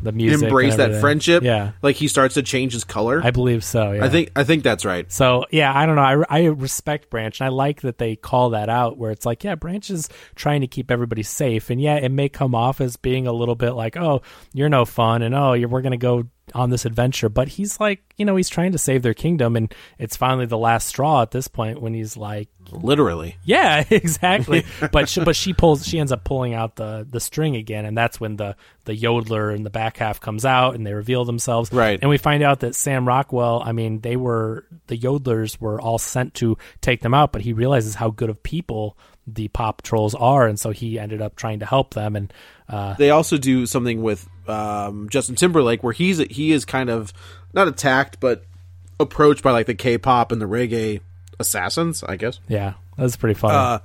the 0.02 0.12
music 0.12 0.42
embrace 0.44 0.76
that 0.76 1.00
friendship, 1.00 1.42
yeah 1.42 1.72
like 1.82 1.96
he 1.96 2.08
starts 2.08 2.34
to 2.34 2.42
change 2.42 2.72
his 2.72 2.84
color. 2.84 3.20
i 3.22 3.30
believe 3.30 3.62
so 3.62 3.92
yeah 3.92 4.04
I 4.04 4.08
think 4.08 4.30
I 4.34 4.44
think 4.44 4.62
that's 4.62 4.84
right. 4.84 5.10
So 5.12 5.44
yeah, 5.50 5.72
I 5.76 5.86
don't 5.86 5.96
know. 5.96 6.02
I, 6.02 6.24
I 6.28 6.44
respect 6.46 7.10
Branch, 7.10 7.38
and 7.38 7.46
I 7.46 7.50
like 7.50 7.82
that 7.82 7.98
they 7.98 8.16
call 8.16 8.50
that 8.50 8.68
out. 8.68 8.96
Where 8.96 9.10
it's 9.10 9.26
like, 9.26 9.44
yeah, 9.44 9.56
Branch 9.56 9.88
is 9.90 10.08
trying 10.34 10.62
to 10.62 10.66
keep 10.66 10.90
everybody 10.90 11.22
safe, 11.22 11.70
and 11.70 11.80
yeah, 11.80 11.96
it 11.96 12.10
may 12.10 12.28
come 12.28 12.54
off 12.54 12.80
as 12.80 12.96
being 12.96 13.26
a 13.26 13.32
little 13.32 13.54
bit 13.54 13.72
like, 13.72 13.96
oh, 13.96 14.22
you're 14.54 14.68
no 14.68 14.84
fun, 14.84 15.22
and 15.22 15.34
oh, 15.34 15.52
you're, 15.52 15.68
we're 15.68 15.82
gonna 15.82 15.96
go 15.98 16.24
on 16.54 16.70
this 16.70 16.84
adventure. 16.84 17.28
But 17.28 17.48
he's 17.48 17.80
like, 17.80 18.02
you 18.16 18.24
know, 18.24 18.36
he's 18.36 18.48
trying 18.48 18.72
to 18.72 18.78
save 18.78 19.02
their 19.02 19.14
kingdom, 19.14 19.56
and 19.56 19.72
it's 19.98 20.16
finally 20.16 20.46
the 20.46 20.58
last 20.58 20.88
straw 20.88 21.22
at 21.22 21.30
this 21.30 21.48
point 21.48 21.80
when 21.80 21.94
he's 21.94 22.16
like, 22.16 22.48
Literally, 22.72 23.36
yeah, 23.42 23.84
exactly. 23.90 24.64
but 24.92 25.08
she, 25.08 25.24
but 25.24 25.34
she 25.34 25.52
pulls 25.52 25.86
she 25.86 25.98
ends 25.98 26.12
up 26.12 26.24
pulling 26.24 26.54
out 26.54 26.76
the 26.76 27.06
the 27.08 27.20
string 27.20 27.56
again, 27.56 27.84
and 27.84 27.96
that's 27.96 28.20
when 28.20 28.36
the 28.36 28.56
the 28.84 28.96
yodeler 28.96 29.54
in 29.54 29.62
the 29.62 29.70
back 29.70 29.96
half 29.96 30.20
comes 30.20 30.44
out, 30.44 30.74
and 30.74 30.86
they 30.86 30.92
reveal 30.92 31.24
themselves. 31.24 31.72
Right. 31.72 31.98
and 32.00 32.08
we 32.08 32.18
find 32.18 32.42
out 32.42 32.60
that 32.60 32.74
Sam 32.74 33.06
Rockwell. 33.06 33.62
I 33.64 33.72
mean, 33.72 34.00
they 34.00 34.16
were 34.16 34.66
the 34.86 34.96
yodelers 34.96 35.60
were 35.60 35.80
all 35.80 35.98
sent 35.98 36.34
to 36.34 36.58
take 36.80 37.00
them 37.00 37.14
out, 37.14 37.32
but 37.32 37.42
he 37.42 37.52
realizes 37.52 37.94
how 37.94 38.10
good 38.10 38.30
of 38.30 38.42
people 38.42 38.96
the 39.26 39.48
pop 39.48 39.82
trolls 39.82 40.14
are, 40.14 40.46
and 40.46 40.58
so 40.58 40.70
he 40.70 40.98
ended 40.98 41.22
up 41.22 41.36
trying 41.36 41.60
to 41.60 41.66
help 41.66 41.94
them. 41.94 42.16
And 42.16 42.32
uh, 42.68 42.94
they 42.94 43.10
also 43.10 43.36
do 43.36 43.66
something 43.66 44.02
with 44.02 44.28
um, 44.50 45.08
Justin 45.08 45.34
Timberlake 45.36 45.82
where 45.82 45.92
he's 45.92 46.18
he 46.18 46.52
is 46.52 46.64
kind 46.64 46.90
of 46.90 47.12
not 47.54 47.68
attacked 47.68 48.20
but 48.20 48.44
approached 48.98 49.42
by 49.42 49.50
like 49.52 49.66
the 49.66 49.74
K-pop 49.74 50.32
and 50.32 50.40
the 50.40 50.46
reggae 50.46 51.00
assassins, 51.38 52.02
I 52.04 52.16
guess. 52.16 52.38
yeah, 52.48 52.74
that's 52.98 53.16
pretty 53.16 53.34
funny. 53.38 53.54
Uh, 53.56 53.78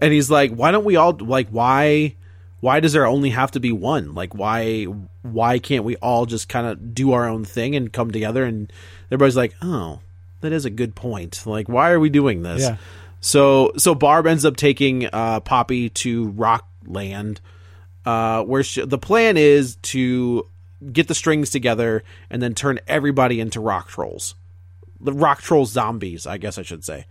and 0.00 0.12
he's 0.12 0.30
like, 0.30 0.52
"Why 0.52 0.70
don't 0.70 0.84
we 0.84 0.96
all 0.96 1.12
like 1.12 1.48
why? 1.48 2.14
Why 2.60 2.80
does 2.80 2.92
there 2.92 3.06
only 3.06 3.30
have 3.30 3.52
to 3.52 3.60
be 3.60 3.70
one? 3.72 4.14
Like 4.14 4.34
why? 4.34 4.84
Why 5.22 5.58
can't 5.58 5.84
we 5.84 5.96
all 5.96 6.26
just 6.26 6.48
kind 6.48 6.66
of 6.66 6.94
do 6.94 7.12
our 7.12 7.28
own 7.28 7.44
thing 7.44 7.76
and 7.76 7.92
come 7.92 8.10
together?" 8.10 8.44
And 8.44 8.72
everybody's 9.10 9.36
like, 9.36 9.54
"Oh, 9.62 10.00
that 10.40 10.52
is 10.52 10.64
a 10.64 10.70
good 10.70 10.94
point. 10.94 11.46
Like, 11.46 11.68
why 11.68 11.90
are 11.90 12.00
we 12.00 12.10
doing 12.10 12.42
this?" 12.42 12.62
Yeah. 12.62 12.76
So 13.20 13.72
so 13.76 13.94
Barb 13.94 14.26
ends 14.26 14.44
up 14.44 14.56
taking 14.56 15.08
uh, 15.12 15.40
Poppy 15.40 15.88
to 15.90 16.28
Rockland, 16.30 17.40
uh, 18.08 18.42
where 18.42 18.62
she, 18.62 18.86
the 18.86 18.96
plan 18.96 19.36
is 19.36 19.76
to 19.82 20.48
get 20.94 21.08
the 21.08 21.14
strings 21.14 21.50
together 21.50 22.02
and 22.30 22.40
then 22.40 22.54
turn 22.54 22.80
everybody 22.88 23.38
into 23.38 23.60
rock 23.60 23.88
trolls, 23.88 24.34
the 24.98 25.12
rock 25.12 25.42
troll 25.42 25.66
zombies, 25.66 26.26
I 26.26 26.38
guess 26.38 26.56
I 26.56 26.62
should 26.62 26.82
say. 26.82 27.04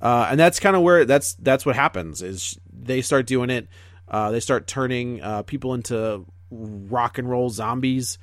Uh, 0.00 0.28
and 0.30 0.38
that's 0.38 0.60
kind 0.60 0.76
of 0.76 0.82
where 0.82 1.04
that's 1.04 1.34
that's 1.34 1.66
what 1.66 1.74
happens 1.74 2.22
is 2.22 2.56
they 2.72 3.02
start 3.02 3.26
doing 3.26 3.50
it. 3.50 3.66
Uh, 4.06 4.30
they 4.30 4.38
start 4.38 4.68
turning 4.68 5.20
uh, 5.20 5.42
people 5.42 5.74
into 5.74 6.24
rock 6.52 7.18
and 7.18 7.28
roll 7.28 7.50
zombies. 7.50 8.16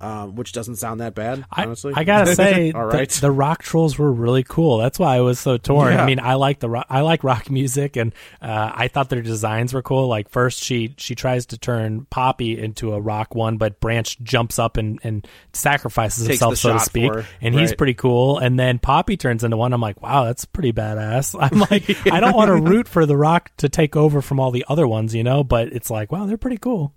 Um, 0.00 0.34
which 0.34 0.52
doesn't 0.52 0.76
sound 0.76 1.00
that 1.00 1.14
bad, 1.14 1.44
I, 1.50 1.64
honestly. 1.64 1.92
I 1.94 2.04
gotta 2.04 2.34
say, 2.36 2.72
all 2.72 2.86
right, 2.86 3.08
the- 3.08 3.20
the, 3.20 3.30
rock 3.30 3.62
trolls 3.62 3.98
were 3.98 4.12
really 4.12 4.42
cool. 4.42 4.78
That's 4.78 4.98
why 4.98 5.16
I 5.16 5.20
was 5.20 5.38
so 5.38 5.56
torn. 5.56 5.92
Yeah. 5.92 6.02
I 6.02 6.06
mean, 6.06 6.20
I 6.20 6.34
like 6.34 6.60
the 6.60 6.68
ro- 6.68 6.84
I 6.88 7.00
like 7.00 7.24
rock 7.24 7.50
music, 7.50 7.96
and 7.96 8.12
uh, 8.42 8.72
I 8.74 8.88
thought 8.88 9.08
their 9.08 9.22
designs 9.22 9.72
were 9.72 9.82
cool. 9.82 10.08
Like 10.08 10.28
first, 10.28 10.62
she 10.62 10.94
she 10.98 11.14
tries 11.14 11.46
to 11.46 11.58
turn 11.58 12.06
Poppy 12.10 12.58
into 12.58 12.92
a 12.92 13.00
rock 13.00 13.34
one, 13.34 13.56
but 13.56 13.80
Branch 13.80 14.18
jumps 14.22 14.58
up 14.58 14.76
and, 14.76 15.00
and 15.02 15.26
sacrifices 15.52 16.26
Takes 16.26 16.40
himself, 16.40 16.58
so 16.58 16.72
to 16.74 16.80
speak, 16.80 17.12
and 17.40 17.54
he's 17.54 17.74
pretty 17.74 17.94
cool. 17.94 18.38
And 18.38 18.58
then 18.58 18.78
Poppy 18.78 19.16
turns 19.16 19.44
into 19.44 19.56
one. 19.56 19.72
I'm 19.72 19.80
like, 19.80 20.02
wow, 20.02 20.24
that's 20.24 20.44
pretty 20.44 20.72
badass. 20.72 21.34
I'm 21.40 21.60
like, 21.60 22.06
I 22.12 22.20
don't 22.20 22.34
want 22.34 22.48
to 22.48 22.56
root 22.56 22.88
for 22.88 23.06
the 23.06 23.16
rock 23.16 23.50
to 23.58 23.68
take 23.68 23.96
over 23.96 24.20
from 24.20 24.40
all 24.40 24.50
the 24.50 24.64
other 24.68 24.86
ones, 24.86 25.14
you 25.14 25.22
know, 25.22 25.44
but 25.44 25.68
it's 25.68 25.90
like, 25.90 26.12
wow, 26.12 26.26
they're 26.26 26.36
pretty 26.36 26.58
cool. 26.58 26.94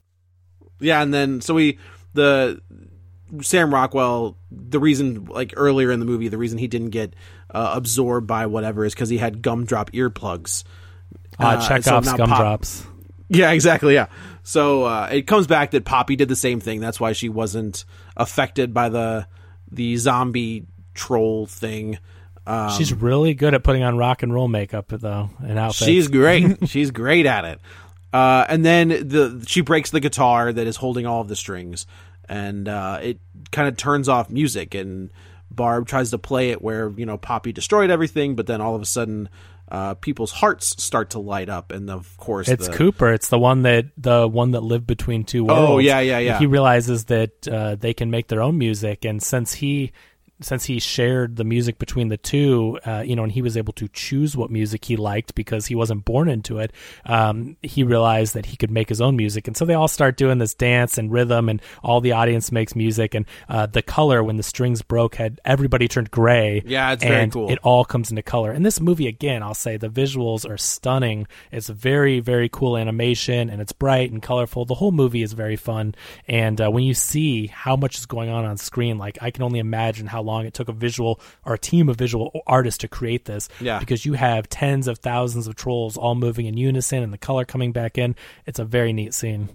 Yeah, 0.80 1.02
and 1.02 1.14
then 1.14 1.42
so 1.42 1.54
we 1.56 1.80
the 2.18 2.62
Sam 3.42 3.74
Rockwell. 3.74 4.38
The 4.52 4.80
reason, 4.80 5.26
like 5.26 5.54
earlier 5.56 5.92
in 5.92 6.00
the 6.00 6.06
movie, 6.06 6.28
the 6.28 6.38
reason 6.38 6.58
he 6.58 6.68
didn't 6.68 6.90
get 6.90 7.16
uh, 7.54 7.72
absorbed 7.76 8.28
by 8.28 8.46
whatever 8.48 8.84
is 8.84 8.94
because 8.94 9.10
he 9.10 9.18
had 9.18 9.42
gumdrop 9.42 9.92
earplugs. 9.92 10.64
Uh, 11.40 11.60
so 11.60 11.68
Chekhov's 11.68 12.08
Pop- 12.10 12.18
gumdrops. 12.18 12.86
Yeah, 13.30 13.52
exactly. 13.52 13.94
Yeah. 13.94 14.08
So 14.44 14.84
uh, 14.84 15.10
it 15.12 15.24
comes 15.24 15.48
back 15.48 15.72
that 15.72 15.86
Poppy 15.86 16.16
did 16.16 16.30
the 16.30 16.36
same 16.36 16.60
thing. 16.60 16.80
That's 16.80 17.00
why 17.00 17.12
she 17.12 17.30
wasn't 17.30 17.86
affected 18.16 18.74
by 18.74 18.90
the 18.90 19.28
the 19.72 19.98
zombie 19.98 20.66
troll 20.94 21.46
thing. 21.46 22.00
Um, 22.46 22.72
She's 22.72 22.94
really 22.94 23.34
good 23.34 23.54
at 23.54 23.64
putting 23.64 23.84
on 23.84 23.98
rock 23.98 24.24
and 24.24 24.34
roll 24.34 24.48
makeup, 24.48 24.88
though, 24.88 25.30
and 25.40 25.60
outfits. 25.60 25.86
She's 25.86 26.08
great. 26.20 26.70
She's 26.70 26.92
great 26.92 27.26
at 27.26 27.44
it. 27.44 27.60
Uh, 28.14 28.46
and 28.48 28.66
then 28.66 28.88
the 28.88 29.44
she 29.48 29.60
breaks 29.62 29.92
the 29.92 30.00
guitar 30.00 30.54
that 30.54 30.66
is 30.66 30.78
holding 30.78 31.06
all 31.06 31.20
of 31.20 31.28
the 31.28 31.36
strings, 31.36 31.86
and 32.28 32.68
uh, 32.68 33.00
it 33.02 33.20
kind 33.52 33.68
of 33.68 33.78
turns 33.78 34.10
off 34.10 34.30
music. 34.30 34.76
And 34.76 35.12
Barb 35.50 35.88
tries 35.88 36.12
to 36.12 36.18
play 36.18 36.52
it 36.52 36.62
where 36.62 36.90
you 36.90 37.06
know 37.06 37.18
Poppy 37.18 37.52
destroyed 37.52 37.90
everything, 37.90 38.36
but 38.36 38.48
then 38.48 38.62
all 38.62 38.76
of 38.76 38.82
a 38.82 38.86
sudden, 38.86 39.30
uh, 39.70 39.96
people's 39.96 40.32
hearts 40.32 40.82
start 40.82 41.12
to 41.12 41.20
light 41.20 41.50
up, 41.50 41.72
and 41.72 41.90
of 41.90 42.16
course, 42.18 42.48
It's 42.48 42.68
the, 42.68 42.74
Cooper. 42.74 43.12
It's 43.12 43.30
the 43.30 43.40
one 43.40 43.64
that 43.64 43.86
the 43.98 44.28
one 44.28 44.52
that 44.52 44.62
lived 44.62 44.88
between 44.88 45.24
two 45.24 45.46
worlds. 45.46 45.70
Oh, 45.70 45.78
yeah, 45.80 46.00
yeah, 46.00 46.20
yeah. 46.20 46.40
He 46.40 46.46
realizes 46.46 47.06
that 47.06 47.48
uh, 47.48 47.76
they 47.76 47.94
can 47.94 48.12
make 48.12 48.28
their 48.28 48.42
own 48.42 48.58
music, 48.58 49.06
and 49.06 49.22
since 49.22 49.54
he 49.54 49.92
since 50.42 50.66
he 50.66 50.80
shared 50.80 51.36
the 51.36 51.44
music 51.44 51.80
between 51.80 52.10
the 52.10 52.18
two, 52.18 52.80
uh, 52.86 53.04
you 53.06 53.16
know, 53.16 53.24
and 53.24 53.32
he 53.32 53.42
was 53.42 53.58
able 53.58 53.74
to 53.74 53.88
choose 53.90 54.38
what 54.38 54.52
music 54.52 54.86
he 54.86 54.96
liked 54.96 55.36
because 55.36 55.66
he 55.66 55.76
wasn't 55.76 56.06
born 56.06 56.30
into 56.30 56.60
it. 56.60 56.72
Um, 57.06 57.58
he 57.62 57.84
realized 57.84 58.34
that 58.36 58.48
he 58.48 58.58
could 58.58 58.72
make 58.72 58.90
his 58.90 59.02
own 59.02 59.16
music, 59.16 59.48
and 59.48 59.58
so 59.58 59.66
they 59.66 59.74
all 59.74 59.88
start 59.88 60.18
doing 60.18 60.38
this 60.38 60.54
dance 60.54 60.98
and 60.98 61.12
rhythm, 61.12 61.50
and 61.50 61.62
all 61.84 62.02
the 62.02 62.12
audience 62.12 62.52
makes 62.52 62.76
music, 62.76 63.16
and 63.16 63.26
uh, 63.50 63.66
the 63.66 63.82
color 63.82 64.24
when 64.24 64.38
the 64.38 64.44
strings 64.44 64.82
broke 64.82 65.16
had 65.16 65.40
everybody 65.46 65.88
turned 65.88 66.12
gray. 66.12 66.62
Yeah, 66.66 66.94
it's 66.94 67.04
very 67.04 67.30
cool. 67.30 67.52
It 67.52 67.60
all 67.64 67.86
comes 67.86 68.10
into 68.10 68.22
color. 68.22 68.52
And 68.52 68.66
this 68.66 68.80
movie, 68.80 69.08
again, 69.08 69.44
I'll 69.44 69.54
say 69.54 69.78
the 69.78 69.90
visuals 69.90 70.50
are 70.50 70.58
stunning. 70.58 71.28
It's 71.52 71.70
very, 71.70 72.20
very 72.20 72.50
cool 72.50 72.78
animation 72.78 73.50
and 73.50 73.62
it's 73.62 73.72
bright 73.72 74.12
and 74.12 74.22
colorful. 74.22 74.66
The 74.66 74.76
whole 74.76 74.92
movie 74.92 75.24
is 75.24 75.34
very 75.34 75.56
fun. 75.56 75.96
And 76.28 76.60
uh, 76.62 76.70
when 76.70 76.84
you 76.84 76.94
see 76.94 77.48
how 77.48 77.76
much 77.76 77.98
is 77.98 78.06
going 78.06 78.30
on 78.30 78.46
on 78.46 78.58
screen, 78.58 78.98
like 78.98 79.18
I 79.22 79.32
can 79.32 79.44
only 79.44 79.60
imagine 79.60 80.08
how 80.08 80.22
long 80.28 80.46
it 80.46 80.54
took 80.54 80.70
a 80.70 80.74
visual 80.74 81.20
or 81.46 81.56
a 81.56 81.58
team 81.60 81.90
of 81.90 81.96
visual 81.96 82.32
artists 82.46 82.78
to 82.80 82.88
create 82.88 83.26
this. 83.26 83.50
Yeah. 83.60 83.80
Because 83.80 84.06
you 84.06 84.14
have 84.14 84.48
tens 84.50 84.88
of 84.88 85.00
thousands 85.00 85.48
of 85.48 85.56
trolls 85.56 85.98
all 85.98 86.14
moving 86.14 86.46
in 86.46 86.56
unison 86.58 87.02
and 87.02 87.12
the 87.12 87.18
color 87.18 87.46
coming 87.46 87.72
back 87.72 87.98
in. 87.98 88.16
It's 88.46 88.60
a 88.60 88.66
very 88.66 88.94
neat 88.94 89.14
scene. 89.16 89.50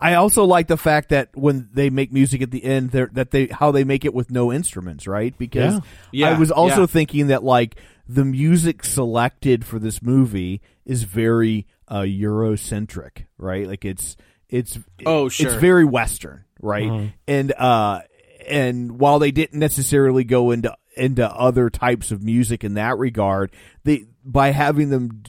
I 0.00 0.14
also 0.14 0.44
like 0.44 0.68
the 0.68 0.76
fact 0.76 1.08
that 1.08 1.30
when 1.36 1.68
they 1.72 1.90
make 1.90 2.12
music 2.12 2.42
at 2.42 2.50
the 2.52 2.62
end, 2.64 2.90
they're, 2.90 3.10
that 3.12 3.32
they 3.32 3.46
how 3.46 3.72
they 3.72 3.84
make 3.84 4.04
it 4.04 4.14
with 4.14 4.30
no 4.30 4.52
instruments, 4.52 5.06
right? 5.06 5.36
Because 5.36 5.80
Yeah. 6.12 6.30
I 6.30 6.38
was 6.38 6.50
also 6.50 6.82
yeah. 6.82 6.86
thinking 6.86 7.26
that 7.28 7.42
like 7.42 7.76
the 8.08 8.24
music 8.24 8.84
selected 8.84 9.64
for 9.64 9.78
this 9.78 10.00
movie 10.02 10.62
is 10.84 11.02
very 11.04 11.66
uh, 11.88 12.02
Eurocentric, 12.02 13.26
right? 13.38 13.66
Like 13.66 13.84
it's 13.84 14.16
it's 14.48 14.78
Oh, 15.06 15.26
it's 15.26 15.40
very 15.40 15.84
Western, 15.84 16.44
right? 16.60 16.84
Mhm. 16.90 17.12
And 17.26 17.52
uh 17.52 18.02
and 18.50 18.98
while 18.98 19.18
they 19.18 19.30
didn't 19.30 19.58
necessarily 19.58 20.24
go 20.24 20.50
into 20.50 20.76
into 20.96 21.28
other 21.30 21.70
types 21.70 22.10
of 22.10 22.22
music 22.22 22.64
in 22.64 22.74
that 22.74 22.98
regard, 22.98 23.50
they 23.84 24.06
by 24.24 24.50
having 24.50 24.90
them 24.90 25.22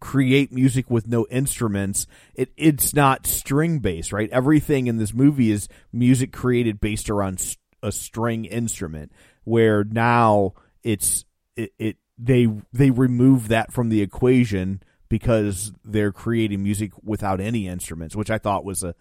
create 0.00 0.52
music 0.52 0.90
with 0.90 1.08
no 1.08 1.26
instruments, 1.30 2.06
it 2.34 2.50
it's 2.56 2.94
not 2.94 3.26
string 3.26 3.78
based, 3.80 4.12
right? 4.12 4.30
Everything 4.30 4.86
in 4.86 4.96
this 4.98 5.12
movie 5.12 5.50
is 5.50 5.68
music 5.92 6.32
created 6.32 6.80
based 6.80 7.10
around 7.10 7.56
a 7.82 7.92
string 7.92 8.44
instrument. 8.44 9.12
Where 9.44 9.84
now 9.84 10.54
it's 10.82 11.24
it, 11.56 11.72
it 11.78 11.96
they 12.18 12.48
they 12.72 12.90
remove 12.90 13.48
that 13.48 13.72
from 13.72 13.88
the 13.88 14.02
equation 14.02 14.82
because 15.08 15.72
they're 15.84 16.12
creating 16.12 16.62
music 16.62 16.92
without 17.02 17.40
any 17.40 17.66
instruments, 17.66 18.14
which 18.14 18.30
I 18.30 18.38
thought 18.38 18.64
was 18.64 18.82
a 18.82 18.94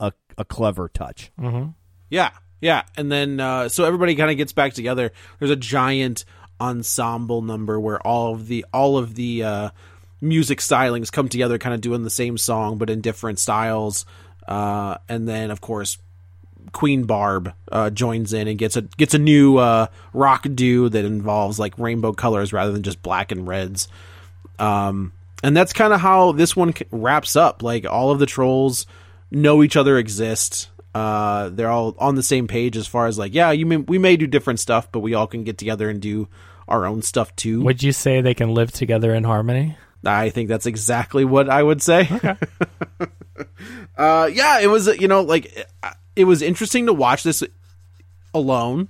a, 0.00 0.12
a 0.36 0.44
clever 0.44 0.88
touch. 0.88 1.32
Mm-hmm. 1.40 1.70
Yeah, 2.10 2.30
yeah, 2.64 2.84
and 2.96 3.12
then 3.12 3.40
uh, 3.40 3.68
so 3.68 3.84
everybody 3.84 4.14
kind 4.14 4.30
of 4.30 4.38
gets 4.38 4.54
back 4.54 4.72
together. 4.72 5.12
There's 5.38 5.50
a 5.50 5.56
giant 5.56 6.24
ensemble 6.58 7.42
number 7.42 7.78
where 7.78 8.00
all 8.00 8.32
of 8.32 8.46
the 8.46 8.64
all 8.72 8.96
of 8.96 9.14
the 9.16 9.44
uh, 9.44 9.70
music 10.22 10.60
stylings 10.60 11.12
come 11.12 11.28
together, 11.28 11.58
kind 11.58 11.74
of 11.74 11.82
doing 11.82 12.04
the 12.04 12.10
same 12.10 12.38
song 12.38 12.78
but 12.78 12.88
in 12.88 13.02
different 13.02 13.38
styles. 13.38 14.06
Uh, 14.48 14.96
and 15.10 15.28
then, 15.28 15.50
of 15.50 15.60
course, 15.60 15.98
Queen 16.72 17.04
Barb 17.04 17.52
uh, 17.70 17.90
joins 17.90 18.32
in 18.32 18.48
and 18.48 18.58
gets 18.58 18.76
a 18.76 18.82
gets 18.82 19.12
a 19.12 19.18
new 19.18 19.58
uh, 19.58 19.88
rock 20.14 20.46
do 20.54 20.88
that 20.88 21.04
involves 21.04 21.58
like 21.58 21.78
rainbow 21.78 22.14
colors 22.14 22.54
rather 22.54 22.72
than 22.72 22.82
just 22.82 23.02
black 23.02 23.30
and 23.30 23.46
reds. 23.46 23.88
Um, 24.58 25.12
and 25.42 25.54
that's 25.54 25.74
kind 25.74 25.92
of 25.92 26.00
how 26.00 26.32
this 26.32 26.56
one 26.56 26.72
wraps 26.90 27.36
up. 27.36 27.62
Like 27.62 27.84
all 27.84 28.10
of 28.10 28.20
the 28.20 28.26
trolls 28.26 28.86
know 29.30 29.62
each 29.62 29.76
other 29.76 29.98
exist. 29.98 30.70
Uh, 30.94 31.48
they're 31.48 31.70
all 31.70 31.94
on 31.98 32.14
the 32.14 32.22
same 32.22 32.46
page 32.46 32.76
as 32.76 32.86
far 32.86 33.06
as 33.08 33.18
like, 33.18 33.34
yeah, 33.34 33.50
you 33.50 33.66
may, 33.66 33.78
we 33.78 33.98
may 33.98 34.16
do 34.16 34.26
different 34.28 34.60
stuff, 34.60 34.92
but 34.92 35.00
we 35.00 35.12
all 35.14 35.26
can 35.26 35.42
get 35.42 35.58
together 35.58 35.90
and 35.90 36.00
do 36.00 36.28
our 36.68 36.86
own 36.86 37.02
stuff 37.02 37.34
too. 37.34 37.62
Would 37.62 37.82
you 37.82 37.90
say 37.92 38.20
they 38.20 38.34
can 38.34 38.54
live 38.54 38.70
together 38.70 39.12
in 39.12 39.24
harmony? 39.24 39.76
I 40.06 40.30
think 40.30 40.48
that's 40.48 40.66
exactly 40.66 41.24
what 41.24 41.48
I 41.50 41.62
would 41.62 41.82
say. 41.82 42.08
Okay. 42.12 42.36
uh, 43.96 44.30
yeah, 44.32 44.60
it 44.60 44.68
was 44.68 44.86
you 45.00 45.08
know 45.08 45.22
like 45.22 45.46
it- 45.46 45.66
it 46.16 46.24
was 46.24 46.42
interesting 46.42 46.86
to 46.86 46.92
watch 46.92 47.24
this 47.24 47.42
alone. 48.32 48.88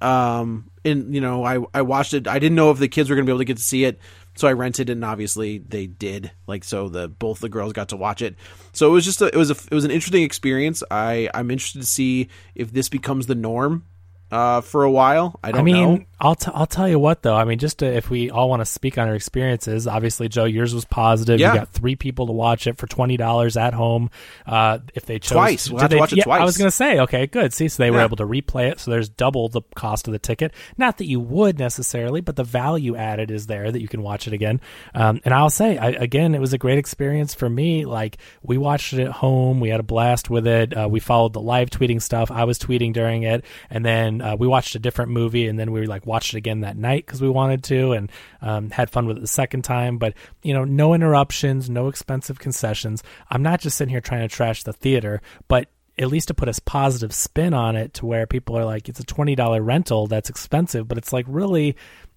Um, 0.00 0.70
and 0.84 1.14
you 1.14 1.20
know 1.20 1.44
I 1.44 1.58
I 1.74 1.82
watched 1.82 2.14
it. 2.14 2.26
I 2.28 2.38
didn't 2.38 2.56
know 2.56 2.70
if 2.70 2.78
the 2.78 2.88
kids 2.88 3.10
were 3.10 3.16
gonna 3.16 3.26
be 3.26 3.32
able 3.32 3.40
to 3.40 3.44
get 3.44 3.56
to 3.58 3.62
see 3.62 3.84
it, 3.84 3.98
so 4.38 4.46
I 4.46 4.52
rented 4.52 4.88
it, 4.88 4.92
and 4.92 5.04
obviously 5.04 5.58
they 5.58 5.88
did. 5.88 6.30
Like 6.46 6.62
so, 6.62 6.88
the 6.88 7.08
both 7.08 7.40
the 7.40 7.48
girls 7.48 7.72
got 7.72 7.88
to 7.88 7.96
watch 7.96 8.22
it. 8.22 8.36
So 8.72 8.88
it 8.88 8.92
was 8.92 9.04
just 9.04 9.20
a, 9.20 9.26
it 9.26 9.34
was 9.34 9.50
a 9.50 9.54
it 9.54 9.74
was 9.74 9.84
an 9.84 9.90
interesting 9.90 10.22
experience. 10.22 10.80
I 10.92 11.28
I'm 11.34 11.50
interested 11.50 11.80
to 11.80 11.86
see 11.86 12.28
if 12.54 12.72
this 12.72 12.88
becomes 12.88 13.26
the 13.26 13.34
norm. 13.34 13.84
Uh, 14.30 14.60
for 14.60 14.84
a 14.84 14.90
while, 14.90 15.38
I 15.42 15.52
don't 15.52 15.56
know. 15.56 15.60
I 15.60 15.64
mean, 15.64 15.94
know. 15.94 16.04
I'll 16.20 16.34
t- 16.34 16.50
I'll 16.52 16.66
tell 16.66 16.88
you 16.88 16.98
what 16.98 17.22
though. 17.22 17.34
I 17.34 17.44
mean, 17.44 17.58
just 17.58 17.78
to, 17.78 17.86
if 17.86 18.10
we 18.10 18.30
all 18.30 18.50
want 18.50 18.60
to 18.60 18.66
speak 18.66 18.98
on 18.98 19.08
our 19.08 19.14
experiences, 19.14 19.86
obviously, 19.86 20.28
Joe, 20.28 20.44
yours 20.44 20.74
was 20.74 20.84
positive. 20.84 21.40
Yeah. 21.40 21.52
You 21.52 21.58
got 21.60 21.70
three 21.70 21.96
people 21.96 22.26
to 22.26 22.32
watch 22.32 22.66
it 22.66 22.76
for 22.76 22.86
twenty 22.86 23.16
dollars 23.16 23.56
at 23.56 23.72
home. 23.72 24.10
Uh, 24.44 24.80
if 24.94 25.06
they 25.06 25.18
chose 25.18 25.32
Twice. 25.32 25.70
We'll 25.70 25.80
have 25.80 25.90
to 25.90 25.98
watch 25.98 26.12
it 26.12 26.18
yeah, 26.18 26.24
twice. 26.24 26.40
I 26.42 26.44
was 26.44 26.58
going 26.58 26.68
to 26.68 26.76
say, 26.76 27.00
okay, 27.00 27.26
good. 27.26 27.54
See, 27.54 27.68
so 27.68 27.82
they 27.82 27.90
were 27.90 28.00
able 28.00 28.16
to 28.18 28.26
replay 28.26 28.70
it. 28.70 28.80
So 28.80 28.90
there's 28.90 29.08
double 29.08 29.48
the 29.48 29.62
cost 29.74 30.08
of 30.08 30.12
the 30.12 30.18
ticket. 30.18 30.52
Not 30.76 30.98
that 30.98 31.06
you 31.06 31.20
would 31.20 31.58
necessarily, 31.58 32.20
but 32.20 32.36
the 32.36 32.44
value 32.44 32.96
added 32.96 33.30
is 33.30 33.46
there 33.46 33.70
that 33.70 33.80
you 33.80 33.88
can 33.88 34.02
watch 34.02 34.26
it 34.26 34.34
again. 34.34 34.60
Um, 34.94 35.20
and 35.24 35.32
I'll 35.32 35.48
say, 35.50 35.78
I, 35.78 35.88
again, 35.90 36.34
it 36.34 36.40
was 36.40 36.52
a 36.52 36.58
great 36.58 36.78
experience 36.78 37.34
for 37.34 37.48
me. 37.48 37.86
Like 37.86 38.18
we 38.42 38.58
watched 38.58 38.92
it 38.92 39.00
at 39.00 39.12
home. 39.12 39.60
We 39.60 39.70
had 39.70 39.80
a 39.80 39.84
blast 39.84 40.28
with 40.28 40.46
it. 40.46 40.76
Uh, 40.76 40.88
we 40.90 41.00
followed 41.00 41.32
the 41.32 41.40
live 41.40 41.70
tweeting 41.70 42.02
stuff. 42.02 42.30
I 42.30 42.44
was 42.44 42.58
tweeting 42.58 42.92
during 42.92 43.22
it, 43.22 43.44
and 43.70 43.86
then 43.86 44.17
uh, 44.22 44.36
we 44.38 44.46
watched 44.46 44.74
a 44.74 44.78
different 44.78 45.10
movie, 45.10 45.46
and 45.46 45.58
then 45.58 45.72
we 45.72 45.86
like 45.86 46.06
watched 46.06 46.34
it 46.34 46.38
again 46.38 46.60
that 46.60 46.76
night 46.76 47.06
because 47.06 47.20
we 47.20 47.28
wanted 47.28 47.64
to, 47.64 47.92
and 47.92 48.12
um, 48.42 48.70
had 48.70 48.90
fun 48.90 49.06
with 49.06 49.16
it 49.16 49.20
the 49.20 49.26
second 49.26 49.62
time. 49.62 49.98
But 49.98 50.14
you 50.42 50.54
know, 50.54 50.64
no 50.64 50.94
interruptions, 50.94 51.68
no 51.68 51.88
expensive 51.88 52.38
concessions. 52.38 53.02
I'm 53.30 53.42
not 53.42 53.60
just 53.60 53.76
sitting 53.76 53.90
here 53.90 54.00
trying 54.00 54.28
to 54.28 54.34
trash 54.34 54.62
the 54.62 54.72
theater, 54.72 55.20
but 55.48 55.68
at 55.98 56.08
least 56.08 56.28
to 56.28 56.34
put 56.34 56.48
a 56.48 56.62
positive 56.62 57.12
spin 57.12 57.52
on 57.52 57.74
it 57.74 57.94
to 57.94 58.06
where 58.06 58.26
people 58.26 58.56
are 58.56 58.64
like 58.64 58.88
it's 58.88 59.00
a 59.00 59.04
$20 59.04 59.64
rental 59.64 60.06
that's 60.06 60.30
expensive 60.30 60.86
but 60.86 60.96
it's 60.96 61.12
like 61.12 61.24
really 61.28 61.76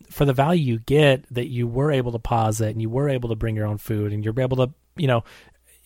for 0.10 0.26
the 0.26 0.34
value 0.34 0.74
you 0.74 0.80
get 0.80 1.26
that 1.34 1.48
you 1.48 1.68
were 1.68 1.92
able 1.92 2.12
to 2.12 2.20
pause 2.20 2.62
it 2.62 2.70
and 2.70 2.82
you 2.82 2.90
were 2.90 3.10
able 3.10 3.30
to 3.30 3.36
bring 3.36 3.56
your 3.56 3.66
own 3.66 3.78
food 3.78 4.14
and 4.14 4.24
you're 4.24 4.40
able 4.40 4.58
to 4.58 4.72
you 4.96 5.08
know 5.08 5.24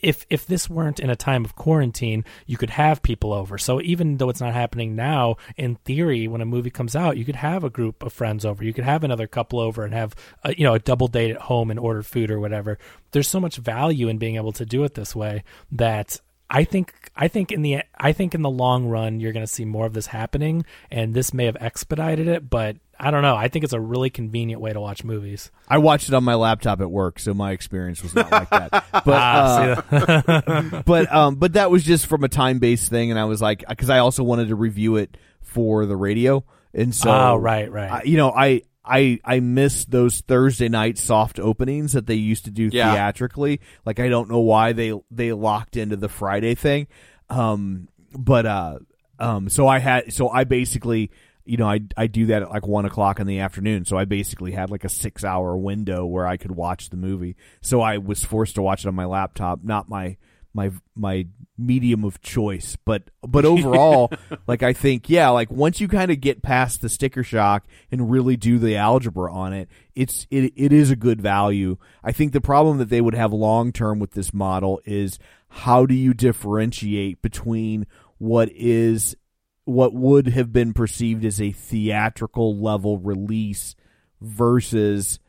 if 0.05 0.23
if 0.29 0.45
this 0.45 0.69
weren't 0.69 0.99
in 0.99 1.09
a 1.09 1.15
time 1.15 1.43
of 1.43 1.55
quarantine, 1.55 2.23
you 2.45 2.57
could 2.57 2.69
have 2.69 3.01
people 3.01 3.33
over. 3.33 3.57
So 3.57 3.81
even 3.81 4.17
though 4.17 4.29
it's 4.29 4.39
not 4.39 4.53
happening 4.53 4.95
now, 4.95 5.37
in 5.57 5.77
theory, 5.77 6.27
when 6.27 6.41
a 6.41 6.45
movie 6.45 6.69
comes 6.69 6.95
out, 6.95 7.17
you 7.17 7.25
could 7.25 7.35
have 7.37 7.63
a 7.63 7.71
group 7.71 8.03
of 8.03 8.13
friends 8.13 8.45
over. 8.45 8.63
You 8.63 8.71
could 8.71 8.83
have 8.83 9.03
another 9.03 9.25
couple 9.25 9.59
over 9.59 9.83
and 9.83 9.95
have 9.95 10.13
a, 10.43 10.55
you 10.55 10.63
know 10.63 10.75
a 10.75 10.79
double 10.79 11.07
date 11.07 11.31
at 11.31 11.41
home 11.41 11.71
and 11.71 11.79
order 11.79 12.03
food 12.03 12.29
or 12.29 12.39
whatever. 12.39 12.77
There's 13.13 13.27
so 13.27 13.39
much 13.39 13.57
value 13.57 14.07
in 14.07 14.19
being 14.19 14.35
able 14.35 14.51
to 14.53 14.65
do 14.65 14.83
it 14.83 14.93
this 14.93 15.15
way 15.15 15.43
that 15.71 16.21
I 16.49 16.63
think 16.63 16.93
I 17.15 17.27
think 17.27 17.51
in 17.51 17.61
the 17.61 17.81
I 17.97 18.11
think 18.11 18.35
in 18.35 18.41
the 18.41 18.49
long 18.49 18.85
run 18.87 19.19
you're 19.19 19.31
going 19.33 19.45
to 19.45 19.51
see 19.51 19.65
more 19.65 19.85
of 19.85 19.93
this 19.93 20.07
happening, 20.07 20.65
and 20.91 21.13
this 21.13 21.33
may 21.33 21.45
have 21.45 21.57
expedited 21.59 22.27
it. 22.27 22.49
But 22.49 22.77
I 22.99 23.11
don't 23.11 23.23
know. 23.23 23.35
I 23.35 23.47
think 23.47 23.63
it's 23.63 23.73
a 23.73 23.79
really 23.79 24.09
convenient 24.09 24.61
way 24.61 24.71
to 24.71 24.79
watch 24.79 25.03
movies. 25.03 25.51
I 25.67 25.79
watched 25.79 26.07
it 26.07 26.13
on 26.13 26.23
my 26.23 26.35
laptop 26.35 26.81
at 26.81 26.89
work, 26.89 27.19
so 27.19 27.33
my 27.33 27.51
experience 27.51 28.03
was 28.03 28.15
not 28.15 28.31
like 28.31 28.49
that. 28.51 28.71
But 29.05 29.07
Ah, 29.07 29.83
uh, 29.91 30.81
but 30.85 31.13
um, 31.13 31.35
but 31.35 31.53
that 31.53 31.69
was 31.71 31.83
just 31.83 32.05
from 32.05 32.23
a 32.23 32.29
time 32.29 32.59
based 32.59 32.89
thing, 32.89 33.11
and 33.11 33.19
I 33.19 33.25
was 33.25 33.41
like, 33.41 33.63
because 33.67 33.89
I 33.89 33.99
also 33.99 34.23
wanted 34.23 34.49
to 34.49 34.55
review 34.55 34.95
it 34.97 35.17
for 35.41 35.85
the 35.85 35.95
radio, 35.95 36.43
and 36.73 36.93
so 36.93 37.11
Oh, 37.11 37.35
right, 37.35 37.71
right. 37.71 37.91
I, 37.91 38.03
you 38.03 38.17
know, 38.17 38.31
I. 38.31 38.61
I, 38.87 39.19
I 39.25 39.39
miss 39.39 39.85
those 39.85 40.21
Thursday 40.21 40.69
night 40.69 40.97
soft 40.97 41.39
openings 41.39 41.93
that 41.93 42.05
they 42.07 42.15
used 42.15 42.45
to 42.45 42.51
do 42.51 42.69
Yeah. 42.71 42.93
theatrically. 42.93 43.61
Like 43.85 43.99
I 43.99 44.09
don't 44.09 44.29
know 44.29 44.39
why 44.41 44.73
they 44.73 44.93
they 45.11 45.31
locked 45.33 45.77
into 45.77 45.95
the 45.95 46.09
Friday 46.09 46.55
thing. 46.55 46.87
Um 47.29 47.87
but 48.17 48.45
uh 48.45 48.79
um 49.19 49.49
so 49.49 49.67
I 49.67 49.79
had 49.79 50.13
so 50.13 50.29
I 50.29 50.43
basically 50.43 51.11
you 51.47 51.57
know, 51.57 51.69
I 51.69 51.81
I 51.95 52.07
do 52.07 52.25
that 52.27 52.41
at 52.41 52.49
like 52.49 52.65
one 52.65 52.85
o'clock 52.85 53.19
in 53.19 53.27
the 53.27 53.39
afternoon. 53.39 53.85
So 53.85 53.97
I 53.97 54.05
basically 54.05 54.51
had 54.51 54.71
like 54.71 54.83
a 54.83 54.89
six 54.89 55.23
hour 55.23 55.55
window 55.55 56.03
where 56.05 56.25
I 56.25 56.37
could 56.37 56.51
watch 56.51 56.89
the 56.89 56.97
movie. 56.97 57.35
So 57.61 57.81
I 57.81 57.99
was 57.99 58.23
forced 58.23 58.55
to 58.55 58.63
watch 58.63 58.83
it 58.83 58.87
on 58.87 58.95
my 58.95 59.05
laptop, 59.05 59.63
not 59.63 59.87
my 59.87 60.17
my 60.55 60.71
my 60.95 61.27
medium 61.57 62.03
of 62.03 62.21
choice. 62.21 62.77
But 62.83 63.11
but 63.21 63.45
overall, 63.53 64.11
like 64.47 64.63
I 64.63 64.73
think, 64.73 65.09
yeah, 65.09 65.29
like 65.29 65.51
once 65.51 65.79
you 65.79 65.87
kind 65.87 66.09
of 66.09 66.21
get 66.21 66.41
past 66.41 66.81
the 66.81 66.89
sticker 66.89 67.23
shock 67.23 67.65
and 67.91 68.09
really 68.09 68.37
do 68.37 68.57
the 68.57 68.77
algebra 68.77 69.31
on 69.31 69.53
it, 69.53 69.69
it's 69.93 70.25
it 70.31 70.53
it 70.55 70.73
is 70.73 70.89
a 70.89 70.95
good 70.95 71.21
value. 71.21 71.77
I 72.03 72.11
think 72.11 72.31
the 72.31 72.41
problem 72.41 72.77
that 72.79 72.89
they 72.89 73.01
would 73.01 73.13
have 73.13 73.33
long 73.33 73.71
term 73.71 73.99
with 73.99 74.11
this 74.11 74.33
model 74.33 74.81
is 74.85 75.19
how 75.49 75.85
do 75.85 75.93
you 75.93 76.13
differentiate 76.13 77.21
between 77.21 77.85
what 78.17 78.49
is 78.53 79.15
what 79.65 79.93
would 79.93 80.27
have 80.27 80.53
been 80.53 80.73
perceived 80.73 81.25
as 81.25 81.41
a 81.41 81.51
theatrical 81.51 82.57
level 82.57 82.97
release 82.99 83.75
versus 84.21 85.19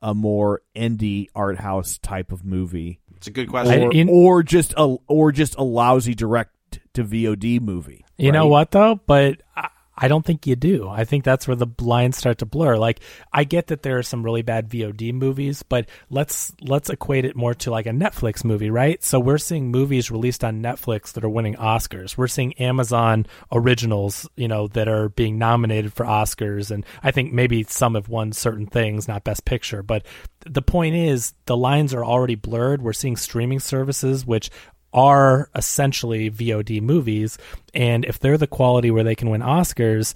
a 0.00 0.14
more 0.14 0.62
indie 0.74 1.28
art 1.34 1.58
house 1.58 1.98
type 1.98 2.32
of 2.32 2.44
movie 2.44 3.00
It's 3.22 3.28
a 3.28 3.30
good 3.30 3.48
question. 3.50 3.84
Or, 3.84 3.92
in- 3.92 4.08
or 4.08 4.42
just 4.42 4.74
a 4.76 4.96
or 5.06 5.30
just 5.30 5.54
a 5.56 5.62
lousy 5.62 6.12
direct 6.12 6.80
to 6.94 7.04
VOD 7.04 7.60
movie. 7.60 8.04
You 8.18 8.32
know 8.32 8.48
what 8.48 8.72
though? 8.72 8.96
But 9.06 9.42
I, 9.56 9.68
I 9.96 10.08
don't 10.08 10.24
think 10.24 10.46
you 10.46 10.56
do. 10.56 10.88
I 10.88 11.04
think 11.04 11.22
that's 11.22 11.46
where 11.46 11.56
the 11.56 11.66
lines 11.80 12.16
start 12.16 12.38
to 12.38 12.46
blur. 12.46 12.76
Like 12.76 13.00
I 13.32 13.44
get 13.44 13.66
that 13.66 13.82
there 13.82 13.98
are 13.98 14.02
some 14.02 14.22
really 14.22 14.42
bad 14.42 14.68
VOD 14.68 15.12
movies, 15.12 15.62
but 15.62 15.88
let's 16.08 16.52
let's 16.60 16.88
equate 16.88 17.24
it 17.24 17.36
more 17.36 17.54
to 17.54 17.70
like 17.70 17.86
a 17.86 17.90
Netflix 17.90 18.44
movie, 18.44 18.70
right? 18.70 19.02
So 19.04 19.20
we're 19.20 19.38
seeing 19.38 19.70
movies 19.70 20.10
released 20.10 20.44
on 20.44 20.62
Netflix 20.62 21.12
that 21.12 21.24
are 21.24 21.28
winning 21.28 21.56
Oscars. 21.56 22.16
We're 22.16 22.28
seeing 22.28 22.54
Amazon 22.54 23.26
originals, 23.52 24.28
you 24.34 24.48
know, 24.48 24.68
that 24.68 24.88
are 24.88 25.10
being 25.10 25.38
nominated 25.38 25.92
for 25.92 26.06
Oscars 26.06 26.70
and 26.70 26.86
I 27.02 27.10
think 27.10 27.32
maybe 27.32 27.62
some 27.64 27.94
have 27.94 28.08
won 28.08 28.32
certain 28.32 28.66
things, 28.66 29.08
not 29.08 29.24
best 29.24 29.44
picture, 29.44 29.82
but 29.82 30.06
the 30.44 30.62
point 30.62 30.96
is 30.96 31.34
the 31.46 31.56
lines 31.56 31.94
are 31.94 32.04
already 32.04 32.34
blurred. 32.34 32.82
We're 32.82 32.92
seeing 32.92 33.16
streaming 33.16 33.60
services 33.60 34.26
which 34.26 34.50
are 34.92 35.48
essentially 35.54 36.30
VOD 36.30 36.82
movies, 36.82 37.38
and 37.74 38.04
if 38.04 38.18
they're 38.18 38.38
the 38.38 38.46
quality 38.46 38.90
where 38.90 39.04
they 39.04 39.14
can 39.14 39.30
win 39.30 39.40
Oscars, 39.40 40.14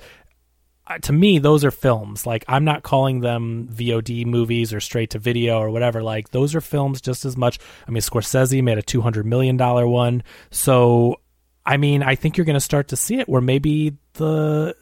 uh, 0.86 0.98
to 0.98 1.12
me 1.12 1.38
those 1.38 1.64
are 1.64 1.70
films. 1.70 2.26
Like 2.26 2.44
I'm 2.48 2.64
not 2.64 2.82
calling 2.82 3.20
them 3.20 3.68
VOD 3.72 4.26
movies 4.26 4.72
or 4.72 4.80
straight 4.80 5.10
to 5.10 5.18
video 5.18 5.58
or 5.58 5.70
whatever. 5.70 6.02
Like 6.02 6.30
those 6.30 6.54
are 6.54 6.60
films 6.60 7.00
just 7.00 7.24
as 7.24 7.36
much. 7.36 7.58
I 7.86 7.90
mean, 7.90 8.02
Scorsese 8.02 8.62
made 8.62 8.78
a 8.78 8.82
200 8.82 9.26
million 9.26 9.56
dollar 9.56 9.86
one, 9.86 10.22
so 10.50 11.20
I 11.64 11.78
mean, 11.78 12.02
I 12.02 12.14
think 12.14 12.36
you're 12.36 12.46
going 12.46 12.54
to 12.54 12.60
start 12.60 12.88
to 12.88 12.96
see 12.96 13.18
it 13.18 13.28
where 13.28 13.42
maybe 13.42 13.96
the 14.12 14.76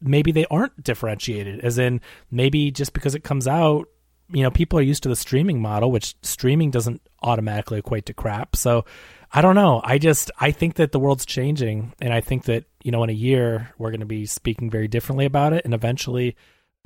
maybe 0.00 0.32
they 0.32 0.46
aren't 0.46 0.82
differentiated, 0.82 1.60
as 1.60 1.78
in 1.78 2.00
maybe 2.30 2.70
just 2.70 2.92
because 2.92 3.14
it 3.14 3.24
comes 3.24 3.46
out 3.46 3.88
you 4.32 4.42
know 4.42 4.50
people 4.50 4.78
are 4.78 4.82
used 4.82 5.02
to 5.02 5.08
the 5.08 5.16
streaming 5.16 5.60
model 5.60 5.90
which 5.90 6.14
streaming 6.22 6.70
doesn't 6.70 7.02
automatically 7.22 7.78
equate 7.78 8.06
to 8.06 8.14
crap 8.14 8.54
so 8.54 8.84
i 9.32 9.40
don't 9.40 9.54
know. 9.54 9.80
I 9.84 9.98
just 9.98 10.30
i 10.38 10.50
think 10.50 10.74
that 10.74 10.92
the 10.92 11.00
world's 11.00 11.26
changing 11.26 11.92
and 12.00 12.12
i 12.12 12.20
think 12.20 12.44
that 12.44 12.64
you 12.82 12.90
know 12.90 13.02
in 13.04 13.10
a 13.10 13.14
year 13.14 13.72
we're 13.78 13.90
going 13.90 14.00
to 14.00 14.06
be 14.06 14.26
speaking 14.26 14.70
very 14.70 14.88
differently 14.88 15.24
about 15.24 15.52
it 15.52 15.64
and 15.64 15.74
eventually 15.74 16.36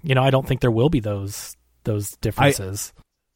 you 0.02 0.14
know 0.14 0.22
i 0.22 0.30
don't 0.30 0.46
think 0.46 0.60
there 0.60 0.70
will 0.70 0.90
be 0.90 1.00
those 1.00 1.56
those 1.84 2.16
differences. 2.16 2.92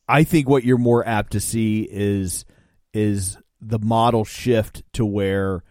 I 0.09 0.25
think 0.25 0.49
what 0.49 0.65
you're 0.65 0.79
more 0.79 1.07
apt 1.07 1.33
to 1.33 1.41
see 1.41 1.87
is 1.91 2.45
is 2.93 3.37
the 3.61 3.79
model 3.79 4.25
shift 4.25 4.83
to 4.95 5.05
where 5.05 5.63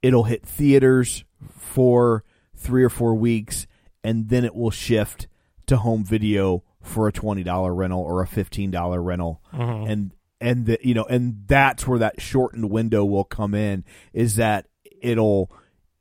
it'll 0.00 0.24
hit 0.24 0.44
theaters 0.44 1.24
for 1.56 2.24
three 2.56 2.82
or 2.82 2.88
four 2.88 3.14
weeks, 3.14 3.66
and 4.02 4.28
then 4.28 4.44
it 4.44 4.54
will 4.54 4.70
shift 4.70 5.28
to 5.66 5.76
home 5.76 6.04
video 6.04 6.64
for 6.82 7.06
a 7.06 7.12
twenty 7.12 7.42
dollar 7.42 7.74
rental 7.74 8.00
or 8.00 8.22
a 8.22 8.26
fifteen 8.26 8.70
dollar 8.70 9.00
rental, 9.02 9.42
mm-hmm. 9.52 9.90
and 9.90 10.12
and 10.42 10.66
the, 10.66 10.78
you 10.82 10.92
know, 10.92 11.04
and 11.04 11.44
that's 11.46 11.86
where 11.86 12.00
that 12.00 12.20
shortened 12.20 12.70
window 12.70 13.04
will 13.04 13.24
come 13.24 13.54
in. 13.54 13.84
Is 14.12 14.36
that 14.36 14.66
it'll 15.00 15.50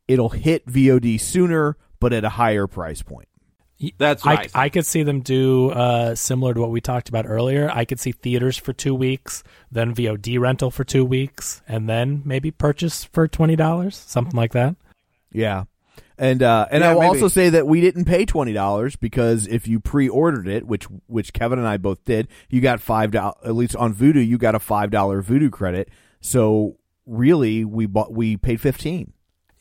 it'll 0.08 0.30
hit 0.30 0.66
VOD 0.66 1.20
sooner, 1.22 1.78
but 2.00 2.12
at 2.12 2.26
a 2.26 2.30
higher 2.30 2.68
price 2.68 3.02
point. 3.02 3.28
That's 3.98 4.24
what 4.26 4.40
I 4.40 4.62
I. 4.62 4.66
I 4.66 4.70
could 4.70 4.86
see 4.86 5.04
them 5.04 5.22
do 5.22 5.72
uh, 5.72 6.16
similar 6.16 6.54
to 6.54 6.62
what 6.62 6.70
we 6.72 6.82
talked 6.82 7.10
about 7.10 7.26
earlier. 7.28 7.70
I 7.72 7.86
could 7.86 8.00
see 8.00 8.12
theaters 8.12 8.58
for 8.58 8.74
two 8.74 8.94
weeks, 8.94 9.44
then 9.72 9.96
VOD 9.96 10.40
rental 10.40 10.70
for 10.70 10.84
two 10.84 11.06
weeks, 11.06 11.62
and 11.68 11.90
then 11.90 12.22
maybe 12.26 12.52
purchase 12.52 13.06
for 13.06 13.28
twenty 13.28 13.56
dollars, 13.56 13.96
something 13.96 14.36
like 14.36 14.52
that. 14.52 14.76
Yeah. 15.32 15.64
And 16.22 16.44
uh, 16.44 16.68
and 16.70 16.84
Yeah, 16.84 16.92
I 16.92 16.94
will 16.94 17.02
maybe. 17.02 17.10
also 17.16 17.28
say 17.30 17.50
that 17.50 17.66
we 17.66 17.82
didn't 17.82 18.06
pay 18.06 18.26
twenty 18.26 18.54
dollars 18.54 18.96
because 18.96 19.48
if 19.48 19.68
you 19.68 19.80
pre-ordered 19.80 20.48
it, 20.48 20.68
which 20.68 20.84
which 21.08 21.34
Kevin 21.34 21.58
and 21.58 21.68
I 21.68 21.78
both 21.78 22.06
did, 22.06 22.28
you 22.48 22.62
got 22.62 22.80
five 22.80 23.10
dollars. 23.10 23.38
At 23.44 23.56
least 23.56 23.76
on 23.76 23.96
Vudu, 23.96 24.26
you 24.26 24.38
got 24.38 24.54
a 24.54 24.60
five 24.60 24.92
dollar 24.92 25.24
Vudu 25.24 25.52
credit. 25.52 25.90
So 26.20 26.78
really, 27.08 27.66
we 27.66 27.88
bought 27.88 28.14
we 28.14 28.38
paid 28.38 28.62
fifteen. 28.62 29.14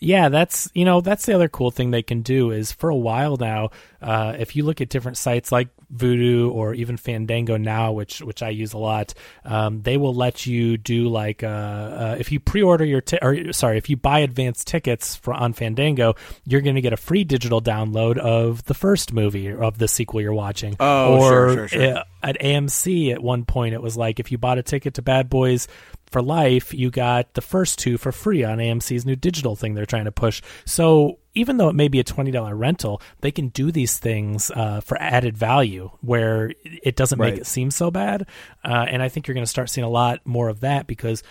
Yeah, 0.02 0.30
that's 0.30 0.70
you 0.72 0.86
know 0.86 1.02
that's 1.02 1.26
the 1.26 1.34
other 1.34 1.48
cool 1.48 1.70
thing 1.70 1.90
they 1.90 2.02
can 2.02 2.22
do 2.22 2.50
is 2.50 2.72
for 2.72 2.88
a 2.88 2.96
while 2.96 3.36
now, 3.36 3.68
uh, 4.00 4.34
if 4.38 4.56
you 4.56 4.64
look 4.64 4.80
at 4.80 4.88
different 4.88 5.18
sites 5.18 5.52
like 5.52 5.68
Vudu 5.94 6.50
or 6.50 6.72
even 6.72 6.96
Fandango 6.96 7.58
now, 7.58 7.92
which 7.92 8.22
which 8.22 8.42
I 8.42 8.48
use 8.48 8.72
a 8.72 8.78
lot, 8.78 9.12
um, 9.44 9.82
they 9.82 9.98
will 9.98 10.14
let 10.14 10.46
you 10.46 10.78
do 10.78 11.08
like 11.08 11.42
uh, 11.42 11.46
uh, 11.46 12.16
if 12.18 12.32
you 12.32 12.40
pre-order 12.40 12.84
your 12.84 13.02
ti- 13.02 13.18
or 13.20 13.52
sorry 13.52 13.76
if 13.76 13.90
you 13.90 13.98
buy 13.98 14.20
advanced 14.20 14.66
tickets 14.66 15.16
for 15.16 15.34
on 15.34 15.52
Fandango, 15.52 16.14
you're 16.46 16.62
going 16.62 16.76
to 16.76 16.80
get 16.80 16.94
a 16.94 16.98
free 16.98 17.24
digital 17.24 17.60
download 17.60 18.16
of 18.16 18.64
the 18.64 18.74
first 18.74 19.12
movie 19.12 19.52
of 19.52 19.76
the 19.76 19.86
sequel 19.86 20.22
you're 20.22 20.32
watching. 20.32 20.76
Oh, 20.80 21.16
or 21.16 21.30
sure, 21.30 21.68
sure, 21.68 21.68
sure. 21.68 22.02
at 22.22 22.40
AMC 22.40 23.12
at 23.12 23.22
one 23.22 23.44
point 23.44 23.74
it 23.74 23.82
was 23.82 23.98
like 23.98 24.18
if 24.18 24.32
you 24.32 24.38
bought 24.38 24.56
a 24.56 24.62
ticket 24.62 24.94
to 24.94 25.02
Bad 25.02 25.28
Boys 25.28 25.68
for 26.10 26.20
life, 26.22 26.74
you 26.74 26.90
got 26.90 27.34
the 27.34 27.40
first 27.40 27.78
two 27.78 27.96
for 27.98 28.12
free 28.12 28.42
on 28.44 28.58
AMC's 28.58 29.06
new 29.06 29.16
digital 29.16 29.56
thing 29.56 29.74
they're 29.74 29.86
trying 29.86 30.04
to 30.06 30.12
push. 30.12 30.42
So 30.64 31.18
even 31.34 31.56
though 31.56 31.68
it 31.68 31.74
may 31.74 31.88
be 31.88 32.00
a 32.00 32.04
twenty 32.04 32.30
dollar 32.30 32.56
rental, 32.56 33.00
they 33.20 33.30
can 33.30 33.48
do 33.48 33.70
these 33.70 33.98
things 33.98 34.50
uh, 34.50 34.80
for 34.80 35.00
added 35.00 35.36
value 35.38 35.90
where 36.00 36.52
it 36.64 36.96
doesn't 36.96 37.18
make 37.18 37.34
Right. 37.34 37.40
it 37.40 37.46
seem 37.46 37.70
so 37.70 37.90
bad. 37.90 38.26
Uh, 38.64 38.86
and 38.88 39.02
I 39.02 39.08
think 39.08 39.28
you're 39.28 39.34
going 39.34 39.46
to 39.46 39.50
start 39.50 39.70
seeing 39.70 39.84
a 39.84 39.90
lot 39.90 40.20
more 40.26 40.48
of 40.48 40.60
that 40.60 40.86
because 40.86 41.22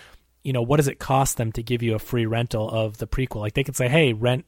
you 0.42 0.54
know 0.54 0.62
what 0.62 0.78
does 0.78 0.88
it 0.88 0.98
cost 0.98 1.36
them 1.36 1.52
to 1.52 1.62
give 1.62 1.82
you 1.82 1.94
a 1.94 1.98
free 1.98 2.24
rental 2.24 2.70
of 2.70 2.96
the 2.96 3.06
prequel? 3.06 3.40
Like 3.40 3.52
they 3.54 3.64
could 3.64 3.76
say, 3.76 3.88
hey, 3.88 4.14
rent 4.14 4.46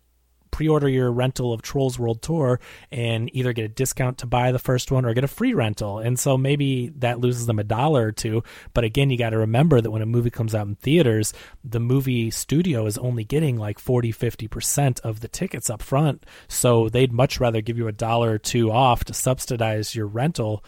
pre-order 0.52 0.88
your 0.88 1.10
rental 1.10 1.52
of 1.52 1.62
Trolls 1.62 1.98
World 1.98 2.22
Tour 2.22 2.60
and 2.92 3.28
either 3.34 3.52
get 3.52 3.64
a 3.64 3.68
discount 3.68 4.18
to 4.18 4.26
buy 4.26 4.52
the 4.52 4.60
first 4.60 4.92
one 4.92 5.04
or 5.04 5.14
get 5.14 5.24
a 5.24 5.28
free 5.28 5.54
rental. 5.54 5.98
And 5.98 6.18
so 6.18 6.38
maybe 6.38 6.90
that 6.98 7.18
loses 7.18 7.46
them 7.46 7.58
a 7.58 7.64
dollar 7.64 8.06
or 8.06 8.12
two. 8.12 8.44
But 8.72 8.84
again, 8.84 9.10
you 9.10 9.18
got 9.18 9.30
to 9.30 9.38
remember 9.38 9.80
that 9.80 9.90
when 9.90 10.02
a 10.02 10.06
movie 10.06 10.30
comes 10.30 10.54
out 10.54 10.68
in 10.68 10.76
theaters, 10.76 11.34
the 11.64 11.80
movie 11.80 12.30
studio 12.30 12.86
is 12.86 12.98
only 12.98 13.24
getting 13.24 13.56
like 13.56 13.80
40, 13.80 14.12
50% 14.12 15.00
of 15.00 15.20
the 15.20 15.28
tickets 15.28 15.68
up 15.68 15.82
front. 15.82 16.24
So 16.46 16.88
they'd 16.88 17.12
much 17.12 17.40
rather 17.40 17.60
give 17.60 17.78
you 17.78 17.88
a 17.88 17.92
dollar 17.92 18.32
or 18.32 18.38
two 18.38 18.70
off 18.70 19.04
to 19.04 19.14
subsidize 19.14 19.96
your 19.96 20.06
rental 20.06 20.64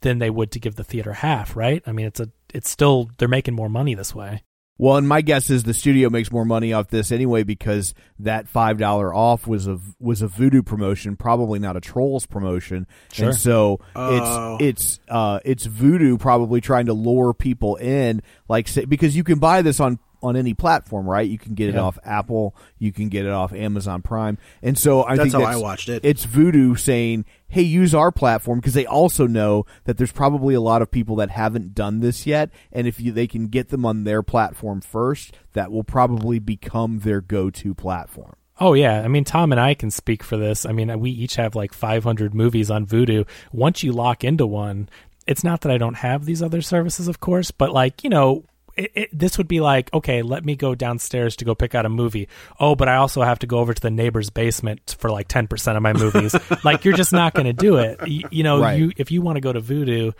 than 0.00 0.18
they 0.18 0.30
would 0.30 0.50
to 0.52 0.60
give 0.60 0.76
the 0.76 0.84
theater 0.84 1.12
half, 1.12 1.56
right? 1.56 1.82
I 1.86 1.92
mean, 1.92 2.06
it's 2.06 2.20
a 2.20 2.30
it's 2.54 2.70
still 2.70 3.10
they're 3.18 3.28
making 3.28 3.54
more 3.54 3.68
money 3.68 3.94
this 3.94 4.14
way. 4.14 4.42
Well, 4.76 4.96
and 4.96 5.06
my 5.08 5.20
guess 5.20 5.50
is 5.50 5.62
the 5.62 5.72
studio 5.72 6.10
makes 6.10 6.32
more 6.32 6.44
money 6.44 6.72
off 6.72 6.88
this 6.88 7.12
anyway 7.12 7.44
because 7.44 7.94
that 8.18 8.48
five 8.48 8.76
dollar 8.76 9.14
off 9.14 9.46
was 9.46 9.68
a 9.68 9.78
was 10.00 10.20
a 10.20 10.26
Vudu 10.26 10.66
promotion, 10.66 11.14
probably 11.16 11.60
not 11.60 11.76
a 11.76 11.80
Trolls 11.80 12.26
promotion, 12.26 12.86
Sure. 13.12 13.28
and 13.28 13.36
so 13.38 13.80
Oh. 13.94 14.56
it's 14.58 14.98
it's 14.98 15.00
uh 15.08 15.38
it's 15.44 15.66
Vudu 15.68 16.18
probably 16.18 16.60
trying 16.60 16.86
to 16.86 16.92
lure 16.92 17.32
people 17.34 17.76
in, 17.76 18.20
like 18.48 18.66
say, 18.66 18.84
because 18.84 19.14
you 19.16 19.22
can 19.22 19.38
buy 19.38 19.62
this 19.62 19.78
on 19.78 20.00
on 20.24 20.36
any 20.36 20.54
platform, 20.54 21.08
right? 21.08 21.28
You 21.28 21.38
can 21.38 21.54
get 21.54 21.68
it 21.68 21.74
Yeah. 21.74 21.82
off 21.82 21.98
Apple, 22.04 22.56
you 22.78 22.90
can 22.92 23.08
get 23.08 23.26
it 23.26 23.30
off 23.32 23.52
Amazon 23.52 24.02
Prime, 24.02 24.38
and 24.62 24.76
so 24.78 25.04
I 25.04 25.16
That's 25.16 25.32
think 25.32 25.44
how 25.44 25.50
I 25.50 25.56
watched 25.56 25.88
it. 25.88 26.04
It's 26.04 26.26
Vudu 26.26 26.78
saying, 26.78 27.24
"Hey, 27.46 27.62
use 27.62 27.94
our 27.94 28.10
platform," 28.10 28.58
because 28.58 28.74
they 28.74 28.86
also 28.86 29.26
know 29.26 29.66
that 29.84 29.98
there's 29.98 30.12
probably 30.12 30.54
a 30.54 30.60
lot 30.60 30.82
of 30.82 30.90
people 30.90 31.16
that 31.16 31.30
haven't 31.30 31.74
done 31.74 32.00
this 32.00 32.26
yet, 32.26 32.50
and 32.72 32.86
if 32.86 32.98
you, 33.00 33.12
they 33.12 33.26
can 33.26 33.46
get 33.48 33.68
them 33.68 33.84
on 33.86 34.04
their 34.04 34.22
platform 34.22 34.80
first, 34.80 35.36
that 35.52 35.70
will 35.70 35.84
probably 35.84 36.38
become 36.38 37.00
their 37.00 37.20
go-to 37.20 37.74
platform. 37.74 38.34
Oh 38.60 38.72
yeah, 38.74 39.00
I 39.02 39.08
mean 39.08 39.24
Tom 39.24 39.50
and 39.52 39.60
I 39.60 39.74
can 39.74 39.90
speak 39.90 40.22
for 40.22 40.36
this. 40.36 40.64
I 40.64 40.72
mean 40.72 41.00
we 41.00 41.10
each 41.10 41.34
have 41.36 41.54
like 41.56 41.72
500 41.74 42.34
movies 42.34 42.70
on 42.70 42.86
Vudu. 42.86 43.26
Once 43.52 43.82
you 43.82 43.92
lock 43.92 44.22
into 44.22 44.46
one, 44.46 44.88
it's 45.26 45.42
not 45.42 45.62
that 45.62 45.72
I 45.72 45.78
don't 45.78 45.96
have 45.96 46.24
these 46.24 46.40
other 46.42 46.62
services, 46.62 47.08
of 47.08 47.18
course, 47.20 47.50
but 47.50 47.72
like 47.72 48.04
you 48.04 48.10
know. 48.10 48.44
It, 48.76 48.92
it, 48.94 49.08
this 49.12 49.38
would 49.38 49.46
be 49.48 49.60
like, 49.60 49.92
okay, 49.94 50.22
let 50.22 50.44
me 50.44 50.56
go 50.56 50.74
downstairs 50.74 51.36
to 51.36 51.44
go 51.44 51.54
pick 51.54 51.74
out 51.74 51.86
a 51.86 51.88
movie. 51.88 52.28
Oh, 52.58 52.74
but 52.74 52.88
I 52.88 52.96
also 52.96 53.22
have 53.22 53.38
to 53.40 53.46
go 53.46 53.58
over 53.58 53.72
to 53.72 53.80
the 53.80 53.90
neighbor's 53.90 54.30
basement 54.30 54.96
for 54.98 55.10
like 55.10 55.28
10% 55.28 55.76
of 55.76 55.82
my 55.82 55.92
movies. 55.92 56.34
like, 56.64 56.84
you're 56.84 56.96
just 56.96 57.12
not 57.12 57.34
going 57.34 57.46
to 57.46 57.52
do 57.52 57.76
it. 57.76 58.00
You, 58.06 58.28
you 58.30 58.42
know, 58.42 58.60
Right. 58.60 58.78
you 58.78 58.92
if 58.96 59.10
you 59.10 59.22
want 59.22 59.36
to 59.36 59.40
go 59.40 59.52
to 59.52 59.60
Vudu 59.60 60.14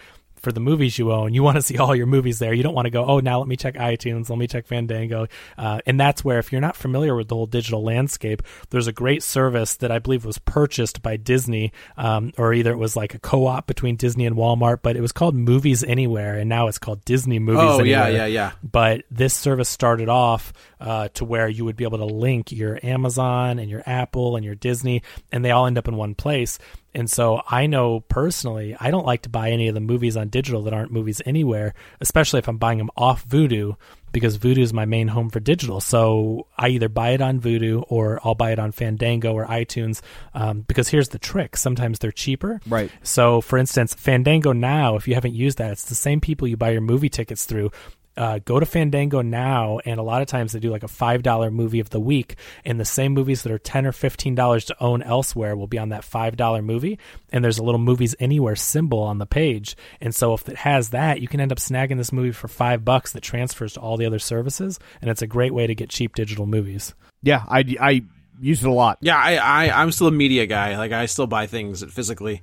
for 0.45 0.53
the 0.53 0.61
movies 0.61 0.99
you 0.99 1.13
own, 1.13 1.35
you 1.35 1.43
want 1.43 1.57
to 1.57 1.63
see 1.63 1.79
all 1.79 1.97
your 1.97 2.07
movies 2.07 2.39
there. 2.39 2.53
You 2.53 2.63
don't 2.63 2.75
want 2.75 2.87
to 2.87 2.91
go, 2.91 3.05
oh, 3.05 3.21
now 3.21 3.39
let 3.39 3.49
me 3.49 3.57
check 3.57 3.75
iTunes, 3.75 4.29
let 4.29 4.39
me 4.39 4.47
check 4.47 4.67
Fandango. 4.67 5.27
Uh, 5.59 5.81
and 5.87 5.99
that's 5.99 6.25
where, 6.25 6.39
if 6.39 6.53
you're 6.53 6.61
not 6.61 6.77
familiar 6.77 7.17
with 7.17 7.29
the 7.29 7.35
whole 7.35 7.47
digital 7.47 7.83
landscape, 7.83 8.43
there's 8.71 8.87
a 8.87 8.93
great 8.93 9.23
service 9.23 9.77
that 9.77 9.91
I 9.91 9.99
believe 9.99 10.25
was 10.25 10.39
purchased 10.39 11.03
by 11.03 11.17
Disney, 11.17 11.73
um, 11.97 12.33
or 12.39 12.53
either 12.53 12.71
it 12.71 12.79
was 12.79 12.95
like 12.95 13.15
a 13.15 13.19
co 13.19 13.47
op 13.47 13.67
between 13.67 13.97
Disney 13.97 14.27
and 14.27 14.37
Walmart, 14.37 14.79
but 14.83 14.97
it 14.97 15.01
was 15.01 15.13
called 15.13 15.35
Movies 15.35 15.83
Anywhere, 15.83 16.39
and 16.39 16.49
now 16.49 16.69
it's 16.69 16.79
called 16.79 17.05
Disney 17.05 17.39
Movies 17.39 17.63
Oh, 17.65 17.83
yeah, 17.83 18.09
yeah, 18.09 18.27
yeah. 18.27 18.53
But 18.63 19.05
this 19.11 19.35
service 19.35 19.69
started 19.69 20.09
off 20.09 20.53
uh, 20.81 21.09
to 21.15 21.25
where 21.25 21.49
you 21.49 21.65
would 21.65 21.77
be 21.77 21.85
able 21.85 21.99
to 21.99 22.05
link 22.05 22.53
your 22.53 22.79
Amazon 22.83 23.59
and 23.59 23.71
your 23.71 23.83
Apple 23.87 24.37
and 24.37 24.45
your 24.45 24.55
Disney, 24.55 25.03
and 25.33 25.45
they 25.45 25.51
all 25.51 25.67
end 25.67 25.79
up 25.79 25.89
in 25.89 25.97
one 25.97 26.15
place. 26.15 26.59
And 26.95 27.11
so 27.11 27.43
I 27.49 27.67
know 27.67 28.01
personally, 28.01 28.77
I 28.79 28.91
don't 28.91 29.07
like 29.07 29.23
to 29.23 29.29
buy 29.29 29.51
any 29.51 29.69
of 29.69 29.75
the 29.75 29.81
movies 29.81 30.17
on 30.17 30.29
digital 30.29 30.63
that 30.63 30.75
aren't 30.75 30.93
movies 30.93 31.21
anywhere, 31.27 31.75
especially 32.01 32.39
if 32.39 32.49
I'm 32.49 32.59
buying 32.59 32.79
them 32.79 32.91
off 32.97 33.27
Vudu, 33.27 33.77
because 34.13 34.39
Vudu 34.39 34.59
is 34.59 34.73
my 34.73 34.85
main 34.85 35.09
home 35.09 35.29
for 35.29 35.41
digital. 35.41 35.81
So 35.81 36.47
I 36.57 36.69
either 36.69 36.89
buy 36.89 37.11
it 37.11 37.21
on 37.21 37.41
Vudu 37.41 37.85
or 37.89 38.21
I'll 38.25 38.37
buy 38.37 38.53
it 38.53 38.59
on 38.59 38.71
Fandango 38.71 39.35
or 39.35 39.45
iTunes. 39.47 40.01
Um, 40.35 40.61
because 40.61 40.89
here's 40.89 41.09
the 41.09 41.19
trick: 41.19 41.57
sometimes 41.57 41.99
they're 41.99 42.13
cheaper. 42.13 42.61
Right. 42.67 42.91
So, 43.03 43.41
for 43.41 43.59
instance, 43.59 43.93
Fandango 43.93 44.53
now, 44.53 44.97
if 44.97 45.09
you 45.09 45.15
haven't 45.15 45.35
used 45.35 45.59
that, 45.59 45.73
it's 45.73 45.87
the 45.87 45.95
same 45.97 46.21
people 46.21 46.47
you 46.47 46.57
buy 46.57 46.71
your 46.71 46.81
movie 46.81 47.09
tickets 47.11 47.45
through. 47.45 47.73
Uh, 48.17 48.39
go 48.45 48.61
to 48.61 48.67
Fandango 48.67 49.23
now, 49.23 49.81
and 49.85 49.99
a 49.99 50.03
lot 50.03 50.23
of 50.23 50.29
times 50.29 50.53
they 50.53 50.61
do 50.61 50.71
like 50.71 50.85
a 50.85 50.89
five 50.89 51.23
dollar 51.23 51.51
movie 51.51 51.81
of 51.81 51.91
the 51.91 51.99
week, 51.99 52.37
and 52.65 52.79
the 52.79 52.85
same 52.85 53.13
movies 53.13 53.43
that 53.43 53.53
are 53.53 53.59
ten 53.59 53.87
or 53.87 53.93
fifteen 53.93 54.35
dollars 54.35 54.65
to 54.67 54.77
own 54.81 55.03
elsewhere 55.03 55.57
will 55.57 55.67
be 55.67 55.79
on 55.79 55.89
that 55.89 56.05
five 56.05 56.37
dollar 56.37 56.63
movie. 56.63 56.99
And 57.33 57.45
there's 57.45 57.59
a 57.59 57.65
little 57.65 57.81
movies 57.81 58.15
anywhere 58.21 58.55
symbol 58.55 59.01
on 59.01 59.19
the 59.19 59.27
page, 59.27 59.77
and 60.01 60.15
so 60.15 60.35
if 60.35 60.49
it 60.49 60.57
has 60.57 60.91
that, 60.91 61.21
you 61.21 61.29
can 61.29 61.41
end 61.41 61.51
up 61.51 61.59
snagging 61.59 61.97
this 61.97 62.13
movie 62.13 62.31
for 62.31 62.47
five 62.47 62.85
bucks 62.85 63.13
that 63.13 63.23
transfers 63.23 63.73
to 63.73 63.81
all 63.81 63.97
the 63.97 64.07
other 64.07 64.21
services, 64.21 64.79
and 65.01 65.11
it's 65.11 65.23
a 65.23 65.27
great 65.27 65.53
way 65.53 65.67
to 65.67 65.75
get 65.75 65.89
cheap 65.89 66.15
digital 66.15 66.47
movies. 66.47 66.95
Yeah, 67.23 67.43
I, 67.49 67.65
I 67.81 68.03
use 68.41 68.63
it 68.63 68.69
a 68.69 68.73
lot. 68.73 68.99
Yeah, 69.01 69.17
I, 69.17 69.37
I 69.37 69.83
I'm 69.83 69.91
still 69.91 70.07
a 70.07 70.13
media 70.13 70.47
guy. 70.47 70.77
Like 70.77 70.93
I 70.93 71.07
still 71.07 71.27
buy 71.27 71.47
things 71.47 71.83
physically, 71.93 72.43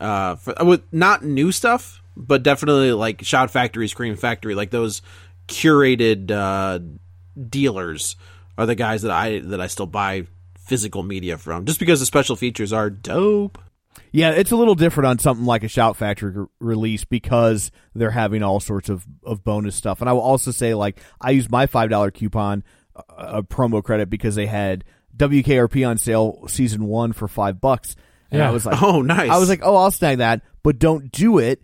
uh, 0.00 0.36
for, 0.36 0.54
with 0.64 0.82
not 0.92 1.24
new 1.24 1.50
stuff, 1.50 2.02
but 2.18 2.42
definitely 2.42 2.92
like 2.92 3.22
Shout 3.22 3.50
Factory, 3.50 3.88
Scream 3.88 4.16
Factory, 4.16 4.54
like 4.54 4.70
those 4.70 5.00
curated 5.46 6.30
uh, 6.30 6.80
dealers 7.48 8.16
are 8.58 8.66
the 8.66 8.74
guys 8.74 9.02
that 9.02 9.10
I 9.12 9.38
that 9.38 9.60
I 9.60 9.68
still 9.68 9.86
buy 9.86 10.26
physical 10.58 11.02
media 11.02 11.38
from, 11.38 11.64
just 11.64 11.78
because 11.78 12.00
the 12.00 12.06
special 12.06 12.36
features 12.36 12.72
are 12.72 12.90
dope. 12.90 13.58
Yeah, 14.10 14.30
it's 14.30 14.52
a 14.52 14.56
little 14.56 14.74
different 14.74 15.06
on 15.06 15.18
something 15.18 15.46
like 15.46 15.62
a 15.64 15.68
Shout 15.68 15.96
Factory 15.96 16.46
release 16.60 17.04
because 17.04 17.70
they're 17.94 18.10
having 18.10 18.42
all 18.42 18.60
sorts 18.60 18.88
of, 18.88 19.06
of 19.22 19.44
bonus 19.44 19.76
stuff. 19.76 20.00
And 20.00 20.08
I 20.08 20.12
will 20.12 20.20
also 20.20 20.50
say, 20.50 20.74
like, 20.74 21.00
I 21.20 21.30
used 21.30 21.50
my 21.50 21.66
five 21.66 21.90
dollar 21.90 22.10
coupon, 22.10 22.64
uh, 22.96 23.02
a 23.16 23.42
promo 23.42 23.82
credit, 23.82 24.08
because 24.08 24.34
they 24.34 24.46
had 24.46 24.84
WKRP 25.16 25.86
on 25.88 25.98
sale 25.98 26.44
season 26.48 26.84
one 26.84 27.12
for 27.12 27.28
five 27.28 27.60
bucks. 27.60 27.96
And 28.30 28.42
I 28.42 28.50
was 28.50 28.66
like, 28.66 28.80
Oh, 28.82 29.02
nice. 29.02 29.30
I 29.30 29.38
was 29.38 29.48
like, 29.48 29.60
oh, 29.62 29.76
I'll 29.76 29.90
snag 29.90 30.18
that, 30.18 30.42
but 30.62 30.78
don't 30.78 31.10
do 31.10 31.38
it. 31.38 31.62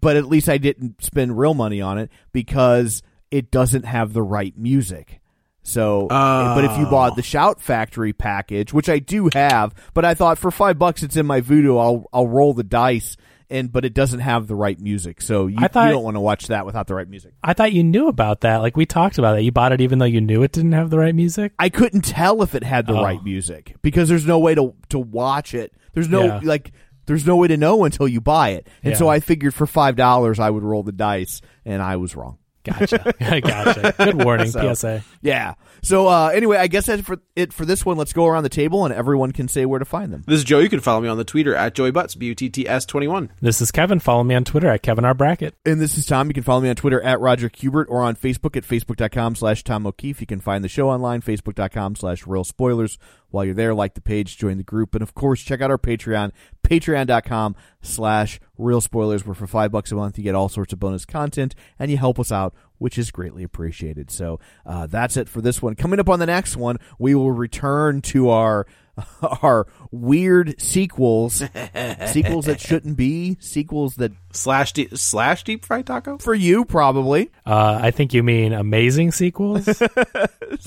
But 0.00 0.16
at 0.16 0.26
least 0.26 0.48
I 0.48 0.58
didn't 0.58 1.02
spend 1.02 1.38
real 1.38 1.54
money 1.54 1.80
on 1.80 1.98
it 1.98 2.10
because 2.32 3.02
it 3.30 3.50
doesn't 3.50 3.84
have 3.84 4.12
the 4.12 4.22
right 4.22 4.56
music. 4.56 5.20
So, 5.62 6.06
but 6.08 6.64
if 6.64 6.78
you 6.78 6.86
oh. 6.86 6.90
bought 6.90 7.14
the 7.16 7.22
Shout 7.22 7.60
Factory 7.60 8.14
package, 8.14 8.72
which 8.72 8.88
I 8.88 9.00
do 9.00 9.28
have, 9.34 9.74
but 9.92 10.04
I 10.04 10.14
thought 10.14 10.38
for 10.38 10.50
five 10.50 10.78
bucks 10.78 11.02
it's 11.02 11.16
in 11.16 11.26
my 11.26 11.42
Vudu, 11.42 11.78
I'll 11.78 12.06
I'll 12.10 12.26
roll 12.26 12.54
the 12.54 12.64
dice, 12.64 13.18
and 13.50 13.70
but 13.70 13.84
it 13.84 13.92
doesn't 13.92 14.20
have 14.20 14.46
the 14.46 14.54
right 14.54 14.80
music, 14.80 15.20
so 15.20 15.46
you, 15.46 15.58
thought- 15.68 15.88
you 15.88 15.92
don't 15.92 16.04
want 16.04 16.16
to 16.16 16.20
watch 16.20 16.46
that 16.46 16.64
without 16.64 16.86
the 16.86 16.94
right 16.94 17.08
music. 17.08 17.34
I 17.42 17.52
thought 17.52 17.74
you 17.74 17.84
knew 17.84 18.08
about 18.08 18.40
that. 18.42 18.58
Like 18.58 18.78
we 18.78 18.86
talked 18.86 19.18
about 19.18 19.38
it. 19.38 19.42
You 19.42 19.52
bought 19.52 19.72
it 19.72 19.82
even 19.82 19.98
though 19.98 20.06
you 20.06 20.22
knew 20.22 20.42
it 20.42 20.52
didn't 20.52 20.72
have 20.72 20.88
the 20.88 20.98
right 20.98 21.14
music. 21.14 21.52
I 21.58 21.68
couldn't 21.68 22.02
tell 22.02 22.42
if 22.42 22.54
it 22.54 22.64
had 22.64 22.86
the 22.86 22.94
Oh. 22.94 23.02
right 23.02 23.22
music 23.22 23.76
because 23.82 24.08
there's 24.08 24.26
no 24.26 24.38
way 24.38 24.54
to 24.54 24.74
to 24.88 24.98
watch 24.98 25.52
it. 25.52 25.74
There's 25.92 26.08
no 26.08 26.24
Yeah. 26.24 26.40
like 26.44 26.72
there's 27.08 27.26
no 27.26 27.34
way 27.36 27.48
to 27.48 27.56
know 27.56 27.82
until 27.84 28.06
you 28.06 28.20
buy 28.20 28.50
it. 28.50 28.68
And 28.84 28.96
so 28.96 29.08
I 29.08 29.18
figured 29.18 29.54
for 29.54 29.66
five 29.66 29.96
dollars 29.96 30.38
I 30.38 30.48
would 30.50 30.62
roll 30.62 30.84
the 30.84 30.92
dice, 30.92 31.40
and 31.64 31.82
I 31.82 31.96
was 31.96 32.14
wrong. 32.14 32.38
Gotcha. 32.64 33.14
gotcha. 33.18 33.94
Good 33.96 34.22
warning, 34.22 34.50
So- 34.50 34.74
PSA. 34.74 35.02
Yeah. 35.22 35.54
So 35.82 36.06
uh, 36.08 36.28
anyway, 36.34 36.58
I 36.58 36.66
guess 36.66 36.86
that's 36.86 37.00
for 37.02 37.18
it 37.36 37.52
for 37.52 37.64
this 37.64 37.86
one. 37.86 37.96
Let's 37.96 38.12
go 38.12 38.26
around 38.26 38.42
the 38.42 38.48
table 38.50 38.84
and 38.84 38.92
everyone 38.92 39.30
can 39.30 39.46
say 39.48 39.64
where 39.64 39.78
to 39.78 39.84
find 39.84 40.12
them. 40.12 40.24
This 40.26 40.38
is 40.38 40.44
Joe. 40.44 40.58
You 40.58 40.68
can 40.68 40.80
follow 40.80 41.00
me 41.00 41.08
on 41.08 41.16
the 41.16 41.24
Twitter 41.24 41.54
at 41.54 41.74
JoeyButts, 41.74 42.18
B 42.18 42.26
U 42.26 42.34
T 42.34 42.50
T 42.50 42.68
S 42.68 42.84
21. 42.84 43.30
This 43.40 43.62
is 43.62 43.70
Kevin. 43.70 44.00
Follow 44.00 44.24
me 44.24 44.34
on 44.34 44.44
Twitter 44.44 44.68
at 44.68 44.82
Kevin 44.82 45.04
R. 45.04 45.14
Brackett. 45.14 45.54
And 45.64 45.80
this 45.80 45.96
is 45.96 46.04
Tom. 46.04 46.26
You 46.28 46.34
can 46.34 46.42
follow 46.42 46.60
me 46.60 46.68
on 46.68 46.74
Twitter 46.76 47.00
at 47.00 47.20
Roger 47.20 47.48
Kubert 47.48 47.86
or 47.88 48.02
on 48.02 48.16
Facebook 48.16 48.56
at 48.56 48.64
Facebook.com 48.64 49.36
slash 49.36 49.62
Tom 49.62 49.86
O'Keefe. 49.86 50.20
You 50.20 50.26
can 50.26 50.40
find 50.40 50.62
the 50.64 50.68
show 50.68 50.90
online, 50.90 51.22
Facebook.com 51.22 51.94
slash 51.96 52.26
Real 52.26 52.44
Spoilers. 52.44 52.98
While 53.30 53.44
you're 53.44 53.54
there, 53.54 53.74
like 53.74 53.94
the 53.94 54.00
page, 54.00 54.36
join 54.36 54.56
the 54.56 54.64
group, 54.64 54.94
and 54.94 55.02
of 55.02 55.14
course, 55.14 55.42
check 55.42 55.60
out 55.60 55.70
our 55.70 55.76
Patreon, 55.78 56.32
Patreon.com 56.68 57.56
slash 57.80 58.40
Real 58.58 58.80
Spoilers, 58.80 59.24
where 59.24 59.34
for 59.34 59.46
five 59.46 59.72
bucks 59.72 59.90
a 59.92 59.94
month 59.94 60.18
you 60.18 60.24
get 60.24 60.34
all 60.34 60.48
sorts 60.48 60.72
of 60.72 60.78
bonus 60.78 61.04
content 61.04 61.54
and 61.78 61.90
you 61.90 61.96
help 61.96 62.18
us 62.20 62.30
out, 62.30 62.54
which 62.78 62.98
is 62.98 63.10
greatly 63.10 63.42
appreciated. 63.42 64.10
So 64.10 64.38
uh, 64.66 64.86
that's 64.86 65.16
it 65.16 65.28
for 65.28 65.40
this 65.40 65.62
one. 65.62 65.74
Coming 65.76 65.98
up 66.00 66.08
on 66.08 66.18
the 66.18 66.26
next 66.26 66.56
one, 66.56 66.78
we 66.98 67.14
will 67.14 67.32
return 67.32 68.02
to 68.02 68.28
our 68.30 68.66
our 69.42 69.68
weird 69.92 70.60
sequels, 70.60 71.34
sequels 72.06 72.46
that 72.46 72.60
shouldn't 72.60 72.96
be, 72.96 73.36
sequels 73.40 73.94
that 73.94 74.10
Slash 74.32 74.72
deep, 74.72 74.96
slash 74.98 75.44
deep 75.44 75.64
fried 75.64 75.86
taco? 75.86 76.18
for 76.18 76.34
you 76.34 76.64
probably. 76.64 77.30
Uh, 77.46 77.78
I 77.80 77.92
think 77.92 78.12
you 78.12 78.22
mean 78.22 78.52
amazing 78.52 79.12
sequels. 79.12 79.68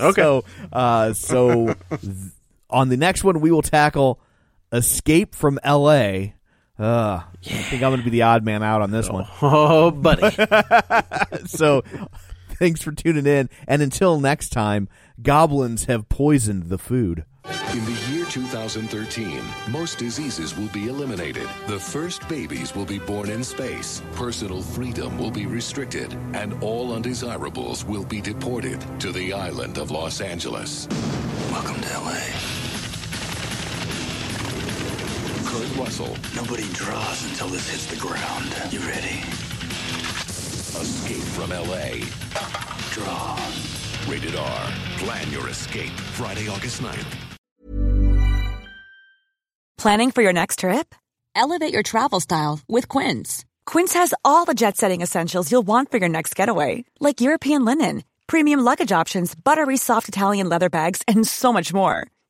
Okay. 0.00 0.22
So, 0.22 0.44
uh, 0.72 1.12
so 1.12 1.74
th- 1.90 2.16
on 2.70 2.88
the 2.88 2.96
next 2.96 3.24
one, 3.24 3.40
we 3.40 3.50
will 3.50 3.62
tackle 3.62 4.20
Escape 4.72 5.34
from 5.34 5.58
L.A. 5.62 6.34
Uh, 6.78 7.20
I 7.22 7.46
think 7.46 7.82
I'm 7.82 7.90
going 7.90 7.98
to 7.98 8.04
be 8.04 8.10
the 8.10 8.22
odd 8.22 8.44
man 8.44 8.62
out 8.62 8.82
on 8.82 8.90
this 8.90 9.08
one. 9.08 9.26
Oh, 9.42 9.90
buddy. 9.90 10.22
So, 11.46 11.82
thanks 12.58 12.82
for 12.82 12.92
tuning 12.92 13.26
in. 13.26 13.50
And 13.68 13.82
until 13.82 14.18
next 14.20 14.50
time, 14.50 14.88
goblins 15.20 15.84
have 15.84 16.08
poisoned 16.08 16.68
the 16.68 16.78
food. 16.78 17.24
In 17.44 17.84
the 17.84 18.00
year 18.10 18.24
2013, 18.26 19.40
most 19.70 19.98
diseases 19.98 20.56
will 20.56 20.68
be 20.68 20.88
eliminated. 20.88 21.48
The 21.66 21.78
first 21.78 22.26
babies 22.28 22.74
will 22.74 22.84
be 22.84 22.98
born 22.98 23.28
in 23.30 23.42
space. 23.42 24.00
Personal 24.14 24.62
freedom 24.62 25.18
will 25.18 25.30
be 25.30 25.46
restricted. 25.46 26.12
And 26.34 26.62
all 26.62 26.92
undesirables 26.94 27.84
will 27.84 28.04
be 28.04 28.20
deported 28.20 28.80
to 29.00 29.10
the 29.12 29.32
island 29.32 29.78
of 29.78 29.90
Los 29.90 30.20
Angeles. 30.20 30.86
Welcome 31.50 31.80
to 31.80 31.98
LA. 31.98 32.61
Kurt 35.52 35.76
Russell, 35.76 36.16
Nobody 36.34 36.66
draws 36.72 37.28
until 37.28 37.48
this 37.48 37.68
hits 37.68 37.84
the 37.84 37.96
ground. 37.96 38.46
You 38.72 38.80
ready? 38.80 39.20
Escape 40.80 41.22
from 41.36 41.50
LA. 41.50 42.06
Draw. 42.94 43.38
Rated 44.08 44.34
R. 44.34 44.66
Plan 44.96 45.30
your 45.30 45.50
escape. 45.50 45.92
Friday, 46.16 46.48
August 46.48 46.80
9th. 46.80 47.36
Planning 49.76 50.10
for 50.10 50.22
your 50.22 50.32
next 50.32 50.60
trip? 50.60 50.94
Elevate 51.36 51.74
your 51.74 51.82
travel 51.82 52.20
style 52.20 52.60
with 52.66 52.88
Quince. 52.88 53.44
Quince 53.66 53.92
has 53.92 54.14
all 54.24 54.46
the 54.46 54.54
jet 54.54 54.78
setting 54.78 55.02
essentials 55.02 55.52
you'll 55.52 55.60
want 55.66 55.90
for 55.90 55.98
your 55.98 56.08
next 56.08 56.34
getaway, 56.34 56.86
like 56.98 57.20
European 57.20 57.66
linen, 57.66 58.04
premium 58.26 58.60
luggage 58.60 58.90
options, 58.90 59.34
buttery 59.34 59.76
soft 59.76 60.08
Italian 60.08 60.48
leather 60.48 60.70
bags, 60.70 61.02
and 61.06 61.26
so 61.26 61.52
much 61.52 61.74
more. 61.74 62.06